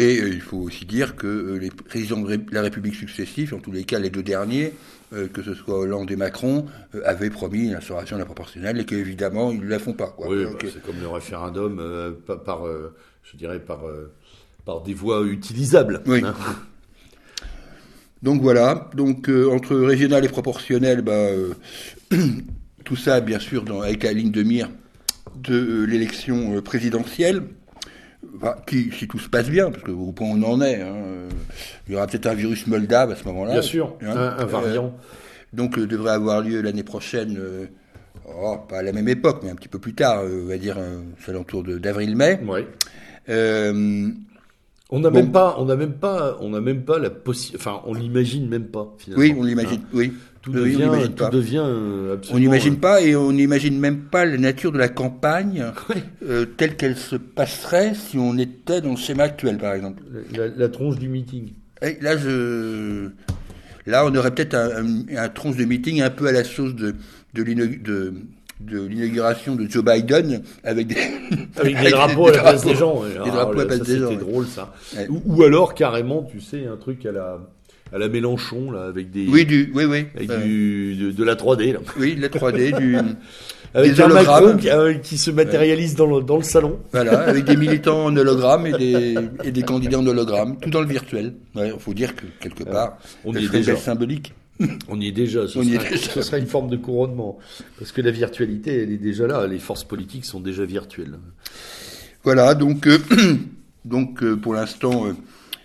Et 0.00 0.18
euh, 0.18 0.30
il 0.30 0.40
faut 0.40 0.56
aussi 0.56 0.86
dire 0.86 1.14
que 1.14 1.26
euh, 1.26 1.58
les 1.58 1.68
présidents 1.68 2.22
de 2.22 2.40
la 2.52 2.62
République 2.62 2.94
successifs, 2.94 3.52
en 3.52 3.58
tous 3.58 3.70
les 3.70 3.84
cas 3.84 3.98
les 3.98 4.08
deux 4.08 4.22
derniers, 4.22 4.72
euh, 5.12 5.28
que 5.28 5.42
ce 5.42 5.52
soit 5.52 5.78
Hollande 5.78 6.10
et 6.10 6.16
Macron, 6.16 6.64
avaient 7.04 7.28
promis 7.28 7.68
l'instauration 7.68 8.16
de 8.16 8.20
la 8.20 8.24
proportionnelle 8.24 8.80
et 8.80 8.86
qu'évidemment 8.86 9.52
ils 9.52 9.60
ne 9.60 9.68
la 9.68 9.78
font 9.78 9.92
pas. 9.92 10.16
Oui, 10.18 10.44
bah, 10.44 10.52
c'est 10.62 10.82
comme 10.82 10.98
le 10.98 11.08
référendum 11.08 12.16
par, 12.46 12.62
je 13.24 13.36
dirais 13.36 13.60
par 13.60 13.82
par 14.64 14.80
des 14.82 14.94
voies 14.94 15.22
utilisables. 15.26 16.00
Oui. 16.06 16.22
hein. 16.24 16.34
Donc 18.22 18.42
voilà, 18.42 18.90
donc 18.94 19.30
entre 19.30 19.74
régional 19.76 20.22
et 20.26 20.28
proportionnel, 20.28 21.00
bah, 21.00 21.28
tout 22.84 22.96
ça 22.96 23.22
bien 23.22 23.38
sûr 23.38 23.64
dans, 23.64 23.80
avec 23.80 24.02
la 24.02 24.12
ligne 24.12 24.30
de 24.30 24.42
mire 24.42 24.68
de 25.36 25.84
l'élection 25.84 26.60
présidentielle, 26.60 27.44
Qui, 28.66 28.90
si 28.92 29.08
tout 29.08 29.18
se 29.18 29.28
passe 29.28 29.48
bien, 29.48 29.70
parce 29.70 29.82
que 29.82 29.90
au 29.90 30.12
point 30.12 30.28
où 30.28 30.32
on 30.36 30.42
en 30.42 30.60
est, 30.62 30.80
hein, 30.80 30.94
euh, 30.94 31.28
il 31.88 31.92
y 31.92 31.96
aura 31.96 32.06
peut-être 32.06 32.26
un 32.26 32.34
virus 32.34 32.66
moldave 32.66 33.10
à 33.10 33.16
ce 33.16 33.24
moment-là. 33.24 33.52
Bien 33.52 33.62
sûr, 33.62 33.96
hein. 34.02 34.16
un, 34.16 34.38
un 34.38 34.44
variant. 34.44 34.94
Donc 35.52 35.78
euh, 35.78 35.86
devrait 35.86 36.12
avoir 36.12 36.40
lieu 36.42 36.60
l'année 36.60 36.82
prochaine, 36.84 37.36
euh, 37.38 37.66
oh, 38.26 38.56
pas 38.68 38.78
à 38.78 38.82
la 38.82 38.92
même 38.92 39.08
époque, 39.08 39.40
mais 39.42 39.50
un 39.50 39.54
petit 39.54 39.68
peu 39.68 39.78
plus 39.78 39.94
tard, 39.94 40.20
euh, 40.20 40.42
on 40.44 40.48
va 40.48 40.58
dire 40.58 40.76
euh, 40.78 41.00
c'est 41.24 41.30
alentour 41.32 41.62
de- 41.62 41.78
d'avril-mai. 41.78 42.40
Ouais. 42.46 42.66
Euh, 44.92 44.96
On 44.96 45.00
n'a 45.00 45.10
Bon. 45.10 45.18
même 45.20 45.32
pas, 45.32 45.56
on 45.58 45.64
n'a 45.66 45.76
même 45.76 45.92
pas, 45.92 46.36
on 46.40 46.50
n'a 46.50 46.60
même 46.60 46.82
pas 46.84 46.98
la 46.98 47.10
possibilité. 47.10 47.58
Enfin, 47.64 47.80
on 47.86 47.94
l'imagine 47.94 48.48
même 48.48 48.66
pas. 48.66 48.94
Finalement. 48.98 49.22
oui, 49.22 49.34
on 49.38 49.44
l'imagine. 49.44 49.80
Hein. 49.82 49.88
Oui, 49.92 50.12
Tout 50.42 50.50
Oui, 50.52 50.58
on 50.58 50.62
devient, 50.64 50.76
l'imagine 50.78 51.08
tout 51.14 51.24
pas. 51.24 51.30
devient 51.30 51.62
euh, 51.64 52.16
On 52.32 52.38
n'imagine 52.38 52.76
pas 52.80 53.00
et 53.02 53.14
on 53.14 53.30
n'imagine 53.32 53.78
même 53.78 53.98
pas 54.04 54.24
la 54.24 54.36
nature 54.38 54.72
de 54.72 54.78
la 54.78 54.88
campagne 54.88 55.64
euh, 56.28 56.44
telle 56.56 56.76
qu'elle 56.76 56.96
se 56.96 57.14
passerait 57.16 57.94
si 57.94 58.16
on 58.18 58.36
était 58.38 58.80
dans 58.80 58.90
le 58.90 58.96
schéma 58.96 59.24
actuel, 59.24 59.58
par 59.58 59.74
exemple. 59.74 60.02
La, 60.36 60.48
la 60.48 60.68
tronche 60.68 60.98
du 60.98 61.08
meeting. 61.08 61.50
Et 61.82 61.96
là, 62.00 62.16
je... 62.16 63.10
là, 63.86 64.04
on 64.06 64.14
aurait 64.14 64.34
peut-être 64.34 64.54
un, 64.54 64.84
un, 64.84 65.16
un 65.16 65.28
tronche 65.28 65.56
de 65.56 65.64
meeting 65.64 66.00
un 66.02 66.10
peu 66.10 66.26
à 66.26 66.32
la 66.32 66.44
sauce 66.44 66.74
de, 66.74 66.94
de 67.34 67.42
de- 67.44 68.14
de 68.60 68.82
l'inauguration 68.84 69.56
de 69.56 69.68
Joe 69.68 69.84
Biden 69.84 70.42
avec 70.64 70.86
des, 70.88 70.96
Avec 71.56 71.80
des 71.80 71.90
drapeaux 71.90 72.28
à 72.28 72.32
la 72.32 72.38
place 72.42 72.64
des 72.64 72.74
gens. 72.74 73.00
ouais. 73.02 73.08
Des 73.10 73.14
Ah, 73.24 73.30
drapeaux 73.30 73.60
à 73.60 73.62
la 73.62 73.66
place 73.66 73.78
ça, 73.78 73.84
des 73.84 73.98
gens, 73.98 74.10
C'était 74.10 74.22
ouais. 74.24 74.30
drôle 74.30 74.46
ça. 74.46 74.72
Ouais. 74.96 75.06
Ou, 75.08 75.22
ou 75.26 75.42
alors 75.42 75.74
carrément, 75.74 76.22
tu 76.30 76.40
sais, 76.40 76.66
un 76.66 76.76
truc 76.76 77.04
à 77.06 77.12
la, 77.12 77.38
à 77.92 77.98
la 77.98 78.08
Mélenchon 78.08 78.70
là, 78.70 78.84
avec 78.84 79.10
des, 79.10 79.26
Oui, 79.28 79.44
du, 79.46 79.72
oui, 79.74 79.84
oui. 79.84 80.06
avec 80.14 80.30
Euh, 80.30 80.42
du, 80.42 80.96
de, 80.96 81.10
de 81.12 81.24
la 81.24 81.34
3D 81.36 81.72
là. 81.72 81.78
Oui, 81.98 82.16
la 82.20 82.28
3D, 82.28 82.76
du, 82.78 82.96
Avec 83.72 83.92
Des 83.94 84.00
un 84.02 84.06
hologrammes. 84.06 84.44
Macron 84.44 84.56
qui, 84.58 84.68
euh, 84.68 84.94
qui 84.94 85.16
se 85.16 85.30
matérialise 85.30 85.94
dans, 85.94 86.06
le, 86.06 86.24
dans 86.24 86.36
le 86.36 86.42
salon. 86.42 86.80
voilà, 86.92 87.20
avec 87.20 87.44
des 87.44 87.56
militants 87.56 88.06
en 88.06 88.16
hologramme 88.16 88.66
et 88.66 88.72
des, 88.72 89.14
et 89.44 89.52
des 89.52 89.62
candidats 89.62 90.00
en 90.00 90.06
hologramme, 90.08 90.58
tout 90.60 90.70
dans 90.70 90.80
le 90.80 90.88
virtuel. 90.88 91.34
Il 91.54 91.74
faut 91.78 91.94
dire 91.94 92.16
que 92.16 92.24
quelque 92.40 92.64
part, 92.64 92.98
On 93.24 93.32
est 93.32 93.48
déjà. 93.48 93.76
symbolique. 93.76 94.34
On 94.88 95.00
y 95.00 95.08
est 95.08 95.12
déjà. 95.12 95.48
Ce, 95.48 95.58
On 95.58 95.62
y 95.62 95.74
est 95.74 95.78
serait, 95.78 95.90
déjà. 95.90 96.12
ce 96.12 96.22
serait 96.22 96.38
une 96.40 96.46
forme 96.46 96.68
de 96.68 96.76
couronnement. 96.76 97.38
Parce 97.78 97.92
que 97.92 98.00
la 98.00 98.10
virtualité, 98.10 98.82
elle 98.82 98.92
est 98.92 98.98
déjà 98.98 99.26
là. 99.26 99.46
Les 99.46 99.58
forces 99.58 99.84
politiques 99.84 100.24
sont 100.24 100.40
déjà 100.40 100.64
virtuelles. 100.64 101.18
Voilà, 102.22 102.54
donc, 102.54 102.86
euh, 102.86 102.98
donc 103.84 104.22
euh, 104.22 104.36
pour 104.36 104.54
l'instant, 104.54 105.06
euh, 105.06 105.12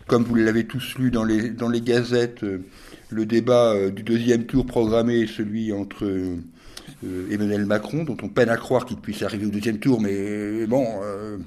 comme 0.07 0.23
vous 0.23 0.35
l'avez 0.35 0.65
tous 0.65 0.95
lu 0.97 1.11
dans 1.11 1.23
les, 1.25 1.49
dans 1.49 1.67
les 1.69 1.81
gazettes, 1.81 2.43
euh, 2.43 2.59
le 3.09 3.25
débat 3.25 3.73
euh, 3.73 3.91
du 3.91 4.03
deuxième 4.03 4.45
tour 4.45 4.65
programmé 4.65 5.21
est 5.21 5.27
celui 5.27 5.71
entre 5.73 6.05
euh, 6.05 6.37
euh, 7.05 7.27
Emmanuel 7.31 7.65
Macron, 7.65 8.03
dont 8.03 8.17
on 8.23 8.29
peine 8.29 8.49
à 8.49 8.57
croire 8.57 8.85
qu'il 8.85 8.97
puisse 8.97 9.21
arriver 9.23 9.45
au 9.45 9.49
deuxième 9.49 9.79
tour, 9.79 10.01
mais 10.01 10.65
bon, 10.67 10.85
euh, 11.03 11.37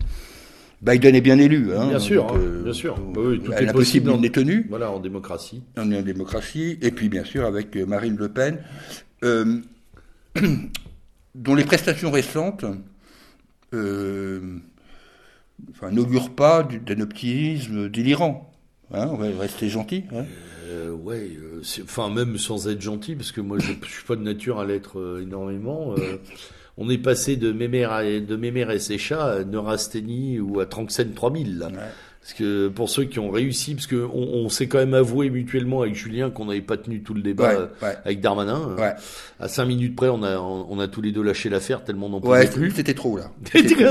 Biden 0.83 1.15
est 1.15 1.21
bien 1.21 1.39
élu. 1.39 1.75
Hein, 1.75 1.89
Bien 1.89 1.99
sûr, 1.99 2.27
donc, 2.27 2.37
hein, 2.37 2.61
bien 2.65 2.73
sûr. 2.73 2.97
Bah 2.99 3.21
oui, 3.25 3.41
tout 3.41 3.51
euh, 3.53 3.57
est 3.59 3.73
possible 3.73 4.13
il 4.19 4.25
est 4.25 4.35
tenu. 4.35 4.67
Voilà, 4.69 4.91
en 4.93 5.01
démocratie. 5.01 5.63
On 5.77 5.91
est 5.91 5.99
en 5.99 6.03
démocratie, 6.03 6.79
et 6.83 6.91
puis 6.93 7.09
bien 7.09 7.25
sûr 7.25 7.45
avec 7.47 7.77
euh, 7.77 7.85
Marine 7.87 8.17
Le 8.17 8.29
Pen, 8.29 8.59
euh, 9.25 9.59
dont 11.35 11.55
les 11.55 11.65
prestations 11.65 12.11
récentes 12.11 12.65
euh, 13.75 14.41
enfin, 15.73 15.91
n'augurent 15.91 16.31
pas 16.35 16.63
du- 16.63 16.79
d'un 16.79 17.01
optimisme 17.01 17.89
délirant. 17.89 18.53
Hein, 18.93 19.09
on 19.13 19.17
va 19.17 19.27
rester 19.39 19.69
gentil. 19.69 20.05
hein. 20.15 20.25
Euh, 20.71 20.93
ouais, 20.93 21.31
euh, 21.41 21.63
enfin 21.83 22.09
même 22.11 22.37
sans 22.39 22.69
être 22.69 22.81
gentil, 22.81 23.17
parce 23.17 23.33
que 23.33 23.41
moi 23.41 23.59
je, 23.59 23.73
je 23.87 23.91
suis 23.91 24.05
pas 24.05 24.17
de 24.17 24.23
nature 24.23 24.59
à 24.61 24.65
l'être 24.67 24.99
euh, 25.01 25.23
énormément. 25.23 25.95
On 26.79 26.89
est 26.89 26.99
passé 26.99 27.37
de 27.37 27.53
Mémère 27.53 27.93
à, 27.93 28.03
de 28.05 28.37
Mémère 28.37 28.71
et 28.71 28.79
Sécha 28.79 29.25
à 29.25 29.45
Neurasthénie 29.45 30.41
ou 30.41 30.61
à 30.61 30.67
Tranxène 30.67 31.13
3000 31.13 31.59
là. 31.59 31.67
Ouais. 31.67 31.73
Parce 32.21 32.33
que 32.39 32.69
pour 32.69 32.91
ceux 32.91 33.05
qui 33.05 33.19
ont 33.21 33.31
réussi, 33.31 33.75
parce 33.75 33.87
que 33.87 33.97
on, 34.13 34.45
on 34.45 34.49
s'est 34.51 34.67
quand 34.67 34.79
même 34.79 34.93
avoué 34.93 35.31
mutuellement 35.31 35.81
avec 35.83 35.95
Julien 35.95 36.29
qu'on 36.31 36.45
n'avait 36.47 36.61
pas 36.61 36.77
tenu 36.77 37.03
tout 37.03 37.15
le 37.15 37.23
débat 37.23 37.49
Ouais, 37.49 37.57
euh, 37.57 37.67
ouais. 37.87 37.97
avec 38.05 38.21
Darmanin. 38.21 38.75
Ouais, 38.77 38.93
À 39.41 39.49
cinq 39.49 39.65
minutes 39.65 39.97
près, 39.97 40.09
on 40.09 40.23
a 40.23 40.37
on 40.39 40.79
a 40.79 40.89
tous 40.89 41.01
les 41.01 41.11
deux 41.13 41.23
lâché 41.23 41.49
l'affaire 41.49 41.85
tellement 41.85 42.07
on 42.07 42.11
n'en 42.11 42.21
pouvait 42.21 42.41
ouais 42.41 42.47
plus. 42.51 42.71
c'était 42.73 42.93
trop 42.95 43.17
là. 43.17 43.31
C'était- 43.53 43.87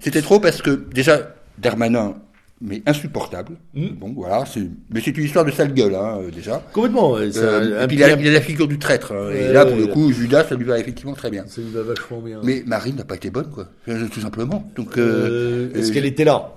C'était 0.00 0.22
trop 0.22 0.38
parce 0.38 0.62
que 0.62 0.70
déjà, 0.70 1.34
Darmanin, 1.58 2.14
mais 2.60 2.82
insupportable. 2.86 3.56
Mm. 3.74 3.86
Bon, 4.00 4.12
voilà, 4.14 4.44
mais 4.90 5.00
c'est 5.04 5.16
une 5.16 5.24
histoire 5.24 5.44
de 5.44 5.50
sale 5.50 5.74
gueule, 5.74 5.94
hein, 5.94 6.20
euh, 6.22 6.30
déjà. 6.30 6.62
Complètement. 6.72 7.12
ouais, 7.12 7.28
Euh, 7.36 7.80
un- 7.80 7.84
et 7.84 7.86
puis 7.86 7.96
il 7.96 8.02
a, 8.02 8.12
il 8.18 8.28
a 8.28 8.32
la 8.32 8.40
figure 8.40 8.66
du 8.66 8.78
traître. 8.78 9.12
hein, 9.12 9.30
et 9.30 9.48
Ouais, 9.48 9.52
là, 9.52 9.66
pour 9.66 9.76
le 9.76 9.86
coup, 9.88 10.10
Judas, 10.12 10.44
ça 10.48 10.54
lui 10.54 10.64
va 10.64 10.78
effectivement 10.78 11.12
très 11.12 11.30
bien. 11.30 11.44
ça 11.46 11.60
lui 11.60 11.70
va 11.70 11.82
vachement 11.82 12.20
bien. 12.20 12.40
Mais 12.42 12.62
Marine 12.66 12.96
n'a 12.96 13.04
pas 13.04 13.16
été 13.16 13.30
bonne, 13.30 13.50
quoi. 13.50 13.68
Euh, 13.88 14.06
Tout 14.10 14.20
simplement. 14.20 14.70
Donc, 14.74 14.96
Euh, 14.96 15.70
euh, 15.74 15.78
Est-ce 15.78 15.92
qu'elle 15.92 16.06
était 16.06 16.24
là? 16.24 16.52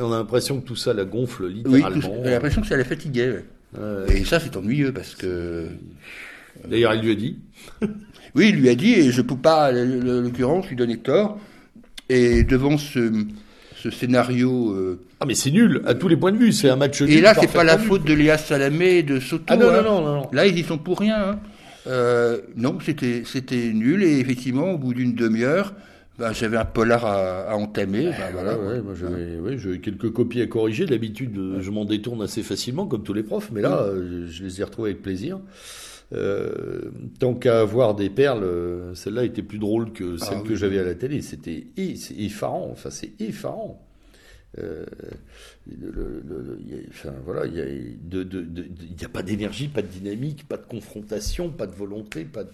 On 0.00 0.12
a 0.12 0.18
l'impression 0.18 0.60
que 0.60 0.66
tout 0.66 0.76
ça 0.76 0.92
la 0.92 1.04
gonfle 1.04 1.44
oui, 1.44 1.62
littéralement. 1.64 2.00
tout- 2.00 2.10
j'ai 2.24 2.30
l'impression 2.30 2.60
que 2.62 2.66
ça 2.66 2.76
la 2.76 2.84
fatiguait. 2.84 3.44
Et 4.08 4.24
ça, 4.24 4.40
c'est 4.40 4.56
ennuyeux 4.56 4.92
parce 4.92 5.14
que. 5.14 5.66
D'ailleurs, 6.68 6.92
elle 6.92 7.00
lui 7.02 7.12
a 7.12 7.14
dit. 7.14 7.38
Oui, 8.34 8.48
il 8.50 8.56
lui 8.56 8.68
a 8.68 8.74
dit, 8.74 8.92
et 8.94 9.12
je 9.12 9.22
peux 9.22 9.36
pas, 9.36 9.70
en 9.72 10.22
l'occurrence, 10.22 10.68
lui 10.68 10.76
donner 10.76 10.98
tort. 10.98 11.38
Et 12.08 12.42
devant 12.44 12.76
ce, 12.78 13.12
ce 13.90 13.96
scénario. 13.96 14.72
euh, 14.72 14.98
Ah, 15.20 15.24
mais 15.26 15.34
c'est 15.34 15.50
nul, 15.50 15.82
à 15.86 15.94
tous 15.94 16.08
les 16.08 16.16
points 16.16 16.32
de 16.32 16.36
vue. 16.38 16.52
C'est 16.52 16.68
un 16.68 16.76
match 16.76 17.00
nul. 17.02 17.10
Et 17.12 17.20
là, 17.20 17.34
c'est 17.38 17.52
pas 17.52 17.64
la 17.64 17.78
faute 17.78 18.04
de 18.04 18.14
Léa 18.14 18.38
Salamé 18.38 18.98
et 18.98 19.02
de 19.02 19.20
Soto. 19.20 19.44
Ah 19.48 19.56
non, 19.56 19.68
hein. 19.70 19.82
non, 19.82 20.00
non, 20.00 20.00
non, 20.06 20.14
non. 20.22 20.28
Là, 20.32 20.46
ils 20.46 20.58
y 20.58 20.62
sont 20.64 20.78
pour 20.78 20.98
rien. 21.00 21.16
hein. 21.30 21.38
Euh, 21.86 22.38
non, 22.56 22.78
c'était 22.84 23.22
c'était 23.24 23.70
nul. 23.72 24.02
Et 24.02 24.18
effectivement, 24.18 24.72
au 24.72 24.78
bout 24.78 24.92
d'une 24.94 25.14
demi-heure, 25.14 25.72
ben, 26.18 26.32
j'avais 26.32 26.56
un 26.56 26.64
polar 26.64 27.04
à, 27.04 27.42
à 27.50 27.54
entamer. 27.54 28.10
Voilà, 28.32 28.58
Ouais, 28.58 28.66
ouais, 28.66 28.80
moi 28.82 28.94
j'avais 28.98 29.38
ouais, 29.38 29.78
quelques 29.78 30.10
copies 30.12 30.40
à 30.42 30.46
corriger. 30.46 30.86
D'habitude, 30.86 31.36
euh, 31.38 31.60
je 31.60 31.70
m'en 31.70 31.84
détourne 31.84 32.22
assez 32.22 32.42
facilement, 32.42 32.86
comme 32.86 33.02
tous 33.04 33.12
les 33.14 33.22
profs, 33.22 33.50
mais 33.52 33.60
là, 33.60 33.86
je 34.28 34.42
les 34.44 34.60
ai 34.60 34.64
retrouvés 34.64 34.90
avec 34.90 35.02
plaisir. 35.02 35.38
Euh, 36.12 36.82
tant 37.18 37.34
qu'à 37.34 37.60
avoir 37.60 37.94
des 37.96 38.10
perles, 38.10 38.44
euh, 38.44 38.94
celle-là 38.94 39.24
était 39.24 39.42
plus 39.42 39.58
drôle 39.58 39.92
que 39.92 40.16
celle 40.18 40.38
Ah 40.38 40.42
que 40.42 40.50
oui. 40.50 40.56
j'avais 40.56 40.78
à 40.78 40.84
la 40.84 40.94
télé. 40.94 41.20
C'était 41.20 41.66
effarant. 41.76 42.68
Enfin, 42.70 42.90
c'est 42.90 43.10
effarant. 43.20 43.82
Euh, 44.58 44.86
le- 45.68 45.90
le- 45.90 46.22
le- 46.24 46.58
il 46.60 46.70
y 46.70 46.74
a- 46.74 46.82
enfin, 46.88 47.12
voilà, 47.24 47.44
il 47.46 47.54
y 47.54 47.60
a, 47.60 47.64
de, 47.66 48.22
de, 48.22 48.40
de- 48.40 48.62
de- 48.62 48.68
il 48.82 49.02
y 49.02 49.04
a 49.04 49.08
pas 49.08 49.22
d'énergie, 49.22 49.68
pas 49.68 49.82
de 49.82 49.88
dynamique, 49.88 50.46
pas 50.48 50.56
de 50.56 50.64
confrontation, 50.64 51.50
pas 51.50 51.66
de 51.66 51.74
volonté, 51.74 52.24
pas. 52.24 52.44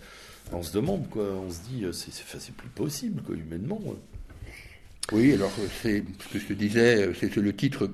On 0.53 0.63
se 0.63 0.73
demande, 0.73 1.09
quoi. 1.11 1.25
On 1.47 1.51
se 1.51 1.61
dit, 1.71 1.85
c'est 1.93 2.55
plus 2.55 2.69
possible, 2.71 3.23
quoi, 3.23 3.37
humainement. 3.37 3.81
ouais. 3.85 3.97
Oui, 5.13 5.35
alors 5.35 5.53
c'est 5.83 6.03
ce 6.27 6.33
que 6.33 6.39
je 6.39 6.47
te 6.47 6.53
disais, 6.55 7.13
c'est 7.21 7.37
le 7.37 7.53
titre 7.55 7.91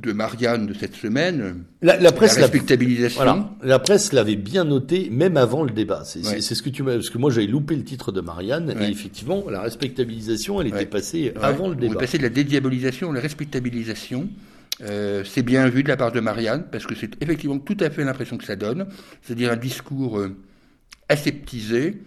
de 0.00 0.12
Marianne 0.12 0.66
de 0.66 0.72
cette 0.74 0.94
semaine. 0.94 1.64
La, 1.82 1.98
la 1.98 2.12
presse 2.12 2.34
la 2.36 2.40
l'a 2.40 2.46
respectabilisation. 2.46 3.16
Voilà. 3.22 3.50
La 3.62 3.78
presse 3.78 4.12
l'avait 4.14 4.36
bien 4.36 4.64
noté, 4.64 5.08
même 5.10 5.36
avant 5.36 5.64
le 5.64 5.70
débat. 5.70 6.02
C'est 6.04 6.26
Ouais. 6.26 6.40
ce 6.40 6.62
que 6.62 6.70
tu 6.70 6.82
m'as, 6.82 6.94
parce 6.94 7.10
que 7.10 7.18
moi 7.18 7.30
j'avais 7.30 7.46
loupé 7.46 7.76
le 7.76 7.84
titre 7.84 8.10
de 8.10 8.22
Marianne, 8.22 8.68
Ouais. 8.74 8.88
et 8.88 8.90
effectivement, 8.90 9.44
la 9.50 9.60
respectabilisation, 9.60 10.60
elle 10.62 10.68
était 10.68 10.86
passée 10.86 11.34
avant 11.42 11.68
le 11.68 11.74
On 11.74 11.78
débat. 11.78 11.94
est 11.94 11.98
passé 11.98 12.16
de 12.18 12.22
la 12.22 12.30
dédiabolisation 12.30 13.10
à 13.10 13.14
la 13.14 13.20
respectabilisation. 13.20 14.28
Euh, 14.82 15.22
c'est 15.24 15.42
bien 15.42 15.68
vu 15.68 15.82
de 15.82 15.88
la 15.88 15.98
part 15.98 16.10
de 16.10 16.20
Marianne, 16.20 16.64
parce 16.72 16.86
que 16.86 16.94
c'est 16.94 17.10
effectivement 17.22 17.58
tout 17.58 17.76
à 17.80 17.90
fait 17.90 18.02
l'impression 18.02 18.38
que 18.38 18.44
ça 18.44 18.56
donne. 18.56 18.86
C'est-à-dire 19.20 19.52
un 19.52 19.56
discours 19.56 20.18
euh, 20.18 20.34
aseptisé. 21.10 21.98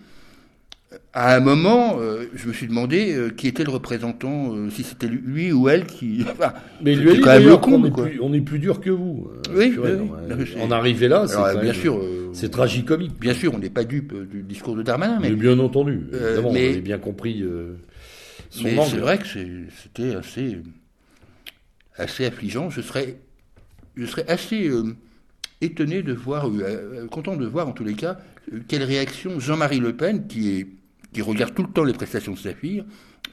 À 1.14 1.36
un 1.36 1.40
moment, 1.40 1.98
euh, 2.00 2.26
je 2.36 2.48
me 2.48 2.54
suis 2.54 2.68
demandé 2.68 3.14
euh, 3.14 3.30
qui 3.30 3.48
était 3.48 3.64
le 3.64 3.72
représentant, 3.72 4.54
euh, 4.56 4.70
si 4.70 4.84
c'était 4.84 5.08
lui 5.08 5.52
ou 5.52 5.70
elle 5.70 5.86
qui. 5.86 6.24
Enfin, 6.30 6.54
Mais 6.82 6.96
lui, 6.96 7.12
a 7.12 7.16
quand 7.22 7.40
même 7.40 7.48
le 7.48 7.58
con, 7.58 7.86
est, 7.86 7.92
plus, 7.92 8.20
on 8.22 8.34
est 8.34 8.42
plus 8.42 8.60
dur 8.60 8.80
que 8.82 8.90
vous. 8.90 9.30
Oui, 9.54 9.74
oui, 9.78 9.90
oui. 10.00 10.10
Non, 10.58 10.64
En 10.64 10.72
arriver 10.72 11.08
là, 11.08 11.26
c'est 11.28 11.38
bien 11.60 11.62
même- 11.72 11.74
sûr, 11.74 12.02
c'est 12.34 12.50
tragicomique. 12.50 13.20
Bien 13.20 13.34
sûr, 13.34 13.54
on 13.54 13.60
n'est 13.60 13.70
pas 13.70 13.84
dupe 13.84 14.14
du 14.30 14.44
discours 14.44 14.76
de 14.76 14.84
Darmanin, 14.84 15.20
mais, 15.22 15.30
Mais 15.30 15.36
bien 15.36 15.58
entendu, 15.60 16.02
évidemment, 16.14 16.52
mais- 16.54 16.68
on 16.68 16.72
avait 16.72 16.82
bien 16.82 16.98
compris 16.98 17.44
son 18.50 18.64
mais 18.64 18.78
c'est 18.90 18.98
vrai 18.98 19.18
que 19.18 19.26
c'était 19.26 20.16
assez, 20.16 20.58
assez 21.98 22.26
affligeant. 22.26 22.70
Je 22.70 22.82
serais, 22.82 23.18
je 23.96 24.06
serais 24.06 24.26
assez 24.30 24.70
étonné 25.62 26.04
de 26.04 26.14
voir, 26.14 26.50
content 27.12 27.36
de 27.36 27.46
voir 27.46 27.68
en 27.68 27.72
tous 27.72 27.84
les 27.86 27.94
cas, 27.96 28.18
quelle 28.68 28.84
réaction 28.84 29.40
Jean-Marie 29.40 29.80
Le 29.80 29.94
Pen, 29.94 30.28
qui, 30.28 30.58
est, 30.60 30.68
qui 31.16 31.22
regarde 31.22 31.54
tout 31.54 31.64
le 31.64 31.70
temps 31.70 31.86
les 31.86 31.94
prestations 31.94 32.34
de 32.34 32.38
Saphir, 32.38 32.84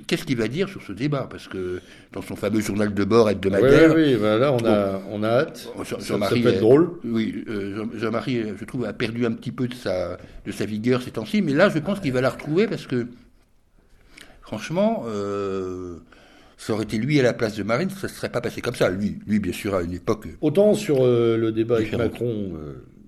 qu'est-ce 0.06 0.24
qu'il 0.24 0.36
va 0.36 0.46
dire 0.46 0.68
sur 0.68 0.80
ce 0.82 0.92
débat? 0.92 1.26
Parce 1.28 1.48
que 1.48 1.80
dans 2.12 2.22
son 2.22 2.36
fameux 2.36 2.60
journal 2.60 2.94
de 2.94 3.04
bord 3.04 3.22
Ah 3.26 3.30
Ouais, 3.30 3.32
hebdomadaire, 3.32 3.92
oui, 3.96 4.14
bah 4.14 4.38
là, 4.38 4.52
on 4.52 4.64
a, 4.64 5.02
on 5.10 5.22
a 5.24 5.28
hâte. 5.28 5.68
Jean- 5.78 5.84
Ça, 5.84 5.98
ça 5.98 6.04
Jean-Marie 6.12 6.42
peut 6.42 6.48
être 6.50 6.60
drôle. 6.60 6.90
Oui, 7.04 7.42
euh, 7.48 7.74
Jean- 7.76 7.90
Jean-Marie, 7.98 8.38
euh, 8.38 8.54
je 8.56 8.64
trouve, 8.64 8.84
a 8.84 8.92
perdu 8.92 9.26
un 9.26 9.32
petit 9.32 9.50
peu 9.50 9.66
de 9.66 9.74
sa, 9.74 10.16
de 10.46 10.52
sa 10.52 10.64
vigueur 10.64 11.02
ces 11.02 11.10
temps-ci, 11.10 11.42
mais 11.42 11.54
là, 11.54 11.70
je 11.70 11.80
pense 11.80 11.98
qu'il 11.98 12.12
va 12.12 12.20
la 12.20 12.30
retrouver 12.30 12.68
parce 12.68 12.86
que, 12.86 13.09
franchement, 14.42 15.04
euh, 15.09 15.96
ça 16.56 16.72
aurait 16.74 16.84
été 16.84 16.98
lui 16.98 17.18
à 17.18 17.24
la 17.24 17.32
place 17.32 17.56
de 17.56 17.64
Marine, 17.64 17.90
ça 17.90 18.06
ne 18.06 18.12
serait 18.12 18.30
pas 18.30 18.40
passé 18.40 18.60
comme 18.60 18.76
ça. 18.76 18.90
Lui, 18.90 19.18
lui 19.26 19.40
bien 19.40 19.52
sûr, 19.52 19.74
à 19.74 19.82
une 19.82 19.92
époque. 19.94 20.28
Autant 20.40 20.74
sur 20.74 20.98
euh, 21.04 21.36
le 21.36 21.50
débat 21.50 21.78
avec. 21.78 21.92
Macron, 21.94 22.52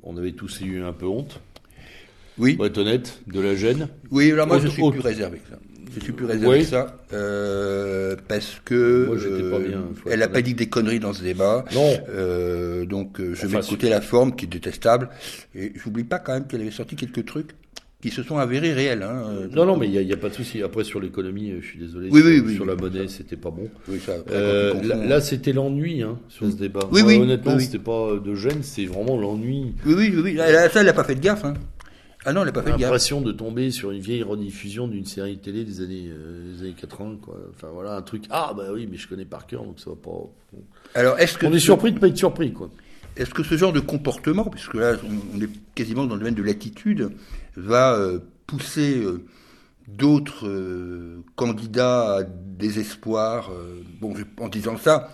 on 0.03 0.17
avait 0.17 0.33
tous 0.33 0.61
eu 0.63 0.83
un 0.83 0.93
peu 0.93 1.07
honte, 1.07 1.41
Oui, 2.39 2.55
pour 2.55 2.67
être 2.67 2.79
honnête, 2.79 3.21
de 3.27 3.41
la 3.41 3.55
gêne. 3.55 3.89
oui 4.11 4.33
alors 4.33 4.47
moi 4.47 4.59
je 4.59 4.69
suis 4.69 4.83
autre- 4.83 4.97
plus 4.97 5.07
réservé 5.07 5.39
que 5.39 5.51
ça. 5.51 5.59
Je 5.97 6.01
suis 6.01 6.13
plus 6.13 6.27
réservé 6.27 6.49
Oui. 6.57 6.63
que 6.65 6.71
ça. 6.71 6.97
euh, 7.13 8.17
parce 8.27 8.61
que 8.65 9.07
Moi, 9.07 9.17
j'étais 9.17 9.49
pas 9.49 9.61
bien, 9.61 9.85
faut 9.95 10.11
elle 10.11 10.19
n'a 10.19 10.29
pas 10.29 10.43
dit 10.43 10.55
des 10.55 10.67
conneries 10.69 10.99
dans 10.99 11.13
ce 11.13 11.23
débat. 11.23 11.65
Non. 11.73 11.93
Euh, 12.09 12.85
donc 12.85 13.21
euh, 13.21 13.35
je 13.35 13.47
Enfin, 13.47 13.59
mets 13.59 13.63
de 13.63 13.69
côté 13.69 13.89
la 13.89 14.01
forme 14.01 14.35
qui 14.35 14.47
est 14.47 14.49
détestable. 14.49 15.09
Et 15.55 15.73
j'oublie 15.77 16.03
pas 16.03 16.19
quand 16.19 16.33
même 16.33 16.47
qu'elle 16.49 16.63
avait 16.63 16.73
sorti 16.73 16.97
quelques 16.97 17.25
trucs 17.25 17.51
qui 18.03 18.11
se 18.11 18.25
sont 18.25 18.39
avérés 18.39 18.73
réels. 18.73 19.05
Hein. 19.05 19.23
Euh, 19.29 19.47
Non, 19.53 19.65
non, 19.67 19.77
mais 19.77 19.89
il 19.89 20.05
n'y 20.05 20.13
a, 20.13 20.17
pas 20.17 20.29
de 20.31 20.35
souci. 20.35 20.63
Après, 20.65 20.83
sur 20.85 20.99
l'économie, 21.01 21.53
euh, 21.53 21.59
je 21.63 21.67
suis 21.69 21.79
désolé. 21.79 22.09
Oui, 22.11 22.21
sur, 22.21 22.29
oui, 22.29 22.43
oui. 22.45 22.55
sur 22.57 22.67
la 22.67 22.75
monnaie, 22.75 23.07
c'était 23.09 23.37
pas 23.37 23.51
bon. 23.51 23.69
Oui, 23.89 24.01
ça, 24.05 24.13
Euh, 24.33 24.75
là, 25.07 25.21
c'était 25.21 25.53
l'ennui 25.53 26.03
hein, 26.03 26.19
sur 26.29 26.51
ce 26.51 26.57
débat. 26.57 26.81
Oui, 26.91 27.03
Moi, 27.03 27.13
oui, 27.13 27.19
Honnêtement, 27.21 27.59
c'était 27.61 27.79
pas 27.79 28.17
de 28.23 28.35
gêne, 28.35 28.63
c'est 28.63 28.85
vraiment 28.87 29.17
l'ennui. 29.19 29.75
Oui, 29.87 29.95
oui, 29.97 30.13
oui, 30.17 30.21
oui. 30.25 30.33
Là, 30.35 30.69
ça, 30.69 30.81
elle 30.81 30.87
n'a 30.87 30.93
pas 30.93 31.05
fait 31.05 31.15
de 31.15 31.21
gaffe. 31.21 31.45
Hein. 31.45 31.55
Ah 32.27 32.33
non, 32.33 32.41
elle 32.41 32.47
n'a 32.47 32.53
pas 32.53 32.63
fait 32.63 32.73
de. 32.73 32.81
L'impression 32.81 33.21
de 33.21 33.33
tomber 33.33 33.71
sur 33.71 33.91
une 33.91 34.01
vieille 34.01 34.23
rediffusion 34.23 34.89
d'une 34.89 35.05
série 35.05 35.37
télé 35.39 35.65
des 35.65 35.81
années, 35.83 36.09
euh, 36.09 36.55
des 36.57 36.63
années 36.63 36.75
80, 36.81 37.17
quoi. 37.23 37.37
Enfin, 37.55 37.69
voilà, 37.73 37.97
un 37.97 38.03
truc. 38.03 38.25
Ah, 38.31 38.53
bah 38.57 38.65
oui, 38.73 38.89
mais 38.91 38.97
je 38.97 39.07
connais 39.09 39.25
par 39.27 39.47
cœur, 39.47 39.63
donc 39.65 39.79
ça 39.79 39.91
va 39.91 39.97
pas. 39.97 40.11
Alors, 40.95 41.19
est-ce 41.19 41.37
que 41.39 41.47
On 41.47 41.53
est 41.53 41.59
surpris 41.59 41.93
de 41.93 41.99
pas 41.99 42.09
être 42.09 42.17
surpris, 42.17 42.53
quoi. 42.53 42.71
Est-ce 43.17 43.31
que 43.35 43.43
ce 43.43 43.57
genre 43.57 43.73
de 43.73 43.81
comportement, 43.81 44.45
puisque 44.47 44.75
là 44.75 44.95
on 45.05 45.37
on 45.39 45.41
est 45.41 45.49
quasiment 45.75 46.05
dans 46.07 46.15
le 46.15 46.21
domaine 46.21 46.35
de 46.35 46.43
l'attitude, 46.43 47.11
va 47.57 47.95
euh, 47.95 48.19
pousser 48.47 48.99
euh, 48.99 49.23
d'autres 49.87 50.49
candidats 51.37 52.17
à 52.17 52.23
désespoir 52.25 53.51
Bon, 54.01 54.15
en 54.41 54.49
disant 54.49 54.77
ça, 54.77 55.11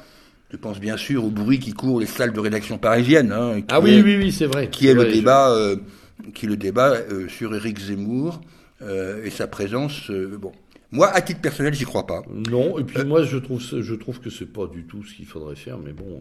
je 0.50 0.56
pense 0.56 0.80
bien 0.80 0.96
sûr 0.96 1.24
au 1.24 1.30
bruit 1.30 1.58
qui 1.58 1.72
court 1.72 2.00
les 2.00 2.06
salles 2.06 2.32
de 2.32 2.40
rédaction 2.40 2.78
parisiennes. 2.78 3.32
hein, 3.32 3.60
Ah 3.68 3.80
oui, 3.80 3.90
est- 3.94 4.02
oui, 4.02 4.16
oui, 4.16 4.32
c'est 4.32 4.46
vrai. 4.46 4.68
Qui 4.70 4.86
est 4.88 4.94
le 4.94 5.04
débat, 5.12 5.54
qui 6.32 6.46
le 6.46 6.56
débat 6.56 6.90
euh, 6.92 7.28
sur 7.28 7.54
Éric 7.54 7.78
Zemmour 7.78 8.40
euh, 8.82 9.24
et 9.24 9.30
sa 9.30 9.46
présence. 9.46 10.10
euh, 10.10 10.36
bon, 10.38 10.52
moi, 10.92 11.08
à 11.08 11.20
titre 11.22 11.40
personnel, 11.40 11.72
j'y 11.74 11.84
crois 11.84 12.06
pas. 12.06 12.22
Non, 12.50 12.78
et 12.78 12.84
puis 12.84 13.04
moi, 13.04 13.22
je 13.24 13.36
trouve, 13.36 13.60
je 13.60 13.94
trouve 13.94 14.20
que 14.20 14.28
c'est 14.30 14.46
pas 14.52 14.66
du 14.66 14.84
tout 14.84 15.04
ce 15.04 15.14
qu'il 15.14 15.26
faudrait 15.26 15.54
faire, 15.56 15.78
mais 15.78 15.92
bon. 15.92 16.20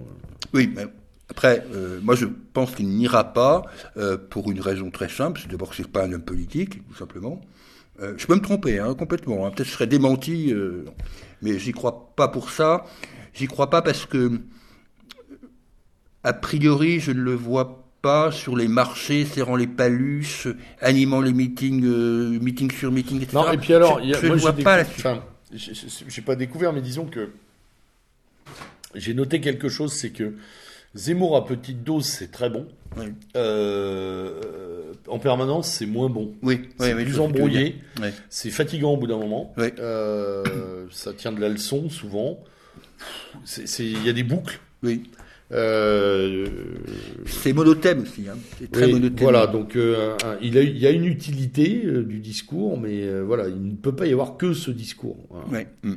Oui, 0.54 0.72
mais 0.76 0.86
après, 1.30 1.64
euh, 1.74 2.00
moi 2.04 2.16
je 2.16 2.26
pense 2.54 2.76
qu'il 2.76 2.88
n'ira 2.90 3.34
pas 3.34 3.64
euh, 3.98 4.18
pour 4.18 4.52
une 4.52 4.60
raison 4.62 4.92
très 4.92 5.10
simple. 5.10 5.40
C'est 5.42 5.50
d'abord 5.50 5.70
que 5.72 5.76
c'est 5.76 5.88
pas 5.88 6.04
un 6.06 6.14
homme 6.14 6.22
politique, 6.24 6.88
tout 6.88 6.96
simplement. 6.96 7.42
Euh, 8.02 8.14
je 8.18 8.26
peux 8.28 8.36
me 8.36 8.42
tromper, 8.42 8.80
hein, 8.80 8.94
complètement. 8.96 9.46
hein. 9.46 9.50
Peut-être 9.50 9.66
que 9.66 9.72
je 9.72 9.72
serais 9.72 9.88
démenti, 9.88 10.54
mais 11.42 11.58
j'y 11.60 11.72
crois 11.72 12.14
pas 12.16 12.28
pour 12.28 12.50
ça. 12.52 12.86
J'y 13.34 13.48
crois 13.48 13.70
pas 13.70 13.82
parce 13.82 14.06
que, 14.06 14.40
a 16.24 16.34
priori, 16.34 17.00
je 17.00 17.12
ne 17.12 17.22
le 17.22 17.34
vois 17.34 17.89
pas 18.02 18.32
sur 18.32 18.56
les 18.56 18.68
marchés, 18.68 19.26
serrant 19.26 19.56
les 19.56 19.68
paluches, 19.68 20.48
animant 20.82 21.22
les 21.22 21.34
meetings, 21.34 21.84
euh, 21.86 22.40
meeting 22.40 22.72
sur 22.72 22.92
meeting, 22.92 23.18
etc. 23.22 23.32
Non, 23.36 23.52
et 23.52 23.58
puis 23.58 23.74
alors, 23.74 24.00
je, 24.04 24.14
a- 24.14 24.22
je 24.22 24.28
moi, 24.28 24.36
vois 24.38 24.54
pas 24.54 24.78
là-dessus. 24.78 25.00
Enfin, 25.00 25.24
j'ai- 25.54 26.22
pas 26.22 26.36
découvert, 26.36 26.72
mais 26.74 26.82
disons 26.82 27.06
que 27.06 27.30
j'ai 28.96 29.14
noté 29.14 29.42
quelque 29.42 29.70
chose, 29.70 29.94
c'est 29.94 30.10
que 30.12 30.34
Zemmour 30.96 31.36
à 31.38 31.46
petite 31.46 31.84
dose, 31.84 32.06
c'est 32.06 32.32
très 32.32 32.50
bon. 32.50 32.68
Oui. 32.98 33.06
Euh, 33.36 34.94
en 35.08 35.20
permanence, 35.20 35.70
c'est 35.72 35.86
moins 35.86 36.10
bon. 36.10 36.34
Oui, 36.42 36.70
C'est 36.80 36.94
oui, 36.96 37.04
plus 37.06 37.20
embrouillé. 37.20 37.76
C'est 38.30 38.50
fatigant 38.50 38.94
au 38.94 38.98
bout 38.98 39.06
d'un 39.08 39.18
moment. 39.18 39.54
Euh, 39.60 40.44
ça 40.92 41.14
tient 41.14 41.32
de 41.32 41.40
la 41.40 41.50
leçon 41.50 41.90
souvent. 41.90 42.40
Il 43.80 44.04
y 44.04 44.10
a 44.10 44.14
des 44.14 44.24
boucles. 44.24 44.60
Oui. 44.82 45.10
Euh, 45.52 46.46
C'est 47.26 47.54
monotème 47.54 48.02
aussi. 48.04 48.26
Hein. 48.30 48.38
C'est 48.60 48.72
très 48.72 48.86
oui, 48.86 48.94
monotème. 48.94 49.18
Voilà, 49.24 49.48
donc 49.48 49.76
euh, 49.76 50.16
un- 50.24 50.38
il, 50.42 50.58
a, 50.58 50.62
il 50.62 50.78
y 50.78 50.86
a 50.86 50.92
une 50.92 51.06
utilité 51.06 51.82
euh, 51.86 52.04
du 52.04 52.20
discours, 52.20 52.80
mais 52.80 53.04
euh, 53.04 53.24
voilà, 53.26 53.48
il 53.50 53.62
ne 53.68 53.76
peut 53.76 53.96
pas 53.96 54.06
y 54.06 54.12
avoir 54.12 54.38
que 54.38 54.54
ce 54.54 54.70
discours. 54.72 55.18
Ouais. 55.52 55.68
Mm. 55.84 55.94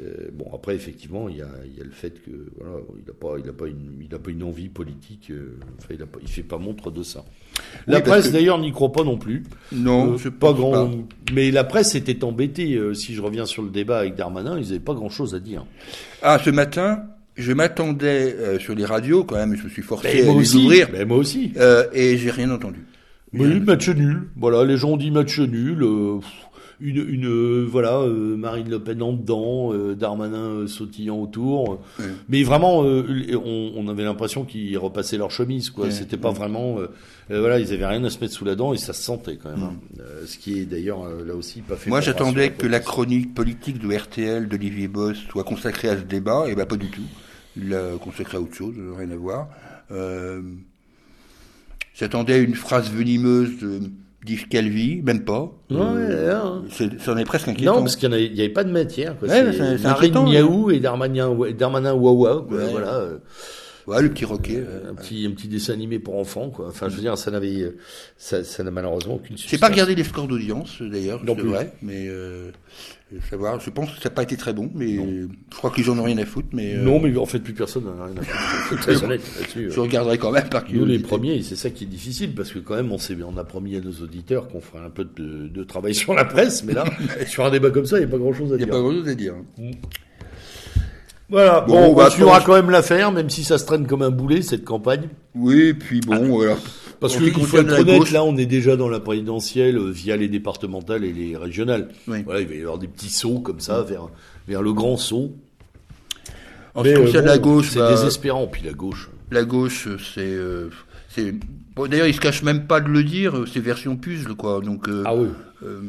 Euh, 0.00 0.28
bon, 0.32 0.46
après, 0.54 0.76
effectivement, 0.76 1.28
il 1.28 1.38
y 1.38 1.42
a, 1.42 1.48
il 1.66 1.76
y 1.76 1.80
a 1.80 1.84
le 1.84 1.90
fait 1.90 2.22
que 2.22 2.30
voilà, 2.60 2.76
il 2.96 3.04
n'a 3.06 3.12
pas, 3.18 3.36
il 3.44 3.48
a 3.48 3.52
pas 3.52 3.66
une, 3.66 3.98
il 4.08 4.14
a 4.14 4.18
pas 4.20 4.30
une 4.30 4.44
envie 4.44 4.68
politique. 4.68 5.30
euh, 5.30 5.58
enfin, 5.78 5.94
il 5.94 6.04
il 6.22 6.28
fait 6.28 6.42
pas 6.44 6.58
montre 6.58 6.90
de 6.92 7.02
ça. 7.02 7.24
la 7.88 7.96
Oui, 7.98 8.02
presse, 8.04 8.28
que- 8.28 8.32
d'ailleurs, 8.32 8.58
n'y 8.60 8.70
croit 8.70 8.92
pas 8.92 9.02
non 9.02 9.16
plus. 9.18 9.42
Non, 9.72 10.12
Euh, 10.14 10.16
je 10.16 10.28
pas 10.28 10.52
grand. 10.52 10.86
pas. 10.88 10.90
Mais 11.34 11.50
la 11.50 11.64
presse 11.64 11.96
était 11.96 12.22
embêtée. 12.22 12.74
euh, 12.76 12.94
si 12.94 13.12
je 13.14 13.20
reviens 13.22 13.44
sur 13.46 13.62
le 13.64 13.70
débat 13.70 13.98
avec 13.98 14.14
Darmanin, 14.14 14.56
ils 14.58 14.66
n'avaient 14.66 14.78
pas 14.78 14.94
grand-chose 14.94 15.34
à 15.34 15.40
dire. 15.40 15.66
Ah, 16.22 16.38
ce 16.44 16.50
matin, 16.50 17.02
je 17.38 17.52
m'attendais 17.52 18.34
euh, 18.38 18.58
sur 18.58 18.74
les 18.74 18.84
radios 18.84 19.24
quand 19.24 19.36
même, 19.36 19.56
je 19.56 19.64
me 19.64 19.68
suis 19.68 19.82
forcé 19.82 20.08
Mais 20.24 20.28
à 20.28 20.34
les 20.38 20.56
ouvrir 20.56 20.88
Mais 20.92 21.04
moi 21.04 21.16
aussi. 21.16 21.52
euh, 21.56 21.84
et 21.92 22.18
j'ai 22.18 22.30
rien 22.30 22.50
entendu. 22.50 22.80
Oui, 23.32 23.60
match 23.60 23.88
nul. 23.90 24.22
Voilà, 24.36 24.64
les 24.64 24.76
gens 24.76 24.90
ont 24.90 24.96
dit 24.96 25.10
match 25.10 25.38
nul. 25.38 25.82
euh, 25.82 26.18
une, 26.80 27.04
une 27.08 27.26
euh, 27.26 27.66
voilà, 27.68 27.98
euh, 27.98 28.36
Marine 28.36 28.70
Le 28.70 28.78
Pen 28.78 29.02
en 29.02 29.12
dedans, 29.12 29.72
euh, 29.74 29.96
Darmanin 29.96 30.68
sautillant 30.68 31.18
autour. 31.20 31.80
Ouais. 31.98 32.04
Mais 32.28 32.44
vraiment, 32.44 32.84
euh, 32.84 33.02
on, 33.44 33.72
on 33.76 33.88
avait 33.88 34.04
l'impression 34.04 34.44
qu'ils 34.44 34.78
repassaient 34.78 35.16
leur 35.18 35.32
chemise. 35.32 35.70
quoi. 35.70 35.90
C'était 35.90 36.16
pas 36.16 36.30
vraiment. 36.30 36.78
euh, 36.78 36.86
euh, 37.32 37.40
voilà, 37.40 37.58
ils 37.58 37.72
avaient 37.72 37.84
rien 37.86 38.04
à 38.04 38.10
se 38.10 38.20
mettre 38.20 38.32
sous 38.32 38.44
la 38.44 38.54
dent 38.54 38.72
et 38.72 38.78
ça 38.78 38.92
se 38.92 39.02
sentait 39.02 39.36
quand 39.42 39.50
même. 39.50 39.62
hein. 39.64 39.74
Euh, 40.00 40.22
ce 40.24 40.38
qui 40.38 40.60
est 40.60 40.66
d'ailleurs 40.66 41.00
là 41.26 41.34
aussi 41.34 41.62
pas 41.62 41.74
fait. 41.74 41.90
Moi, 41.90 42.00
j'attendais 42.00 42.50
que 42.50 42.68
la 42.68 42.78
chronique 42.80 43.34
politique 43.34 43.80
de 43.80 43.92
RTL 43.92 44.46
d'Olivier 44.48 44.86
Boss 44.86 45.18
soit 45.32 45.44
consacrée 45.44 45.88
à 45.88 45.96
ce 45.98 46.02
débat, 46.04 46.44
et 46.48 46.54
ben 46.54 46.64
pas 46.64 46.76
du 46.76 46.88
tout. 46.90 47.02
Il 47.58 47.70
l'a 47.70 47.96
consacrée 48.02 48.36
à 48.36 48.40
autre 48.40 48.54
chose, 48.54 48.74
rien 48.96 49.10
à 49.10 49.16
voir. 49.16 49.48
Euh, 49.90 50.40
j'attendais 51.94 52.34
à 52.34 52.38
une 52.38 52.54
phrase 52.54 52.90
venimeuse 52.90 53.60
de 53.60 53.80
Calvi, 54.50 55.00
même 55.02 55.24
pas. 55.24 55.42
Ouais, 55.70 55.76
Euh, 55.80 56.36
hein. 56.36 56.64
c'est- 56.70 57.00
ça 57.00 57.12
en 57.12 57.16
est 57.16 57.24
presque 57.24 57.48
inquiétant. 57.48 57.76
Non, 57.76 57.80
parce 57.80 57.96
qu'il 57.96 58.10
n'y 58.10 58.40
avait, 58.40 58.48
pas 58.50 58.64
de 58.64 58.70
matière. 58.70 59.16
Ouais, 59.22 59.28
C'est 59.52 59.82
Marine 59.82 60.14
Miaou 60.24 60.70
et 60.70 60.80
Darmanin, 60.80 61.34
Darmanin 61.56 61.94
Wawa. 61.94 62.44
Quoi, 62.46 62.56
Ouais. 62.58 62.68
Voilà. 62.70 63.04
Euh, 63.88 63.94
Ouais, 63.96 64.02
le 64.02 64.10
petit 64.10 64.24
roquet. 64.24 64.56
euh, 64.58 64.90
un 64.90 64.94
petit 64.94 65.26
un 65.26 65.30
petit 65.32 65.48
dessin 65.48 65.72
animé 65.72 65.98
pour 65.98 66.16
enfants 66.18 66.50
quoi. 66.50 66.68
Enfin 66.68 66.88
je 66.88 66.96
veux 66.96 67.00
dire 67.02 67.16
ça 67.16 67.30
n'avait 67.30 67.62
euh, 67.62 67.76
ça 68.16 68.44
ça 68.44 68.62
n'a 68.62 68.70
malheureusement 68.70 69.14
aucune 69.14 69.36
J'ai 69.36 69.42
substance. 69.42 69.60
pas 69.60 69.68
regardé 69.68 69.94
les 69.94 70.04
scores 70.04 70.28
d'audience 70.28 70.80
d'ailleurs, 70.82 71.24
Non 71.24 71.34
plus. 71.34 71.48
vrai, 71.48 71.72
mais 71.82 72.06
euh, 72.08 72.50
savoir, 73.30 73.58
je 73.60 73.70
pense 73.70 73.88
que 73.90 73.96
ça 74.02 74.10
n'a 74.10 74.14
pas 74.14 74.22
été 74.22 74.36
très 74.36 74.52
bon, 74.52 74.70
mais 74.74 74.96
je 74.96 75.56
crois 75.56 75.70
que 75.70 75.78
les 75.78 75.82
gens 75.82 75.94
n'ont 75.94 76.02
rien 76.04 76.18
à 76.18 76.26
foutre, 76.26 76.48
mais 76.52 76.74
euh, 76.74 76.82
Non 76.82 77.00
mais 77.00 77.16
en 77.16 77.24
fait 77.26 77.38
plus 77.38 77.54
personne 77.54 77.84
n'en 77.84 77.98
a 78.02 78.06
rien 78.06 78.16
à 78.18 78.22
foutre. 78.22 78.82
Très 78.82 79.02
honnête 79.02 79.22
là-dessus. 79.40 79.70
je 79.70 79.80
regarderai 79.80 80.18
quand 80.18 80.30
même 80.32 80.48
par 80.50 80.62
Nous 80.64 80.68
les 80.68 80.74
curiosité. 80.98 81.08
premiers, 81.08 81.34
et 81.36 81.42
c'est 81.42 81.56
ça 81.56 81.70
qui 81.70 81.84
est 81.84 81.86
difficile 81.88 82.34
parce 82.34 82.52
que 82.52 82.58
quand 82.58 82.74
même 82.76 82.92
on 82.92 82.98
s'est 82.98 83.16
on 83.26 83.36
a 83.38 83.44
promis 83.44 83.76
à 83.76 83.80
nos 83.80 83.92
auditeurs 84.02 84.48
qu'on 84.48 84.60
ferait 84.60 84.84
un 84.84 84.90
peu 84.90 85.04
de, 85.04 85.48
de 85.48 85.64
travail 85.64 85.94
sur 85.94 86.12
la 86.14 86.26
presse, 86.26 86.62
mais 86.64 86.74
là 86.74 86.84
sur 87.26 87.46
un 87.46 87.50
débat 87.50 87.70
comme 87.70 87.86
ça 87.86 87.96
il 87.96 88.00
n'y 88.00 88.06
a 88.06 88.10
pas 88.10 88.18
grand 88.18 88.34
chose 88.34 88.52
à 88.52 88.56
Il 88.56 88.58
n'y 88.58 88.62
a 88.64 88.66
dire. 88.66 88.74
pas 88.74 88.80
grand 88.80 88.92
chose 88.92 89.08
à 89.08 89.14
dire. 89.14 89.34
Voilà, 91.30 91.60
Bon, 91.60 91.74
bon, 91.74 91.90
on 91.90 91.94
bah, 91.94 92.04
continuera 92.06 92.36
pour- 92.38 92.46
quand 92.46 92.54
même 92.54 92.70
l'affaire, 92.70 93.12
même 93.12 93.28
si 93.28 93.44
ça 93.44 93.58
se 93.58 93.66
traîne 93.66 93.86
comme 93.86 94.00
un 94.02 94.10
boulet 94.10 94.40
cette 94.42 94.64
campagne. 94.64 95.08
Oui, 95.34 95.74
puis 95.74 96.00
bon, 96.00 96.28
voilà. 96.28 96.56
Parce 97.00 97.14
En 97.16 97.18
que 97.20 97.26
ce 97.26 97.30
qui 97.30 97.40
il 97.40 97.46
faut 97.46 97.58
être 97.58 97.78
honnête, 97.78 97.98
gauche- 97.98 98.12
là 98.12 98.24
on 98.24 98.36
est 98.36 98.46
déjà 98.46 98.76
dans 98.76 98.88
la 98.88 98.98
présidentielle 98.98 99.76
euh, 99.76 99.90
via 99.90 100.16
les 100.16 100.28
départementales 100.28 101.04
et 101.04 101.12
les 101.12 101.36
régionales. 101.36 101.90
Oui. 102.08 102.22
Voilà, 102.24 102.40
il 102.40 102.48
va 102.48 102.54
y 102.54 102.60
avoir 102.60 102.78
des 102.78 102.88
petits 102.88 103.10
sauts 103.10 103.40
comme 103.40 103.60
ça 103.60 103.82
vers 103.82 104.08
vers 104.48 104.62
le 104.62 104.72
grand 104.72 104.96
saut. 104.96 105.32
En 106.74 106.82
ce 106.82 106.88
qui 106.88 106.94
concerne 106.94 107.26
la 107.26 107.38
gauche, 107.38 107.70
c'est 107.72 107.78
bah, 107.78 107.90
désespérant. 107.90 108.46
Puis 108.46 108.62
la 108.64 108.72
gauche. 108.72 109.10
la 109.30 109.44
gauche, 109.44 109.88
c'est, 110.14 110.20
euh, 110.22 110.70
c'est, 111.08 111.34
bon, 111.76 111.86
d'ailleurs, 111.88 112.06
ils 112.06 112.14
se 112.14 112.20
cachent 112.20 112.42
même 112.42 112.66
pas 112.66 112.80
de 112.80 112.88
le 112.88 113.04
dire, 113.04 113.44
c'est 113.52 113.60
version 113.60 113.96
puzzle, 113.96 114.34
quoi. 114.34 114.60
Donc, 114.60 114.88
euh, 114.88 115.02
Ah 115.06 115.14
oui. 115.14 115.28
euh, 115.64 115.80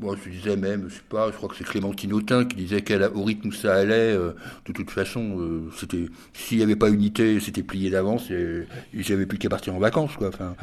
moi, 0.00 0.16
je 0.24 0.30
disais 0.30 0.56
même, 0.56 0.86
je 0.88 0.94
sais 0.94 1.00
pas, 1.08 1.30
je 1.30 1.36
crois 1.36 1.48
que 1.48 1.56
c'est 1.56 1.64
Clémentine 1.64 2.12
Autain 2.12 2.44
qui 2.44 2.56
disait 2.56 2.82
qu'au 2.82 3.22
rythme 3.24 3.48
où 3.48 3.52
ça 3.52 3.74
allait, 3.74 3.92
euh, 4.16 4.32
de 4.66 4.72
toute 4.72 4.90
façon, 4.90 5.38
euh, 5.40 5.70
c'était, 5.76 6.06
s'il 6.32 6.58
n'y 6.58 6.62
avait 6.64 6.76
pas 6.76 6.90
unité, 6.90 7.38
c'était 7.40 7.62
plié 7.62 7.90
d'avance 7.90 8.30
et, 8.30 8.66
et 8.94 9.02
j'avais 9.02 9.26
plus 9.26 9.38
qu'à 9.38 9.48
partir 9.48 9.74
en 9.74 9.78
vacances, 9.78 10.16
quoi. 10.16 10.28
Enfin, 10.28 10.54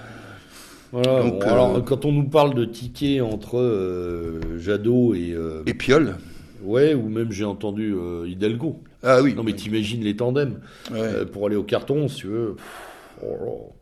Voilà. 0.92 1.24
Donc, 1.24 1.40
bon, 1.40 1.42
euh, 1.42 1.50
Alors 1.52 1.86
quand 1.86 2.06
on 2.06 2.12
nous 2.12 2.28
parle 2.28 2.54
de 2.54 2.66
tickets 2.66 3.22
entre 3.22 4.40
Jadot 4.60 5.14
et 5.16 5.36
et 5.66 5.74
Piolle. 5.74 6.18
ouais, 6.64 6.94
ou 6.94 7.08
même 7.10 7.32
j'ai 7.32 7.46
entendu 7.46 7.96
Hidalgo. 8.28 8.82
Ah 9.04 9.22
oui. 9.22 9.34
Non 9.34 9.44
mais 9.44 9.54
t'imagines 9.54 10.04
les 10.04 10.16
tandems 10.16 10.60
Ouais. 10.92 11.26
pour 11.26 11.48
aller 11.48 11.56
au 11.56 11.64
carton, 11.64 12.08
si 12.08 12.18
tu 12.18 12.28
veux. 12.28 12.56
Pff, 12.56 12.66
oh 13.24 13.74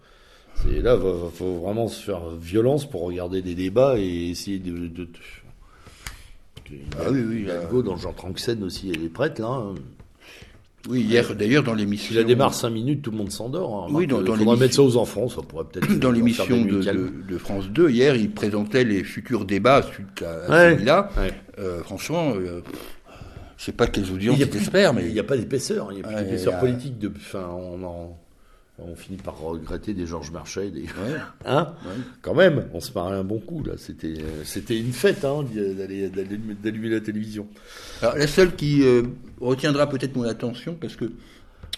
là. 0.68 0.96
Va- 0.96 1.30
faut 1.34 1.56
vraiment 1.60 1.88
se 1.88 2.02
faire 2.04 2.30
violence 2.40 2.90
pour 2.90 3.02
regarder 3.04 3.42
des 3.42 3.56
débats 3.56 3.96
et 3.98 4.30
essayer 4.30 4.60
de. 4.60 4.72
de, 4.72 4.88
de- 4.88 5.08
Ah 7.00 7.04
oui, 7.12 7.22
oui. 7.28 7.42
Hidalgo 7.44 7.82
dans 7.84 7.96
le 7.96 8.00
genre 8.00 8.16
Tranxène 8.16 8.64
aussi, 8.64 8.92
elle 8.94 9.04
est 9.04 9.10
prête 9.10 9.40
là. 9.40 9.48
hein. 9.48 9.76
Oui, 10.88 11.02
hier, 11.02 11.36
d'ailleurs, 11.36 11.64
dans 11.64 11.74
Si 11.74 11.80
l'émission. 11.80 12.16
la 12.16 12.24
démarre 12.24 12.54
5 12.54 12.70
minutes, 12.70 13.02
tout 13.02 13.12
le 13.12 13.18
monde 13.18 13.32
s'endort. 13.32 13.84
hein. 13.84 13.88
Oui, 13.92 14.08
dans- 14.08 14.20
Il 14.22 14.24
dans 14.24 14.34
faudra 14.34 14.38
l'émission- 14.38 14.58
mettre 14.58 14.76
ça 14.76 14.82
aux 14.84 14.96
enfants, 14.98 15.28
ça 15.28 15.42
pourrait 15.42 15.66
peut-être. 15.66 16.00
Dans 16.00 16.12
l'émission 16.12 16.46
de, 16.64 17.38
France 17.38 17.68
2, 17.70 17.90
hier, 17.90 18.16
il 18.16 18.32
présentait 18.32 18.86
les 18.86 19.04
futurs 19.04 19.44
débats 19.46 19.82
suite 19.84 20.24
à, 20.24 20.46
à 20.46 20.50
Ouais. 20.50 20.74
celui-là. 20.76 21.10
Ouais. 21.18 21.34
Euh, 21.60 21.82
franchement, 21.84 22.32
euh, 22.38 22.62
je 23.58 23.66
sais 23.66 23.72
pas 23.74 23.88
quelles 23.88 24.10
audiences 24.10 24.38
il 24.40 24.56
espèrent, 24.56 24.94
mais 24.94 25.06
il 25.06 25.12
n'y 25.14 25.20
a 25.20 25.24
pas 25.26 25.36
d'épaisseur, 25.36 25.90
il 25.92 25.96
n'y 25.98 26.04
a 26.04 26.08
plus 26.08 26.16
d'épaisseur 26.16 26.60
politique. 26.62 26.98
De, 26.98 27.12
enfin, 27.14 27.46
on 27.54 27.84
en, 27.84 28.18
on 28.88 28.96
finit 28.96 29.18
par 29.18 29.40
regretter 29.40 29.94
des 29.94 30.06
Georges 30.06 30.32
Marchais, 30.32 30.70
des... 30.70 30.86
hein 31.46 31.74
Quand 32.22 32.34
même, 32.34 32.68
on 32.74 32.80
se 32.80 32.92
parlait 32.92 33.18
un 33.18 33.24
bon 33.24 33.40
coup 33.40 33.64
là. 33.64 33.74
C'était, 33.78 34.16
c'était 34.44 34.80
une 34.80 34.94
fête 34.94 35.26
hein, 35.26 35.44
d'aller, 35.54 36.10
d'allumer 36.10 36.90
la 36.90 37.02
télévision. 37.02 37.48
Alors 38.02 38.16
la 38.16 38.28
seule 38.28 38.56
qui 38.56 38.84
euh, 38.84 39.04
retiendra 39.40 39.88
peut-être 39.88 40.16
mon 40.16 40.24
attention, 40.24 40.76
parce 40.80 40.96
que 40.96 41.12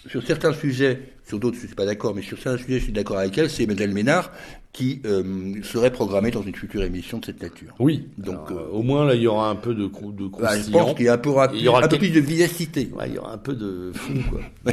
sur 0.06 0.22
certains 0.24 0.52
sujets, 0.52 1.12
sur 1.24 1.38
d'autres 1.38 1.56
je 1.56 1.62
ne 1.62 1.66
suis 1.68 1.76
pas 1.76 1.86
d'accord, 1.86 2.14
mais 2.14 2.22
sur 2.22 2.38
certains 2.38 2.62
sujets 2.62 2.78
je 2.78 2.84
suis 2.84 2.92
d'accord 2.92 3.18
avec 3.18 3.36
elle, 3.38 3.50
c'est 3.50 3.66
Madeleine 3.66 3.92
Ménard 3.92 4.32
qui 4.72 5.02
euh, 5.04 5.62
serait 5.62 5.92
programmée 5.92 6.30
dans 6.30 6.42
une 6.42 6.54
future 6.54 6.82
émission 6.82 7.18
de 7.18 7.26
cette 7.26 7.42
nature. 7.42 7.74
Oui. 7.78 8.08
Donc 8.16 8.50
euh, 8.50 8.66
au 8.72 8.82
moins 8.82 9.04
là 9.04 9.14
il 9.14 9.22
y 9.22 9.26
aura 9.26 9.50
un 9.50 9.54
peu 9.54 9.74
de 9.74 9.84
de 9.84 10.40
bah, 10.40 10.58
Je 10.58 10.70
pense 10.70 10.94
qu'il 10.94 11.04
y 11.04 11.08
a 11.08 11.14
un 11.14 11.18
peu, 11.18 11.30
il 11.54 11.60
y 11.60 11.68
aura 11.68 11.84
un 11.84 11.88
peu 11.88 11.98
plus 11.98 12.10
de 12.10 12.20
vivacité. 12.20 12.90
il 13.06 13.14
y 13.14 13.18
aura 13.18 13.34
un 13.34 13.38
peu 13.38 13.54
de 13.54 13.92
fou 13.94 14.14
quoi. 14.30 14.40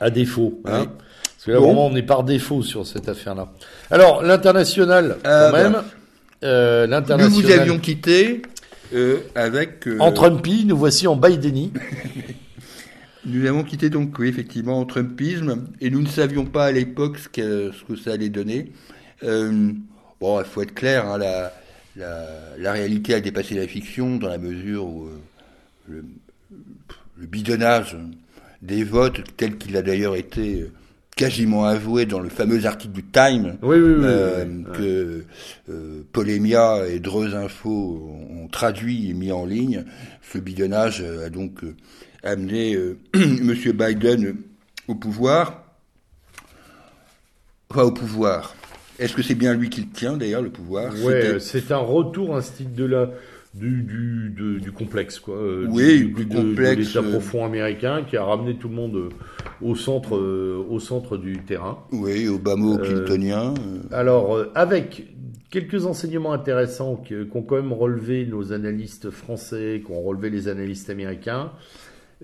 À 0.00 0.10
défaut. 0.10 0.60
Hein 0.64 0.86
Parce 0.86 1.46
que 1.46 1.50
là 1.52 1.60
vraiment 1.60 1.86
on 1.86 1.96
est 1.96 2.02
par 2.02 2.24
défaut 2.24 2.62
sur 2.62 2.86
cette 2.86 3.08
affaire-là. 3.08 3.52
Alors 3.90 4.22
l'international 4.22 5.16
quand 5.22 5.52
même. 5.52 5.72
Bah. 5.72 5.84
Euh, 6.42 6.86
l'international. 6.86 7.42
Nous 7.42 7.48
vous 7.48 7.52
avions 7.52 7.78
quitté 7.78 8.42
avec. 9.34 9.88
En 9.98 10.12
Trumpy, 10.12 10.64
nous 10.66 10.76
voici 10.76 11.06
en 11.06 11.16
Bideni. 11.16 11.72
Nous 13.26 13.46
avons 13.46 13.64
quitté 13.64 13.88
donc, 13.88 14.18
oui, 14.18 14.28
effectivement, 14.28 14.78
en 14.78 14.84
Trumpisme, 14.84 15.66
et 15.80 15.88
nous 15.88 16.02
ne 16.02 16.08
savions 16.08 16.44
pas 16.44 16.66
à 16.66 16.72
l'époque 16.72 17.16
ce 17.18 17.28
que, 17.28 17.72
ce 17.72 17.84
que 17.84 17.96
ça 17.98 18.12
allait 18.12 18.28
donner. 18.28 18.72
Euh, 19.22 19.72
bon, 20.20 20.40
il 20.40 20.44
faut 20.44 20.60
être 20.60 20.74
clair, 20.74 21.08
hein, 21.08 21.16
la, 21.16 21.52
la, 21.96 22.26
la, 22.58 22.72
réalité 22.72 23.14
a 23.14 23.20
dépassé 23.20 23.54
la 23.54 23.66
fiction 23.66 24.16
dans 24.16 24.28
la 24.28 24.36
mesure 24.36 24.84
où 24.84 25.06
euh, 25.06 26.02
le, 27.16 27.26
bidonnage 27.26 27.96
des 28.64 28.82
votes, 28.82 29.22
tel 29.36 29.58
qu'il 29.58 29.76
a 29.76 29.82
d'ailleurs 29.82 30.16
été 30.16 30.62
euh, 30.62 30.72
quasiment 31.16 31.66
avoué 31.66 32.06
dans 32.06 32.20
le 32.20 32.30
fameux 32.30 32.64
article 32.64 32.92
du 32.92 33.04
Time 33.04 33.58
que 33.60 35.24
euh, 35.68 36.02
Polémia 36.12 36.86
et 36.88 36.98
Dreuse 36.98 37.34
Info 37.34 38.10
ont 38.30 38.48
traduit 38.48 39.10
et 39.10 39.14
mis 39.14 39.32
en 39.32 39.44
ligne. 39.44 39.84
Ce 40.32 40.38
bidonnage 40.38 41.02
a 41.02 41.28
donc 41.30 41.62
euh, 41.62 41.74
M. 42.24 42.96
Biden 43.74 44.36
au 44.88 44.94
pouvoir. 44.94 45.62
Enfin, 47.70 47.82
au 47.82 47.92
pouvoir. 47.92 48.54
Est-ce 48.98 49.14
que 49.14 49.22
c'est 49.22 49.34
bien 49.34 49.54
lui 49.54 49.70
qui 49.70 49.80
le 49.80 49.88
tient, 49.88 50.16
d'ailleurs, 50.16 50.42
le 50.42 50.50
pouvoir? 50.50 50.92
Oui, 51.02 51.12
c'est 51.40 51.72
un 51.72 51.78
retour, 51.78 52.36
un 52.36 52.40
style 52.40 52.72
de 52.74 52.84
la, 52.84 53.10
du, 53.54 53.82
du, 53.82 54.60
du 54.60 54.72
complexe, 54.72 55.18
quoi. 55.18 55.36
Euh, 55.36 55.66
oui, 55.68 56.12
du, 56.12 56.26
complexe. 56.26 56.92
De 56.92 56.98
l'État 56.98 57.08
euh, 57.08 57.10
profond 57.12 57.44
américain 57.44 58.04
qui 58.08 58.16
a 58.16 58.24
ramené 58.24 58.56
tout 58.56 58.68
le 58.68 58.74
monde 58.74 59.10
au 59.62 59.74
centre, 59.76 60.16
au 60.18 60.80
centre 60.80 61.16
du 61.16 61.38
terrain. 61.38 61.78
Oui, 61.92 62.28
au 62.28 62.38
bas 62.38 62.56
mot 62.56 62.78
clintonien. 62.78 63.54
Alors, 63.92 64.38
avec 64.54 65.14
quelques 65.54 65.86
enseignements 65.86 66.32
intéressants 66.32 66.96
qu'ont 66.96 67.42
quand 67.42 67.54
même 67.54 67.72
relevé 67.72 68.26
nos 68.26 68.52
analystes 68.52 69.10
français, 69.10 69.82
qu'ont 69.86 70.02
relevé 70.02 70.28
les 70.28 70.48
analystes 70.48 70.90
américains. 70.90 71.52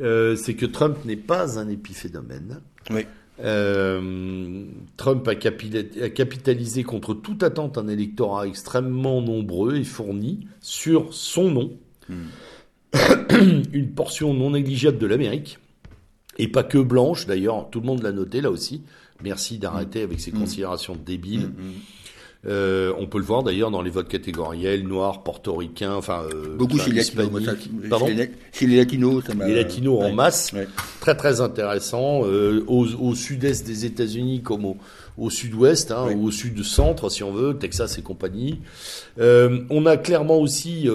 Euh, 0.00 0.34
c'est 0.34 0.54
que 0.54 0.66
Trump 0.66 0.96
n'est 1.04 1.16
pas 1.16 1.58
un 1.58 1.68
épiphénomène. 1.68 2.60
Oui. 2.90 3.06
Euh, 3.42 4.64
Trump 4.96 5.26
a, 5.28 5.34
capitalisé 5.34 6.82
contre 6.82 7.14
toute 7.14 7.42
attente 7.42 7.78
un 7.78 7.88
électorat 7.88 8.46
extrêmement 8.46 9.22
nombreux 9.22 9.76
et 9.76 9.84
fourni 9.84 10.46
sur 10.60 11.14
son 11.14 11.50
nom. 11.50 11.72
Hmm. 12.08 12.26
Une 13.72 13.90
portion 13.90 14.34
non 14.34 14.50
négligeable 14.50 14.98
de 14.98 15.06
l'Amérique, 15.06 15.58
et 16.38 16.48
pas 16.48 16.64
que 16.64 16.78
blanche 16.78 17.26
d'ailleurs, 17.26 17.70
tout 17.70 17.80
le 17.80 17.86
monde 17.86 18.02
l'a 18.02 18.12
noté 18.12 18.40
là 18.40 18.50
aussi. 18.50 18.82
Merci 19.22 19.58
d'arrêter 19.58 20.02
avec 20.02 20.20
ces 20.20 20.32
hmm. 20.32 20.38
considérations 20.38 20.96
débiles. 20.96 21.46
Hmm, 21.46 21.72
euh, 22.46 22.94
on 22.98 23.06
peut 23.06 23.18
le 23.18 23.24
voir 23.24 23.42
d'ailleurs 23.42 23.70
dans 23.70 23.82
les 23.82 23.90
votes 23.90 24.08
catégoriels, 24.08 24.86
noirs, 24.86 25.22
portoricains, 25.22 25.94
enfin 25.94 26.24
euh, 26.32 26.56
beaucoup 26.56 26.78
chez 26.78 26.90
les 26.90 26.96
latinos. 26.96 27.30
Pardon 27.90 28.06
chez 28.52 28.66
les 28.66 28.76
latinos, 28.78 29.24
ça 29.26 29.34
Les 29.46 29.54
latinos 29.54 30.02
en 30.02 30.12
masse, 30.12 30.52
très 31.00 31.14
très 31.14 31.42
intéressant. 31.42 32.22
Euh, 32.24 32.64
au, 32.66 33.14
sud-est 33.14 33.66
des 33.66 33.84
États-Unis 33.84 34.40
comme 34.40 34.64
au, 34.64 34.76
au 35.18 35.28
sud-ouest, 35.28 35.90
hein, 35.90 36.06
au 36.16 36.30
sud-centre 36.30 37.10
si 37.10 37.22
on 37.22 37.32
veut, 37.32 37.58
Texas 37.58 37.98
et 37.98 38.02
compagnie. 38.02 38.60
Euh, 39.18 39.60
on 39.68 39.84
a 39.84 39.98
clairement 39.98 40.38
aussi 40.38 40.88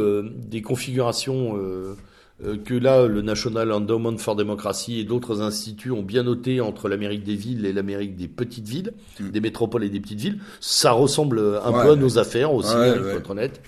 des 0.47 0.63
configurations 0.63 1.57
euh, 1.57 1.95
que 2.43 2.73
là, 2.73 3.07
le 3.07 3.21
National 3.21 3.71
Endowment 3.71 4.17
for 4.17 4.35
Democracy 4.35 4.99
et 4.99 5.05
d'autres 5.05 5.41
instituts 5.41 5.91
ont 5.91 6.01
bien 6.01 6.23
noté 6.23 6.59
entre 6.59 6.89
l'Amérique 6.89 7.23
des 7.23 7.35
villes 7.35 7.65
et 7.65 7.71
l'Amérique 7.71 8.17
des 8.17 8.27
petites 8.27 8.67
villes, 8.67 8.91
mm. 9.19 9.29
des 9.29 9.39
métropoles 9.39 9.85
et 9.85 9.89
des 9.89 10.01
petites 10.01 10.19
villes. 10.19 10.39
Ça 10.59 10.91
ressemble 10.91 11.39
un 11.39 11.71
peu 11.71 11.91
à 11.91 11.95
nos 11.95 12.17
affaires 12.19 12.53
aussi, 12.53 12.73
hein, 12.75 12.93
il 12.97 13.03
faut 13.03 13.17
être 13.17 13.29
honnête. 13.29 13.61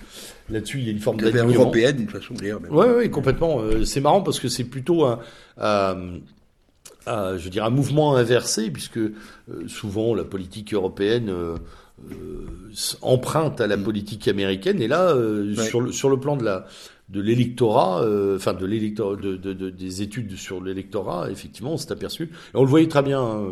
Là-dessus, 0.50 0.78
il 0.80 0.84
y 0.84 0.88
a 0.88 0.92
une 0.92 0.98
forme 0.98 1.18
d'alignement. 1.18 1.62
européenne, 1.62 1.96
d'une 1.96 2.08
façon 2.10 2.34
d'ailleurs. 2.34 2.60
Oui, 2.70 2.86
oui, 2.96 3.10
complètement. 3.10 3.60
Euh, 3.60 3.84
c'est 3.84 4.00
marrant 4.00 4.22
parce 4.22 4.38
que 4.38 4.48
c'est 4.48 4.64
plutôt 4.64 5.06
un, 5.06 5.16
je 7.06 7.48
dire, 7.48 7.64
un 7.64 7.70
mouvement 7.70 8.16
inversé, 8.16 8.70
puisque 8.70 8.98
euh, 8.98 9.12
souvent 9.66 10.14
la 10.14 10.24
politique 10.24 10.74
européenne 10.74 11.32
emprunte 13.00 13.62
à 13.62 13.66
la 13.66 13.78
mm. 13.78 13.82
politique 13.82 14.28
américaine. 14.28 14.82
Et 14.82 14.88
là, 14.88 15.14
sur, 15.56 15.80
le, 15.80 15.90
sur 15.90 16.10
le 16.10 16.20
plan 16.20 16.36
de 16.36 16.44
la 16.44 16.66
de 17.08 17.20
l'électorat, 17.20 18.02
euh, 18.02 18.36
enfin 18.36 18.52
de 18.52 18.66
l'électorat, 18.66 19.16
de, 19.16 19.36
de, 19.36 19.70
des 19.70 20.02
études 20.02 20.36
sur 20.36 20.62
l'électorat, 20.62 21.30
effectivement, 21.30 21.72
on 21.72 21.76
s'est 21.76 21.92
aperçu. 21.92 22.24
Et 22.24 22.56
on 22.56 22.62
le 22.62 22.68
voyait 22.68 22.88
très 22.88 23.02
bien 23.02 23.20
hein, 23.20 23.46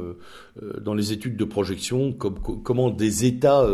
euh, 0.63 0.81
dans 0.81 0.95
les 0.95 1.13
études 1.13 1.37
de 1.37 1.45
projection, 1.45 2.13
comme, 2.13 2.39
comment 2.39 2.91
des 2.91 3.25
États 3.25 3.67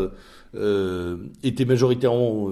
euh, 0.54 1.16
étaient 1.42 1.64
majoritairement 1.64 2.50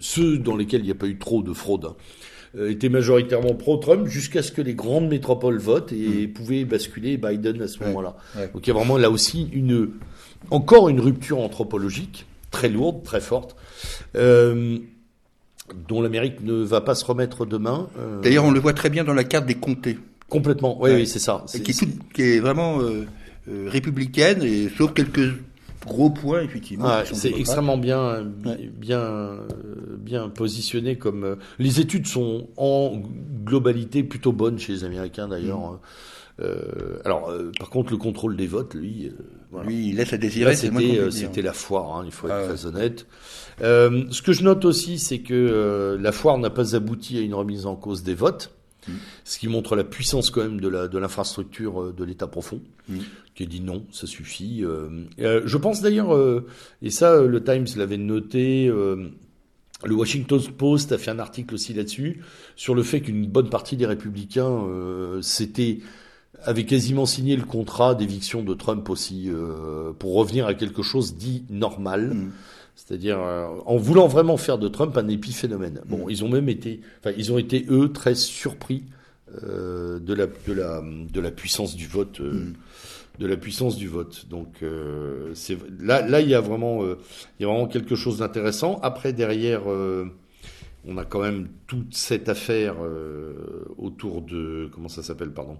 ceux 0.00 0.38
dans 0.38 0.56
lesquels 0.56 0.80
il 0.80 0.86
n'y 0.86 0.90
a 0.90 0.96
pas 0.96 1.06
eu 1.06 1.18
trop 1.18 1.42
de 1.42 1.52
fraude. 1.52 1.86
Hein, 1.86 2.66
étaient 2.68 2.88
majoritairement 2.88 3.54
pro-Trump 3.54 4.06
jusqu'à 4.06 4.40
ce 4.40 4.52
que 4.52 4.62
les 4.62 4.74
grandes 4.74 5.08
métropoles 5.08 5.58
votent 5.58 5.92
et 5.92 6.28
mmh. 6.28 6.32
pouvaient 6.32 6.64
basculer 6.64 7.16
Biden 7.16 7.60
à 7.60 7.66
ce 7.66 7.82
moment-là. 7.82 8.16
Donc 8.54 8.64
il 8.64 8.68
y 8.68 8.70
a 8.70 8.74
vraiment 8.74 8.96
là 8.96 9.10
aussi 9.10 9.48
une 9.52 9.90
encore 10.50 10.88
une 10.88 11.00
rupture 11.00 11.40
anthropologique 11.40 12.26
très 12.50 12.68
lourde, 12.68 13.02
très 13.02 13.20
forte. 13.20 13.56
Euh, 14.16 14.78
dont 15.88 16.02
l'Amérique 16.02 16.42
ne 16.42 16.54
va 16.54 16.80
pas 16.80 16.94
se 16.94 17.04
remettre 17.04 17.46
demain. 17.46 17.88
Euh, 17.98 18.20
D'ailleurs, 18.20 18.44
on 18.44 18.50
le 18.50 18.60
voit 18.60 18.74
très 18.74 18.90
bien 18.90 19.04
dans 19.04 19.14
la 19.14 19.24
carte 19.24 19.46
des 19.46 19.54
comtés. 19.54 19.98
Complètement, 20.28 20.80
oui, 20.80 20.90
oui 20.92 21.06
c'est 21.06 21.18
ça. 21.18 21.44
Qui 21.48 21.70
est, 21.70 22.12
qui, 22.12 22.22
est 22.22 22.40
vraiment 22.40 22.80
euh, 22.80 23.06
euh, 23.48 23.68
républicaine, 23.68 24.42
et 24.42 24.68
sauf 24.76 24.92
quelques 24.92 25.32
gros 25.86 26.10
points, 26.10 26.42
effectivement. 26.42 26.88
c'est 27.12 27.32
extrêmement 27.32 27.76
bien, 27.76 28.24
bien, 28.78 29.38
bien 29.98 30.28
positionné 30.30 30.96
comme. 30.96 31.36
les 31.58 31.80
études 31.80 32.06
sont 32.06 32.48
en 32.56 33.02
globalité 33.44 34.02
plutôt 34.02 34.32
bonnes 34.32 34.58
chez 34.58 34.72
les 34.72 34.84
Américains, 34.84 35.28
d'ailleurs. 35.28 35.72
Mm. 35.72 35.78
Euh, 36.40 36.98
alors, 37.04 37.30
euh, 37.30 37.52
par 37.58 37.70
contre, 37.70 37.92
le 37.92 37.96
contrôle 37.96 38.36
des 38.36 38.46
votes, 38.46 38.74
lui, 38.74 39.06
euh, 39.06 39.62
lui, 39.62 39.88
il 39.88 39.96
laisse 39.96 40.12
à 40.12 40.16
désirer. 40.16 40.56
C'était 40.56 41.42
la 41.42 41.52
foire, 41.52 41.96
hein, 41.96 42.02
il 42.04 42.12
faut 42.12 42.26
être 42.26 42.34
ah 42.36 42.54
très 42.54 42.66
honnête. 42.66 43.06
ce 43.60 44.22
que 44.22 44.32
je 44.32 44.42
note 44.42 44.64
aussi, 44.64 44.98
c'est 44.98 45.20
que 45.20 45.96
la 46.00 46.12
foire 46.12 46.38
n'a 46.38 46.50
pas 46.50 46.74
abouti 46.74 47.18
à 47.18 47.20
une 47.20 47.34
remise 47.34 47.66
en 47.66 47.76
cause 47.76 48.02
des 48.02 48.14
votes. 48.14 48.54
Mm. 48.86 48.92
Ce 49.24 49.38
qui 49.38 49.48
montre 49.48 49.76
la 49.76 49.84
puissance 49.84 50.30
quand 50.30 50.42
même 50.42 50.60
de 50.60 50.98
l'infrastructure 50.98 51.92
de 51.92 52.04
l'État 52.04 52.26
profond, 52.26 52.60
mm. 52.88 52.98
qui 53.34 53.44
a 53.44 53.46
dit 53.46 53.60
non, 53.60 53.86
ça 53.92 54.06
suffit. 54.06 54.64
je 55.18 55.56
pense 55.56 55.82
d'ailleurs, 55.82 56.42
et 56.82 56.90
ça 56.90 57.22
le 57.22 57.44
Times 57.44 57.66
l'avait 57.76 57.96
noté, 57.96 58.66
le 58.66 59.94
Washington 59.94 60.40
Post 60.58 60.90
a 60.90 60.98
fait 60.98 61.12
un 61.12 61.20
article 61.20 61.54
aussi 61.54 61.74
là-dessus, 61.74 62.22
sur 62.56 62.74
le 62.74 62.82
fait 62.82 63.02
qu'une 63.02 63.26
bonne 63.28 63.50
partie 63.50 63.76
des 63.76 63.86
républicains 63.86 64.64
s'étaient 65.20 65.78
avait 66.42 66.64
quasiment 66.64 67.06
signé 67.06 67.36
le 67.36 67.44
contrat 67.44 67.94
d'éviction 67.94 68.42
de 68.42 68.54
Trump 68.54 68.88
aussi, 68.90 69.28
euh, 69.28 69.92
pour 69.98 70.14
revenir 70.14 70.46
à 70.46 70.54
quelque 70.54 70.82
chose 70.82 71.16
dit 71.16 71.44
normal. 71.50 72.14
Mm. 72.14 72.32
C'est-à-dire 72.76 73.20
euh, 73.20 73.46
en 73.66 73.76
voulant 73.76 74.08
vraiment 74.08 74.36
faire 74.36 74.58
de 74.58 74.68
Trump 74.68 74.96
un 74.96 75.08
épiphénomène. 75.08 75.80
Bon, 75.86 76.06
mm. 76.06 76.10
ils 76.10 76.24
ont 76.24 76.28
même 76.28 76.48
été, 76.48 76.80
enfin, 77.00 77.14
ils 77.16 77.32
ont 77.32 77.38
été 77.38 77.66
eux 77.70 77.92
très 77.92 78.14
surpris 78.14 78.84
euh, 79.42 79.98
de 79.98 80.14
la 80.14 80.26
de 80.26 80.52
la 80.52 80.82
de 80.82 81.20
la 81.20 81.30
puissance 81.30 81.76
du 81.76 81.86
vote, 81.86 82.20
mm. 82.20 82.52
de 83.20 83.26
la 83.26 83.36
puissance 83.36 83.76
du 83.76 83.88
vote. 83.88 84.26
Donc 84.28 84.62
c'est 85.34 85.56
là 85.80 86.06
là 86.06 86.20
il 86.20 86.28
y 86.28 86.34
a 86.34 86.40
vraiment 86.40 86.84
il 86.84 87.42
y 87.42 87.44
a 87.44 87.48
vraiment 87.48 87.68
quelque 87.68 87.94
chose 87.94 88.18
d'intéressant. 88.18 88.80
Après 88.82 89.12
derrière. 89.12 89.62
on 90.86 90.98
a 90.98 91.06
quand 91.06 91.22
même 91.22 91.48
toute 91.66 91.94
cette 91.94 92.28
affaire 92.28 92.74
autour 93.78 94.20
de 94.20 94.68
comment 94.72 94.88
ça 94.88 95.02
s'appelle 95.02 95.32
pardon? 95.32 95.56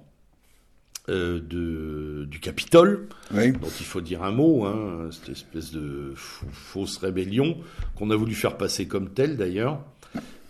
Euh, 1.10 1.38
de, 1.38 2.24
du 2.24 2.40
Capitole, 2.40 3.08
dont 3.30 3.68
il 3.78 3.84
faut 3.84 4.00
dire 4.00 4.22
un 4.22 4.30
mot, 4.30 4.64
hein, 4.64 5.10
cette 5.12 5.28
espèce 5.28 5.70
de 5.70 6.14
fausse 6.16 6.96
rébellion 6.96 7.58
qu'on 7.94 8.10
a 8.10 8.16
voulu 8.16 8.34
faire 8.34 8.56
passer 8.56 8.88
comme 8.88 9.10
telle 9.10 9.36
d'ailleurs. 9.36 9.84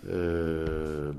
Euh, 0.09 1.10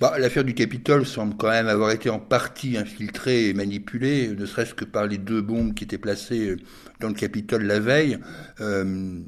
bah, 0.00 0.14
L'affaire 0.20 0.44
du 0.44 0.54
Capitole 0.54 1.04
semble 1.04 1.36
quand 1.36 1.48
même 1.48 1.66
avoir 1.66 1.90
été 1.90 2.08
en 2.08 2.20
partie 2.20 2.76
infiltrée 2.76 3.48
et 3.48 3.52
manipulée, 3.52 4.28
ne 4.28 4.46
serait-ce 4.46 4.74
que 4.74 4.84
par 4.84 5.08
les 5.08 5.18
deux 5.18 5.42
bombes 5.42 5.74
qui 5.74 5.82
étaient 5.82 5.98
placées 5.98 6.54
dans 7.00 7.08
le 7.08 7.14
Capitole 7.14 7.64
la 7.64 7.80
veille. 7.80 8.18
Euh, 8.60 9.18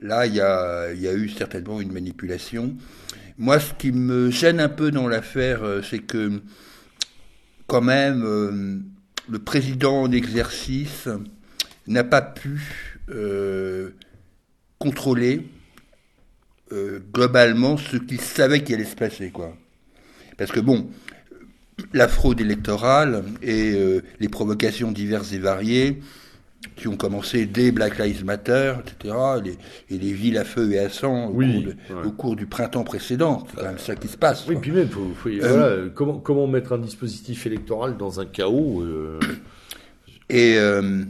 là, 0.00 0.26
il 0.26 0.34
y 0.34 0.40
a, 0.40 0.94
y 0.94 1.08
a, 1.08 1.12
eu 1.12 1.28
certainement 1.28 1.78
une 1.82 1.92
manipulation. 1.92 2.74
Moi, 3.36 3.60
ce 3.60 3.74
qui 3.74 3.92
me 3.92 4.30
gêne 4.30 4.60
un 4.60 4.70
peu 4.70 4.90
dans 4.90 5.08
l'affaire, 5.08 5.60
c'est 5.82 5.98
que 5.98 6.40
quand 7.66 7.82
même, 7.82 8.22
euh, 8.24 8.78
le 9.28 9.38
président 9.38 10.02
en 10.02 10.12
exercice 10.12 11.08
n'a 11.86 12.04
pas 12.04 12.22
pu 12.22 13.00
euh, 13.10 13.90
contrôler 14.78 15.48
euh, 16.72 17.00
globalement 17.12 17.76
ce 17.76 17.96
qu'il 17.96 18.20
savait 18.20 18.62
qu'il 18.62 18.76
allait 18.76 18.84
se 18.84 18.96
passer, 18.96 19.30
quoi. 19.30 19.56
Parce 20.36 20.52
que 20.52 20.60
bon, 20.60 20.90
la 21.92 22.08
fraude 22.08 22.40
électorale 22.40 23.24
et 23.42 23.74
les 24.20 24.28
provocations 24.28 24.92
diverses 24.92 25.32
et 25.32 25.38
variées 25.38 26.00
qui 26.74 26.88
ont 26.88 26.96
commencé 26.96 27.46
dès 27.46 27.70
Black 27.70 27.98
Lives 27.98 28.24
Matter, 28.24 28.74
etc., 28.80 29.14
les, 29.42 29.56
et 29.94 29.98
les 29.98 30.12
villes 30.12 30.36
à 30.36 30.44
feu 30.44 30.72
et 30.72 30.78
à 30.78 30.88
sang 30.90 31.28
au, 31.28 31.32
Oui, 31.34 31.52
cours, 31.52 31.62
de- 31.62 31.94
ouais. 32.00 32.06
au 32.06 32.10
cours 32.12 32.36
du 32.36 32.46
printemps 32.46 32.84
précédent. 32.84 33.46
C'est 33.50 33.56
quand 33.56 33.66
même 33.68 33.78
ça 33.78 33.94
qui 33.96 34.08
se 34.08 34.16
passe. 34.16 34.44
Oui, 34.46 34.54
quoi. 34.54 34.62
puis 34.62 34.70
même, 34.72 34.88
faut- 34.88 35.12
faut- 35.14 35.30
voilà, 35.40 35.88
comment, 35.94 36.18
comment 36.18 36.46
mettre 36.46 36.72
un 36.72 36.78
dispositif 36.78 37.46
électoral 37.46 37.96
dans 37.96 38.20
un 38.20 38.26
chaos 38.26 38.82
euh, 38.82 39.18
Et 40.28 40.56
euh, 40.58 41.04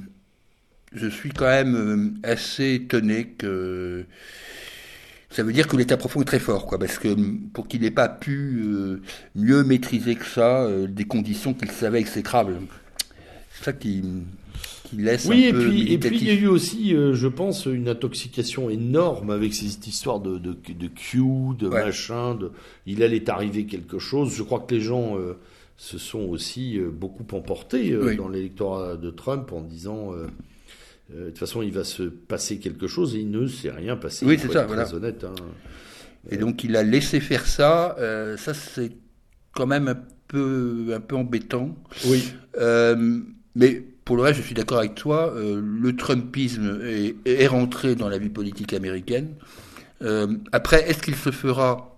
je 0.93 1.09
suis 1.09 1.31
quand 1.31 1.47
même 1.47 1.75
euh, 1.75 2.29
assez 2.31 2.75
étonné 2.75 3.29
que 3.39 4.05
ça 5.31 5.43
veut 5.43 5.53
dire 5.53 5.67
que 5.67 5.77
l'état 5.77 5.97
profond 5.97 6.21
est 6.23 6.27
très 6.27 6.39
fort, 6.39 6.67
quoi, 6.67 6.79
parce 6.79 6.99
que 6.99 7.09
pour 7.53 7.67
qu'il 7.67 7.81
n'ait 7.81 7.91
pas 7.91 8.09
pu 8.09 8.61
euh, 8.65 9.01
mieux 9.35 9.65
maîtriser 9.65 10.15
que 10.15 10.25
ça 10.27 10.63
euh, 10.63 10.87
des 10.87 11.05
conditions 11.05 11.55
qu'il 11.55 11.71
savait 11.71 12.01
exécrables. 12.01 12.57
C'est 13.53 13.65
ça 13.65 13.73
qui, 13.73 14.03
qui 14.89 14.97
laisse 14.97 15.27
Oui, 15.27 15.45
un 15.45 15.49
et 15.49 15.53
peu 15.53 15.69
puis, 15.69 15.93
et 15.93 15.99
puis 15.99 16.17
il 16.19 16.27
y 16.27 16.31
a 16.31 16.35
eu 16.35 16.47
aussi, 16.47 16.95
euh, 16.95 17.15
je 17.15 17.29
pense, 17.29 17.67
une 17.67 17.89
intoxication 17.89 18.71
énorme 18.71 19.31
avec 19.31 19.53
cette 19.55 19.87
histoire 19.87 20.21
de, 20.21 20.39
de, 20.39 20.53
de 20.53 20.87
Q, 20.89 21.19
de 21.59 21.69
Ouais. 21.69 21.85
machin, 21.85 22.35
de 22.35 22.51
il 22.87 23.03
allait 23.03 23.29
arriver 23.29 23.67
quelque 23.67 23.99
chose. 23.99 24.35
Je 24.35 24.43
crois 24.43 24.61
que 24.61 24.75
les 24.75 24.81
gens 24.81 25.19
euh, 25.19 25.35
se 25.77 25.99
sont 25.99 26.21
aussi 26.21 26.79
euh, 26.79 26.91
beaucoup 26.91 27.27
emportés 27.37 27.97
Oui. 27.97 28.17
dans 28.17 28.29
l'électorat 28.29 28.97
de 28.97 29.11
Trump 29.11 29.53
en 29.53 29.61
disant. 29.61 30.13
de 31.11 31.27
toute 31.29 31.39
façon, 31.39 31.63
il 31.63 31.73
va 31.73 31.85
se 31.85 32.03
passer 32.05 32.59
quelque 32.59 32.87
chose 32.87 33.15
et 33.15 33.21
il 33.21 33.31
ne 33.31 33.47
s'est 33.47 33.71
rien 33.71 33.97
passé. 33.97 34.25
Oui, 34.27 34.39
c'est 34.41 34.51
ça, 34.53 34.63
être 34.63 34.69
voilà. 34.69 34.85
Très 34.85 34.95
honnête. 34.95 35.25
hein. 35.25 35.35
Et 36.31 36.37
donc 36.37 36.65
il 36.65 36.75
a 36.77 36.83
laissé 36.83 37.21
faire 37.21 37.47
ça. 37.47 37.97
ça 38.37 38.55
c'est 38.55 38.91
quand 39.53 39.67
même 39.67 39.87
un 39.89 39.99
peu, 40.29 40.93
un 40.95 41.01
peu 41.01 41.15
embêtant. 41.17 41.77
Oui. 42.07 42.25
Mais 43.55 43.85
pour 44.07 44.17
le 44.17 44.23
reste, 44.23 44.39
je 44.41 44.45
suis 44.47 44.55
d'accord 44.55 44.79
avec 44.79 44.95
toi. 44.95 45.35
euh, 45.37 45.61
le 45.63 45.95
Trumpisme 45.97 46.81
est, 46.87 47.17
est 47.27 47.47
rentré 47.49 47.95
dans 47.97 48.09
la 48.09 48.17
vie 48.19 48.29
politique 48.31 48.73
américaine. 48.73 49.35
Euh, 50.03 50.29
après, 50.53 50.89
est-ce 50.89 51.03
qu'il 51.03 51.17
se 51.17 51.31
fera 51.31 51.93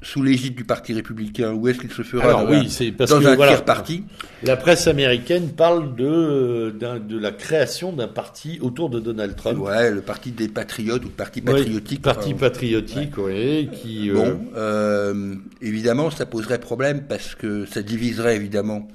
sous 0.00 0.22
l'égide 0.22 0.54
du 0.54 0.62
Parti 0.62 0.92
républicain 0.92 1.52
ou 1.52 1.66
est-ce 1.66 1.80
qu'il 1.80 1.90
se 1.90 2.02
fera 2.02 2.28
Alors 2.28 2.44
dans 2.44 2.50
oui, 2.50 2.58
un, 2.58 2.68
c'est 2.68 2.92
parce 2.92 3.10
dans 3.10 3.18
que 3.18 3.26
un 3.26 3.34
voilà, 3.34 3.52
tiers 3.54 3.64
parti 3.64 4.04
la 4.44 4.56
presse 4.56 4.86
américaine 4.86 5.48
parle 5.48 5.96
de 5.96 6.72
la 7.18 7.32
création 7.32 7.92
d'un 7.92 8.06
parti 8.06 8.60
autour 8.62 8.90
de 8.90 9.00
Donald 9.00 9.34
Trump. 9.34 9.58
Ouais, 9.58 9.90
le 9.90 10.00
Parti 10.00 10.30
des 10.30 10.46
patriotes 10.46 11.02
ou 11.04 11.08
le 11.08 11.12
Parti 11.12 11.40
patriotique. 11.40 12.02
parti 12.02 12.28
enfin, 12.28 12.38
patriotique, 12.38 13.18
oui, 13.18 13.68
qui. 13.72 14.10
euh, 14.10 14.14
Bon, 14.14 14.38
euh, 14.54 15.34
évidemment, 15.60 16.12
ça 16.12 16.26
poserait 16.26 16.60
problème 16.60 17.02
parce 17.08 17.34
que 17.34 17.66
ça 17.66 17.82
diviserait 17.82 18.36
évidemment. 18.36 18.86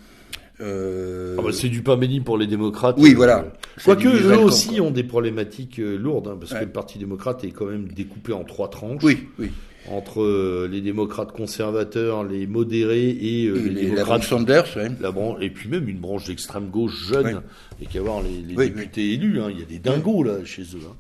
Euh, 0.64 1.36
ah 1.38 1.42
bah, 1.44 1.50
c'est 1.52 1.70
du 1.70 1.82
pain 1.84 1.98
béni 1.98 2.22
pour 2.22 2.38
les 2.38 2.48
démocrates. 2.48 2.96
Oui, 2.98 3.14
voilà. 3.14 3.54
Ça 3.78 3.84
Quoique 3.96 4.08
eux 4.08 4.36
camp, 4.36 4.44
aussi 4.44 4.80
ont 4.82 4.92
des 4.92 5.04
problématiques 5.04 5.80
euh, 5.80 5.98
lourdes, 5.98 6.28
hein, 6.30 6.38
parce 6.40 6.52
Ouais. 6.54 6.60
que 6.62 6.66
le 6.66 6.72
Parti 6.72 6.98
démocrate 6.98 7.44
est 7.44 7.52
quand 7.52 7.66
même 7.66 7.88
découpé 7.90 8.34
en 8.34 8.44
trois 8.44 8.70
tranches. 8.70 9.04
oui, 9.04 9.28
oui. 9.38 9.52
Entre 9.92 10.22
euh, 10.22 10.70
les 10.72 10.80
démocrates 10.80 11.34
conservateurs, 11.34 12.24
les 12.24 12.48
modérés 12.48 13.10
et, 13.10 13.48
euh, 13.48 13.58
Et 13.58 13.60
les, 13.64 13.70
les- 13.70 13.74
la 13.74 13.82
démocrates. 13.82 14.06
branche 14.08 14.30
Sanders, 14.30 14.66
ouais. 14.78 14.90
la 15.02 15.12
branche, 15.12 15.38
et 15.42 15.50
puis 15.50 15.68
même 15.68 15.90
une 15.90 16.00
branche 16.00 16.24
d'extrême 16.26 16.70
gauche 16.70 17.06
jeune, 17.10 17.42
et 17.82 17.86
qu'à 17.86 18.02
voir 18.02 18.22
les, 18.22 18.30
les 18.48 18.56
Oui, 18.56 18.70
députés 18.70 19.12
élus, 19.12 19.42
hein, 19.42 19.50
il 19.52 19.60
y 19.60 19.62
a 19.62 19.66
des 19.66 19.80
dingos 19.80 20.24
là 20.24 20.36
chez 20.46 20.62
eux. 20.62 20.88
hein. 20.90 20.96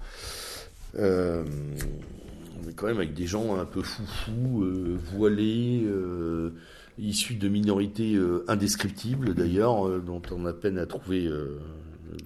Euh, 0.99 1.43
on 2.61 2.69
est 2.69 2.73
quand 2.75 2.87
même 2.87 2.97
avec 2.97 3.13
des 3.13 3.25
gens 3.25 3.55
un 3.57 3.63
peu 3.65 3.81
foufous, 3.81 4.63
euh, 4.63 4.97
voilés, 5.15 5.83
euh, 5.85 6.49
issus 6.99 7.35
de 7.35 7.47
minorités 7.47 8.15
euh, 8.15 8.45
indescriptibles 8.47 9.33
d'ailleurs, 9.33 9.87
euh, 9.87 9.99
dont 10.05 10.21
on 10.31 10.45
a 10.45 10.53
peine 10.53 10.77
à 10.77 10.85
trouver 10.85 11.25
euh, 11.25 11.59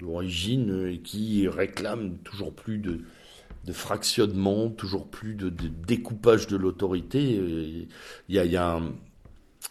l'origine, 0.01 0.87
et 0.91 0.97
qui 0.99 1.47
réclament 1.47 2.17
toujours 2.23 2.53
plus 2.53 2.77
de, 2.77 2.99
de 3.65 3.73
fractionnement, 3.73 4.69
toujours 4.69 5.07
plus 5.07 5.35
de, 5.35 5.49
de 5.49 5.69
découpage 5.87 6.47
de 6.47 6.57
l'autorité. 6.57 7.21
Il 8.29 8.35
y 8.35 8.39
a, 8.39 8.45
il 8.45 8.51
y 8.51 8.57
a 8.57 8.75
un- 8.75 8.91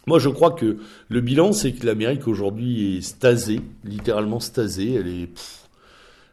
Moi, 0.07 0.19
je 0.19 0.29
crois 0.29 0.51
que 0.51 0.77
le 1.09 1.21
bilan, 1.21 1.51
c'est 1.53 1.71
que 1.73 1.85
l'Amérique 1.85 2.27
aujourd'hui 2.27 2.97
est 2.97 3.01
stasée, 3.01 3.61
littéralement 3.83 4.39
stasée. 4.39 4.93
Elle 4.95 5.07
est, 5.07 5.27
pff, 5.27 5.67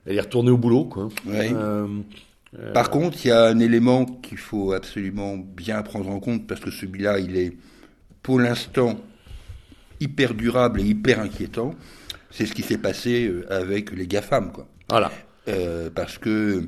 elle 0.06 0.16
est 0.16 0.20
retournée 0.20 0.50
au 0.50 0.58
boulot, 0.58 0.84
quoi. 0.84 1.08
Ouais. 1.26 1.50
Euh, 1.54 1.86
Par 2.72 2.88
contre, 2.90 3.18
il 3.24 3.28
y 3.28 3.32
a 3.32 3.46
un 3.46 3.58
élément 3.58 4.04
qu'il 4.06 4.38
faut 4.38 4.72
absolument 4.72 5.36
bien 5.36 5.82
prendre 5.82 6.08
en 6.08 6.20
compte 6.20 6.46
parce 6.46 6.60
que 6.60 6.70
celui-là, 6.70 7.18
il 7.18 7.36
est 7.36 7.56
pour 8.24 8.40
l'instant 8.40 8.98
hyper 10.00 10.34
durable 10.34 10.80
et 10.80 10.84
hyper 10.84 11.20
inquiétant. 11.20 11.74
C'est 12.30 12.46
ce 12.46 12.52
qui 12.52 12.62
s'est 12.62 12.78
passé 12.78 13.26
euh, 13.28 13.46
avec 13.48 13.92
les 13.92 14.08
GAFAM, 14.08 14.50
quoi. 14.50 14.66
voilà. 14.88 15.12
Euh, 15.46 15.88
parce 15.94 16.18
que 16.18 16.64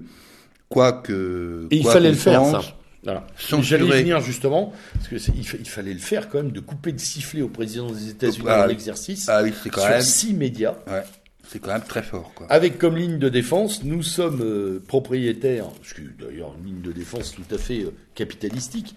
quoi 0.69 0.93
que 0.93 1.67
Et 1.71 1.79
il 1.79 1.83
quoi 1.83 1.95
fallait 1.95 2.11
le 2.11 2.15
faire, 2.17 2.45
ça. 2.45 2.61
Voilà. 3.03 3.27
J'allais 3.63 3.85
venir 4.01 4.21
justement, 4.21 4.73
parce 4.95 5.09
que 5.09 5.17
il, 5.37 5.47
fa- 5.47 5.57
il 5.59 5.69
fallait 5.69 5.93
le 5.95 5.99
faire 6.01 6.29
quand 6.29 6.39
même, 6.43 6.51
de 6.53 6.61
couper 6.61 6.93
le 6.93 6.99
sifflet 6.99 7.41
au 7.43 7.49
président 7.49 7.91
des 7.91 8.11
États-Unis 8.11 8.47
Ah, 8.49 8.67
l'exercice 8.67 9.29
Ah 9.29 9.43
oui, 9.43 9.53
c'est 9.63 9.71
quand 9.71 9.81
sur 9.81 9.91
même, 9.91 10.01
six 10.03 10.35
médias. 10.35 10.75
ouais, 10.89 11.03
c'est 11.49 11.61
quand 11.61 11.73
même 11.73 11.83
très 11.89 12.03
fort, 12.03 12.33
quoi. 12.35 12.47
Avec 12.51 12.79
comme 12.79 12.97
ligne 12.97 13.19
de 13.19 13.29
défense, 13.29 13.83
nous 13.85 14.03
sommes 14.03 14.41
euh, 14.43 14.83
propriétaires, 14.87 15.67
ce 15.85 15.95
qui 15.95 16.01
est 16.03 16.25
d'ailleurs 16.25 16.55
une 16.61 16.67
ligne 16.67 16.83
de 16.83 16.93
défense 16.93 17.33
tout 17.35 17.55
à 17.55 17.59
fait 17.59 17.83
euh, 17.85 17.93
capitalistique, 18.15 18.95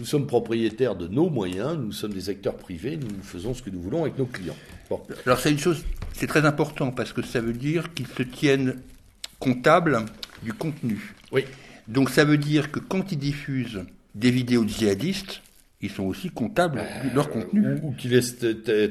nous 0.00 0.06
sommes 0.06 0.26
propriétaires 0.26 0.96
de 0.96 1.06
nos 1.06 1.28
moyens, 1.30 1.76
nous 1.78 1.92
sommes 1.92 2.12
des 2.14 2.28
acteurs 2.30 2.56
privés, 2.56 2.96
nous 2.96 3.22
faisons 3.22 3.54
ce 3.54 3.62
que 3.62 3.70
nous 3.70 3.80
voulons 3.80 4.02
avec 4.02 4.18
nos 4.18 4.24
clients. 4.26 4.56
Bon. 4.88 5.00
Alors 5.26 5.38
c'est 5.38 5.50
une 5.52 5.58
chose, 5.58 5.84
c'est 6.14 6.26
très 6.26 6.44
important 6.46 6.90
parce 6.90 7.12
que 7.12 7.22
ça 7.22 7.40
veut 7.40 7.52
dire 7.52 7.92
qu'ils 7.94 8.06
se 8.08 8.22
tiennent 8.22 8.76
comptables 9.38 9.98
du 10.42 10.52
contenu. 10.52 11.14
Oui. 11.32 11.44
Donc 11.86 12.10
ça 12.10 12.24
veut 12.24 12.38
dire 12.38 12.70
que 12.72 12.78
quand 12.80 13.12
ils 13.12 13.18
diffusent 13.18 13.82
des 14.14 14.30
vidéos 14.30 14.64
de 14.64 14.70
djihadistes, 14.70 15.42
ils 15.82 15.90
sont 15.90 16.04
aussi 16.04 16.30
comptables 16.30 16.82
de 17.04 17.14
leur 17.14 17.30
contenu. 17.30 17.66
Ou, 17.82 17.88
ou 17.88 17.92
qui 17.92 18.08
laissent 18.08 18.36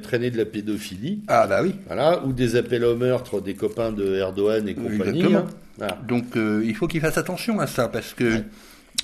traîner 0.01 0.31
de 0.31 0.37
la 0.37 0.45
pédophilie, 0.45 1.23
Ah 1.27 1.45
bah 1.47 1.61
oui. 1.63 1.75
voilà, 1.85 2.23
ou 2.25 2.33
des 2.33 2.55
appels 2.55 2.83
au 2.83 2.95
meurtre 2.95 3.41
des 3.41 3.53
copains 3.53 3.91
de 3.91 4.15
Erdogan 4.15 4.67
et 4.67 4.73
compagnie. 4.75 5.19
Exactement. 5.21 5.39
hein. 5.39 5.45
Voilà. 5.77 5.99
Donc 6.07 6.35
euh, 6.35 6.61
il 6.65 6.75
faut 6.75 6.87
qu'ils 6.87 7.01
fassent 7.01 7.17
attention 7.17 7.59
à 7.59 7.67
ça 7.67 7.87
parce 7.89 8.13
que 8.13 8.41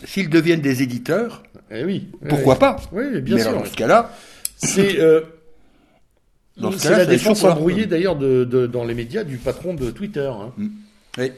s'ils 0.03 0.29
deviennent 0.29 0.61
des 0.61 0.81
éditeurs, 0.83 1.43
Eh 1.71 1.83
oui. 1.85 2.09
eh 2.23 2.27
pourquoi 2.27 2.53
oui. 2.55 2.59
pas 2.59 2.75
Oui, 2.91 3.21
bien 3.21 3.35
Mais 3.35 3.41
sûr. 3.41 3.49
alors, 3.51 3.63
dans 3.63 3.69
ce 3.69 3.75
cas-là, 3.75 4.11
C'est 4.57 4.99
euh, 4.99 5.21
ce 6.57 6.89
la 6.89 7.05
défense 7.05 7.43
embrouillée 7.43 7.85
d'ailleurs 7.85 8.15
de, 8.15 8.43
de- 8.43 8.67
dans 8.67 8.83
les 8.85 8.93
médias 8.93 9.23
du 9.23 9.37
patron 9.37 9.73
de 9.73 9.91
Twitter. 9.91 10.29
hein. 10.31 10.51
oui, 11.17 11.31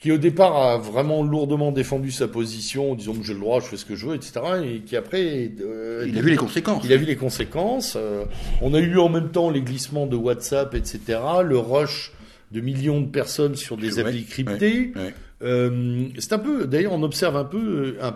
qui 0.00 0.12
au 0.12 0.16
départ 0.18 0.56
a 0.56 0.78
vraiment 0.78 1.24
lourdement 1.24 1.72
défendu 1.72 2.12
sa 2.12 2.28
position 2.28 2.92
en 2.92 2.94
disant 2.94 3.14
que 3.14 3.24
j'ai 3.24 3.34
le 3.34 3.40
droit, 3.40 3.58
je 3.58 3.66
fais 3.66 3.76
ce 3.76 3.84
que 3.84 3.96
je 3.96 4.06
veux, 4.06 4.14
etc. 4.14 4.32
Et 4.64 4.78
qui 4.82 4.96
après, 4.96 5.50
euh, 5.60 6.04
il 6.06 6.16
a 6.16 6.20
vu 6.22 6.30
les 6.30 6.36
conséquences. 6.36 6.84
il 6.84 6.92
a 6.92 6.96
vu 6.96 7.04
les 7.04 7.16
conséquences. 7.16 7.94
Euh, 7.96 8.22
on 8.62 8.74
a 8.74 8.78
eu 8.78 8.96
en 8.98 9.08
même 9.08 9.30
temps 9.32 9.50
les 9.50 9.60
glissements 9.60 10.06
de 10.06 10.14
WhatsApp, 10.14 10.72
etc. 10.76 11.18
Le 11.44 11.58
rush 11.58 12.12
de 12.52 12.60
millions 12.60 13.00
de 13.00 13.08
personnes 13.08 13.56
sur 13.56 13.76
des 13.76 13.94
Ouais, 13.94 14.02
applis 14.06 14.24
cryptées. 14.24 14.92
Ouais. 14.94 15.12
Euh, 15.42 16.08
c'est 16.18 16.32
un 16.32 16.38
peu, 16.38 16.66
d'ailleurs, 16.66 16.92
on 16.92 17.02
observe 17.02 17.36
un 17.36 17.44
peu 17.44 17.96
euh, 18.00 18.02
un 18.02 18.10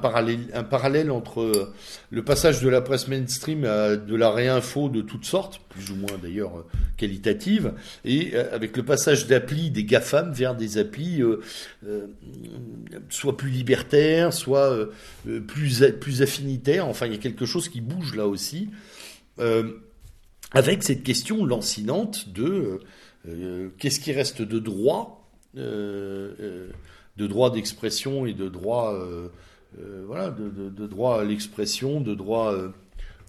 parallèle, 0.65 1.11
entre 1.11 1.41
euh, 1.41 1.73
le 2.11 2.25
passage 2.25 2.61
de 2.61 2.69
la 2.69 2.81
presse 2.81 3.07
mainstream 3.07 3.65
à 3.65 3.97
de 3.97 4.17
la 4.17 4.31
réinfo 4.31 4.89
de 4.89 5.03
toutes 5.03 5.25
sortes, 5.25 5.61
plus 5.69 5.91
ou 5.91 5.97
moins 5.97 6.19
d'ailleurs 6.21 6.65
qualitative, 6.97 7.75
et 8.05 8.37
avec 8.37 8.77
le 8.77 8.83
passage 8.85 9.27
d'applis 9.27 9.71
des 9.71 9.85
GAFAM 9.85 10.33
vers 10.33 10.55
des 10.55 10.79
applis 10.79 11.23
soit 13.09 13.37
plus 13.37 13.51
libertaires, 13.51 14.33
soit 14.33 14.89
plus, 15.47 15.85
plus 16.01 16.23
affinitaires. 16.23 16.87
Enfin, 16.89 17.07
il 17.07 17.13
y 17.13 17.15
a 17.15 17.19
quelque 17.19 17.47
chose 17.47 17.69
qui 17.69 17.81
bouge 17.81 18.15
là 18.15 18.27
aussi. 18.27 18.69
Avec 20.53 20.83
cette 20.83 21.03
question 21.03 21.45
lancinante 21.47 22.29
de 22.29 22.81
qu'est-ce 23.79 24.01
qui 24.01 24.13
reste 24.13 24.43
de 24.43 24.59
droit 24.59 25.31
de 27.17 27.27
droit 27.27 27.51
d'expression 27.51 28.27
et 28.27 28.33
de 28.35 28.49
droit, 28.49 28.95
euh, 28.95 29.29
euh, 29.79 30.05
voilà, 30.07 30.31
de, 30.31 30.49
de- 30.49 30.71
de 30.71 30.87
droit 30.87 31.21
à 31.21 31.25
l'expression, 31.25 32.01
de 32.01 32.15
droit 32.15 32.55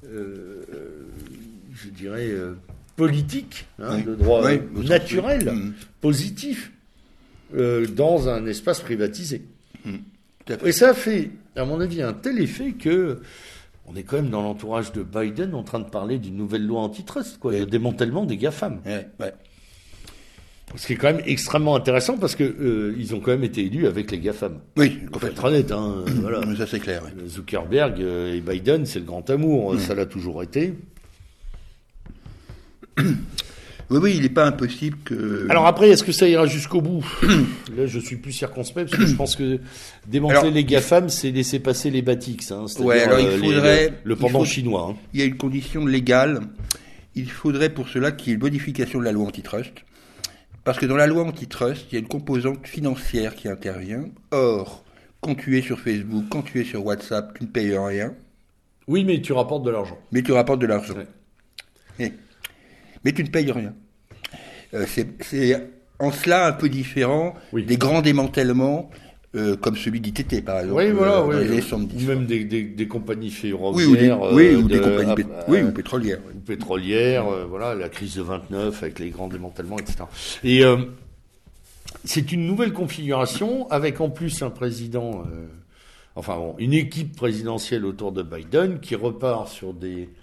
euh, 0.05 0.63
je 1.73 1.89
dirais, 1.89 2.31
politique, 2.95 3.65
hein, 3.79 3.99
de 3.99 4.15
droit 4.15 4.43
naturel, 4.73 5.51
mm. 5.51 5.73
positif, 6.01 6.71
dans 7.53 8.29
un 8.29 8.45
espace 8.45 8.81
privatisé. 8.81 9.43
Mm. 9.85 9.95
Et 10.65 10.71
ça 10.71 10.93
fait, 10.93 11.31
à 11.55 11.65
mon 11.65 11.79
avis, 11.79 12.01
un 12.01 12.13
tel 12.13 12.39
effet 12.41 12.73
que 12.73 13.21
on 13.85 13.95
est 13.95 14.03
quand 14.03 14.15
même 14.17 14.29
dans 14.29 14.41
l'entourage 14.41 14.91
de 14.93 15.03
Biden 15.03 15.53
en 15.53 15.63
train 15.63 15.79
de 15.79 15.89
parler 15.89 16.17
d'une 16.17 16.37
nouvelle 16.37 16.65
loi 16.65 16.81
antitrust, 16.81 17.37
quoi, 17.39 17.51
de 17.53 17.65
démantèlement 17.65 18.25
des 18.25 18.37
GAFAM. 18.37 18.79
Ce 20.75 20.87
qui 20.87 20.93
est 20.93 20.95
quand 20.95 21.13
même 21.13 21.21
extrêmement 21.25 21.75
intéressant 21.75 22.17
parce 22.17 22.35
que 22.35 22.43
euh, 22.43 22.95
ils 22.97 23.13
ont 23.13 23.19
quand 23.19 23.31
même 23.31 23.43
été 23.43 23.65
élus 23.65 23.85
avec 23.85 24.09
les 24.11 24.17
GAFAM. 24.19 24.59
Oui, 24.77 24.99
on 25.13 25.19
peut 25.19 25.27
être 25.27 25.43
honnête. 25.43 25.71
Hein, 25.71 26.03
voilà. 26.21 26.41
Ça 26.57 26.65
c'est 26.67 26.79
clair. 26.79 27.03
Zuckerberg 27.27 28.01
euh, 28.01 28.33
et 28.35 28.41
Biden, 28.41 28.85
c'est 28.85 28.99
le 28.99 29.05
grand 29.05 29.29
amour. 29.29 29.79
Ça 29.79 29.93
l'a 29.93 30.05
toujours 30.05 30.41
été. 30.41 30.73
Oui, 33.89 33.99
oui, 34.01 34.13
il 34.15 34.23
n'est 34.23 34.29
pas 34.29 34.45
impossible 34.45 34.97
que. 35.03 35.45
Alors 35.49 35.67
après, 35.67 35.89
est-ce 35.89 36.03
que 36.03 36.11
ça 36.11 36.27
ira 36.27 36.47
jusqu'au 36.47 36.81
bout? 36.81 37.05
Là, 37.77 37.85
je 37.85 37.99
suis 37.99 38.15
plus 38.15 38.31
circonspect 38.31 38.89
parce 38.89 39.03
que 39.03 39.07
je 39.07 39.15
pense 39.15 39.35
que 39.35 39.59
démanteler 40.07 40.51
les 40.51 40.63
GAFAM, 40.63 41.09
c'est 41.09 41.31
laisser 41.31 41.59
passer 41.59 41.91
les 41.91 42.01
Batix. 42.01 42.51
Hein, 42.51 42.65
ouais, 42.79 43.01
alors 43.01 43.19
il 43.19 43.27
euh, 43.27 43.37
faudrait. 43.37 43.93
le 44.03 44.15
pendant 44.15 44.45
chinois. 44.45 44.89
Hein. 44.91 44.95
Il 45.13 45.19
y 45.19 45.23
a 45.23 45.25
une 45.25 45.37
condition 45.37 45.85
légale. 45.85 46.41
Il 47.15 47.29
faudrait 47.29 47.69
pour 47.69 47.89
cela 47.89 48.11
qu'il 48.11 48.29
y 48.29 48.31
ait 48.31 48.35
une 48.35 48.41
modification 48.41 48.99
de 48.99 49.03
la 49.03 49.11
loi 49.11 49.27
antitrust. 49.27 49.73
Parce 50.63 50.79
que 50.79 50.85
dans 50.85 50.95
la 50.95 51.07
loi 51.07 51.23
antitrust, 51.23 51.87
il 51.91 51.95
y 51.95 51.97
a 51.97 51.99
une 51.99 52.07
composante 52.07 52.65
financière 52.67 53.35
qui 53.35 53.49
intervient. 53.49 54.05
Or, 54.31 54.83
quand 55.21 55.35
tu 55.35 55.57
es 55.57 55.61
sur 55.61 55.79
Facebook, 55.79 56.25
quand 56.29 56.41
tu 56.41 56.61
es 56.61 56.63
sur 56.63 56.85
WhatsApp, 56.85 57.37
tu 57.37 57.43
ne 57.43 57.49
payes 57.49 57.77
rien. 57.77 58.13
Oui, 58.87 59.03
mais 59.03 59.21
tu 59.21 59.33
rapportes 59.33 59.63
de 59.63 59.71
l'argent. 59.71 59.97
Mais 60.11 60.21
tu 60.21 60.31
rapportes 60.31 60.59
de 60.59 60.67
l'argent. 60.67 60.95
Mais 61.99 63.11
tu 63.11 63.23
ne 63.23 63.29
payes 63.29 63.51
rien. 63.51 63.73
Euh, 64.73 64.85
c'est 64.87 65.69
en 65.99 66.11
cela 66.11 66.47
un 66.47 66.53
peu 66.53 66.69
différent 66.69 67.35
des 67.53 67.77
grands 67.77 68.01
démantèlements 68.01 68.89
euh, 69.35 69.55
comme 69.55 69.75
celui 69.75 69.99
d'ITT 69.99 70.43
par 70.43 70.59
exemple. 70.59 70.81
Oui, 70.81 70.91
voilà, 70.91 71.19
euh, 71.19 71.61
Ou 71.71 72.01
même 72.07 72.25
des, 72.25 72.43
des, 72.43 72.63
des, 72.63 72.87
compagnies 72.87 73.31
ferroviaires. 73.31 74.21
Oui, 74.33 74.55
ou 74.55 74.67
des, 74.67 74.79
compagnies 74.79 75.23
oui, 75.47 75.61
ou 75.61 75.71
pétrolières. 75.71 76.19
Ou 76.35 76.39
pétrolières, 76.39 77.25
voilà, 77.49 77.75
la 77.75 77.89
crise 77.89 78.15
de 78.15 78.21
29 78.21 78.83
avec 78.83 78.99
les 78.99 79.09
grands 79.09 79.27
démantèlements, 79.27 79.79
etc. 79.79 80.03
Et 80.43 80.63
c'est 82.05 82.31
une 82.31 82.45
nouvelle 82.45 82.73
configuration 82.73 83.69
avec 83.69 84.01
en 84.01 84.09
plus 84.09 84.41
un 84.43 84.49
président, 84.49 85.23
enfin 86.15 86.35
bon, 86.35 86.55
une 86.59 86.73
équipe 86.73 87.15
présidentielle 87.15 87.85
autour 87.85 88.11
de 88.11 88.23
Biden 88.23 88.79
qui 88.79 88.95
repart 88.95 89.47
sur 89.47 89.73
des 89.73 90.03
euh, 90.03 90.22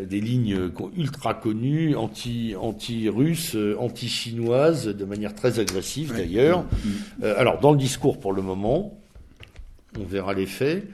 des 0.00 0.20
lignes 0.20 0.70
ultra 0.96 1.34
connues, 1.34 1.94
anti, 1.94 2.54
anti-russes, 2.58 3.54
euh, 3.54 3.76
anti-chinoises, 3.78 4.86
de 4.86 5.04
manière 5.04 5.34
très 5.34 5.60
agressive 5.60 6.14
d'ailleurs. 6.16 6.62
Mm, 6.62 6.66
mm. 6.66 7.24
Euh, 7.24 7.34
alors, 7.38 7.60
dans 7.60 7.72
le 7.72 7.78
discours 7.78 8.18
pour 8.18 8.32
le 8.32 8.42
moment, 8.42 8.98
on 9.98 10.04
verra 10.04 10.34
les 10.34 10.46
faits, 10.46 10.84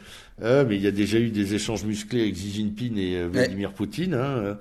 mais 0.43 0.77
il 0.77 0.83
y 0.83 0.87
a 0.87 0.91
déjà 0.91 1.19
eu 1.19 1.31
des 1.31 1.55
échanges 1.55 1.85
musclés 1.85 2.23
avec 2.23 2.35
Xi 2.35 2.51
Jinping 2.51 2.99
et 2.99 3.25
Vladimir 3.25 3.73
Poutine, 3.73 4.15
hein, 4.15 4.59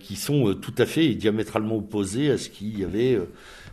qui 0.00 0.16
sont 0.16 0.54
tout 0.54 0.74
à 0.78 0.86
fait 0.86 1.14
diamétralement 1.14 1.76
opposés 1.76 2.30
à 2.30 2.38
ce 2.38 2.48
qu'il 2.48 2.78
y 2.78 2.84
avait. 2.84 3.20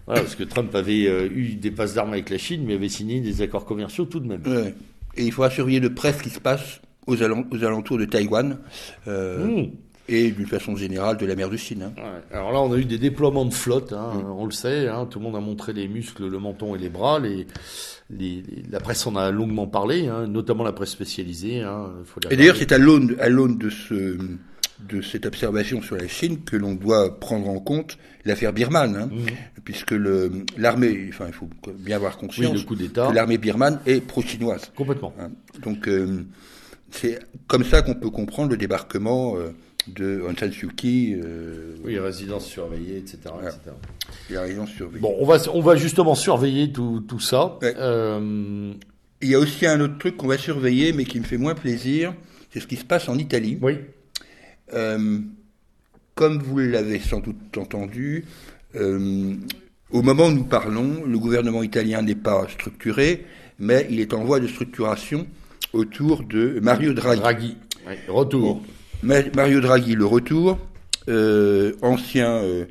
voilà, 0.06 0.22
parce 0.22 0.36
que 0.36 0.44
Trump 0.44 0.74
avait 0.76 1.28
eu 1.28 1.56
des 1.56 1.72
passes 1.72 1.96
d'armes 1.96 2.14
avec 2.14 2.30
la 2.30 2.38
Chine, 2.38 2.64
mais 2.66 2.76
avait 2.76 2.90
signé 2.90 3.20
des 3.20 3.42
accords 3.42 3.66
commerciaux 3.66 4.06
tout 4.06 4.20
de 4.20 4.28
même. 4.28 4.44
Et 5.18 5.26
il 5.26 5.32
faudra 5.32 5.50
surveiller 5.50 5.80
de 5.80 5.88
près 5.88 6.14
ce 6.14 6.22
qui 6.22 6.30
se 6.30 6.40
passe 6.40 6.82
aux, 7.10 7.64
alentours 7.64 7.98
de 7.98 8.06
Taïwan. 8.06 8.58
Euh, 9.08 9.46
hmm. 9.46 9.72
Et 10.12 10.32
d'une 10.32 10.48
façon 10.48 10.76
générale 10.76 11.18
de 11.18 11.26
la 11.28 11.36
mer 11.36 11.52
de 11.52 11.58
Chine. 11.58 11.84
Hein. 11.96 12.02
Alors 12.34 12.52
là, 12.52 12.60
on 12.62 12.74
a 12.74 12.78
eu 12.78 12.86
des 12.86 12.98
déploiements 12.98 13.46
de 13.46 13.54
flotte, 13.54 13.94
hein, 13.94 14.14
hmm. 14.16 14.32
on 14.32 14.46
le 14.46 14.52
sait, 14.52 14.88
hein, 14.88 15.06
tout 15.08 15.20
le 15.20 15.26
monde 15.26 15.36
a 15.36 15.40
montré 15.40 15.72
les 15.72 15.88
muscles, 15.88 16.28
le 16.28 16.40
menton 16.40 16.74
et 16.74 16.80
les 16.80 16.90
bras. 16.90 17.20
Les, 17.20 17.46
la 18.72 18.80
presse 18.80 19.06
en 19.06 19.16
a 19.16 19.30
longuement 19.30 19.68
parlé, 19.68 20.10
notamment 20.28 20.64
la 20.64 20.72
presse 20.74 20.90
spécialisée. 20.90 21.64
et 22.32 22.36
d'ailleurs, 22.36 22.56
c'est 22.56 22.72
à 22.72 22.80
l'aune 22.80 23.58
de 23.60 23.70
ce 23.70 24.18
de 24.88 25.02
cette 25.02 25.26
observation 25.26 25.82
sur 25.82 25.98
la 25.98 26.08
Chine 26.08 26.44
que 26.44 26.56
l'on 26.56 26.76
doit 26.76 27.20
prendre 27.20 27.50
en 27.50 27.60
compte 27.60 27.98
l'affaire 28.26 28.54
birmane, 28.54 29.08
mmh. 29.08 29.62
puisque 29.64 29.94
l'armée, 30.58 31.08
enfin 31.10 31.26
il 31.28 31.34
faut 31.34 31.50
bien 31.76 31.98
avoir 31.98 32.18
conscience 32.18 32.64
que 32.64 33.14
l'armée 33.14 33.38
birmane 33.38 33.80
est 33.86 34.02
pro-chinoise. 34.02 34.72
Complètement. 34.76 35.14
donc 35.64 35.88
euh, 35.88 36.24
c'est 36.92 37.20
comme 37.48 37.64
ça 37.64 37.82
qu'on 37.82 37.96
peut 37.96 38.10
comprendre 38.10 38.52
le 38.52 38.58
débarquement 38.58 39.36
euh, 39.38 39.50
de 39.88 40.22
Aung 40.22 40.38
San 40.38 40.52
Suu 40.52 40.70
Kyi. 40.76 41.16
Euh, 41.16 41.76
oui, 41.84 41.98
résidence 42.00 42.46
surveillée, 42.46 42.98
etc. 42.98 43.20
résidence 44.30 44.70
surveillée. 44.72 45.02
Bon, 45.02 45.16
on 45.20 45.26
va, 45.26 45.38
on 45.54 45.62
va 45.62 45.76
justement 45.76 46.16
surveiller 46.16 46.72
tout, 46.72 47.04
tout 47.08 47.20
ça. 47.20 47.58
Euh, 47.64 48.74
Il 49.22 49.30
y 49.30 49.36
a 49.36 49.40
aussi 49.40 49.66
un 49.66 49.80
autre 49.82 49.98
truc 49.98 50.18
qu'on 50.18 50.28
va 50.28 50.38
surveiller, 50.38 50.94
mais 50.94 51.06
qui 51.06 51.20
me 51.20 51.26
fait 51.26 51.38
moins 51.38 51.56
plaisir, 51.56 52.14
c'est 52.52 52.60
ce 52.60 52.68
qui 52.68 52.76
se 52.76 52.86
passe 52.86 53.10
en 53.10 53.18
Italie. 53.18 53.58
Oui. 53.62 53.78
comme 56.16 56.40
vous 56.40 56.60
l'avez 56.60 57.00
sans 57.00 57.20
doute 57.20 57.58
entendu, 57.58 58.26
au 58.76 60.02
moment 60.02 60.28
où 60.28 60.32
nous 60.32 60.44
parlons, 60.44 61.04
le 61.06 61.18
gouvernement 61.18 61.64
italien 61.64 62.02
n'est 62.02 62.16
pas 62.16 62.48
structuré, 62.50 63.26
mais 63.58 63.88
il 63.90 64.00
est 64.00 64.14
en 64.14 64.24
voie 64.24 64.40
de 64.40 64.48
structuration 64.48 65.26
autour 65.74 66.24
de 66.24 66.60
Mario 66.62 66.94
Draghi. 66.94 67.20
Draghi, 67.20 67.58
retour. 68.08 68.62
Mario 69.04 69.62
Draghi, 69.62 69.96
le 69.96 70.06
retour, 70.06 70.58
euh, 71.08 71.74
ancien 71.82 72.30
euh, 72.30 72.66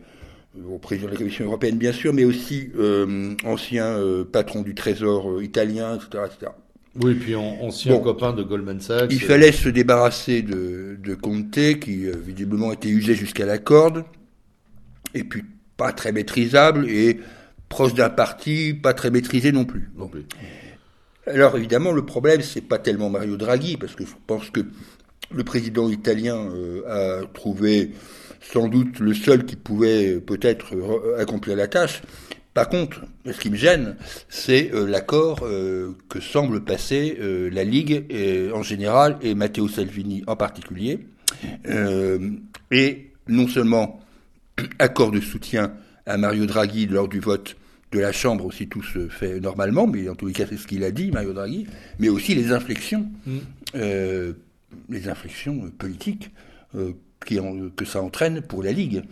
président 0.82 1.06
de 1.06 1.12
la 1.12 1.18
Commission 1.18 1.44
européenne 1.46 1.78
bien 1.78 1.92
sûr, 1.92 2.12
mais 2.12 2.24
aussi 2.24 2.70
euh, 2.78 3.34
ancien 3.44 3.98
patron 4.30 4.62
du 4.62 4.74
Trésor 4.74 5.42
italien, 5.42 5.96
etc., 5.96 6.24
etc. 6.26 6.52
Oui, 7.00 7.14
puis 7.14 7.36
ancien 7.36 7.98
copain 8.00 8.32
de 8.32 8.42
Goldman 8.42 8.80
Sachs. 8.80 9.12
Il 9.12 9.20
fallait 9.20 9.52
se 9.52 9.68
débarrasser 9.68 10.42
de, 10.42 10.96
de 11.00 11.14
Conte, 11.14 11.78
qui 11.80 12.06
visiblement 12.24 12.72
était 12.72 12.88
usé 12.88 13.14
jusqu'à 13.14 13.46
la 13.46 13.58
corde, 13.58 14.04
et 15.14 15.22
puis 15.22 15.44
pas 15.76 15.92
très 15.92 16.10
maîtrisable, 16.10 16.88
et 16.88 17.20
proche 17.68 17.94
d'un 17.94 18.10
parti, 18.10 18.74
pas 18.74 18.94
très 18.94 19.10
maîtrisé 19.10 19.52
non 19.52 19.64
plus. 19.64 19.90
Non 19.96 20.08
plus. 20.08 20.24
Alors 21.28 21.56
évidemment, 21.56 21.92
le 21.92 22.06
problème, 22.06 22.40
c'est 22.42 22.62
pas 22.62 22.78
tellement 22.78 23.10
Mario 23.10 23.36
Draghi, 23.36 23.76
parce 23.76 23.94
que 23.94 24.04
je 24.04 24.12
pense 24.26 24.50
que 24.50 24.60
le 25.30 25.44
président 25.44 25.90
italien 25.90 26.36
euh, 26.36 27.20
a 27.22 27.26
trouvé 27.26 27.92
sans 28.40 28.68
doute 28.68 28.98
le 29.00 29.12
seul 29.12 29.44
qui 29.44 29.56
pouvait 29.56 30.20
peut-être 30.20 30.74
accomplir 31.18 31.56
la 31.56 31.68
tâche. 31.68 32.02
Par 32.54 32.68
contre, 32.68 33.02
ce 33.26 33.38
qui 33.38 33.50
me 33.50 33.56
gêne, 33.56 33.96
c'est 34.28 34.72
euh, 34.72 34.86
l'accord 34.86 35.40
euh, 35.42 35.92
que 36.08 36.20
semble 36.20 36.64
passer 36.64 37.18
la 37.20 37.64
Ligue 37.64 38.06
en 38.54 38.62
général 38.62 39.18
et 39.20 39.34
Matteo 39.34 39.68
Salvini 39.68 40.24
en 40.26 40.36
particulier. 40.36 41.06
et 42.70 43.10
non 43.26 43.48
seulement 43.48 44.00
accord 44.78 45.10
de 45.10 45.20
soutien 45.20 45.74
à 46.06 46.16
Mario 46.16 46.46
Draghi 46.46 46.86
lors 46.86 47.06
du 47.06 47.20
vote 47.20 47.56
de 47.92 47.98
la 48.00 48.12
Chambre 48.12 48.52
si 48.52 48.68
tout 48.68 48.82
se 48.82 49.08
fait 49.08 49.40
normalement, 49.40 49.86
mais 49.86 50.08
en 50.08 50.14
tous 50.14 50.26
les 50.26 50.32
cas 50.32 50.44
c'est 50.48 50.56
ce 50.56 50.66
qu'il 50.66 50.84
a 50.84 50.90
dit, 50.90 51.10
Mario 51.10 51.32
Draghi, 51.32 51.66
mais 51.98 52.08
aussi 52.08 52.34
les 52.34 52.52
inflexions, 52.52 53.06
mm. 53.26 53.38
euh, 53.76 54.32
les 54.88 55.08
inflexions 55.08 55.70
politiques 55.78 56.30
euh, 56.74 56.92
qui 57.26 57.38
que 57.76 57.84
ça 57.84 58.00
entraîne 58.00 58.42
pour 58.42 58.62
la 58.62 58.72
Ligue. 58.72 59.02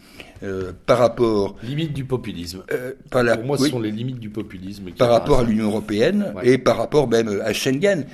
Euh, 0.43 0.73
par 0.87 0.99
rapport... 0.99 1.57
Limite 1.63 1.93
du 1.93 2.05
populisme. 2.05 2.63
Par 3.11 3.23
la, 3.23 3.37
pour 3.37 3.47
moi, 3.47 3.59
ce 3.59 3.69
sont 3.69 3.81
les 3.81 3.91
limites 3.91 4.21
du 4.21 4.31
populisme. 4.31 4.91
Par 4.93 5.11
rapport 5.11 5.41
à 5.41 5.45
l'Union 5.45 5.67
européenne 5.67 6.33
et 6.43 6.57
par 6.57 6.77
rapport 6.77 7.09
même 7.09 7.41
à 7.45 7.53
Schengen. 7.53 8.01
Mm. 8.01 8.05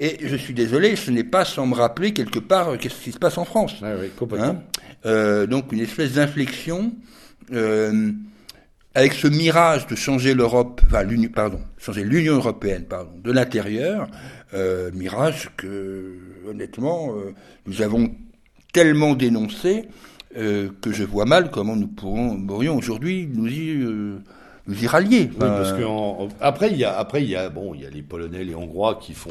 Et 0.00 0.18
je 0.22 0.36
suis 0.36 0.54
désolé, 0.54 0.96
ce 0.96 1.10
n'est 1.10 1.22
pas 1.22 1.44
sans 1.44 1.66
me 1.66 1.74
rappeler 1.74 2.12
quelque 2.12 2.38
part 2.38 2.78
qu'est-ce 2.78 3.02
qui 3.02 3.12
se 3.12 3.18
passe 3.18 3.38
en 3.38 3.44
France. 3.44 3.74
oui, 3.82 4.08
complètement. 4.16 4.62
Hein 5.04 5.46
donc 5.46 5.72
une 5.72 5.80
espèce 5.80 6.12
d'inflexion 6.14 6.92
avec 8.94 9.14
ce 9.14 9.26
mirage 9.26 9.86
de 9.86 9.96
changer 9.96 10.34
l'Europe, 10.34 10.82
enfin 10.86 11.02
l'Union, 11.02 11.30
pardon, 11.30 11.60
changer 11.78 12.04
l'Union 12.04 12.34
européenne, 12.34 12.84
pardon, 12.84 13.12
de 13.22 13.32
l'intérieur, 13.32 14.08
euh, 14.54 14.90
mirage 14.92 15.50
que 15.56 16.18
honnêtement 16.46 17.14
euh, 17.16 17.32
nous 17.66 17.80
avons 17.80 18.14
tellement 18.72 19.14
dénoncé 19.14 19.88
euh, 20.36 20.68
que 20.80 20.92
je 20.92 21.04
vois 21.04 21.24
mal 21.24 21.50
comment 21.50 21.76
nous 21.76 21.88
pourrions 21.88 22.76
aujourd'hui 22.76 23.28
nous 23.32 23.46
y 23.46 23.82
euh, 24.68 24.88
rallier. 24.88 25.30
Oui, 25.32 25.38
parce 25.38 25.72
que 25.72 25.82
après 26.40 26.70
il 26.70 26.76
y 26.76 26.84
a 26.84 26.96
après 26.96 27.22
il 27.22 27.30
y 27.30 27.36
a 27.36 27.48
bon 27.48 27.74
il 27.74 27.82
y 27.82 27.86
a 27.86 27.90
les 27.90 28.02
Polonais, 28.02 28.44
les 28.44 28.54
Hongrois 28.54 28.98
qui 29.00 29.12
font 29.12 29.30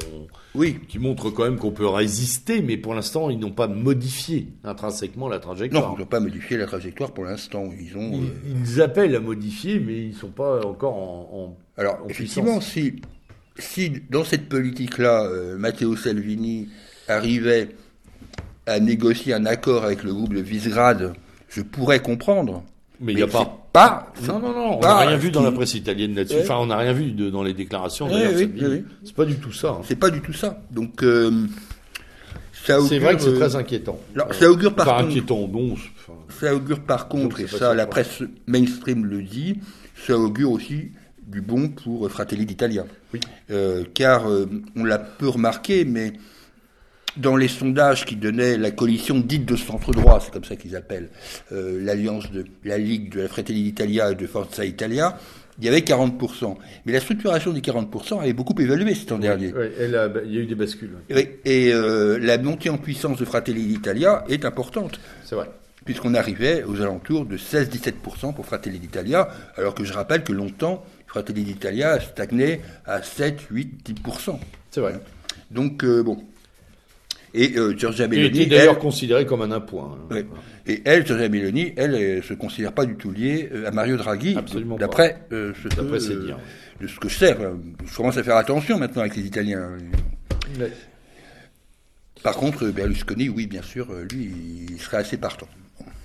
oui 0.55 0.79
qui 0.87 0.99
montrent 0.99 1.29
quand 1.29 1.43
même 1.43 1.57
qu'on 1.57 1.71
peut 1.71 1.87
résister, 1.87 2.61
mais 2.61 2.77
pour 2.77 2.93
l'instant 2.93 3.29
ils 3.29 3.39
n'ont 3.39 3.51
pas 3.51 3.67
modifié 3.67 4.47
intrinsèquement 4.63 5.29
la 5.29 5.39
trajectoire. 5.39 5.89
Non, 5.89 5.95
ils 5.95 5.99
n'ont 5.99 6.05
pas 6.05 6.19
modifié 6.19 6.57
la 6.57 6.65
trajectoire 6.65 7.11
pour 7.11 7.23
l'instant. 7.23 7.69
Ils 7.79 7.97
ont 7.97 8.21
ils, 8.45 8.79
euh, 8.79 8.83
appellent 8.83 9.15
à 9.15 9.21
modifier, 9.21 9.79
mais 9.79 10.07
ils 10.07 10.15
sont 10.15 10.31
pas 10.31 10.65
encore 10.65 10.95
en. 10.95 11.57
Alors 11.77 11.99
effectivement, 12.09 12.59
si 12.59 13.01
si 13.57 14.01
dans 14.09 14.25
cette 14.25 14.49
politique 14.49 14.97
là, 14.97 15.23
euh, 15.23 15.57
Matteo 15.57 15.95
Salvini 15.95 16.67
arrivait 17.07 17.69
à 18.65 18.79
négocier 18.79 19.33
un 19.33 19.45
accord 19.45 19.85
avec 19.85 20.03
le 20.03 20.13
groupe 20.13 20.33
de 20.33 20.41
Visegrad, 20.41 21.13
je 21.49 21.61
pourrais 21.61 22.01
comprendre. 22.01 22.63
Mais 23.01 23.13
il 23.13 23.15
n'y 23.15 23.21
a 23.23 23.27
pas. 23.27 23.57
Pas. 23.73 24.13
Non, 24.27 24.39
non, 24.39 24.53
non, 24.53 24.77
on 24.77 24.81
n'a 24.81 24.97
rien 24.99 25.17
vu 25.17 25.31
dans 25.31 25.41
la 25.41 25.51
presse 25.51 25.73
italienne 25.75 26.13
là-dessus. 26.13 26.35
Ouais. 26.35 26.41
Enfin, 26.43 26.57
on 26.59 26.67
n'a 26.67 26.77
rien 26.77 26.93
vu 26.93 27.11
de- 27.11 27.29
dans 27.29 27.41
les 27.41 27.53
déclarations. 27.53 28.05
Ouais, 28.07 28.11
d'ailleurs, 28.13 28.33
oui, 28.35 28.51
oui, 28.55 28.65
oui. 28.69 28.83
C'est 29.03 29.15
pas 29.15 29.25
du 29.25 29.35
tout 29.35 29.51
ça. 29.53 29.69
hein. 29.69 29.81
C'est 29.85 29.95
pas 29.95 30.09
du 30.09 30.21
tout 30.21 30.33
ça. 30.33 30.61
Donc, 30.71 31.01
euh, 31.03 31.47
ça 32.65 32.77
C'est 32.87 32.99
vrai 32.99 33.15
que 33.15 33.21
c'est 33.21 33.29
euh, 33.29 33.37
très 33.39 33.55
inquiétant. 33.55 33.99
alors, 34.15 34.33
ça 34.33 34.49
augure 34.51 34.73
par 34.75 34.87
Enfin, 34.87 34.97
contre- 34.97 35.09
inquiétant, 35.09 35.47
non. 35.47 35.75
c'est- 35.75 35.89
enfin, 36.11 36.19
Ça 36.39 36.55
augure 36.55 36.79
par 36.81 37.07
contre, 37.07 37.39
et 37.39 37.43
c'est 37.47 37.57
ça 37.57 37.69
ça, 37.69 37.73
la 37.73 37.87
presse 37.87 38.23
mainstream 38.47 39.05
le 39.05 39.21
dit, 39.23 39.59
ça 40.05 40.17
augure 40.17 40.51
aussi 40.51 40.91
du 41.25 41.41
bon 41.41 41.69
pour 41.69 42.09
Fratelli 42.11 42.45
d'Italia. 42.45 42.85
Oui. 43.13 43.19
Euh, 43.51 43.83
car 43.93 44.29
euh, 44.29 44.45
on 44.75 44.83
l'a 44.83 44.97
peu 44.99 45.27
remarqué, 45.29 45.85
mais 45.85 46.13
dans 47.17 47.35
les 47.35 47.47
sondages 47.47 48.05
qui 48.05 48.15
donnaient 48.15 48.57
la 48.57 48.71
coalition 48.71 49.19
dite 49.19 49.45
de 49.45 49.55
centre-droit, 49.55 50.19
c'est 50.21 50.31
comme 50.31 50.43
ça 50.45 50.55
qu'ils 50.55 50.75
appellent, 50.75 51.09
euh, 51.51 51.79
l'alliance 51.83 52.31
de 52.31 52.45
la 52.63 52.77
Ligue 52.77 53.13
de 53.13 53.21
la 53.21 53.27
Fratelli 53.27 53.63
d'Italia 53.63 54.11
et 54.11 54.15
de 54.15 54.27
Forza 54.27 54.63
Italia, 54.65 55.17
il 55.59 55.65
y 55.65 55.67
avait 55.67 55.81
40%. 55.81 56.57
Mais 56.85 56.93
la 56.93 56.99
structuration 57.01 57.51
des 57.51 57.59
40% 57.61 58.19
avait 58.21 58.33
beaucoup 58.33 58.55
évolué 58.59 58.95
cet 58.95 59.11
an 59.11 59.19
dernier. 59.19 59.53
elle 59.79 59.95
a- 59.95 60.09
il 60.25 60.33
y 60.33 60.38
a 60.38 60.41
eu 60.41 60.45
des 60.45 60.55
bascules. 60.55 60.91
Oui, 61.13 61.27
Et 61.45 61.71
euh, 61.73 62.17
la 62.19 62.38
montée 62.38 62.69
en 62.69 62.77
puissance 62.77 63.17
de 63.17 63.25
Fratelli 63.25 63.65
d'Italia 63.65 64.23
est 64.29 64.45
importante 64.45 64.99
C'est 65.25 65.35
vrai. 65.35 65.49
puisqu'on 65.85 66.13
arrivait 66.15 66.63
aux 66.63 66.81
alentours 66.81 67.25
de 67.25 67.35
16-17% 67.38 68.33
pour 68.33 68.45
Fratelli 68.45 68.79
d'Italia, 68.79 69.27
alors 69.57 69.75
que 69.75 69.83
je 69.83 69.91
rappelle 69.93 70.23
que 70.23 70.31
longtemps, 70.33 70.83
Fratelli 71.07 71.43
d'Italia 71.43 71.99
stagnait 71.99 72.61
à 72.85 73.03
7, 73.03 73.41
8, 73.51 73.83
10%. 73.83 74.39
C'est 74.71 74.79
vrai. 74.81 74.93
Donc, 75.51 75.83
euh, 75.83 76.01
bon. 76.01 76.23
Et 77.33 77.57
euh, 77.57 77.75
Giorgia 77.77 78.07
Meloni, 78.07 78.41
était 78.41 78.57
d'ailleurs 78.57 78.73
elle, 78.75 78.79
considéré 78.81 79.25
comme 79.25 79.41
un 79.41 79.51
appoint. 79.51 79.97
hein. 80.09 80.13
Ouais. 80.13 80.25
et 80.67 80.81
elle, 80.85 81.05
Giorgia 81.07 81.29
Meloni, 81.29 81.71
elle, 81.77 81.95
elle 81.95 82.23
se 82.23 82.33
considère 82.33 82.73
pas 82.73 82.85
du 82.85 82.95
tout 82.95 83.11
liée 83.11 83.49
euh, 83.53 83.67
à 83.67 83.71
Mario 83.71 83.95
Draghi, 83.97 84.35
Absolument 84.37 84.75
d'après 84.77 85.25
euh, 85.31 85.53
ce, 85.63 85.67
que, 85.69 85.79
euh, 85.81 86.33
de 86.81 86.87
ce 86.87 86.99
que 86.99 87.07
je 87.07 87.17
sais. 87.17 87.37
euh, 87.39 87.53
Je 87.85 87.95
commence 87.95 88.17
à 88.17 88.23
faire 88.23 88.35
attention 88.35 88.77
maintenant 88.77 89.01
avec 89.01 89.15
les 89.15 89.23
Italiens. 89.25 89.69
Ouais. 90.59 90.71
Par 92.23 92.35
contre, 92.35 92.67
Berlusconi, 92.67 93.29
oui, 93.29 93.47
bien 93.47 93.61
sûr, 93.63 93.87
euh, 93.91 94.05
lui, 94.11 94.31
il 94.69 94.79
serait 94.79 94.97
assez 94.97 95.17
partant. 95.17 95.47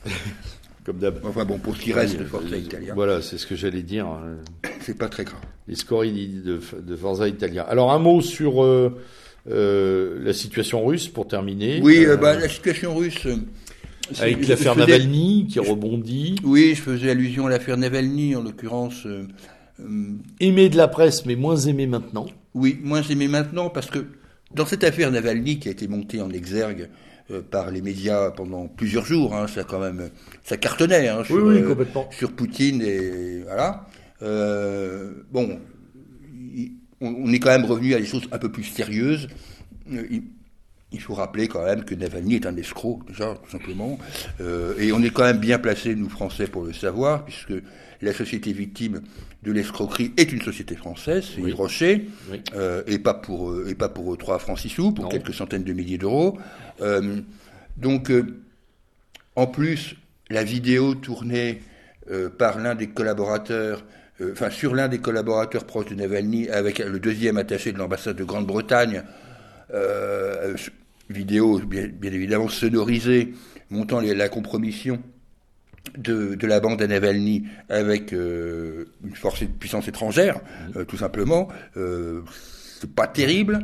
Comme 0.85 0.99
d'hab. 0.99 1.19
Enfin 1.25 1.45
bon, 1.45 1.59
pour 1.59 1.77
ce 1.77 1.81
qui 1.83 1.93
reste 1.93 2.17
de 2.19 2.25
Forza 2.25 2.57
Italia, 2.57 2.95
Voilà, 2.95 3.21
c'est 3.21 3.39
ce 3.39 3.47
que 3.47 3.57
j'allais 3.57 3.83
dire. 3.83 4.07
hein. 4.07 4.37
c'est 4.81 4.97
pas 4.97 5.09
très 5.09 5.25
grave. 5.25 5.41
Les 5.67 5.75
scories 5.75 6.29
de, 6.45 6.61
de 6.81 6.97
Forza 6.97 7.27
Italia. 7.27 7.65
Alors, 7.65 7.93
un 7.93 7.99
mot 7.99 8.21
sur 8.21 8.63
euh, 8.65 8.97
euh, 8.97 9.01
la 9.49 10.33
situation 10.33 10.85
russe 10.85 11.09
pour 11.09 11.27
terminer. 11.29 11.81
Oui, 11.83 12.05
Euh, 12.05 12.13
euh, 12.13 12.17
bah, 12.17 12.35
la 12.39 12.49
situation 12.49 12.95
russe. 12.95 13.27
euh, 13.27 13.37
avec 14.21 14.47
l'affaire 14.47 14.77
Navalny 14.77 15.47
qui 15.51 15.59
rebondit. 15.59 16.37
Oui, 16.45 16.75
je 16.77 16.83
faisais 16.83 17.11
allusion 17.11 17.47
à 17.47 17.51
l'affaire 17.51 17.77
Navalny, 17.77 18.37
en 18.37 18.43
l'occurrence. 18.43 19.05
euh, 19.07 19.25
euh, 19.81 19.85
Aimé 20.41 20.69
de 20.69 20.77
la 20.77 20.89
presse, 20.89 21.27
mais 21.27 21.37
moins 21.37 21.57
aimé 21.57 21.87
maintenant. 21.87 22.27
oui, 22.55 22.79
moi 22.83 23.03
j'aimais 23.03 23.29
maintenant 23.29 23.69
parce 23.69 23.89
que 23.91 24.07
dans 24.55 24.65
cette 24.65 24.85
affaire 24.85 25.11
Navalny 25.11 25.59
qui 25.59 25.69
a 25.69 25.73
été 25.73 25.87
montée 25.89 26.21
en 26.23 26.31
exergue 26.31 26.89
euh, 27.33 27.43
par 27.43 27.71
les 27.73 27.83
médias 27.83 28.31
pendant 28.31 28.69
plusieurs 28.69 29.05
jours, 29.05 29.35
hein, 29.35 29.47
ça 29.49 29.65
quand 29.65 29.81
même, 29.81 30.09
ça 30.45 30.57
cartonnait 30.57 31.09
hein, 31.09 31.23
sur, 31.25 31.45
oui, 31.45 31.59
euh, 31.59 31.69
complètement. 31.69 32.09
sur 32.13 32.31
Poutine 32.33 32.81
et 32.83 33.43
voilà. 33.45 33.87
Euh, 34.23 35.11
bon, 35.33 35.59
on, 37.01 37.09
on 37.09 37.33
est 37.33 37.39
quand 37.39 37.51
même 37.51 37.65
revenu 37.65 37.95
à 37.95 37.99
des 37.99 38.07
choses 38.07 38.29
un 38.33 38.39
peu 38.39 38.51
plus 38.51 38.65
sérieuses. 38.65 39.29
Euh, 39.93 40.05
il, 40.11 40.23
il 40.93 41.01
faut 41.01 41.15
rappeler 41.15 41.49
quand 41.49 41.65
même 41.65 41.85
que 41.85 41.95
Navalny 41.95 42.37
est 42.37 42.47
un 42.47 42.57
escroc, 42.57 43.01
déjà, 43.09 43.35
tout 43.45 43.51
simplement. 43.51 43.99
Euh, 44.41 44.75
et 44.79 44.93
on 44.93 45.03
est 45.03 45.11
quand 45.11 45.25
même 45.25 45.39
bien 45.39 45.59
placés, 45.59 45.95
nous 45.97 46.09
Français, 46.09 46.47
pour 46.47 46.65
le 46.65 46.73
savoir, 46.73 47.25
puisque 47.25 47.53
la 48.03 48.13
société 48.13 48.53
victime 48.53 49.03
de 49.43 49.53
l'escroquerie 49.53 50.13
est 50.17 50.33
une 50.33 50.41
société 50.43 50.77
française, 50.77 51.25
c'est 51.35 51.43
Oui. 51.43 51.53
Rocher, 51.53 52.07
Oui. 52.31 52.41
euh, 52.55 52.83
et 52.87 52.99
pas 53.01 53.15
pour 53.15 53.67
et 53.69 53.75
pas 53.75 53.89
pour 53.89 54.15
euh, 54.15 54.17
3 54.17 54.39
francs 54.39 54.59
6 54.61 54.69
sous, 54.69 54.93
pour 54.93 55.05
Non. 55.07 55.11
quelques 55.11 55.35
centaines 55.35 55.65
de 55.65 55.73
milliers 55.73 55.99
d'euros. 55.99 56.39
Euh, 56.81 57.21
donc, 57.77 58.11
en 59.35 59.47
plus, 59.49 59.97
la 60.31 60.45
vidéo 60.45 60.95
tournée 60.95 61.61
par 62.39 62.59
l'un 62.59 62.75
des 62.77 62.87
collaborateurs, 62.87 63.85
enfin 64.33 64.51
sur 64.51 64.75
l'un 64.75 64.89
des 64.89 64.99
collaborateurs 64.99 65.65
proches 65.65 65.87
de 65.87 65.95
Navalny, 65.95 66.49
avec 66.49 66.79
le 66.79 66.99
deuxième 66.99 67.37
attaché 67.37 67.73
de 67.73 67.79
l'ambassade 67.79 68.17
de 68.17 68.25
Grande-Bretagne, 68.25 69.03
euh, 69.75 70.57
vidéo 71.11 71.59
bien, 71.59 71.91
évidemment 72.03 72.49
sonorisée, 72.49 73.35
montant 73.71 74.01
la 74.01 74.29
compromission 74.29 75.01
de, 75.99 76.37
la 76.47 76.61
bande 76.61 76.83
à 76.83 76.87
Navalny 76.87 77.45
avec 77.69 78.13
euh, 78.13 78.87
une 79.05 79.15
force 79.15 79.43
de 79.43 79.47
puissance 79.47 79.87
étrangère, 79.89 80.41
euh, 80.77 80.85
tout 80.85 80.97
simplement. 80.97 81.49
Euh, 81.77 82.23
c'est 82.81 82.91
pas 82.91 83.07
terrible. 83.07 83.61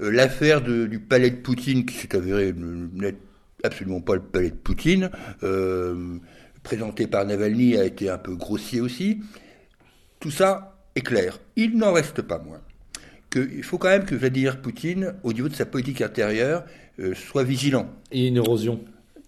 Euh, 0.00 0.10
L'affaire 0.10 0.60
du 0.62 0.98
palais 0.98 1.30
de 1.30 1.36
Poutine, 1.36 1.84
qui 1.86 1.96
s'est 1.96 2.14
avéré 2.16 2.52
ne- 2.52 2.88
n'être 3.00 3.18
absolument 3.62 4.00
pas 4.00 4.14
le 4.14 4.20
palais 4.22 4.50
de 4.50 4.54
Poutine, 4.56 5.10
euh, 5.42 6.16
présenté 6.62 7.06
par 7.06 7.24
Navalny, 7.24 7.76
a 7.76 7.84
été 7.84 8.08
un 8.10 8.18
peu 8.18 8.34
grossier 8.34 8.80
aussi. 8.80 9.20
Tout 10.20 10.30
ça 10.30 10.76
est 10.94 11.00
clair. 11.02 11.38
Il 11.56 11.76
n'en 11.76 11.92
reste 11.92 12.22
pas 12.22 12.38
moins 12.38 12.60
qu'il 13.30 13.62
faut 13.64 13.76
quand 13.78 13.88
même 13.88 14.04
que 14.04 14.14
Vladimir 14.14 14.62
Poutine, 14.62 15.14
au 15.22 15.32
niveau 15.32 15.48
de 15.48 15.54
sa 15.54 15.66
politique 15.66 16.00
intérieure, 16.00 16.64
euh, 17.00 17.14
soit 17.14 17.42
vigilant. 17.44 17.90
Et 18.12 18.28
une 18.28 18.36
érosion 18.36 18.80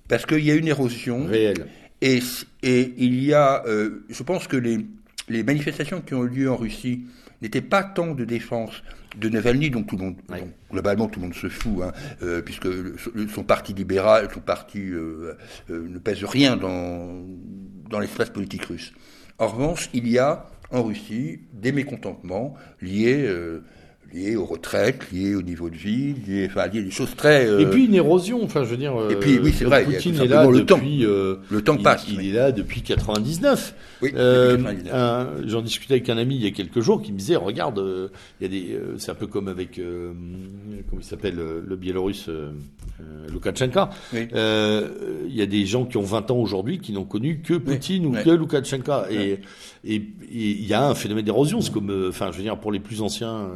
Parce 0.09 0.25
qu'il 0.25 0.45
y 0.45 0.51
a 0.51 0.55
une 0.55 0.69
érosion. 0.69 1.27
réelle. 1.27 1.67
Et, 2.01 2.21
et 2.63 2.95
il 2.97 3.23
y 3.25 3.35
a, 3.35 3.65
euh, 3.67 4.05
je 4.09 4.23
pense 4.23 4.47
que 4.47 4.57
les, 4.57 4.87
les 5.29 5.43
manifestations 5.43 6.01
qui 6.01 6.15
ont 6.15 6.25
eu 6.25 6.29
lieu 6.29 6.51
en 6.51 6.57
Russie 6.57 7.03
n'étaient 7.43 7.61
pas 7.61 7.83
tant 7.83 8.15
de 8.15 8.25
défense 8.25 8.83
de 9.17 9.29
Navalny, 9.29 9.69
dont 9.71 9.83
tout 9.83 9.97
le 9.97 10.05
monde, 10.05 10.17
Ouais. 10.31 10.45
globalement 10.71 11.09
tout 11.09 11.19
le 11.19 11.27
monde 11.27 11.35
se 11.35 11.49
fout, 11.49 11.83
hein, 11.83 11.93
euh, 12.23 12.41
puisque 12.41 12.67
le- 12.67 12.97
son 13.35 13.43
parti 13.43 13.73
libéral, 13.75 14.29
son 14.33 14.41
parti 14.41 14.79
euh, 14.79 15.35
euh, 15.71 15.89
ne 15.89 15.99
pèse 15.99 16.23
rien 16.25 16.57
dans, 16.57 17.25
dans 17.91 17.99
l'espace 17.99 18.31
politique 18.31 18.65
russe. 18.65 18.93
En 19.39 19.49
revanche, 19.49 19.91
il 19.93 20.09
y 20.09 20.19
a 20.19 20.47
en 20.71 20.83
Russie 20.83 21.41
des 21.53 21.73
mécontentements 21.73 22.55
liés, 22.83 23.25
euh, 23.27 23.61
liés 24.13 24.37
aux 24.37 24.47
retraites, 24.47 25.11
liés 25.13 25.35
au 25.35 25.43
niveau 25.43 25.69
de 25.69 25.77
vie, 25.77 26.15
liés, 26.27 26.47
enfin, 26.51 26.67
liés 26.69 26.81
à 26.81 26.83
des 26.83 26.91
choses 26.91 27.15
très... 27.15 27.47
euh, 27.47 27.61
Et 27.61 27.67
puis 27.67 27.85
une 27.87 27.95
érosion, 27.95 28.43
enfin 28.43 28.65
je 28.65 28.71
veux 28.71 28.77
dire. 28.79 28.95
Et 29.11 29.17
puis, 29.17 29.39
oui, 29.39 29.53
c'est 29.55 29.65
vrai, 29.67 29.83
y 29.85 29.89
a 29.89 29.97
Poutine 29.97 30.15
est 30.21 30.27
là 30.27 30.47
le 30.47 30.65
temps. 30.65 30.77
depuis. 30.79 31.05
euh, 31.05 31.37
le 31.51 31.63
temps 31.63 31.77
passe. 31.77 32.07
il 32.09 32.19
oui. 32.19 32.29
est 32.31 32.33
là 32.33 32.53
depuis 32.53 32.81
99. 32.83 33.75
Oui, 34.01 34.11
Euh, 34.15 34.53
depuis 34.53 34.65
99. 34.85 34.95
un- 34.95 35.47
J'en 35.49 35.61
discutais 35.63 35.95
avec 35.95 36.09
un 36.09 36.17
ami 36.17 36.37
il 36.37 36.43
y 36.45 36.47
a 36.47 36.51
quelques 36.53 36.81
jours 36.81 37.03
qui 37.03 37.13
me 37.13 37.19
disait 37.19 37.37
regarde, 37.37 37.79
euh, 37.81 38.09
il 38.41 38.45
y 38.45 38.47
a 38.47 38.49
des, 38.61 38.73
euh, 38.75 38.95
c'est 38.99 39.11
un 39.11 39.15
peu 39.15 39.27
comme 39.27 39.49
avec 39.49 39.79
euh, 39.79 40.13
comment 40.89 41.03
il 41.03 41.05
s'appelle 41.05 41.39
euh, 41.39 41.61
le 41.67 41.77
Biélorusse 41.77 42.29
euh, 42.31 42.53
euh, 43.03 43.29
Loukachenko. 43.31 43.81
Oui. 44.15 44.29
Euh, 44.35 44.89
Il 45.29 45.37
y 45.37 45.43
a 45.43 45.47
des 45.47 45.67
gens 45.67 45.85
qui 45.85 45.99
ont 45.99 46.03
20 46.03 46.31
ans 46.31 46.39
aujourd'hui 46.39 46.79
qui 46.79 46.93
n'ont 46.93 47.05
connu 47.05 47.41
que 47.41 47.55
Poutine 47.55 48.07
ou 48.07 48.13
que 48.13 48.31
Loukachenko. 48.31 49.11
Et, 49.11 49.41
et, 49.85 50.03
il 50.33 50.67
y 50.67 50.75
a 50.75 50.87
un 50.89 50.95
phénomène 50.95 51.25
d'érosion. 51.25 51.61
C'est 51.61 51.73
comme, 51.73 51.91
euh, 51.91 52.09
enfin, 52.11 52.31
je 52.33 52.37
veux 52.39 52.43
dire, 52.43 52.59
pour 52.59 52.73
les 52.73 52.81
plus 52.81 53.01
anciens, 53.03 53.49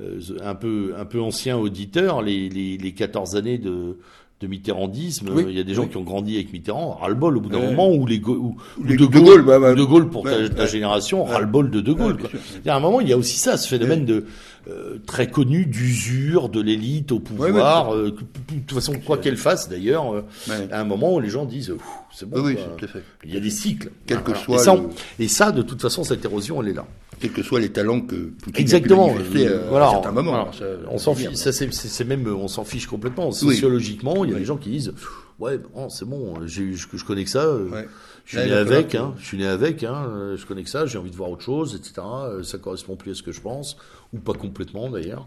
euh, 0.00 0.20
un 0.42 0.54
peu, 0.54 0.94
un 0.98 1.04
peu 1.04 1.20
anciens 1.20 1.56
auditeurs, 1.58 2.22
les, 2.22 2.48
les, 2.48 2.76
les 2.78 2.92
14 2.92 3.36
années 3.36 3.58
de 3.58 3.98
de 4.42 4.46
mitterrandisme, 4.46 5.28
Oui, 5.34 5.44
il 5.50 5.54
y 5.54 5.60
a 5.60 5.64
des 5.64 5.74
gens 5.74 5.82
oui. 5.82 5.90
qui 5.90 5.98
ont 5.98 6.02
grandi 6.02 6.36
avec 6.36 6.50
Mitterrand, 6.50 6.92
ras-le-bol 6.98 7.36
au 7.36 7.40
bout 7.42 7.50
d'un 7.50 7.58
Ouais. 7.58 7.66
moment, 7.72 7.92
ou 7.92 8.06
les, 8.06 8.18
ou, 8.20 8.56
ou 8.78 8.82
Les- 8.82 8.96
de, 8.96 9.04
De 9.04 9.18
Gaulle, 9.18 9.42
bah, 9.44 9.58
bah, 9.58 9.74
de 9.74 9.82
Gaulle 9.84 10.08
pour 10.08 10.22
ta, 10.24 10.30
ouais, 10.30 10.48
ta 10.48 10.62
ouais. 10.62 10.66
génération, 10.66 11.24
ras-le-bol 11.24 11.70
de 11.70 11.82
De 11.82 11.92
Gaulle. 11.92 12.16
Quoi. 12.16 12.30
Il 12.64 12.66
y 12.66 12.70
a 12.70 12.74
un 12.74 12.80
moment, 12.80 13.02
il 13.02 13.08
y 13.10 13.12
a 13.12 13.18
aussi 13.18 13.36
ça, 13.36 13.58
ce 13.58 13.68
phénomène 13.68 14.06
de 14.06 14.24
euh, 14.68 14.98
très 15.06 15.30
connu 15.30 15.66
d'usure 15.66 16.48
de 16.48 16.60
l'élite 16.60 17.12
au 17.12 17.20
pouvoir. 17.20 17.94
euh, 17.94 18.10
de 18.10 18.60
toute 18.66 18.72
façon, 18.72 18.94
quoi 19.04 19.18
qu'elle 19.18 19.36
fasse 19.36 19.68
d'ailleurs, 19.68 20.14
euh, 20.14 20.22
Ouais. 20.48 20.68
à 20.70 20.80
un 20.80 20.84
moment, 20.84 21.18
les 21.18 21.28
gens 21.30 21.44
disent, 21.44 21.74
c'est 22.12 22.28
bon. 22.28 22.42
Oui, 22.42 22.56
tout 22.78 22.84
à 22.84 22.88
fait. 22.88 23.02
Il 23.24 23.32
y 23.34 23.36
a 23.36 23.40
des 23.40 23.50
cycles. 23.50 23.90
Quel 24.06 24.18
que 24.22 24.32
Voilà. 24.32 24.40
soit 24.44 24.56
et, 24.56 24.58
ça, 24.64 24.74
le- 24.76 25.24
et 25.24 25.28
ça, 25.28 25.52
de 25.52 25.62
toute 25.62 25.80
façon, 25.80 26.04
cette 26.04 26.24
érosion, 26.24 26.62
elle 26.62 26.68
est 26.68 26.74
là. 26.74 26.86
quels 27.20 27.32
que 27.32 27.42
soient 27.42 27.60
les 27.60 27.68
talents 27.70 28.00
que 28.00 28.16
Poutine 28.42 28.62
Exactement. 28.62 29.10
a 29.14 29.18
pu 29.20 29.40
Euh, 29.40 29.66
à 29.66 29.68
voilà, 29.68 29.88
un 29.88 29.90
certain 29.92 30.12
moment. 30.12 30.30
voilà. 30.32 30.52
Ça, 30.52 30.64
on 30.90 30.96
s'en 30.98 31.14
fiche. 31.14 31.34
Ça, 31.34 31.52
c'est, 31.52 32.04
même, 32.04 32.26
on 32.28 32.48
s'en 32.48 32.64
fiche 32.64 32.86
complètement. 32.86 33.28
Oui. 33.28 33.34
Sociologiquement, 33.34 34.24
il 34.24 34.30
y 34.30 34.32
a 34.32 34.34
Oui. 34.36 34.40
des 34.40 34.46
gens 34.46 34.56
qui 34.56 34.70
disent, 34.70 34.92
ouais, 35.38 35.58
bon, 35.74 35.88
c'est 35.90 36.06
bon, 36.06 36.34
j'ai, 36.46 36.72
je, 36.74 36.86
je 36.94 37.04
connais 37.04 37.24
que 37.24 37.30
ça. 37.30 37.44
euh, 37.44 37.68
Ouais. 37.68 37.86
Je 38.26 38.38
suis 38.38 38.48
né 38.48 38.54
avec, 38.54 38.94
hein, 38.94 39.14
je 39.18 39.24
suis 39.26 39.38
né 39.38 39.46
avec, 39.46 39.82
hein, 39.84 40.34
je 40.36 40.46
connais 40.46 40.62
que 40.62 40.70
ça, 40.70 40.86
j'ai 40.86 40.98
envie 40.98 41.10
de 41.10 41.16
voir 41.16 41.30
autre 41.30 41.42
chose, 41.44 41.74
etc. 41.74 41.94
Euh, 42.06 42.42
Ça 42.42 42.58
correspond 42.58 42.96
plus 42.96 43.12
à 43.12 43.14
ce 43.14 43.22
que 43.22 43.32
je 43.32 43.40
pense, 43.40 43.76
ou 44.12 44.18
pas 44.18 44.34
complètement 44.34 44.88
d'ailleurs. 44.90 45.26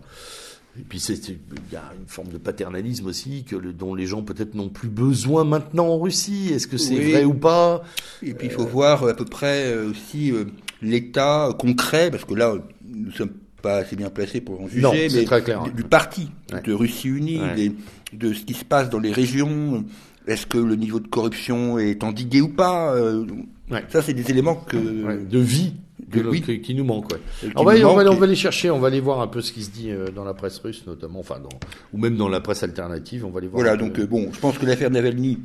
Et 0.80 0.82
puis 0.84 0.98
il 1.00 1.38
y 1.72 1.76
a 1.76 1.84
une 2.00 2.08
forme 2.08 2.30
de 2.30 2.40
paternalisme 2.40 3.06
aussi 3.06 3.44
que 3.44 3.56
le- 3.56 3.74
dont 3.74 3.94
les 3.94 4.08
gens 4.08 4.24
peut-être 4.24 4.56
n'ont 4.56 4.70
plus 4.70 4.88
besoin 4.90 5.44
maintenant 5.44 5.86
en 5.90 6.00
Russie. 6.00 6.50
Est-ce 6.52 6.66
que 6.68 6.78
c'est 6.78 6.96
Oui. 6.98 7.12
vrai 7.12 7.26
ou 7.26 7.36
pas? 7.36 7.84
Et 8.24 8.34
puis 8.34 8.48
il 8.48 8.54
faut 8.54 8.66
voir 8.66 9.04
à 9.08 9.14
peu 9.14 9.26
près 9.26 9.68
euh, 9.72 9.92
aussi 9.92 10.32
euh, 10.32 10.46
l'état 10.82 11.50
concret, 11.60 12.10
parce 12.10 12.26
que 12.26 12.34
là, 12.34 12.56
nous 12.88 13.12
sommes 13.12 13.34
pas 13.64 13.78
assez 13.78 13.96
bien 13.96 14.10
placé 14.12 14.42
pour 14.42 14.62
en 14.62 14.68
juger, 14.68 14.82
Non, 14.82 14.92
mais 14.94 15.24
très 15.24 15.42
clair, 15.42 15.64
du, 15.76 15.84
parti 15.84 16.30
Ouais. 16.54 16.62
de 16.62 16.74
Russie 16.74 17.08
unie, 17.10 17.40
Ouais. 17.42 17.56
des- 17.56 17.72
de 18.16 18.34
ce 18.34 18.44
qui 18.44 18.54
se 18.54 18.64
passe 18.66 18.92
dans 18.92 19.00
les 19.00 19.12
régions. 19.12 19.84
Est-ce 20.28 20.46
que 20.46 20.58
le 20.60 20.76
niveau 20.76 21.00
de 21.00 21.08
corruption 21.08 21.80
est 21.80 22.04
endigué 22.04 22.42
ou 22.42 22.50
pas 22.50 22.94
euh, 22.94 23.26
Ouais. 23.72 23.84
Ça, 23.90 24.02
c'est 24.04 24.14
des 24.14 24.30
éléments 24.30 24.56
que 24.56 24.78
de 24.78 25.40
vie 25.40 25.74
de- 26.08 26.22
oui. 26.22 26.42
qui 26.62 26.76
nous 26.76 26.84
manque. 26.84 27.12
Ouais. 27.12 27.20
qui 27.42 27.48
On 27.56 27.64
va, 27.64 27.76
nous 27.78 27.86
on, 27.88 27.96
va, 27.96 28.04
manquent 28.04 28.14
on 28.14 28.20
va 28.20 28.28
les 28.28 28.36
chercher, 28.36 28.70
on 28.70 28.80
va 28.80 28.88
aller 28.88 29.00
voir 29.00 29.20
un 29.22 29.28
peu 29.28 29.42
ce 29.42 29.52
qui 29.52 29.64
se 29.64 29.72
dit 29.72 29.90
euh, 29.90 30.10
dans 30.14 30.24
la 30.24 30.34
presse 30.34 30.60
russe, 30.60 30.84
notamment, 30.86 31.20
enfin, 31.22 31.40
dans, 31.40 31.50
ou 31.94 31.98
même 31.98 32.16
dans 32.18 32.30
la 32.30 32.40
presse 32.42 32.62
alternative. 32.64 33.26
On 33.26 33.32
va 33.32 33.40
les 33.42 33.48
voir. 33.48 33.64
Voilà, 33.64 33.78
donc 33.78 33.98
euh, 34.00 34.06
bon, 34.06 34.30
je 34.32 34.40
pense 34.40 34.58
que 34.60 34.66
l'affaire 34.66 34.92
Navalny, 34.92 35.40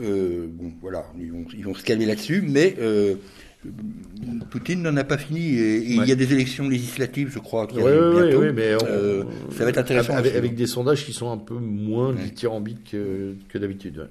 euh, 0.00 0.46
bon, 0.48 0.72
voilà, 0.80 1.04
ils 1.20 1.30
vont, 1.32 1.44
ils 1.56 1.64
vont 1.64 1.74
se 1.74 1.82
calmer 1.82 2.06
là-dessus, 2.06 2.42
mais 2.46 2.76
euh, 2.80 3.16
Poutine 4.50 4.82
n'en 4.82 4.96
a 4.96 5.04
pas 5.04 5.18
fini 5.18 5.54
et, 5.54 5.76
et 5.78 5.90
il 5.94 6.04
y 6.06 6.12
a 6.12 6.14
des 6.14 6.32
élections 6.32 6.68
législatives, 6.68 7.30
je 7.32 7.38
crois, 7.38 7.66
qui 7.66 7.76
Ouais, 7.78 7.90
arrivent 7.92 8.22
bientôt. 8.22 8.40
ouais, 8.40 8.52
mais 8.52 8.74
on- 8.74 8.86
Euh, 8.86 9.22
ça 9.56 9.64
va 9.64 9.70
être 9.70 9.78
intéressant. 9.78 10.14
Avec, 10.14 10.32
avec 10.32 10.50
suivre. 10.50 10.56
des 10.56 10.66
sondages 10.66 11.04
qui 11.04 11.12
sont 11.12 11.30
un 11.30 11.36
peu 11.38 11.54
moins 11.54 12.12
dithyrambiques 12.12 12.90
que, 12.92 13.34
que 13.48 13.58
d'habitude. 13.58 14.08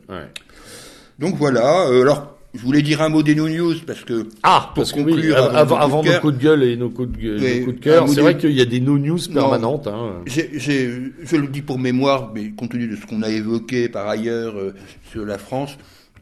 Donc 1.19 1.36
voilà. 1.38 1.88
euh, 1.88 2.02
alors, 2.02 2.38
je 2.53 2.61
voulais 2.61 2.82
dire 2.82 3.02
un 3.02 3.10
mot 3.10 3.23
des 3.23 3.36
no 3.36 3.49
news 3.49 3.73
parce 3.86 4.03
que 4.03 4.27
Ah, 4.44 4.72
Pour 4.76 4.84
parce 4.84 4.94
oui, 4.94 5.03
conclure, 5.03 5.38
av- 5.38 5.56
avant 5.56 5.77
avant, 5.77 5.77
nos 5.77 5.80
coups 5.80 5.80
de 5.80 5.84
avant 5.84 5.98
nos 6.03 6.11
cœur. 6.11 6.22
coups 6.22 6.38
de 6.38 6.44
gueule 6.44 6.64
et 6.64 6.77
nos 6.77 6.90
coups 6.90 7.11
de, 7.11 7.18
gue- 7.18 7.38
Oui, 7.40 7.60
nos 7.60 7.65
coups 7.65 7.76
de 7.76 7.80
un 7.80 7.94
cœur, 7.94 8.10
c'est 8.10 8.22
vrai 8.22 8.38
qu'il 8.38 8.52
y 8.52 8.61
a 8.61 8.65
des 8.65 8.80
no 8.80 8.98
news 8.98 9.19
permanentes. 9.34 9.88
Hein. 9.88 10.22
je 10.27 11.36
le 11.38 11.48
dis 11.48 11.61
pour 11.61 11.80
mémoire, 11.80 12.32
mais 12.34 12.52
compte 12.52 12.72
tenu 12.72 12.88
de 12.88 12.95
ce 12.95 13.06
qu'on 13.06 13.22
a 13.23 13.30
évoqué 13.30 13.90
par 13.90 14.07
ailleurs 14.07 14.57
euh, 14.57 14.73
sur 15.11 15.26
la 15.26 15.38
France, 15.38 15.77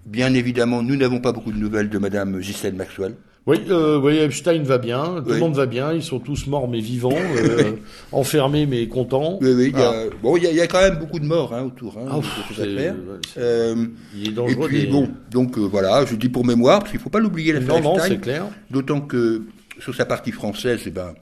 bien 0.06 0.34
évidemment, 0.34 0.82
nous 0.84 0.96
n'avons 0.96 1.20
pas 1.20 1.32
beaucoup 1.32 1.52
de 1.52 1.58
nouvelles 1.58 1.90
de 1.90 1.98
Madame 1.98 2.40
Ghislaine 2.40 2.76
Maxwell. 2.76 3.16
Oui, 3.46 3.58
euh, 3.70 4.00
oui, 4.00 4.16
Epstein 4.20 4.64
va 4.64 4.78
bien, 4.78 5.16
tout 5.18 5.24
Oui. 5.28 5.34
le 5.34 5.40
monde 5.40 5.56
va 5.56 5.66
bien, 5.66 5.92
ils 5.92 6.02
sont 6.02 6.20
tous 6.20 6.48
morts 6.48 6.70
mais 6.70 6.80
vivants, 6.80 7.12
euh, 7.14 7.74
enfermés 8.14 8.66
mais 8.66 8.88
contents. 8.88 9.38
Oui, 9.42 9.52
oui, 9.52 9.72
il 9.74 9.78
y 9.78 9.82
a, 9.84 9.92
Ah. 9.92 10.04
bon, 10.22 10.38
il 10.38 10.44
y 10.44 10.48
a, 10.48 10.52
il 10.52 10.56
y 10.56 10.62
a 10.62 10.68
quand 10.68 10.80
même 10.80 10.98
beaucoup 10.98 11.20
de 11.20 11.26
morts 11.26 11.54
hein, 11.54 11.64
autour 11.64 11.98
hein, 11.98 12.06
Ah, 12.10 12.18
de 12.20 12.24
cette 12.56 12.66
affaire. 12.70 12.96
Euh, 13.38 13.86
il 14.16 14.28
est 14.28 14.30
et 14.30 14.34
dangereux. 14.34 14.68
puis 14.70 14.82
des- 14.86 14.88
bon, 14.88 15.10
donc 15.30 15.58
euh, 15.58 15.62
voilà, 15.62 16.06
je 16.06 16.16
dis 16.16 16.30
pour 16.30 16.46
mémoire, 16.46 16.80
parce 16.80 16.92
qu'il 16.92 17.02
faut 17.02 17.10
pas 17.10 17.20
l'oublier 17.20 17.52
l'affaire 17.52 17.82
non, 17.82 17.82
non, 17.82 17.96
Epstein, 17.96 18.10
c'est 18.14 18.22
clair. 18.22 18.46
d'autant 18.72 19.02
que 19.02 19.42
sur 19.80 19.94
sa 19.94 20.06
partie 20.06 20.32
française, 20.32 20.80
eh 20.86 20.92
ben, 20.92 21.14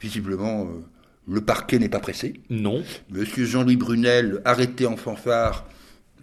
visiblement, 0.00 0.60
euh, 0.62 0.66
le 1.26 1.40
parquet 1.40 1.80
n'est 1.80 1.88
pas 1.88 1.98
pressé. 1.98 2.34
Non. 2.50 2.82
Monsieur 3.10 3.46
Jean-Louis 3.46 3.76
Brunel, 3.76 4.40
arrêté 4.44 4.86
en 4.86 4.96
fanfare, 4.96 5.64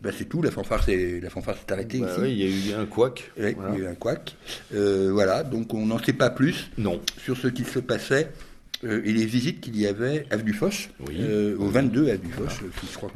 ben, 0.01 0.11
c'est 0.17 0.25
tout, 0.25 0.41
la 0.41 0.49
fanfare 0.51 0.83
s'est 0.83 1.21
arrêtée 1.69 1.99
Bah 1.99 2.07
ici. 2.11 2.19
oui, 2.21 2.31
il 2.31 2.37
y 2.69 2.73
a 2.73 2.77
eu 2.77 2.81
un 2.81 2.85
couac. 2.85 3.31
Oui, 3.37 3.53
Voilà. 3.55 3.71
Il 3.75 3.79
y 3.79 3.81
a 3.81 3.85
eu 3.85 3.91
un 3.91 3.95
couac. 3.95 4.35
Euh, 4.73 5.09
voilà, 5.13 5.43
donc 5.43 5.73
on 5.73 5.85
n'en 5.85 5.99
sait 5.99 6.13
pas 6.13 6.29
plus 6.29 6.69
Non. 6.77 7.01
sur 7.23 7.37
ce 7.37 7.47
qui 7.47 7.63
se 7.63 7.79
passait 7.79 8.31
euh, 8.83 9.01
et 9.05 9.11
les 9.13 9.25
visites 9.25 9.61
qu'il 9.61 9.79
y 9.79 9.85
avait 9.87 10.25
avenue 10.31 10.53
Foch, 10.53 10.89
Oui. 11.07 11.15
euh, 11.19 11.55
au 11.59 11.67
22 11.67 12.09
avenue 12.09 12.31
Foch, 12.31 12.61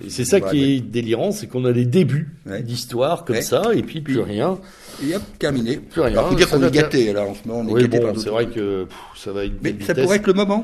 Et 0.06 0.10
C'est 0.10 0.26
ça 0.26 0.40
qui 0.42 0.64
est 0.64 0.80
délirant, 0.80 1.32
c'est 1.32 1.48
qu'on 1.48 1.66
a 1.66 1.72
des 1.74 1.86
débuts 1.86 2.30
Ouais. 2.46 2.62
d'histoire 2.62 3.26
comme 3.26 3.38
Ouais. 3.38 3.42
ça, 3.42 3.74
et 3.74 3.82
puis 3.82 4.02
plus 4.02 4.14
Puis- 4.16 4.24
rien. 4.24 4.60
Et 5.08 5.16
hop, 5.16 5.24
terminé. 5.40 5.78
Plus 5.78 6.02
rien, 6.02 6.12
Alors, 6.12 6.30
faut 6.30 6.36
dire 6.36 6.50
qu'on 6.50 6.64
est 6.64 6.72
gâté, 6.72 7.10
alors 7.10 7.30
en 7.32 7.34
ce 7.36 7.48
moment, 7.48 7.62
on 7.62 7.68
est 7.70 7.74
Oui, 7.74 7.82
gâté 7.90 8.00
bon, 8.00 8.16
c'est 8.16 8.30
vrai 8.30 8.48
que 8.48 8.86
pff, 8.86 8.98
ça 9.16 9.32
va 9.32 9.46
être 9.46 9.54
Mais 9.62 9.72
ça 9.72 9.76
vitesse. 9.94 10.04
pourrait 10.04 10.18
être 10.18 10.28
le 10.28 10.34
moment. 10.34 10.64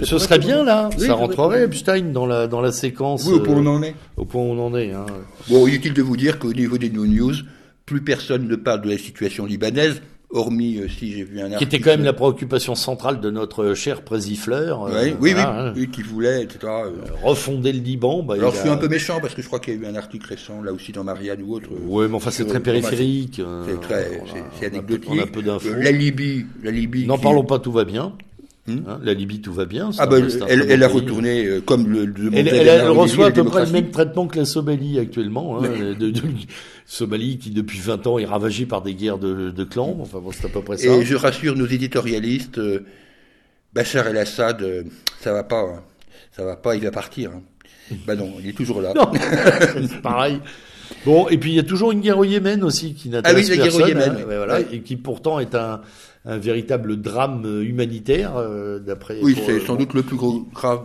Ça 0.00 0.04
Ce 0.04 0.18
serait 0.18 0.38
bien 0.38 0.64
là, 0.64 0.90
Oui, 0.98 1.06
ça 1.06 1.14
rentrerait 1.14 1.64
Epstein 1.64 2.12
dans 2.12 2.26
la 2.26 2.46
dans 2.46 2.60
la 2.60 2.72
séquence. 2.72 3.24
Oui, 3.26 3.34
au 3.34 3.40
point 3.40 3.54
où 3.54 3.58
on 3.60 3.66
euh, 3.66 3.78
en 3.78 3.82
est. 3.82 3.94
au 4.18 4.24
point 4.26 4.42
où 4.42 4.46
on 4.46 4.66
en 4.66 4.76
est. 4.76 4.92
Hein. 4.92 5.06
Bon, 5.48 5.66
inutile 5.66 5.94
de 5.94 6.02
vous 6.02 6.16
dire 6.16 6.38
qu'au 6.38 6.52
niveau 6.52 6.76
des 6.76 6.90
no 6.90 7.06
news, 7.06 7.32
plus 7.86 8.02
personne 8.02 8.46
ne 8.48 8.56
parle 8.56 8.82
de 8.82 8.90
la 8.90 8.98
situation 8.98 9.46
libanaise, 9.46 10.02
hormis 10.30 10.78
euh, 10.78 10.88
si 10.88 11.12
j'ai 11.12 11.24
vu 11.24 11.40
un 11.40 11.48
Qui 11.48 11.54
article. 11.54 11.74
était 11.76 11.82
quand 11.84 11.90
même 11.90 12.04
la 12.04 12.12
préoccupation 12.12 12.74
centrale 12.74 13.20
de 13.20 13.30
notre 13.30 13.74
cher 13.74 14.02
présifleur. 14.02 14.84
euh, 14.84 14.92
Ouais, 14.92 15.16
oui, 15.20 15.32
voilà, 15.32 15.50
oui, 15.50 15.68
hein. 15.68 15.72
oui, 15.76 15.88
qui 15.90 16.02
voulait, 16.02 16.42
etc. 16.42 16.58
euh. 16.66 16.90
Refonder 17.22 17.72
le 17.72 17.80
Liban. 17.80 18.22
Bah, 18.22 18.34
Alors 18.34 18.52
je 18.54 18.60
suis 18.60 18.68
un 18.68 18.76
peu 18.76 18.88
méchant 18.88 19.20
parce 19.20 19.34
que 19.34 19.42
je 19.42 19.46
crois 19.46 19.58
qu'il 19.60 19.74
y 19.74 19.76
a 19.76 19.80
eu 19.80 19.86
un 19.86 19.94
article 19.96 20.26
récent, 20.26 20.60
là 20.62 20.72
aussi 20.72 20.92
dans 20.92 21.04
Marianne 21.04 21.42
ou 21.42 21.54
autre. 21.54 21.68
euh, 21.72 21.86
Ouais, 21.86 22.08
mais 22.08 22.14
enfin 22.14 22.30
c'est 22.30 22.42
Euh, 22.44 22.46
très 22.46 22.60
périphérique. 22.60 23.40
euh, 23.40 23.64
C'est 23.68 23.80
très, 23.80 24.22
c'est- 24.60 24.66
anecdotique. 24.66 25.10
On 25.10 25.18
a 25.18 25.26
peu 25.26 25.42
d'infos. 25.42 25.68
Euh, 25.68 25.82
La 25.82 25.90
Libye, 25.92 26.44
la 26.62 26.70
Libye. 26.70 27.06
N'en 27.06 27.16
qui- 27.16 27.22
parlons 27.22 27.44
pas, 27.44 27.58
tout 27.58 27.72
va 27.72 27.84
bien. 27.84 28.12
Hmm 28.68 28.82
Hein, 28.88 29.00
la 29.02 29.14
Libye, 29.14 29.40
tout 29.40 29.52
va 29.52 29.64
bien. 29.64 29.90
Ah 29.98 30.06
ben, 30.06 30.22
un 30.24 30.46
elle, 30.46 30.82
a 30.82 30.88
retourné 30.88 31.44
euh, 31.46 31.60
comme 31.60 31.88
le 31.88 32.06
demandait 32.06 32.38
Elle, 32.40 32.48
elle- 32.48 32.68
elle 32.68 32.88
reçoit 32.90 33.26
à 33.26 33.30
peu 33.30 33.44
près 33.44 33.64
le 33.66 33.72
même 33.72 33.90
traitement 33.90 34.26
que 34.26 34.38
la 34.38 34.44
Somalie 34.44 34.98
actuellement. 34.98 35.58
Hein, 35.58 35.68
Mais- 35.70 35.94
de, 35.94 36.10
de- 36.10 36.22
Somalie 36.86 37.38
qui 37.38 37.50
depuis 37.50 37.78
20 37.80 38.06
ans 38.06 38.18
est 38.18 38.24
ravagée 38.24 38.64
par 38.66 38.82
des 38.82 38.94
guerres 38.94 39.18
de, 39.18 39.50
de 39.50 39.64
clans. 39.64 39.96
Enfin 40.00 40.20
bon, 40.20 40.30
c'est 40.32 40.46
à 40.46 40.48
peu 40.48 40.62
près 40.62 40.76
ça. 40.78 40.88
Et 40.94 41.04
je 41.04 41.16
rassure 41.16 41.56
nos 41.56 41.66
éditorialistes, 41.66 42.58
euh, 42.58 42.80
Bachar 43.74 44.06
el-Assad, 44.06 44.62
euh, 44.62 44.82
ça 45.20 45.32
va 45.32 45.44
pas, 45.44 45.60
hein. 45.62 45.82
ça 46.36 46.44
va 46.44 46.56
pas, 46.56 46.76
il 46.76 46.82
va 46.82 46.90
partir. 46.90 47.30
hein. 47.34 47.42
Bah 48.06 48.14
non, 48.16 48.32
il 48.42 48.48
est 48.48 48.52
toujours 48.52 48.80
là. 48.82 48.92
Pareil. 50.02 50.40
Bon, 51.04 51.28
et 51.28 51.36
puis 51.38 51.50
il 51.52 51.56
y 51.56 51.58
a 51.58 51.62
toujours 51.62 51.92
une 51.92 52.00
guerre 52.00 52.18
au 52.18 52.24
Yémen 52.24 52.64
aussi 52.64 52.94
qui 52.94 53.08
n'intéresse 53.10 53.46
Ah 53.48 53.52
oui, 53.52 53.58
la 53.58 53.64
guerre 53.64 53.74
au 53.74 53.78
personne, 53.78 53.88
Yémen, 53.98 54.16
hein, 54.22 54.28
ouais, 54.28 54.36
voilà, 54.36 54.54
Ouais. 54.60 54.66
et 54.72 54.80
qui 54.80 54.96
pourtant 54.96 55.38
est 55.38 55.54
un, 55.54 55.80
un 56.28 56.38
véritable 56.38 57.00
drame 57.00 57.42
euh, 57.46 57.62
humanitaire 57.64 58.36
euh, 58.36 58.78
d'après. 58.78 59.16
Oui, 59.22 59.34
c'est 59.44 59.52
euh, 59.52 59.60
sans 59.60 59.72
bon. 59.72 59.80
doute 59.80 59.94
le 59.94 60.02
plus 60.02 60.16
gros 60.16 60.46
grave 60.54 60.82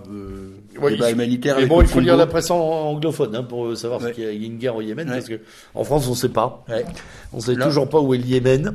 Oui, 0.81 0.93
débat 0.93 1.11
humanitaire. 1.11 1.57
Mais 1.59 1.65
bon, 1.67 1.81
il 1.81 1.87
faut 1.87 1.99
lire 1.99 2.17
la 2.17 2.25
presse 2.27 2.49
en- 2.49 2.57
anglophone 2.59 3.35
hein, 3.35 3.43
pour 3.43 3.75
savoir 3.77 4.01
Ouais. 4.01 4.11
qu'il 4.13 4.23
y 4.23 4.27
a- 4.27 4.31
il 4.31 4.41
y 4.41 4.45
a 4.45 4.47
une 4.47 4.57
guerre 4.57 4.75
au 4.75 4.81
Yémen, 4.81 5.07
Ouais. 5.07 5.15
parce 5.15 5.27
que 5.27 5.39
en 5.75 5.83
France 5.83 6.07
on 6.07 6.11
ne 6.11 6.15
sait 6.15 6.29
pas. 6.29 6.63
Ouais. 6.69 6.85
On 7.33 7.39
sait 7.39 7.55
Là- 7.55 7.65
toujours 7.67 7.89
pas 7.89 7.99
où 7.99 8.13
est 8.13 8.17
le 8.17 8.25
Yémen. 8.25 8.73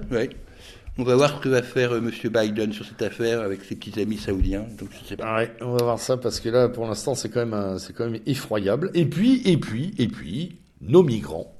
On 1.00 1.04
va 1.04 1.14
voir 1.14 1.36
ce 1.36 1.40
que 1.42 1.48
va 1.48 1.62
faire 1.62 1.92
euh, 1.92 2.00
Monsieur 2.00 2.28
Biden 2.28 2.72
sur 2.72 2.84
cette 2.84 3.00
affaire 3.02 3.40
avec 3.40 3.62
ses 3.64 3.76
petits 3.76 4.00
amis 4.00 4.18
saoudiens. 4.18 4.64
Donc 4.78 4.88
je 5.00 5.08
sais 5.08 5.16
pas. 5.16 5.36
Ouais, 5.38 5.50
on 5.60 5.72
va 5.72 5.84
voir 5.84 5.98
ça 5.98 6.16
parce 6.16 6.40
que 6.40 6.48
là, 6.48 6.68
pour 6.68 6.86
l'instant, 6.86 7.14
c'est 7.14 7.28
quand 7.28 7.46
même, 7.46 7.78
c'est 7.78 7.92
quand 7.94 8.10
même 8.10 8.20
effroyable. 8.26 8.90
Et 8.94 9.06
puis, 9.06 9.40
et 9.44 9.56
puis, 9.56 9.94
et 9.98 10.08
puis, 10.08 10.56
nos 10.82 11.02
migrants 11.02 11.54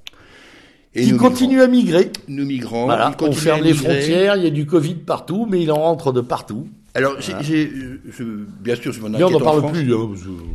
Et 0.98 1.04
qui 1.04 1.16
continuent 1.16 1.60
à 1.62 1.66
migrer. 1.68 2.10
nos 2.28 2.44
migrants, 2.44 2.84
Voilà, 2.86 3.14
on 3.20 3.32
ferme 3.32 3.62
les 3.62 3.74
frontières, 3.74 4.36
il 4.36 4.44
y 4.44 4.46
a 4.46 4.50
du 4.50 4.66
Covid 4.66 4.94
partout, 4.94 5.46
mais 5.48 5.62
il 5.62 5.70
en 5.72 5.76
rentre 5.80 6.12
de 6.12 6.20
partout. 6.20 6.68
Alors, 6.94 7.16
j'ai- 7.20 7.70
euh, 8.20 8.46
bien 8.60 8.74
sûr, 8.74 8.92
je 8.92 9.00
m'en 9.00 9.08
Mais 9.08 9.22
on 9.22 9.26
inquiète 9.28 9.40
n'en 9.40 9.46
en 9.46 9.50
parle 9.50 9.58
France. 9.60 9.72
plus. 9.72 9.94
hein, 9.94 10.08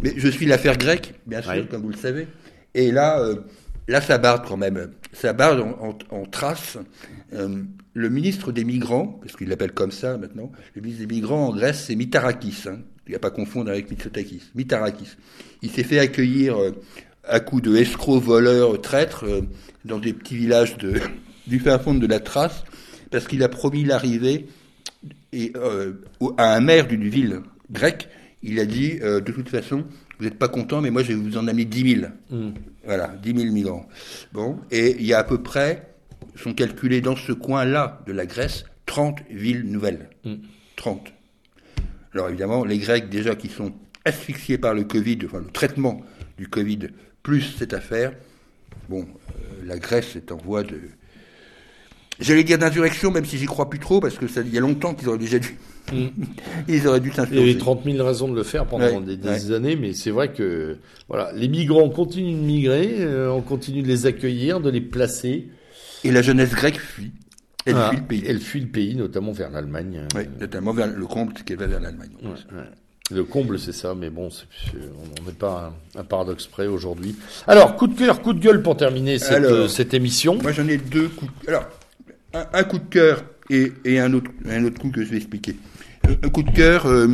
Mais 0.03 0.13
je 0.17 0.27
suis 0.27 0.45
l'affaire 0.45 0.77
grecque, 0.77 1.13
bien 1.25 1.41
sûr, 1.41 1.51
Ouais. 1.51 1.65
comme 1.69 1.81
vous 1.83 1.89
le 1.89 1.97
savez. 1.97 2.27
Et 2.75 2.91
là, 2.91 3.19
euh, 3.21 3.35
là, 3.87 4.01
ça 4.01 4.17
barde 4.17 4.43
quand 4.47 4.57
même. 4.57 4.89
Ça 5.13 5.31
barde 5.33 5.61
en, 5.61 5.89
en- 5.89 6.17
en 6.21 6.25
trace. 6.25 6.77
Euh, 7.33 7.61
le 7.93 8.09
ministre 8.09 8.51
des 8.51 8.63
Migrants, 8.63 9.19
parce 9.21 9.35
qu'il 9.35 9.47
l'appelle 9.49 9.71
comme 9.71 9.91
ça 9.91 10.17
maintenant, 10.17 10.51
le 10.75 10.81
ministre 10.81 11.05
des 11.05 11.13
Migrants 11.15 11.47
en 11.47 11.55
Grèce, 11.55 11.85
c'est 11.87 11.95
Mitarakis. 11.95 12.63
Hein. 12.67 12.79
Il 13.07 13.11
n'y 13.11 13.15
a 13.15 13.19
pas 13.19 13.27
à 13.27 13.31
confondre 13.31 13.69
avec 13.69 13.89
Mitsotakis. 13.91 14.41
Mitarakis. 14.55 15.09
Il 15.61 15.69
s'est 15.69 15.83
fait 15.83 15.99
accueillir 15.99 16.57
euh, 16.59 16.71
à 17.25 17.39
coups 17.39 17.61
de 17.61 17.75
escrocs, 17.75 18.21
voleurs, 18.23 18.81
traîtres, 18.81 19.25
euh, 19.27 19.41
dans 19.85 19.99
des 19.99 20.13
petits 20.13 20.35
villages 20.35 20.77
de, 20.77 20.99
du 21.47 21.59
fin 21.59 21.79
fond 21.79 21.93
de 21.93 22.07
la 22.07 22.19
Thrace, 22.19 22.63
parce 23.11 23.27
qu'il 23.27 23.43
a 23.43 23.49
promis 23.49 23.83
l'arrivée 23.83 24.47
euh, 25.33 25.93
à 26.37 26.55
un 26.55 26.61
maire 26.61 26.87
d'une 26.87 27.07
ville 27.07 27.41
grecque, 27.71 28.07
il 28.41 28.59
a 28.59 28.65
dit 28.65 28.99
euh, 29.01 29.19
de 29.19 29.31
toute 29.31 29.49
façon, 29.49 29.85
vous 30.19 30.25
n'êtes 30.25 30.37
pas 30.37 30.47
content, 30.47 30.81
mais 30.81 30.91
moi 30.91 31.03
je 31.03 31.09
vais 31.09 31.15
vous 31.15 31.37
en 31.37 31.47
amener 31.47 31.65
10 31.65 31.95
000. 31.99 32.11
Hmm. 32.29 32.51
Voilà, 32.85 33.15
10 33.21 33.35
000 33.35 33.53
migrants. 33.53 33.87
Bon, 34.33 34.59
et 34.71 34.95
il 34.99 35.05
y 35.05 35.13
a 35.13 35.19
à 35.19 35.23
peu 35.23 35.41
près, 35.41 35.93
sont 36.35 36.53
calculés 36.53 37.01
dans 37.01 37.15
ce 37.15 37.31
coin-là 37.31 38.01
de 38.07 38.11
la 38.11 38.25
Grèce, 38.25 38.65
30 38.85 39.19
villes 39.29 39.63
nouvelles. 39.63 40.09
Mm. 40.25 40.35
30. 40.75 41.13
Alors 42.13 42.29
évidemment, 42.29 42.65
les 42.65 42.77
Grecs 42.77 43.09
déjà 43.09 43.35
qui 43.35 43.47
sont 43.47 43.73
asphyxiés 44.05 44.57
par 44.57 44.73
le 44.73 44.83
Covid, 44.83 45.19
enfin 45.25 45.39
le 45.39 45.51
traitement 45.51 46.01
du 46.37 46.47
Covid, 46.47 46.89
plus 47.21 47.41
cette 47.57 47.73
affaire, 47.73 48.13
bon, 48.89 49.01
euh, 49.01 49.63
la 49.65 49.77
Grèce 49.77 50.15
est 50.15 50.31
en 50.31 50.37
voie 50.37 50.63
de... 50.63 50.79
J'allais 52.19 52.43
dire 52.43 52.59
d'insurrection, 52.59 53.11
même 53.11 53.25
si 53.25 53.37
j'y 53.37 53.45
crois 53.45 53.69
plus 53.69 53.79
trop, 53.79 53.99
parce 53.99 54.17
que 54.17 54.27
ça, 54.27 54.41
il 54.41 54.53
y 54.53 54.57
a 54.57 54.61
longtemps 54.61 54.93
qu'ils 54.93 55.09
auraient 55.09 55.17
déjà 55.17 55.39
dû... 55.39 55.57
Mm. 55.91 56.07
Ils 56.69 56.87
auraient 56.87 57.01
dû 57.01 57.09
Il 57.09 57.17
y 57.17 57.19
avait 57.19 57.27
s'insurger. 57.29 57.57
30 57.57 57.83
000 57.83 58.05
raisons 58.05 58.29
de 58.29 58.35
le 58.35 58.43
faire 58.43 58.65
pendant 58.65 58.85
Ouais, 58.85 59.01
des, 59.05 59.17
des 59.17 59.27
ouais. 59.49 59.51
années, 59.55 59.75
mais 59.75 59.93
c'est 59.93 60.11
vrai 60.11 60.31
que 60.31 60.77
voilà, 61.09 61.31
les 61.33 61.49
migrants 61.49 61.89
continuent 61.89 62.37
de 62.39 62.45
migrer, 62.45 62.95
euh, 62.99 63.29
on 63.31 63.41
continue 63.41 63.81
de 63.81 63.87
les 63.87 64.05
accueillir, 64.05 64.61
de 64.61 64.69
les 64.69 64.79
placer. 64.79 65.49
Et 66.05 66.11
la 66.11 66.21
jeunesse 66.21 66.51
grecque 66.51 66.79
fuit. 66.79 67.11
Elle 67.65 67.73
Voilà. 67.73 67.89
fuit 67.89 67.97
le 67.99 68.05
pays. 68.05 68.23
Elle 68.27 68.39
fuit 68.39 68.61
le 68.61 68.67
pays, 68.67 68.95
notamment 68.95 69.31
vers 69.33 69.49
l'Allemagne. 69.49 70.07
Oui, 70.15 70.23
notamment 70.39 70.71
vers 70.73 70.87
le 70.87 71.05
c'est 71.35 71.43
qu'elle 71.43 71.57
va 71.57 71.67
vers 71.67 71.79
l'Allemagne. 71.81 72.11
Ouais. 72.23 72.29
Le 73.11 73.25
comble, 73.25 73.59
c'est 73.59 73.73
ça, 73.73 73.93
mais 73.93 74.09
bon, 74.09 74.29
c'est- 74.31 74.45
on 75.19 75.25
n'est 75.25 75.33
pas 75.33 75.73
un, 75.95 75.99
un 75.99 76.03
paradoxe 76.05 76.47
près 76.47 76.67
aujourd'hui. 76.67 77.15
Alors, 77.47 77.75
coup 77.75 77.87
de 77.87 77.97
cœur, 77.99 78.21
coup 78.21 78.31
de 78.31 78.39
gueule 78.39 78.63
pour 78.63 78.77
terminer 78.77 79.19
cette, 79.19 79.31
Alors. 79.33 79.51
euh, 79.51 79.67
cette 79.67 79.93
émission. 79.93 80.39
Moi, 80.41 80.53
j'en 80.53 80.65
ai 80.69 80.77
deux 80.77 81.09
coups. 81.09 81.29
de- 81.43 81.49
Alors, 81.49 81.65
un, 82.33 82.45
un 82.53 82.63
coup 82.63 82.79
de 82.79 82.85
cœur 82.85 83.25
et, 83.49 83.73
et 83.83 83.99
un, 83.99 84.13
autre, 84.13 84.31
un 84.49 84.63
autre 84.63 84.79
coup 84.79 84.89
que 84.89 85.03
je 85.03 85.09
vais 85.09 85.17
expliquer. 85.17 85.57
Un 86.23 86.29
coup 86.29 86.43
de 86.43 86.51
cœur. 86.51 86.85
euh, 86.85 87.07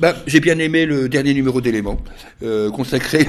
bah, 0.00 0.16
j'ai 0.26 0.40
bien 0.40 0.58
aimé 0.58 0.84
le 0.84 1.08
dernier 1.08 1.32
numéro 1.32 1.60
d'éléments 1.60 1.98
euh, 2.42 2.68
consacré 2.72 3.28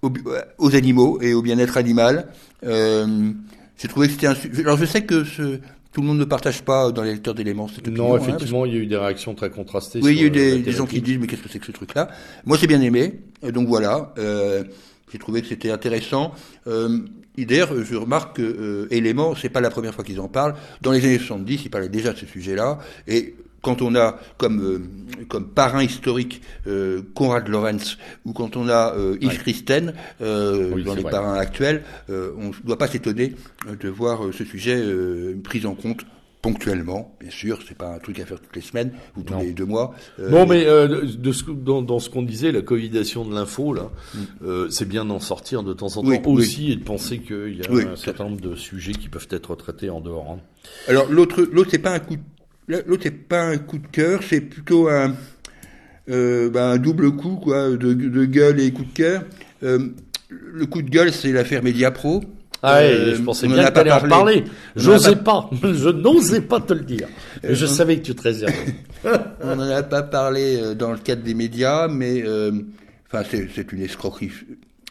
aux, 0.00 0.10
aux 0.56 0.74
animaux 0.74 1.20
et 1.20 1.34
au 1.34 1.42
bien-être 1.42 1.76
animal. 1.76 2.28
J'ai 2.62 3.88
trouvé 3.88 4.06
que 4.08 4.14
c'était 4.14 4.26
un. 4.26 4.34
Alors, 4.60 4.78
je 4.78 4.86
sais 4.86 5.04
que 5.04 5.22
ce, 5.24 5.60
tout 5.98 6.02
le 6.02 6.06
monde 6.06 6.20
ne 6.20 6.24
partage 6.24 6.62
pas 6.62 6.92
dans 6.92 7.02
les 7.02 7.14
lecteurs 7.14 7.34
d'éléments 7.34 7.66
cette 7.66 7.88
opinion. 7.88 8.10
Non, 8.10 8.14
hein, 8.14 8.20
effectivement, 8.20 8.64
il 8.64 8.72
y 8.72 8.76
a 8.76 8.78
eu 8.78 8.86
des 8.86 8.96
réactions 8.96 9.34
très 9.34 9.50
contrastées. 9.50 9.98
Oui, 10.00 10.12
il 10.12 10.18
y 10.18 10.20
a 10.20 10.26
eu 10.26 10.28
euh, 10.28 10.62
des, 10.62 10.70
gens 10.70 10.86
qui 10.86 11.02
disent 11.02 11.18
mais 11.18 11.26
qu'est-ce 11.26 11.42
que 11.42 11.48
c'est 11.48 11.58
que 11.58 11.66
ce 11.66 11.72
truc-là? 11.72 12.08
Moi, 12.46 12.56
j'ai 12.56 12.68
bien 12.68 12.80
aimé. 12.80 13.18
Et 13.42 13.50
donc 13.50 13.66
voilà, 13.66 14.14
euh, 14.16 14.62
j'ai 15.10 15.18
trouvé 15.18 15.42
que 15.42 15.48
c'était 15.48 15.72
intéressant. 15.72 16.30
Euh, 16.68 17.00
D'ailleurs, 17.36 17.70
je 17.82 17.96
remarque 17.96 18.36
que 18.36 18.42
euh, 18.42 18.86
Élément, 18.92 19.34
c'est 19.34 19.48
pas 19.48 19.60
la 19.60 19.70
première 19.70 19.92
fois 19.92 20.04
qu'ils 20.04 20.20
en 20.20 20.28
parlent. 20.28 20.54
Dans 20.82 20.92
les 20.92 21.04
années 21.04 21.18
70, 21.18 21.62
ils 21.64 21.68
parlaient 21.68 21.88
déjà 21.88 22.12
de 22.12 22.18
ce 22.18 22.26
sujet-là. 22.26 22.78
Et 23.08 23.34
quand 23.62 23.82
on 23.82 23.94
a 23.96 24.18
comme 24.36 24.60
euh, 24.62 25.24
comme 25.28 25.48
parrain 25.48 25.82
historique 25.82 26.42
euh, 26.66 27.02
Konrad 27.14 27.48
Lorenz 27.48 27.98
ou 28.24 28.32
quand 28.32 28.56
on 28.56 28.68
a 28.68 28.94
euh, 28.96 29.16
Yves 29.20 29.28
Ouais. 29.30 29.36
Christen 29.36 29.94
euh, 30.20 30.70
Oui, 30.74 30.84
dans 30.84 30.94
les 30.94 31.02
vrai. 31.02 31.10
parrains 31.10 31.34
actuels, 31.38 31.82
euh, 32.10 32.30
on 32.38 32.48
ne 32.48 32.52
doit 32.64 32.78
pas 32.78 32.86
s'étonner 32.88 33.34
euh, 33.68 33.74
de 33.76 33.88
voir 33.88 34.20
ce 34.32 34.44
sujet 34.44 34.76
euh, 34.76 35.34
pris 35.42 35.66
en 35.66 35.74
compte 35.74 36.04
ponctuellement. 36.40 37.16
Bien 37.20 37.30
sûr, 37.30 37.58
c'est 37.66 37.76
pas 37.76 37.88
un 37.92 37.98
truc 37.98 38.20
à 38.20 38.24
faire 38.24 38.40
toutes 38.40 38.54
les 38.54 38.62
semaines 38.62 38.92
ou 39.16 39.22
tous 39.22 39.34
Non. 39.34 39.40
les 39.40 39.52
deux 39.52 39.64
mois. 39.64 39.92
Euh, 40.20 40.30
Non, 40.30 40.46
mais 40.46 40.66
euh, 40.66 40.86
de, 40.86 41.00
de 41.16 41.32
ce, 41.32 41.42
que- 41.42 41.50
dans, 41.50 41.82
dans 41.82 41.98
ce 41.98 42.08
qu'on 42.10 42.22
disait, 42.22 42.52
la 42.52 42.62
covidation 42.62 43.24
de 43.24 43.34
l'info, 43.34 43.74
là, 43.74 43.90
Mm. 44.14 44.18
euh, 44.44 44.70
c'est 44.70 44.86
bien 44.88 45.04
d'en 45.04 45.18
sortir 45.18 45.64
de 45.64 45.72
temps 45.72 45.86
en 45.96 46.02
temps 46.02 46.08
Oui, 46.08 46.20
oui. 46.24 46.32
aussi 46.42 46.70
et 46.70 46.76
de 46.76 46.84
penser 46.84 47.18
qu'il 47.18 47.56
y 47.60 47.66
a 47.66 47.70
Oui. 47.72 47.82
un 47.92 47.96
certain 47.96 48.24
nombre 48.24 48.40
de 48.40 48.54
sujets 48.54 48.92
qui 48.92 49.08
peuvent 49.08 49.26
être 49.32 49.56
traités 49.56 49.90
en 49.90 50.00
dehors. 50.00 50.30
hein. 50.30 50.38
Alors 50.86 51.10
l'autre, 51.10 51.42
l'autre 51.42 51.70
c'est 51.72 51.78
pas 51.80 51.92
un 51.92 51.98
coup, 51.98 52.14
de, 52.14 52.20
l'autre 52.68 53.02
c'est 53.02 53.10
pas 53.10 53.42
un 53.42 53.58
coup 53.58 53.78
de 53.78 53.86
cœur, 53.86 54.20
c'est 54.22 54.40
plutôt 54.40 54.88
un, 54.88 55.14
euh, 56.10 56.50
ben, 56.50 56.72
un 56.72 56.76
double 56.78 57.12
coup 57.12 57.36
quoi, 57.36 57.70
de, 57.70 57.92
de 57.92 58.24
gueule 58.24 58.60
et 58.60 58.70
coup 58.72 58.84
de 58.84 58.92
cœur. 58.92 59.22
Euh, 59.62 59.88
le 60.30 60.66
coup 60.66 60.82
de 60.82 60.90
gueule, 60.90 61.12
c'est 61.12 61.32
l'affaire 61.32 61.62
Mediapro. 61.62 62.22
Ah 62.62 62.78
ouais, 62.78 62.92
Euh, 62.92 63.14
je 63.14 63.22
pensais 63.22 63.46
bien 63.46 63.64
que 63.64 63.72
t'allais 63.72 63.90
pas 63.90 64.04
en 64.04 64.08
parler. 64.08 64.44
J'osais 64.74 65.16
pas. 65.16 65.48
Je 65.62 65.88
n'osais 65.90 66.40
pas 66.40 66.60
te 66.60 66.72
le 66.72 66.80
dire. 66.80 67.08
Mais 67.42 67.54
je 67.54 67.66
savais 67.66 67.98
que 67.98 68.02
tu 68.02 68.14
te 68.16 68.22
réservais. 68.22 68.74
On 69.42 69.54
n'en 69.54 69.70
a 69.70 69.82
pas 69.84 70.02
parlé 70.02 70.74
dans 70.74 70.90
le 70.90 70.98
cadre 70.98 71.22
des 71.22 71.34
médias, 71.34 71.86
mais 71.86 72.24
enfin 73.06 73.22
c'est, 73.30 73.72
une 73.72 73.82
escroquerie 73.82 74.32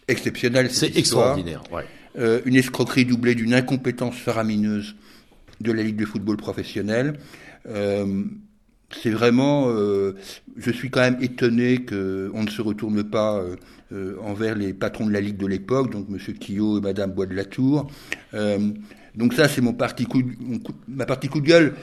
exceptionnelle. 0.08 0.70
C'est 0.72 0.95
extraordinaire. 0.98 1.62
Ouais. 1.72 1.84
Euh, 2.20 2.41
une 2.45 2.56
escroquerie 2.56 3.06
doublée 3.06 3.36
d'une 3.36 3.54
incompétence 3.54 4.16
faramineuse 4.16 4.95
de 5.62 5.72
la 5.72 5.84
Ligue 5.84 5.98
de 5.98 6.06
football 6.06 6.38
professionnel. 6.38 7.14
Euh, 7.68 8.23
c'est 9.02 9.10
vraiment, 9.10 9.65
euh, 9.68 10.15
je 10.56 10.72
suis 10.72 10.89
quand 10.89 11.02
même 11.02 11.18
étonné 11.22 11.80
que 11.84 12.31
on 12.34 12.44
ne 12.44 12.49
se 12.49 12.61
retourne 12.61 13.03
pas 13.03 13.44
euh, 13.91 14.15
envers 14.22 14.56
les 14.56 14.73
patrons 14.73 15.06
de 15.06 15.11
la 15.11 15.19
Ligue 15.19 15.38
de 15.38 15.45
l'époque, 15.48 15.91
donc 15.91 16.07
Monsieur 16.07 16.34
Quillot 16.34 16.77
et 16.77 16.81
Madame 16.81 17.11
Bois 17.11 17.26
de 17.26 17.35
la 17.35 17.45
Tour. 17.45 17.91
Donc 19.15 19.34
ça, 19.34 19.48
c'est 19.48 19.61
mon 19.61 19.73
parti 19.73 20.06
coup, 20.06 20.22
ma 20.88 21.07
partie 21.07 21.27
coup 21.27 21.41
de 21.41 21.48
gueule. 21.48 21.73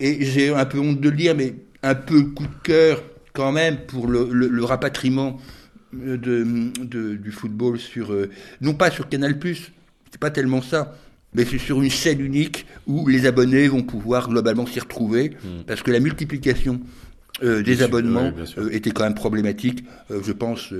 Et 0.00 0.24
j'ai 0.24 0.54
un 0.54 0.64
peu 0.64 0.78
honte 0.80 1.00
de 1.00 1.10
le 1.10 1.16
dire, 1.16 1.34
mais 1.36 1.54
un 1.82 1.94
peu 1.94 2.22
coup 2.22 2.44
de 2.44 2.62
cœur 2.62 3.02
quand 3.34 3.52
même 3.52 3.76
pour 3.86 4.06
le, 4.08 4.64
rapatriement 4.64 5.36
du 5.92 7.30
football 7.30 7.78
sur, 7.78 8.12
non 8.62 8.72
pas 8.72 8.90
sur 8.90 9.08
Canal+, 9.08 9.38
c'est 10.10 10.18
pas 10.18 10.30
tellement 10.30 10.62
ça, 10.62 10.96
mais 11.36 11.44
c'est 11.44 11.58
sur 11.58 11.82
une 11.82 11.90
chaîne 11.90 12.20
unique 12.20 12.66
où 12.86 13.06
les 13.06 13.26
abonnés 13.26 13.68
vont 13.68 13.82
pouvoir 13.82 14.28
globalement 14.28 14.66
s'y 14.66 14.80
retrouver, 14.80 15.32
parce 15.66 15.82
que 15.82 15.90
la 15.90 16.00
multiplication 16.00 16.80
euh, 17.42 17.62
des 17.62 17.76
sûr, 17.76 17.84
abonnements 17.84 18.32
ouais, 18.32 18.44
euh, 18.58 18.70
était 18.70 18.90
quand 18.90 19.04
même 19.04 19.14
problématique. 19.14 19.84
Euh, 20.10 20.22
je 20.24 20.32
pense 20.32 20.72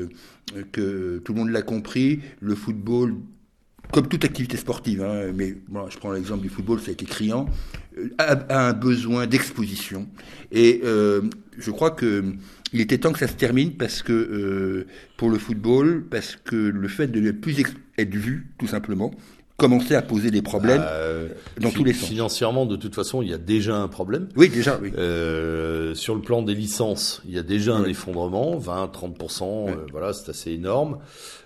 que 0.73 1.19
tout 1.19 1.33
le 1.35 1.39
monde 1.39 1.51
l'a 1.51 1.61
compris. 1.61 2.20
Le 2.41 2.55
football, 2.55 3.16
comme 3.93 4.09
toute 4.09 4.24
activité 4.24 4.57
sportive, 4.57 5.03
hein, 5.03 5.31
mais 5.35 5.55
bon, 5.69 5.91
je 5.91 5.99
prends 5.99 6.12
l'exemple 6.12 6.43
du 6.43 6.49
football, 6.49 6.81
ça 6.81 6.89
a 6.89 6.93
été 6.93 7.05
criant, 7.05 7.47
a, 8.16 8.33
a 8.33 8.69
un 8.70 8.73
besoin 8.73 9.27
d'exposition. 9.27 10.09
Et 10.51 10.81
je 10.83 11.70
crois 11.70 11.91
que 11.91 12.24
il 12.73 12.81
était 12.81 12.99
temps 12.99 13.12
que 13.12 13.19
ça 13.19 13.28
se 13.28 13.35
termine 13.35 13.73
parce 13.73 14.03
que 14.03 14.12
euh, 14.12 14.87
pour 15.16 15.31
le 15.31 15.39
football, 15.39 16.05
parce 16.11 16.37
que 16.37 16.57
le 16.57 16.89
fait 16.89 17.07
de 17.07 17.20
ne 17.20 17.31
plus 17.31 17.57
être 17.97 18.15
vu, 18.15 18.49
tout 18.59 18.66
simplement, 18.66 19.15
commençait 19.57 19.95
à 19.95 20.03
poser 20.03 20.31
des 20.31 20.43
problèmes 20.43 20.85
Euh, 20.87 21.28
dans 21.61 21.70
tous 21.70 21.85
les 21.85 21.95
sens. 21.95 22.09
Financièrement, 22.09 22.66
de 22.66 22.77
toute 22.77 22.95
façon, 22.95 23.23
il 23.23 23.31
y 23.31 23.35
a 23.35 23.39
déjà 23.39 23.77
un 23.77 23.89
problème. 23.89 24.28
Oui, 24.37 24.49
déjà, 24.49 24.78
oui. 24.81 24.93
Euh, 24.97 25.95
sur 25.95 26.15
le 26.15 26.20
plan 26.20 26.43
des 26.43 26.55
licences, 26.55 27.23
il 27.27 27.35
y 27.35 27.39
a 27.39 27.43
déjà 27.43 27.74
un 27.74 27.85
effondrement, 27.85 28.57
20-30%, 28.59 29.69
euh, 29.69 29.74
voilà, 29.93 30.12
c'est 30.12 30.31
assez 30.31 30.53
énorme. 30.53 30.99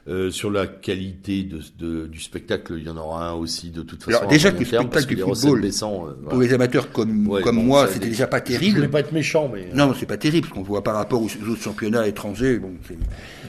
Euh, 0.09 0.31
sur 0.31 0.51
la 0.51 0.67
qualité 0.67 1.43
de, 1.43 1.61
de- 1.79 2.07
du 2.07 2.21
spectacle, 2.21 2.73
il 2.79 2.85
y 2.87 2.89
en 2.89 2.97
aura 2.97 3.29
un 3.29 3.33
aussi 3.35 3.69
de 3.69 3.83
toute 3.83 4.03
façon. 4.03 4.17
Alors, 4.17 4.31
déjà 4.31 4.51
que 4.51 4.61
le 4.61 4.65
terme, 4.67 4.89
parce 4.89 5.05
spectacle 5.05 5.29
du 5.29 5.35
football, 5.41 5.61
baissant, 5.61 6.07
euh, 6.09 6.29
Pour 6.31 6.41
les 6.41 6.55
amateurs 6.55 6.91
comme, 6.91 7.29
Ouais, 7.29 7.43
comme 7.43 7.57
bon, 7.57 7.63
moi, 7.65 7.87
c'était 7.87 8.09
déjà 8.09 8.27
pas 8.27 8.39
Je 8.39 8.45
voulais 8.55 8.59
terrible. 8.59 8.89
pas 8.89 9.01
être 9.01 9.13
méchant, 9.13 9.51
mais. 9.53 9.69
Non, 9.75 9.93
c'est 9.99 10.07
pas 10.07 10.17
terrible, 10.17 10.49
ce 10.49 10.55
qu'on 10.55 10.63
voit 10.63 10.83
par 10.83 10.95
rapport 10.95 11.21
aux 11.23 11.27
autres 11.27 11.63
championnats 11.63 12.09
étrangers. 12.09 12.59
Bon, 12.59 12.73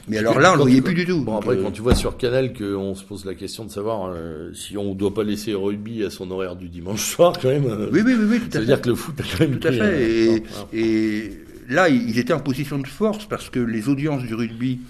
mais 0.08 0.18
alors 0.18 0.38
là, 0.38 0.50
on 0.52 0.56
Quand 0.56 0.62
voyait 0.62 0.82
plus 0.82 0.94
du 0.94 1.06
tout. 1.06 1.22
Bon, 1.24 1.38
après, 1.38 1.56
euh, 1.56 1.62
quand 1.62 1.70
tu 1.70 1.80
vois 1.80 1.94
sur 1.94 2.18
Canal 2.18 2.52
qu'on 2.52 2.94
se 2.94 3.02
pose 3.02 3.24
la 3.24 3.34
question 3.34 3.64
de 3.64 3.70
savoir 3.70 4.12
euh, 4.14 4.52
si 4.52 4.76
on 4.76 4.94
doit 4.94 5.14
pas 5.14 5.24
laisser 5.24 5.52
le 5.52 5.56
rugby 5.56 6.04
à 6.04 6.10
son 6.10 6.30
horaire 6.30 6.54
du 6.56 6.68
dimanche 6.68 7.02
soir, 7.14 7.32
quand 7.40 7.48
même. 7.48 7.64
euh, 7.64 7.88
Oui, 7.90 8.02
oui, 8.04 8.12
oui, 8.14 8.24
oui, 8.28 8.40
tout 8.40 8.58
à 8.58 8.60
fait. 8.60 8.66
dire 8.66 8.80
que 8.82 8.90
le 8.90 8.94
foot 8.94 9.14
a 9.20 9.22
quand 9.22 9.40
même 9.48 9.58
Tout 9.58 9.68
à 9.68 9.72
fait. 9.72 10.02
Et, 10.02 10.26
voilà. 10.26 10.44
et 10.74 11.32
là, 11.70 11.88
ils 11.88 12.18
étaient 12.18 12.34
en 12.34 12.40
position 12.40 12.78
de 12.78 12.86
force 12.86 13.24
parce 13.24 13.48
que 13.48 13.58
les 13.58 13.88
audiences 13.88 14.22
du 14.24 14.34
rugby 14.34 14.80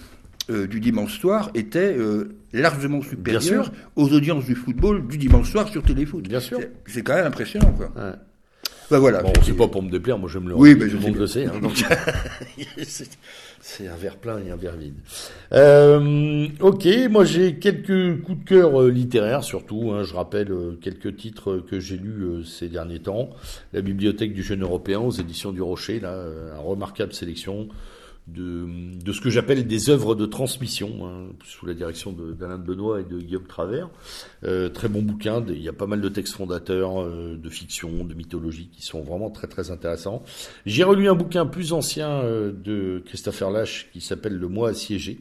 euh, 0.51 0.67
du 0.67 0.81
dimanche 0.81 1.19
soir 1.21 1.51
étaient 1.55 1.95
euh, 1.97 2.35
largement 2.53 3.01
supérieures 3.03 3.43
sûr. 3.67 3.73
aux 3.97 4.13
audiences 4.13 4.45
du 4.45 4.55
football 4.55 5.07
du 5.07 5.17
dimanche 5.19 5.51
soir 5.51 5.69
sur 5.69 5.83
Téléfoot. 5.83 6.27
Bien 6.29 6.41
sûr. 6.41 6.59
C'est- 6.87 7.03
quand 7.03 7.15
même 7.15 7.27
impressionnant, 7.27 7.73
quoi. 7.73 7.93
Ouais. 7.97 8.13
Ben 8.91 8.99
voilà. 8.99 9.23
Bon, 9.23 9.33
c'est 9.43 9.57
pas 9.57 9.69
pour 9.69 9.83
me 9.83 9.91
déplaire, 9.91 10.19
moi 10.19 10.29
j'aime 10.31 10.49
le 10.49 10.55
Oui, 10.55 10.75
mais 10.75 10.85
tout 10.85 10.91
je 10.91 10.97
le 10.97 11.01
sais 11.03 11.09
monde 11.09 11.17
le 11.19 11.27
sait. 11.27 11.47
hein, 11.47 11.53
c'est- 13.61 13.87
un 13.89 13.97
verre 13.97 14.17
plein 14.17 14.39
et 14.47 14.51
un 14.51 14.57
verre 14.57 14.77
vide. 14.77 14.95
Euh, 15.53 16.47
ok, 16.61 16.87
moi 17.11 17.25
j'ai 17.25 17.55
quelques 17.57 18.21
coups 18.23 18.41
de 18.41 18.45
cœur 18.45 18.83
euh, 18.83 18.91
littéraires 18.91 19.45
surtout. 19.45 19.93
hein, 19.93 20.03
je 20.03 20.13
rappelle 20.15 20.53
quelques 20.81 21.17
titres 21.17 21.59
que 21.71 21.81
j'ai 21.81 21.97
lus 21.97 22.45
ces 22.45 22.69
derniers 22.69 23.01
temps. 23.01 23.31
La 23.73 23.81
Bibliothèque 23.81 24.35
du 24.35 24.43
jeune 24.43 24.63
européen 24.63 24.99
aux 25.01 25.11
éditions 25.13 25.53
du 25.53 25.63
Rocher, 25.63 26.01
là, 26.01 26.15
une 26.55 26.61
remarquable 26.67 27.13
sélection 27.13 27.69
de, 28.29 28.67
de 29.03 29.13
ce 29.13 29.21
que 29.21 29.31
j'appelle 29.31 29.67
des 29.67 29.91
œuvres 29.91 30.15
de 30.15 30.27
transmission, 30.27 31.07
hein, 31.07 31.27
sous 31.45 31.67
la 31.67 31.75
direction 31.75 32.13
d'Alain 32.13 32.59
Benoît 32.59 33.01
et 33.01 33.05
de 33.05 33.19
Guillaume 33.19 33.47
Travers. 33.47 33.91
Euh, 34.45 34.69
très 34.69 34.89
bon 34.89 35.03
bouquin, 35.03 35.45
il 35.49 35.63
y 35.63 35.69
a 35.69 35.73
pas 35.73 35.87
mal 35.87 36.01
de 36.01 36.09
textes 36.09 36.35
fondateurs, 36.35 37.03
euh, 37.03 37.37
de 37.37 37.49
fiction, 37.49 38.05
de 38.05 38.15
mythologie, 38.15 38.69
qui 38.73 38.83
sont 38.83 39.03
vraiment 39.03 39.31
très 39.31 39.49
très 39.49 39.71
intéressants. 39.71 40.23
J'ai 40.67 40.85
relu 40.85 41.09
un 41.09 41.15
bouquin 41.15 41.47
plus 41.47 41.73
ancien 41.73 42.11
euh, 42.11 42.53
de 42.53 43.03
Christopher 43.07 43.51
Lash 43.51 43.89
qui 43.93 44.01
s'appelle 44.01 44.37
Le 44.37 44.49
mois 44.49 44.71
assiégé. 44.71 45.19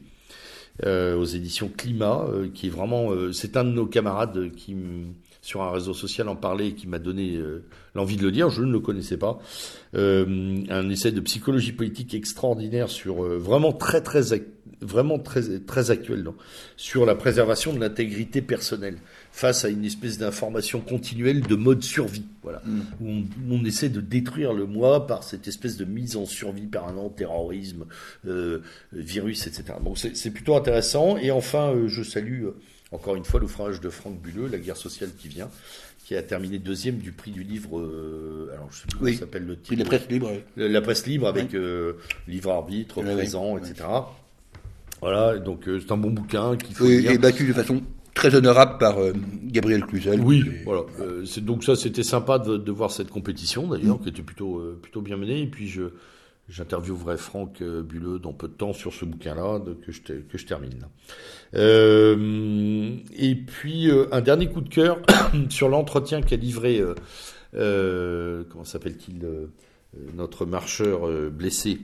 Euh, 0.86 1.16
aux 1.16 1.26
éditions 1.26 1.68
Climat, 1.68 2.24
euh, 2.30 2.48
qui 2.52 2.66
est 2.68 2.70
vraiment, 2.70 3.12
euh, 3.12 3.30
c'est 3.30 3.58
un 3.58 3.64
de 3.64 3.70
nos 3.70 3.84
camarades 3.84 4.50
qui 4.56 4.74
sur 5.42 5.60
un 5.62 5.70
réseau 5.70 5.92
social 5.92 6.28
en 6.28 6.36
parlait 6.36 6.68
et 6.68 6.74
qui 6.74 6.86
m'a 6.86 7.00
donné 7.00 7.36
euh, 7.36 7.64
l'envie 7.94 8.16
de 8.16 8.22
le 8.22 8.30
lire. 8.30 8.48
Je 8.48 8.62
ne 8.62 8.72
le 8.72 8.80
connaissais 8.80 9.18
pas. 9.18 9.40
Euh, 9.94 10.64
un 10.70 10.88
essai 10.88 11.12
de 11.12 11.20
psychologie 11.20 11.72
politique 11.72 12.14
extraordinaire 12.14 12.88
sur 12.88 13.24
euh, 13.24 13.38
vraiment 13.38 13.72
très 13.72 14.00
très 14.00 14.22
vraiment 14.80 15.18
très 15.18 15.60
très 15.60 15.90
actuel 15.90 16.22
non, 16.22 16.34
sur 16.76 17.04
la 17.06 17.14
préservation 17.14 17.72
de 17.72 17.80
l'intégrité 17.80 18.40
personnelle 18.40 18.96
face 19.30 19.64
à 19.64 19.68
une 19.68 19.84
espèce 19.84 20.18
d'information 20.18 20.80
continuelle 20.80 21.42
de 21.42 21.54
mode 21.56 21.82
survie. 21.82 22.24
Voilà, 22.42 22.62
Mm. 22.64 22.80
où 23.00 23.08
on, 23.08 23.24
on 23.50 23.64
essaie 23.64 23.88
de 23.88 24.00
détruire 24.00 24.52
le 24.52 24.66
moi 24.66 25.06
par 25.06 25.24
cette 25.24 25.48
espèce 25.48 25.76
de 25.76 25.84
mise 25.84 26.16
en 26.16 26.26
survie 26.26 26.66
permanent, 26.66 27.08
terrorisme, 27.08 27.86
euh, 28.26 28.60
virus, 28.92 29.46
etc. 29.46 29.74
Donc 29.84 29.98
c'est 29.98 30.16
c'est 30.16 30.30
plutôt 30.30 30.56
intéressant. 30.56 31.16
Et 31.16 31.30
enfin, 31.30 31.72
euh, 31.72 31.88
je 31.88 32.02
salue 32.02 32.44
euh, 32.44 32.56
encore 32.92 33.16
une 33.16 33.24
fois 33.24 33.40
l'ouvrage 33.40 33.80
de 33.80 33.88
Franck 33.90 34.20
Bulleux, 34.20 34.46
La 34.48 34.58
guerre 34.58 34.76
sociale 34.76 35.10
qui 35.18 35.28
vient, 35.28 35.48
qui 36.04 36.14
a 36.16 36.22
terminé 36.22 36.58
deuxième 36.58 36.96
du 36.98 37.12
prix 37.12 37.30
du 37.30 37.42
livre. 37.42 37.78
euh, 37.78 38.50
alors 38.54 38.68
je 38.70 38.76
sais 38.78 38.82
plus 38.86 38.98
comment 38.98 39.10
Oui. 39.10 39.16
s'appelle 39.16 39.44
le 39.46 39.56
titre. 39.56 39.78
la 39.78 39.84
presse 39.84 40.08
libre. 40.08 40.30
La 40.56 40.68
la 40.68 40.80
presse 40.82 41.06
libre 41.06 41.26
avec 41.26 41.54
euh, 41.54 41.94
livre 42.28 42.50
arbitre, 42.50 43.02
Oui, 43.02 43.14
présent, 43.14 43.56
etc. 43.58 43.84
Voilà, 45.00 45.38
donc 45.38 45.66
euh, 45.68 45.80
c'est 45.80 45.90
un 45.92 45.96
bon 45.96 46.10
bouquin 46.10 46.56
qu'il 46.56 46.74
faut 46.76 46.86
et 46.86 47.18
battu 47.18 47.46
de 47.46 47.52
façon 47.52 47.82
très 48.14 48.34
honorable 48.34 48.78
par 48.78 48.98
euh, 48.98 49.12
Gabriel 49.44 49.84
Cluzel. 49.84 50.20
Oui, 50.20 50.44
Et- 50.46 50.64
voilà. 50.64 50.82
Euh, 51.00 51.24
donc 51.38 51.64
ça, 51.64 51.74
c'était 51.74 52.02
sympa 52.04 52.38
de, 52.38 52.56
de 52.56 52.70
voir 52.72 52.90
cette 52.92 53.08
compétition 53.10 53.66
d'ailleurs, 53.66 54.00
qui 54.00 54.10
était 54.10 54.22
plutôt 54.22 54.58
euh, 54.58 54.78
plutôt 54.80 55.00
bien 55.00 55.16
menée. 55.16 55.42
Et 55.42 55.46
puis 55.46 55.68
je 55.68 55.82
j'interviewerai 56.48 57.16
Franck 57.16 57.62
euh, 57.62 57.82
Bulleux 57.82 58.18
dans 58.18 58.32
peu 58.32 58.48
de 58.48 58.52
temps 58.52 58.72
sur 58.72 58.92
ce 58.92 59.04
bouquin-là 59.04 59.60
que 59.84 59.92
je 59.92 60.00
que 60.02 60.38
je 60.38 60.46
termine. 60.46 60.86
Euh, 61.54 62.96
et 63.16 63.34
puis 63.34 63.90
euh, 63.90 64.06
un 64.12 64.20
dernier 64.20 64.48
coup 64.48 64.60
de 64.60 64.68
cœur 64.68 65.00
sur 65.48 65.68
l'entretien 65.68 66.22
qu'a 66.22 66.36
livré 66.36 66.82
euh, 67.54 68.44
comment 68.50 68.64
s'appelle-t-il 68.64 69.20
notre 70.14 70.46
marcheur 70.46 71.06
blessé 71.30 71.80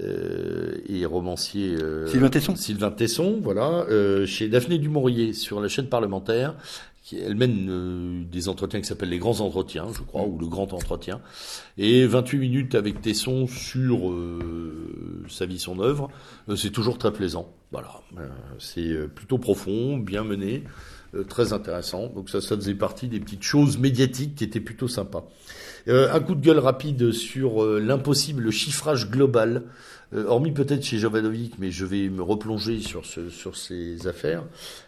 euh, 0.00 0.76
et 0.88 1.06
romancier 1.06 1.76
Sylvain 2.06 2.28
Tesson. 2.28 2.56
Sylvain 2.56 2.90
Tesson, 2.90 3.38
voilà, 3.40 3.86
chez 4.26 4.48
Daphné 4.48 4.78
Dumouriez 4.78 5.32
sur 5.32 5.60
la 5.60 5.68
chaîne 5.68 5.88
parlementaire, 5.88 6.56
elle 7.12 7.34
mène 7.34 8.26
des 8.30 8.48
entretiens 8.48 8.80
qui 8.80 8.86
s'appellent 8.86 9.10
les 9.10 9.18
grands 9.18 9.40
entretiens, 9.40 9.88
je 9.92 10.02
crois, 10.02 10.24
ou 10.24 10.38
le 10.38 10.46
grand 10.46 10.72
entretien, 10.72 11.20
et 11.76 12.06
28 12.06 12.38
minutes 12.38 12.74
avec 12.74 13.02
Tesson 13.02 13.46
sur 13.46 14.12
sa 15.28 15.46
vie, 15.46 15.58
son 15.58 15.80
œuvre, 15.80 16.10
c'est 16.56 16.70
toujours 16.70 16.98
très 16.98 17.12
plaisant. 17.12 17.52
Voilà, 17.72 18.00
c'est 18.58 19.08
plutôt 19.14 19.38
profond, 19.38 19.98
bien 19.98 20.24
mené. 20.24 20.64
Euh, 21.14 21.24
très 21.24 21.52
intéressant. 21.52 22.08
Donc 22.08 22.28
ça, 22.30 22.40
ça 22.40 22.56
faisait 22.56 22.74
partie 22.74 23.08
des 23.08 23.20
petites 23.20 23.42
choses 23.42 23.78
médiatiques 23.78 24.34
qui 24.34 24.44
étaient 24.44 24.60
plutôt 24.60 24.88
sympas. 24.88 25.28
Euh, 25.86 26.12
un 26.12 26.20
coup 26.20 26.34
de 26.34 26.40
gueule 26.40 26.58
rapide 26.58 27.12
sur 27.12 27.62
euh, 27.62 27.78
l'impossible 27.78 28.50
chiffrage 28.50 29.10
global, 29.10 29.64
hormis 30.28 30.52
peut-être 30.52 30.84
chez 30.84 30.98
Jovanovic, 30.98 31.54
mais 31.58 31.72
je 31.72 31.84
vais 31.84 32.08
me 32.08 32.22
replonger 32.22 32.80
sur, 32.80 33.04
ce, 33.04 33.30
sur 33.30 33.56
ces 33.56 34.06
affaires. 34.06 34.44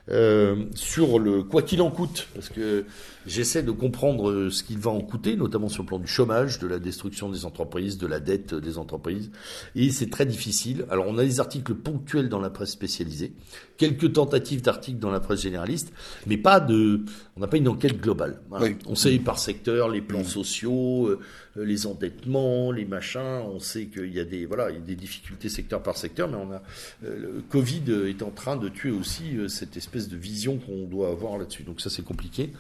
Sur 0.09 1.19
le 1.19 1.43
quoi 1.43 1.63
qu'il 1.63 1.83
en 1.83 1.91
coûte, 1.91 2.29
parce 2.35 2.49
que 2.49 2.85
j'essaie 3.27 3.65
de 3.65 3.73
comprendre 3.73 4.51
ce 4.51 4.63
qu'il 4.63 4.79
va 4.79 4.91
en 4.91 5.01
coûter, 5.01 5.37
notamment 5.37 5.69
sur 5.69 5.83
le 5.83 5.89
plan 5.89 5.99
du 5.99 6.07
chômage, 6.07 6.59
de 6.61 6.67
la 6.69 6.79
destruction 6.79 7.29
des 7.29 7.45
entreprises, 7.45 7.99
de 7.99 8.07
la 8.07 8.21
dette 8.21 8.55
des 8.55 8.79
entreprises, 8.79 9.31
et 9.75 9.91
c'est 9.91 10.11
très 10.11 10.27
difficile. 10.27 10.87
Alors 10.91 11.07
on 11.09 11.19
a 11.19 11.25
des 11.25 11.41
articles 11.41 11.75
ponctuels 11.75 12.29
dans 12.29 12.41
la 12.41 12.51
presse 12.51 12.71
spécialisée, 12.71 13.33
quelques 13.79 14.13
tentatives 14.13 14.63
d'articles 14.63 14.99
dans 14.99 15.11
la 15.11 15.21
presse 15.21 15.43
généraliste, 15.43 15.93
mais 16.27 16.37
pas 16.37 16.61
de, 16.61 17.05
on 17.37 17.41
n'a 17.41 17.49
pas 17.49 17.57
une 17.57 17.69
enquête 17.69 18.01
globale. 18.01 18.41
On 18.87 18.95
sait 18.95 19.19
par 19.19 19.39
secteur 19.39 19.89
les 19.89 20.01
plans 20.01 20.25
sociaux, 20.25 21.09
euh, 21.09 21.21
les 21.57 21.87
endettements, 21.87 22.71
les 22.71 22.85
machins. 22.85 23.41
On 23.47 23.59
sait 23.61 23.87
qu'il 23.87 24.13
y 24.13 24.21
a 24.21 24.25
des, 24.25 24.45
voilà, 24.45 24.71
il 24.71 24.75
y 24.75 24.79
a 24.79 24.83
des 24.83 24.95
difficultés 24.95 25.49
secteur 25.49 25.83
par 25.83 25.97
secteur, 25.97 26.29
mais 26.29 26.37
on 26.37 26.53
a, 26.53 26.63
euh, 27.05 27.19
le 27.37 27.43
Covid 27.49 27.83
est 28.07 28.23
en 28.23 28.31
train 28.31 28.57
de 28.57 28.69
tuer 28.69 28.91
aussi 28.91 29.37
euh, 29.37 29.49
cette 29.49 29.77
espèce 29.77 29.96
de 30.09 30.17
vision 30.17 30.59
qu'on 30.59 30.87
doit 30.87 31.11
avoir 31.11 31.39
là-dessus. 31.39 31.63
Donc 31.63 31.81
ça 31.81 31.91
c'est 31.91 32.05
compliqué. 32.05 32.53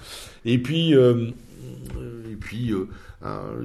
Et 0.44 0.58
puis, 0.58 0.92
et 0.92 2.36
puis, 2.40 2.72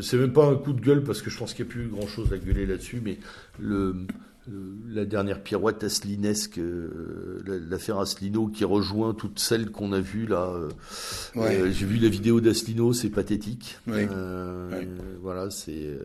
c'est 0.02 0.18
même 0.18 0.34
pas 0.34 0.46
un 0.46 0.56
coup 0.56 0.74
de 0.74 0.82
gueule 0.82 1.04
parce 1.04 1.22
que 1.22 1.30
je 1.30 1.38
pense 1.38 1.54
qu'il 1.54 1.66
n'y 1.66 1.72
a 1.72 1.74
plus 1.74 1.88
grand 1.88 2.08
chose 2.08 2.32
à 2.34 2.38
gueuler 2.38 2.66
là-dessus, 2.66 3.02
mais 3.04 3.18
le 3.60 3.96
euh, 4.50 4.76
la 4.90 5.06
dernière 5.06 5.42
pirouette 5.44 5.84
asselinesque, 5.84 6.58
euh, 6.58 7.42
l'affaire 7.70 8.00
Asselineau 8.00 8.48
qui 8.48 8.66
rejoint 8.66 9.14
toutes 9.14 9.38
celles 9.38 9.70
qu'on 9.70 9.94
a 9.94 10.00
vues 10.00 10.26
là. 10.26 10.52
Euh, 11.36 11.72
j'ai 11.72 11.86
vu 11.86 11.98
la 11.98 12.10
vidéo 12.10 12.42
d'Asselineau, 12.42 12.94
c'est 12.94 13.10
pathétique. 13.10 13.78
Voilà, 15.22 15.52
c'est 15.52 15.98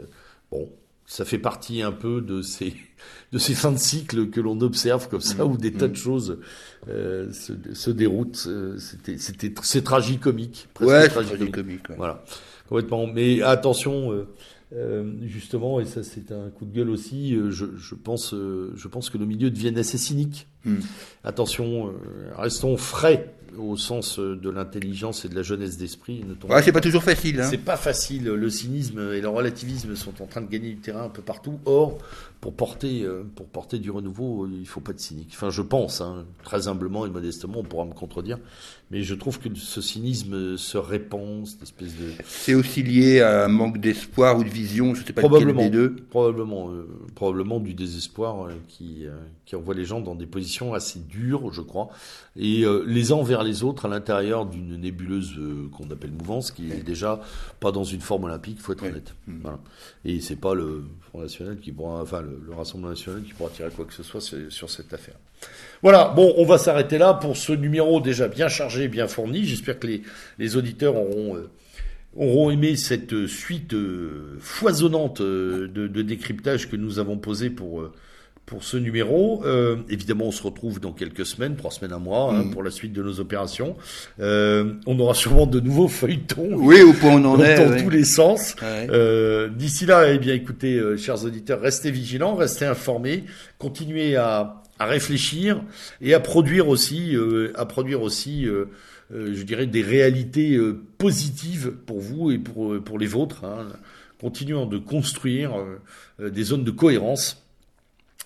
bon. 0.50 0.68
Ça 1.06 1.24
fait 1.24 1.38
partie 1.38 1.82
un 1.82 1.92
peu 1.92 2.20
de 2.20 2.42
ces 2.42 2.74
de 3.32 3.38
ces 3.38 3.54
fins 3.54 3.72
de 3.72 3.78
cycle 3.78 4.30
que 4.30 4.40
l'on 4.40 4.60
observe 4.60 5.08
comme 5.08 5.20
ça, 5.20 5.44
mm. 5.44 5.52
où 5.52 5.56
des 5.56 5.72
tas 5.72 5.88
de 5.88 5.92
mm. 5.92 5.96
choses 5.96 6.38
se, 6.86 7.52
se, 7.72 7.90
déroutent. 7.90 8.48
C'était 8.78 9.18
c'était 9.18 9.52
c'est 9.62 9.82
tragicomique. 9.82 10.68
Ouais, 10.80 11.08
tragicomique. 11.08 11.88
Voilà, 11.96 12.24
complètement. 12.68 13.06
Mais 13.06 13.42
attention 13.42 14.26
euh, 14.72 15.12
justement, 15.22 15.78
et 15.78 15.84
ça 15.84 16.02
c'est 16.02 16.32
un 16.32 16.50
coup 16.50 16.64
de 16.64 16.74
gueule 16.74 16.90
aussi, 16.90 17.36
euh, 17.36 17.52
je, 17.52 17.66
je, 17.76 17.94
pense, 17.94 18.34
euh, 18.34 18.72
je 18.74 18.88
pense 18.88 19.10
que 19.10 19.18
nos 19.18 19.26
milieux 19.26 19.50
deviennent 19.50 19.78
assez 19.78 19.96
cyniques. 19.96 20.48
Hmm. 20.66 20.80
Attention, 21.24 21.92
restons 22.36 22.76
frais 22.76 23.32
au 23.58 23.76
sens 23.76 24.18
de 24.18 24.50
l'intelligence 24.50 25.24
et 25.24 25.28
de 25.28 25.34
la 25.34 25.42
jeunesse 25.42 25.76
d'esprit. 25.76 26.24
Ouais, 26.48 26.62
c'est 26.62 26.72
pas 26.72 26.80
toujours 26.80 27.02
facile. 27.02 27.40
Hein. 27.40 27.48
C'est 27.48 27.58
pas 27.58 27.76
facile. 27.76 28.24
Le 28.24 28.50
cynisme 28.50 29.12
et 29.12 29.20
le 29.20 29.28
relativisme 29.28 29.96
sont 29.96 30.22
en 30.22 30.26
train 30.26 30.40
de 30.40 30.50
gagner 30.50 30.70
du 30.70 30.76
terrain 30.76 31.04
un 31.04 31.08
peu 31.08 31.22
partout. 31.22 31.58
Or, 31.64 31.98
pour 32.40 32.54
porter, 32.54 33.02
euh, 33.02 33.24
pour 33.34 33.46
porter 33.46 33.78
du 33.78 33.90
renouveau, 33.90 34.46
il 34.46 34.66
faut 34.66 34.80
pas 34.80 34.92
de 34.92 35.00
cynique. 35.00 35.30
Enfin, 35.32 35.50
je 35.50 35.62
pense, 35.62 36.00
hein, 36.00 36.24
très 36.44 36.68
humblement 36.68 37.06
et 37.06 37.10
modestement, 37.10 37.58
on 37.58 37.64
pourra 37.64 37.84
me 37.84 37.92
contredire, 37.92 38.38
mais 38.90 39.02
je 39.02 39.14
trouve 39.14 39.40
que 39.40 39.48
ce 39.54 39.80
cynisme 39.80 40.56
se 40.56 40.78
répand, 40.78 41.46
cette 41.46 41.62
espèce 41.62 41.96
de. 41.96 42.10
C'est 42.26 42.54
aussi 42.54 42.82
lié 42.82 43.20
à 43.20 43.46
un 43.46 43.48
manque 43.48 43.78
d'espoir 43.78 44.38
ou 44.38 44.44
de 44.44 44.48
vision, 44.48 44.94
je 44.94 45.04
sais 45.04 45.12
pas 45.12 45.22
probablement, 45.22 45.62
des 45.62 45.70
deux. 45.70 45.96
Probablement, 46.10 46.70
euh, 46.70 46.86
probablement 47.14 47.58
du 47.58 47.74
désespoir 47.74 48.46
euh, 48.46 48.52
qui 48.68 49.06
qui 49.44 49.56
envoie 49.56 49.74
les 49.74 49.84
gens 49.84 50.00
dans 50.00 50.14
des 50.14 50.26
positions 50.26 50.55
assez 50.74 50.98
dures, 51.00 51.52
je 51.52 51.60
crois, 51.60 51.88
et 52.36 52.64
les 52.86 53.12
uns 53.12 53.22
vers 53.22 53.42
les 53.42 53.62
autres 53.62 53.86
à 53.86 53.88
l'intérieur 53.88 54.46
d'une 54.46 54.76
nébuleuse 54.76 55.38
qu'on 55.72 55.90
appelle 55.90 56.12
mouvance, 56.12 56.50
qui 56.50 56.70
est 56.70 56.82
déjà 56.82 57.20
pas 57.60 57.72
dans 57.72 57.84
une 57.84 58.00
forme 58.00 58.24
olympique, 58.24 58.60
faut 58.60 58.72
être 58.72 58.84
honnête. 58.84 59.14
Mmh. 59.26 59.38
Voilà. 59.42 59.58
Et 60.04 60.20
c'est 60.20 60.36
pas 60.36 60.54
le 60.54 60.84
Front 61.00 61.20
National 61.20 61.58
qui 61.58 61.72
pourra, 61.72 62.02
enfin 62.02 62.22
le, 62.22 62.54
Rassemblement 62.54 62.90
national 62.90 63.22
qui 63.22 63.32
pourra 63.32 63.50
tirer 63.50 63.70
quoi 63.70 63.84
que 63.84 63.92
ce 63.92 64.02
soit 64.02 64.20
sur, 64.20 64.70
cette 64.70 64.92
affaire. 64.92 65.16
Voilà, 65.82 66.08
bon, 66.08 66.32
on 66.36 66.44
va 66.44 66.58
s'arrêter 66.58 66.98
là 66.98 67.14
pour 67.14 67.36
ce 67.36 67.52
numéro 67.52 68.00
déjà 68.00 68.28
bien 68.28 68.48
chargé, 68.48 68.88
bien 68.88 69.08
fourni. 69.08 69.44
J'espère 69.44 69.78
que 69.78 69.88
les, 70.38 70.56
auditeurs 70.56 70.96
auront, 70.96 71.36
euh, 71.36 71.50
auront 72.16 72.50
aimé 72.50 72.76
cette 72.76 73.26
suite 73.26 73.74
euh, 73.74 74.36
foisonnante 74.40 75.20
euh, 75.20 75.68
de, 75.68 75.86
de, 75.86 76.02
décryptage 76.02 76.70
que 76.70 76.76
nous 76.76 76.98
avons 76.98 77.18
posé 77.18 77.50
pour 77.50 77.90
pour 78.46 78.62
ce 78.62 78.76
numéro. 78.76 79.44
Euh, 79.44 79.76
évidemment, 79.90 80.26
on 80.26 80.30
se 80.30 80.42
retrouve 80.42 80.80
dans 80.80 80.92
quelques 80.92 81.26
semaines, 81.26 81.56
trois 81.56 81.72
semaines, 81.72 81.92
un 81.92 81.98
mois, 81.98 82.32
hein, 82.32 82.44
mm. 82.44 82.50
pour 82.52 82.62
la 82.62 82.70
suite 82.70 82.92
de 82.92 83.02
nos 83.02 83.18
opérations. 83.18 83.76
Euh, 84.20 84.74
on 84.86 84.98
aura 85.00 85.14
sûrement 85.14 85.46
de 85.46 85.58
nouveaux 85.58 85.88
feuilletons. 86.02 86.50
Oui, 86.52 86.80
au 86.80 86.92
point 86.92 87.16
où 87.16 87.18
on 87.18 87.24
en 87.24 87.42
est. 87.42 87.56
Dans 87.56 87.82
tous 87.82 87.90
les 87.90 88.04
sens. 88.04 88.54
Euh, 88.62 89.48
D'ici 89.48 89.84
là, 89.84 90.12
eh 90.12 90.18
bien, 90.18 90.34
écoutez, 90.34 90.76
euh, 90.76 90.96
chers 90.96 91.24
auditeurs, 91.24 91.60
restez 91.60 91.90
vigilants, 91.90 92.36
restez 92.36 92.64
informés, 92.64 93.24
continuez 93.58 94.14
à, 94.14 94.62
à 94.78 94.86
réfléchir 94.86 95.60
et 96.00 96.14
à 96.14 96.20
produire 96.20 96.68
aussi, 96.68 97.16
euh, 97.16 97.52
à 97.56 97.66
produire 97.66 98.02
aussi. 98.02 98.46
Euh, 98.46 98.66
je 99.12 99.42
dirais 99.42 99.66
des 99.66 99.82
réalités 99.82 100.58
positives 100.98 101.70
pour 101.86 102.00
vous 102.00 102.32
et 102.32 102.38
pour 102.38 102.82
pour 102.82 102.98
les 102.98 103.06
vôtres. 103.06 103.44
Hein. 103.44 103.68
Continuons 104.20 104.66
de 104.66 104.78
construire 104.78 105.52
des 106.18 106.42
zones 106.42 106.64
de 106.64 106.72
cohérence 106.72 107.45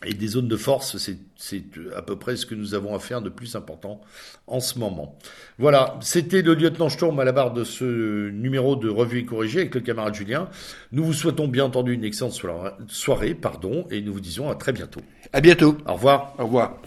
et 0.05 0.15
des 0.15 0.29
zones 0.29 0.49
de 0.49 0.57
force, 0.57 0.97
c'est 1.37 1.65
à 1.95 2.03
peu 2.03 2.17
près 2.17 2.37
ce 2.37 2.47
que 2.47 2.55
nous 2.55 2.75
avons 2.75 2.95
à 2.95 2.99
faire 2.99 3.21
de 3.21 3.29
plus 3.29 3.55
important 3.55 4.01
en 4.47 4.61
ce 4.61 4.79
moment. 4.79 5.19
Voilà, 5.59 5.99
c'était 6.01 6.43
le 6.43 6.55
lieutenant 6.55 6.89
Sturm 6.89 7.19
à 7.21 7.25
la 7.25 7.33
barre 7.33 7.53
de 7.53 7.65
ce 7.65 8.31
numéro 8.31 8.77
de 8.77 8.89
Revue 8.89 9.19
et 9.19 9.25
Corrigé 9.25 9.61
avec 9.61 9.75
le 9.75 9.81
camarade 9.81 10.15
Julien. 10.15 10.49
Nous 10.93 11.05
vous 11.05 11.13
souhaitons 11.13 11.49
bien 11.49 11.65
entendu 11.65 11.93
une 11.93 12.05
excellente 12.05 12.41
soirée, 12.89 13.35
pardon, 13.35 13.87
et 13.91 14.01
nous 14.01 14.15
vous 14.15 14.21
disons 14.21 14.49
à 14.49 14.55
très 14.55 14.73
bientôt. 14.73 15.01
À 15.33 15.41
bientôt. 15.41 15.77
Au 15.87 15.95
revoir. 15.95 16.35
Au 16.39 16.45
revoir. 16.45 16.81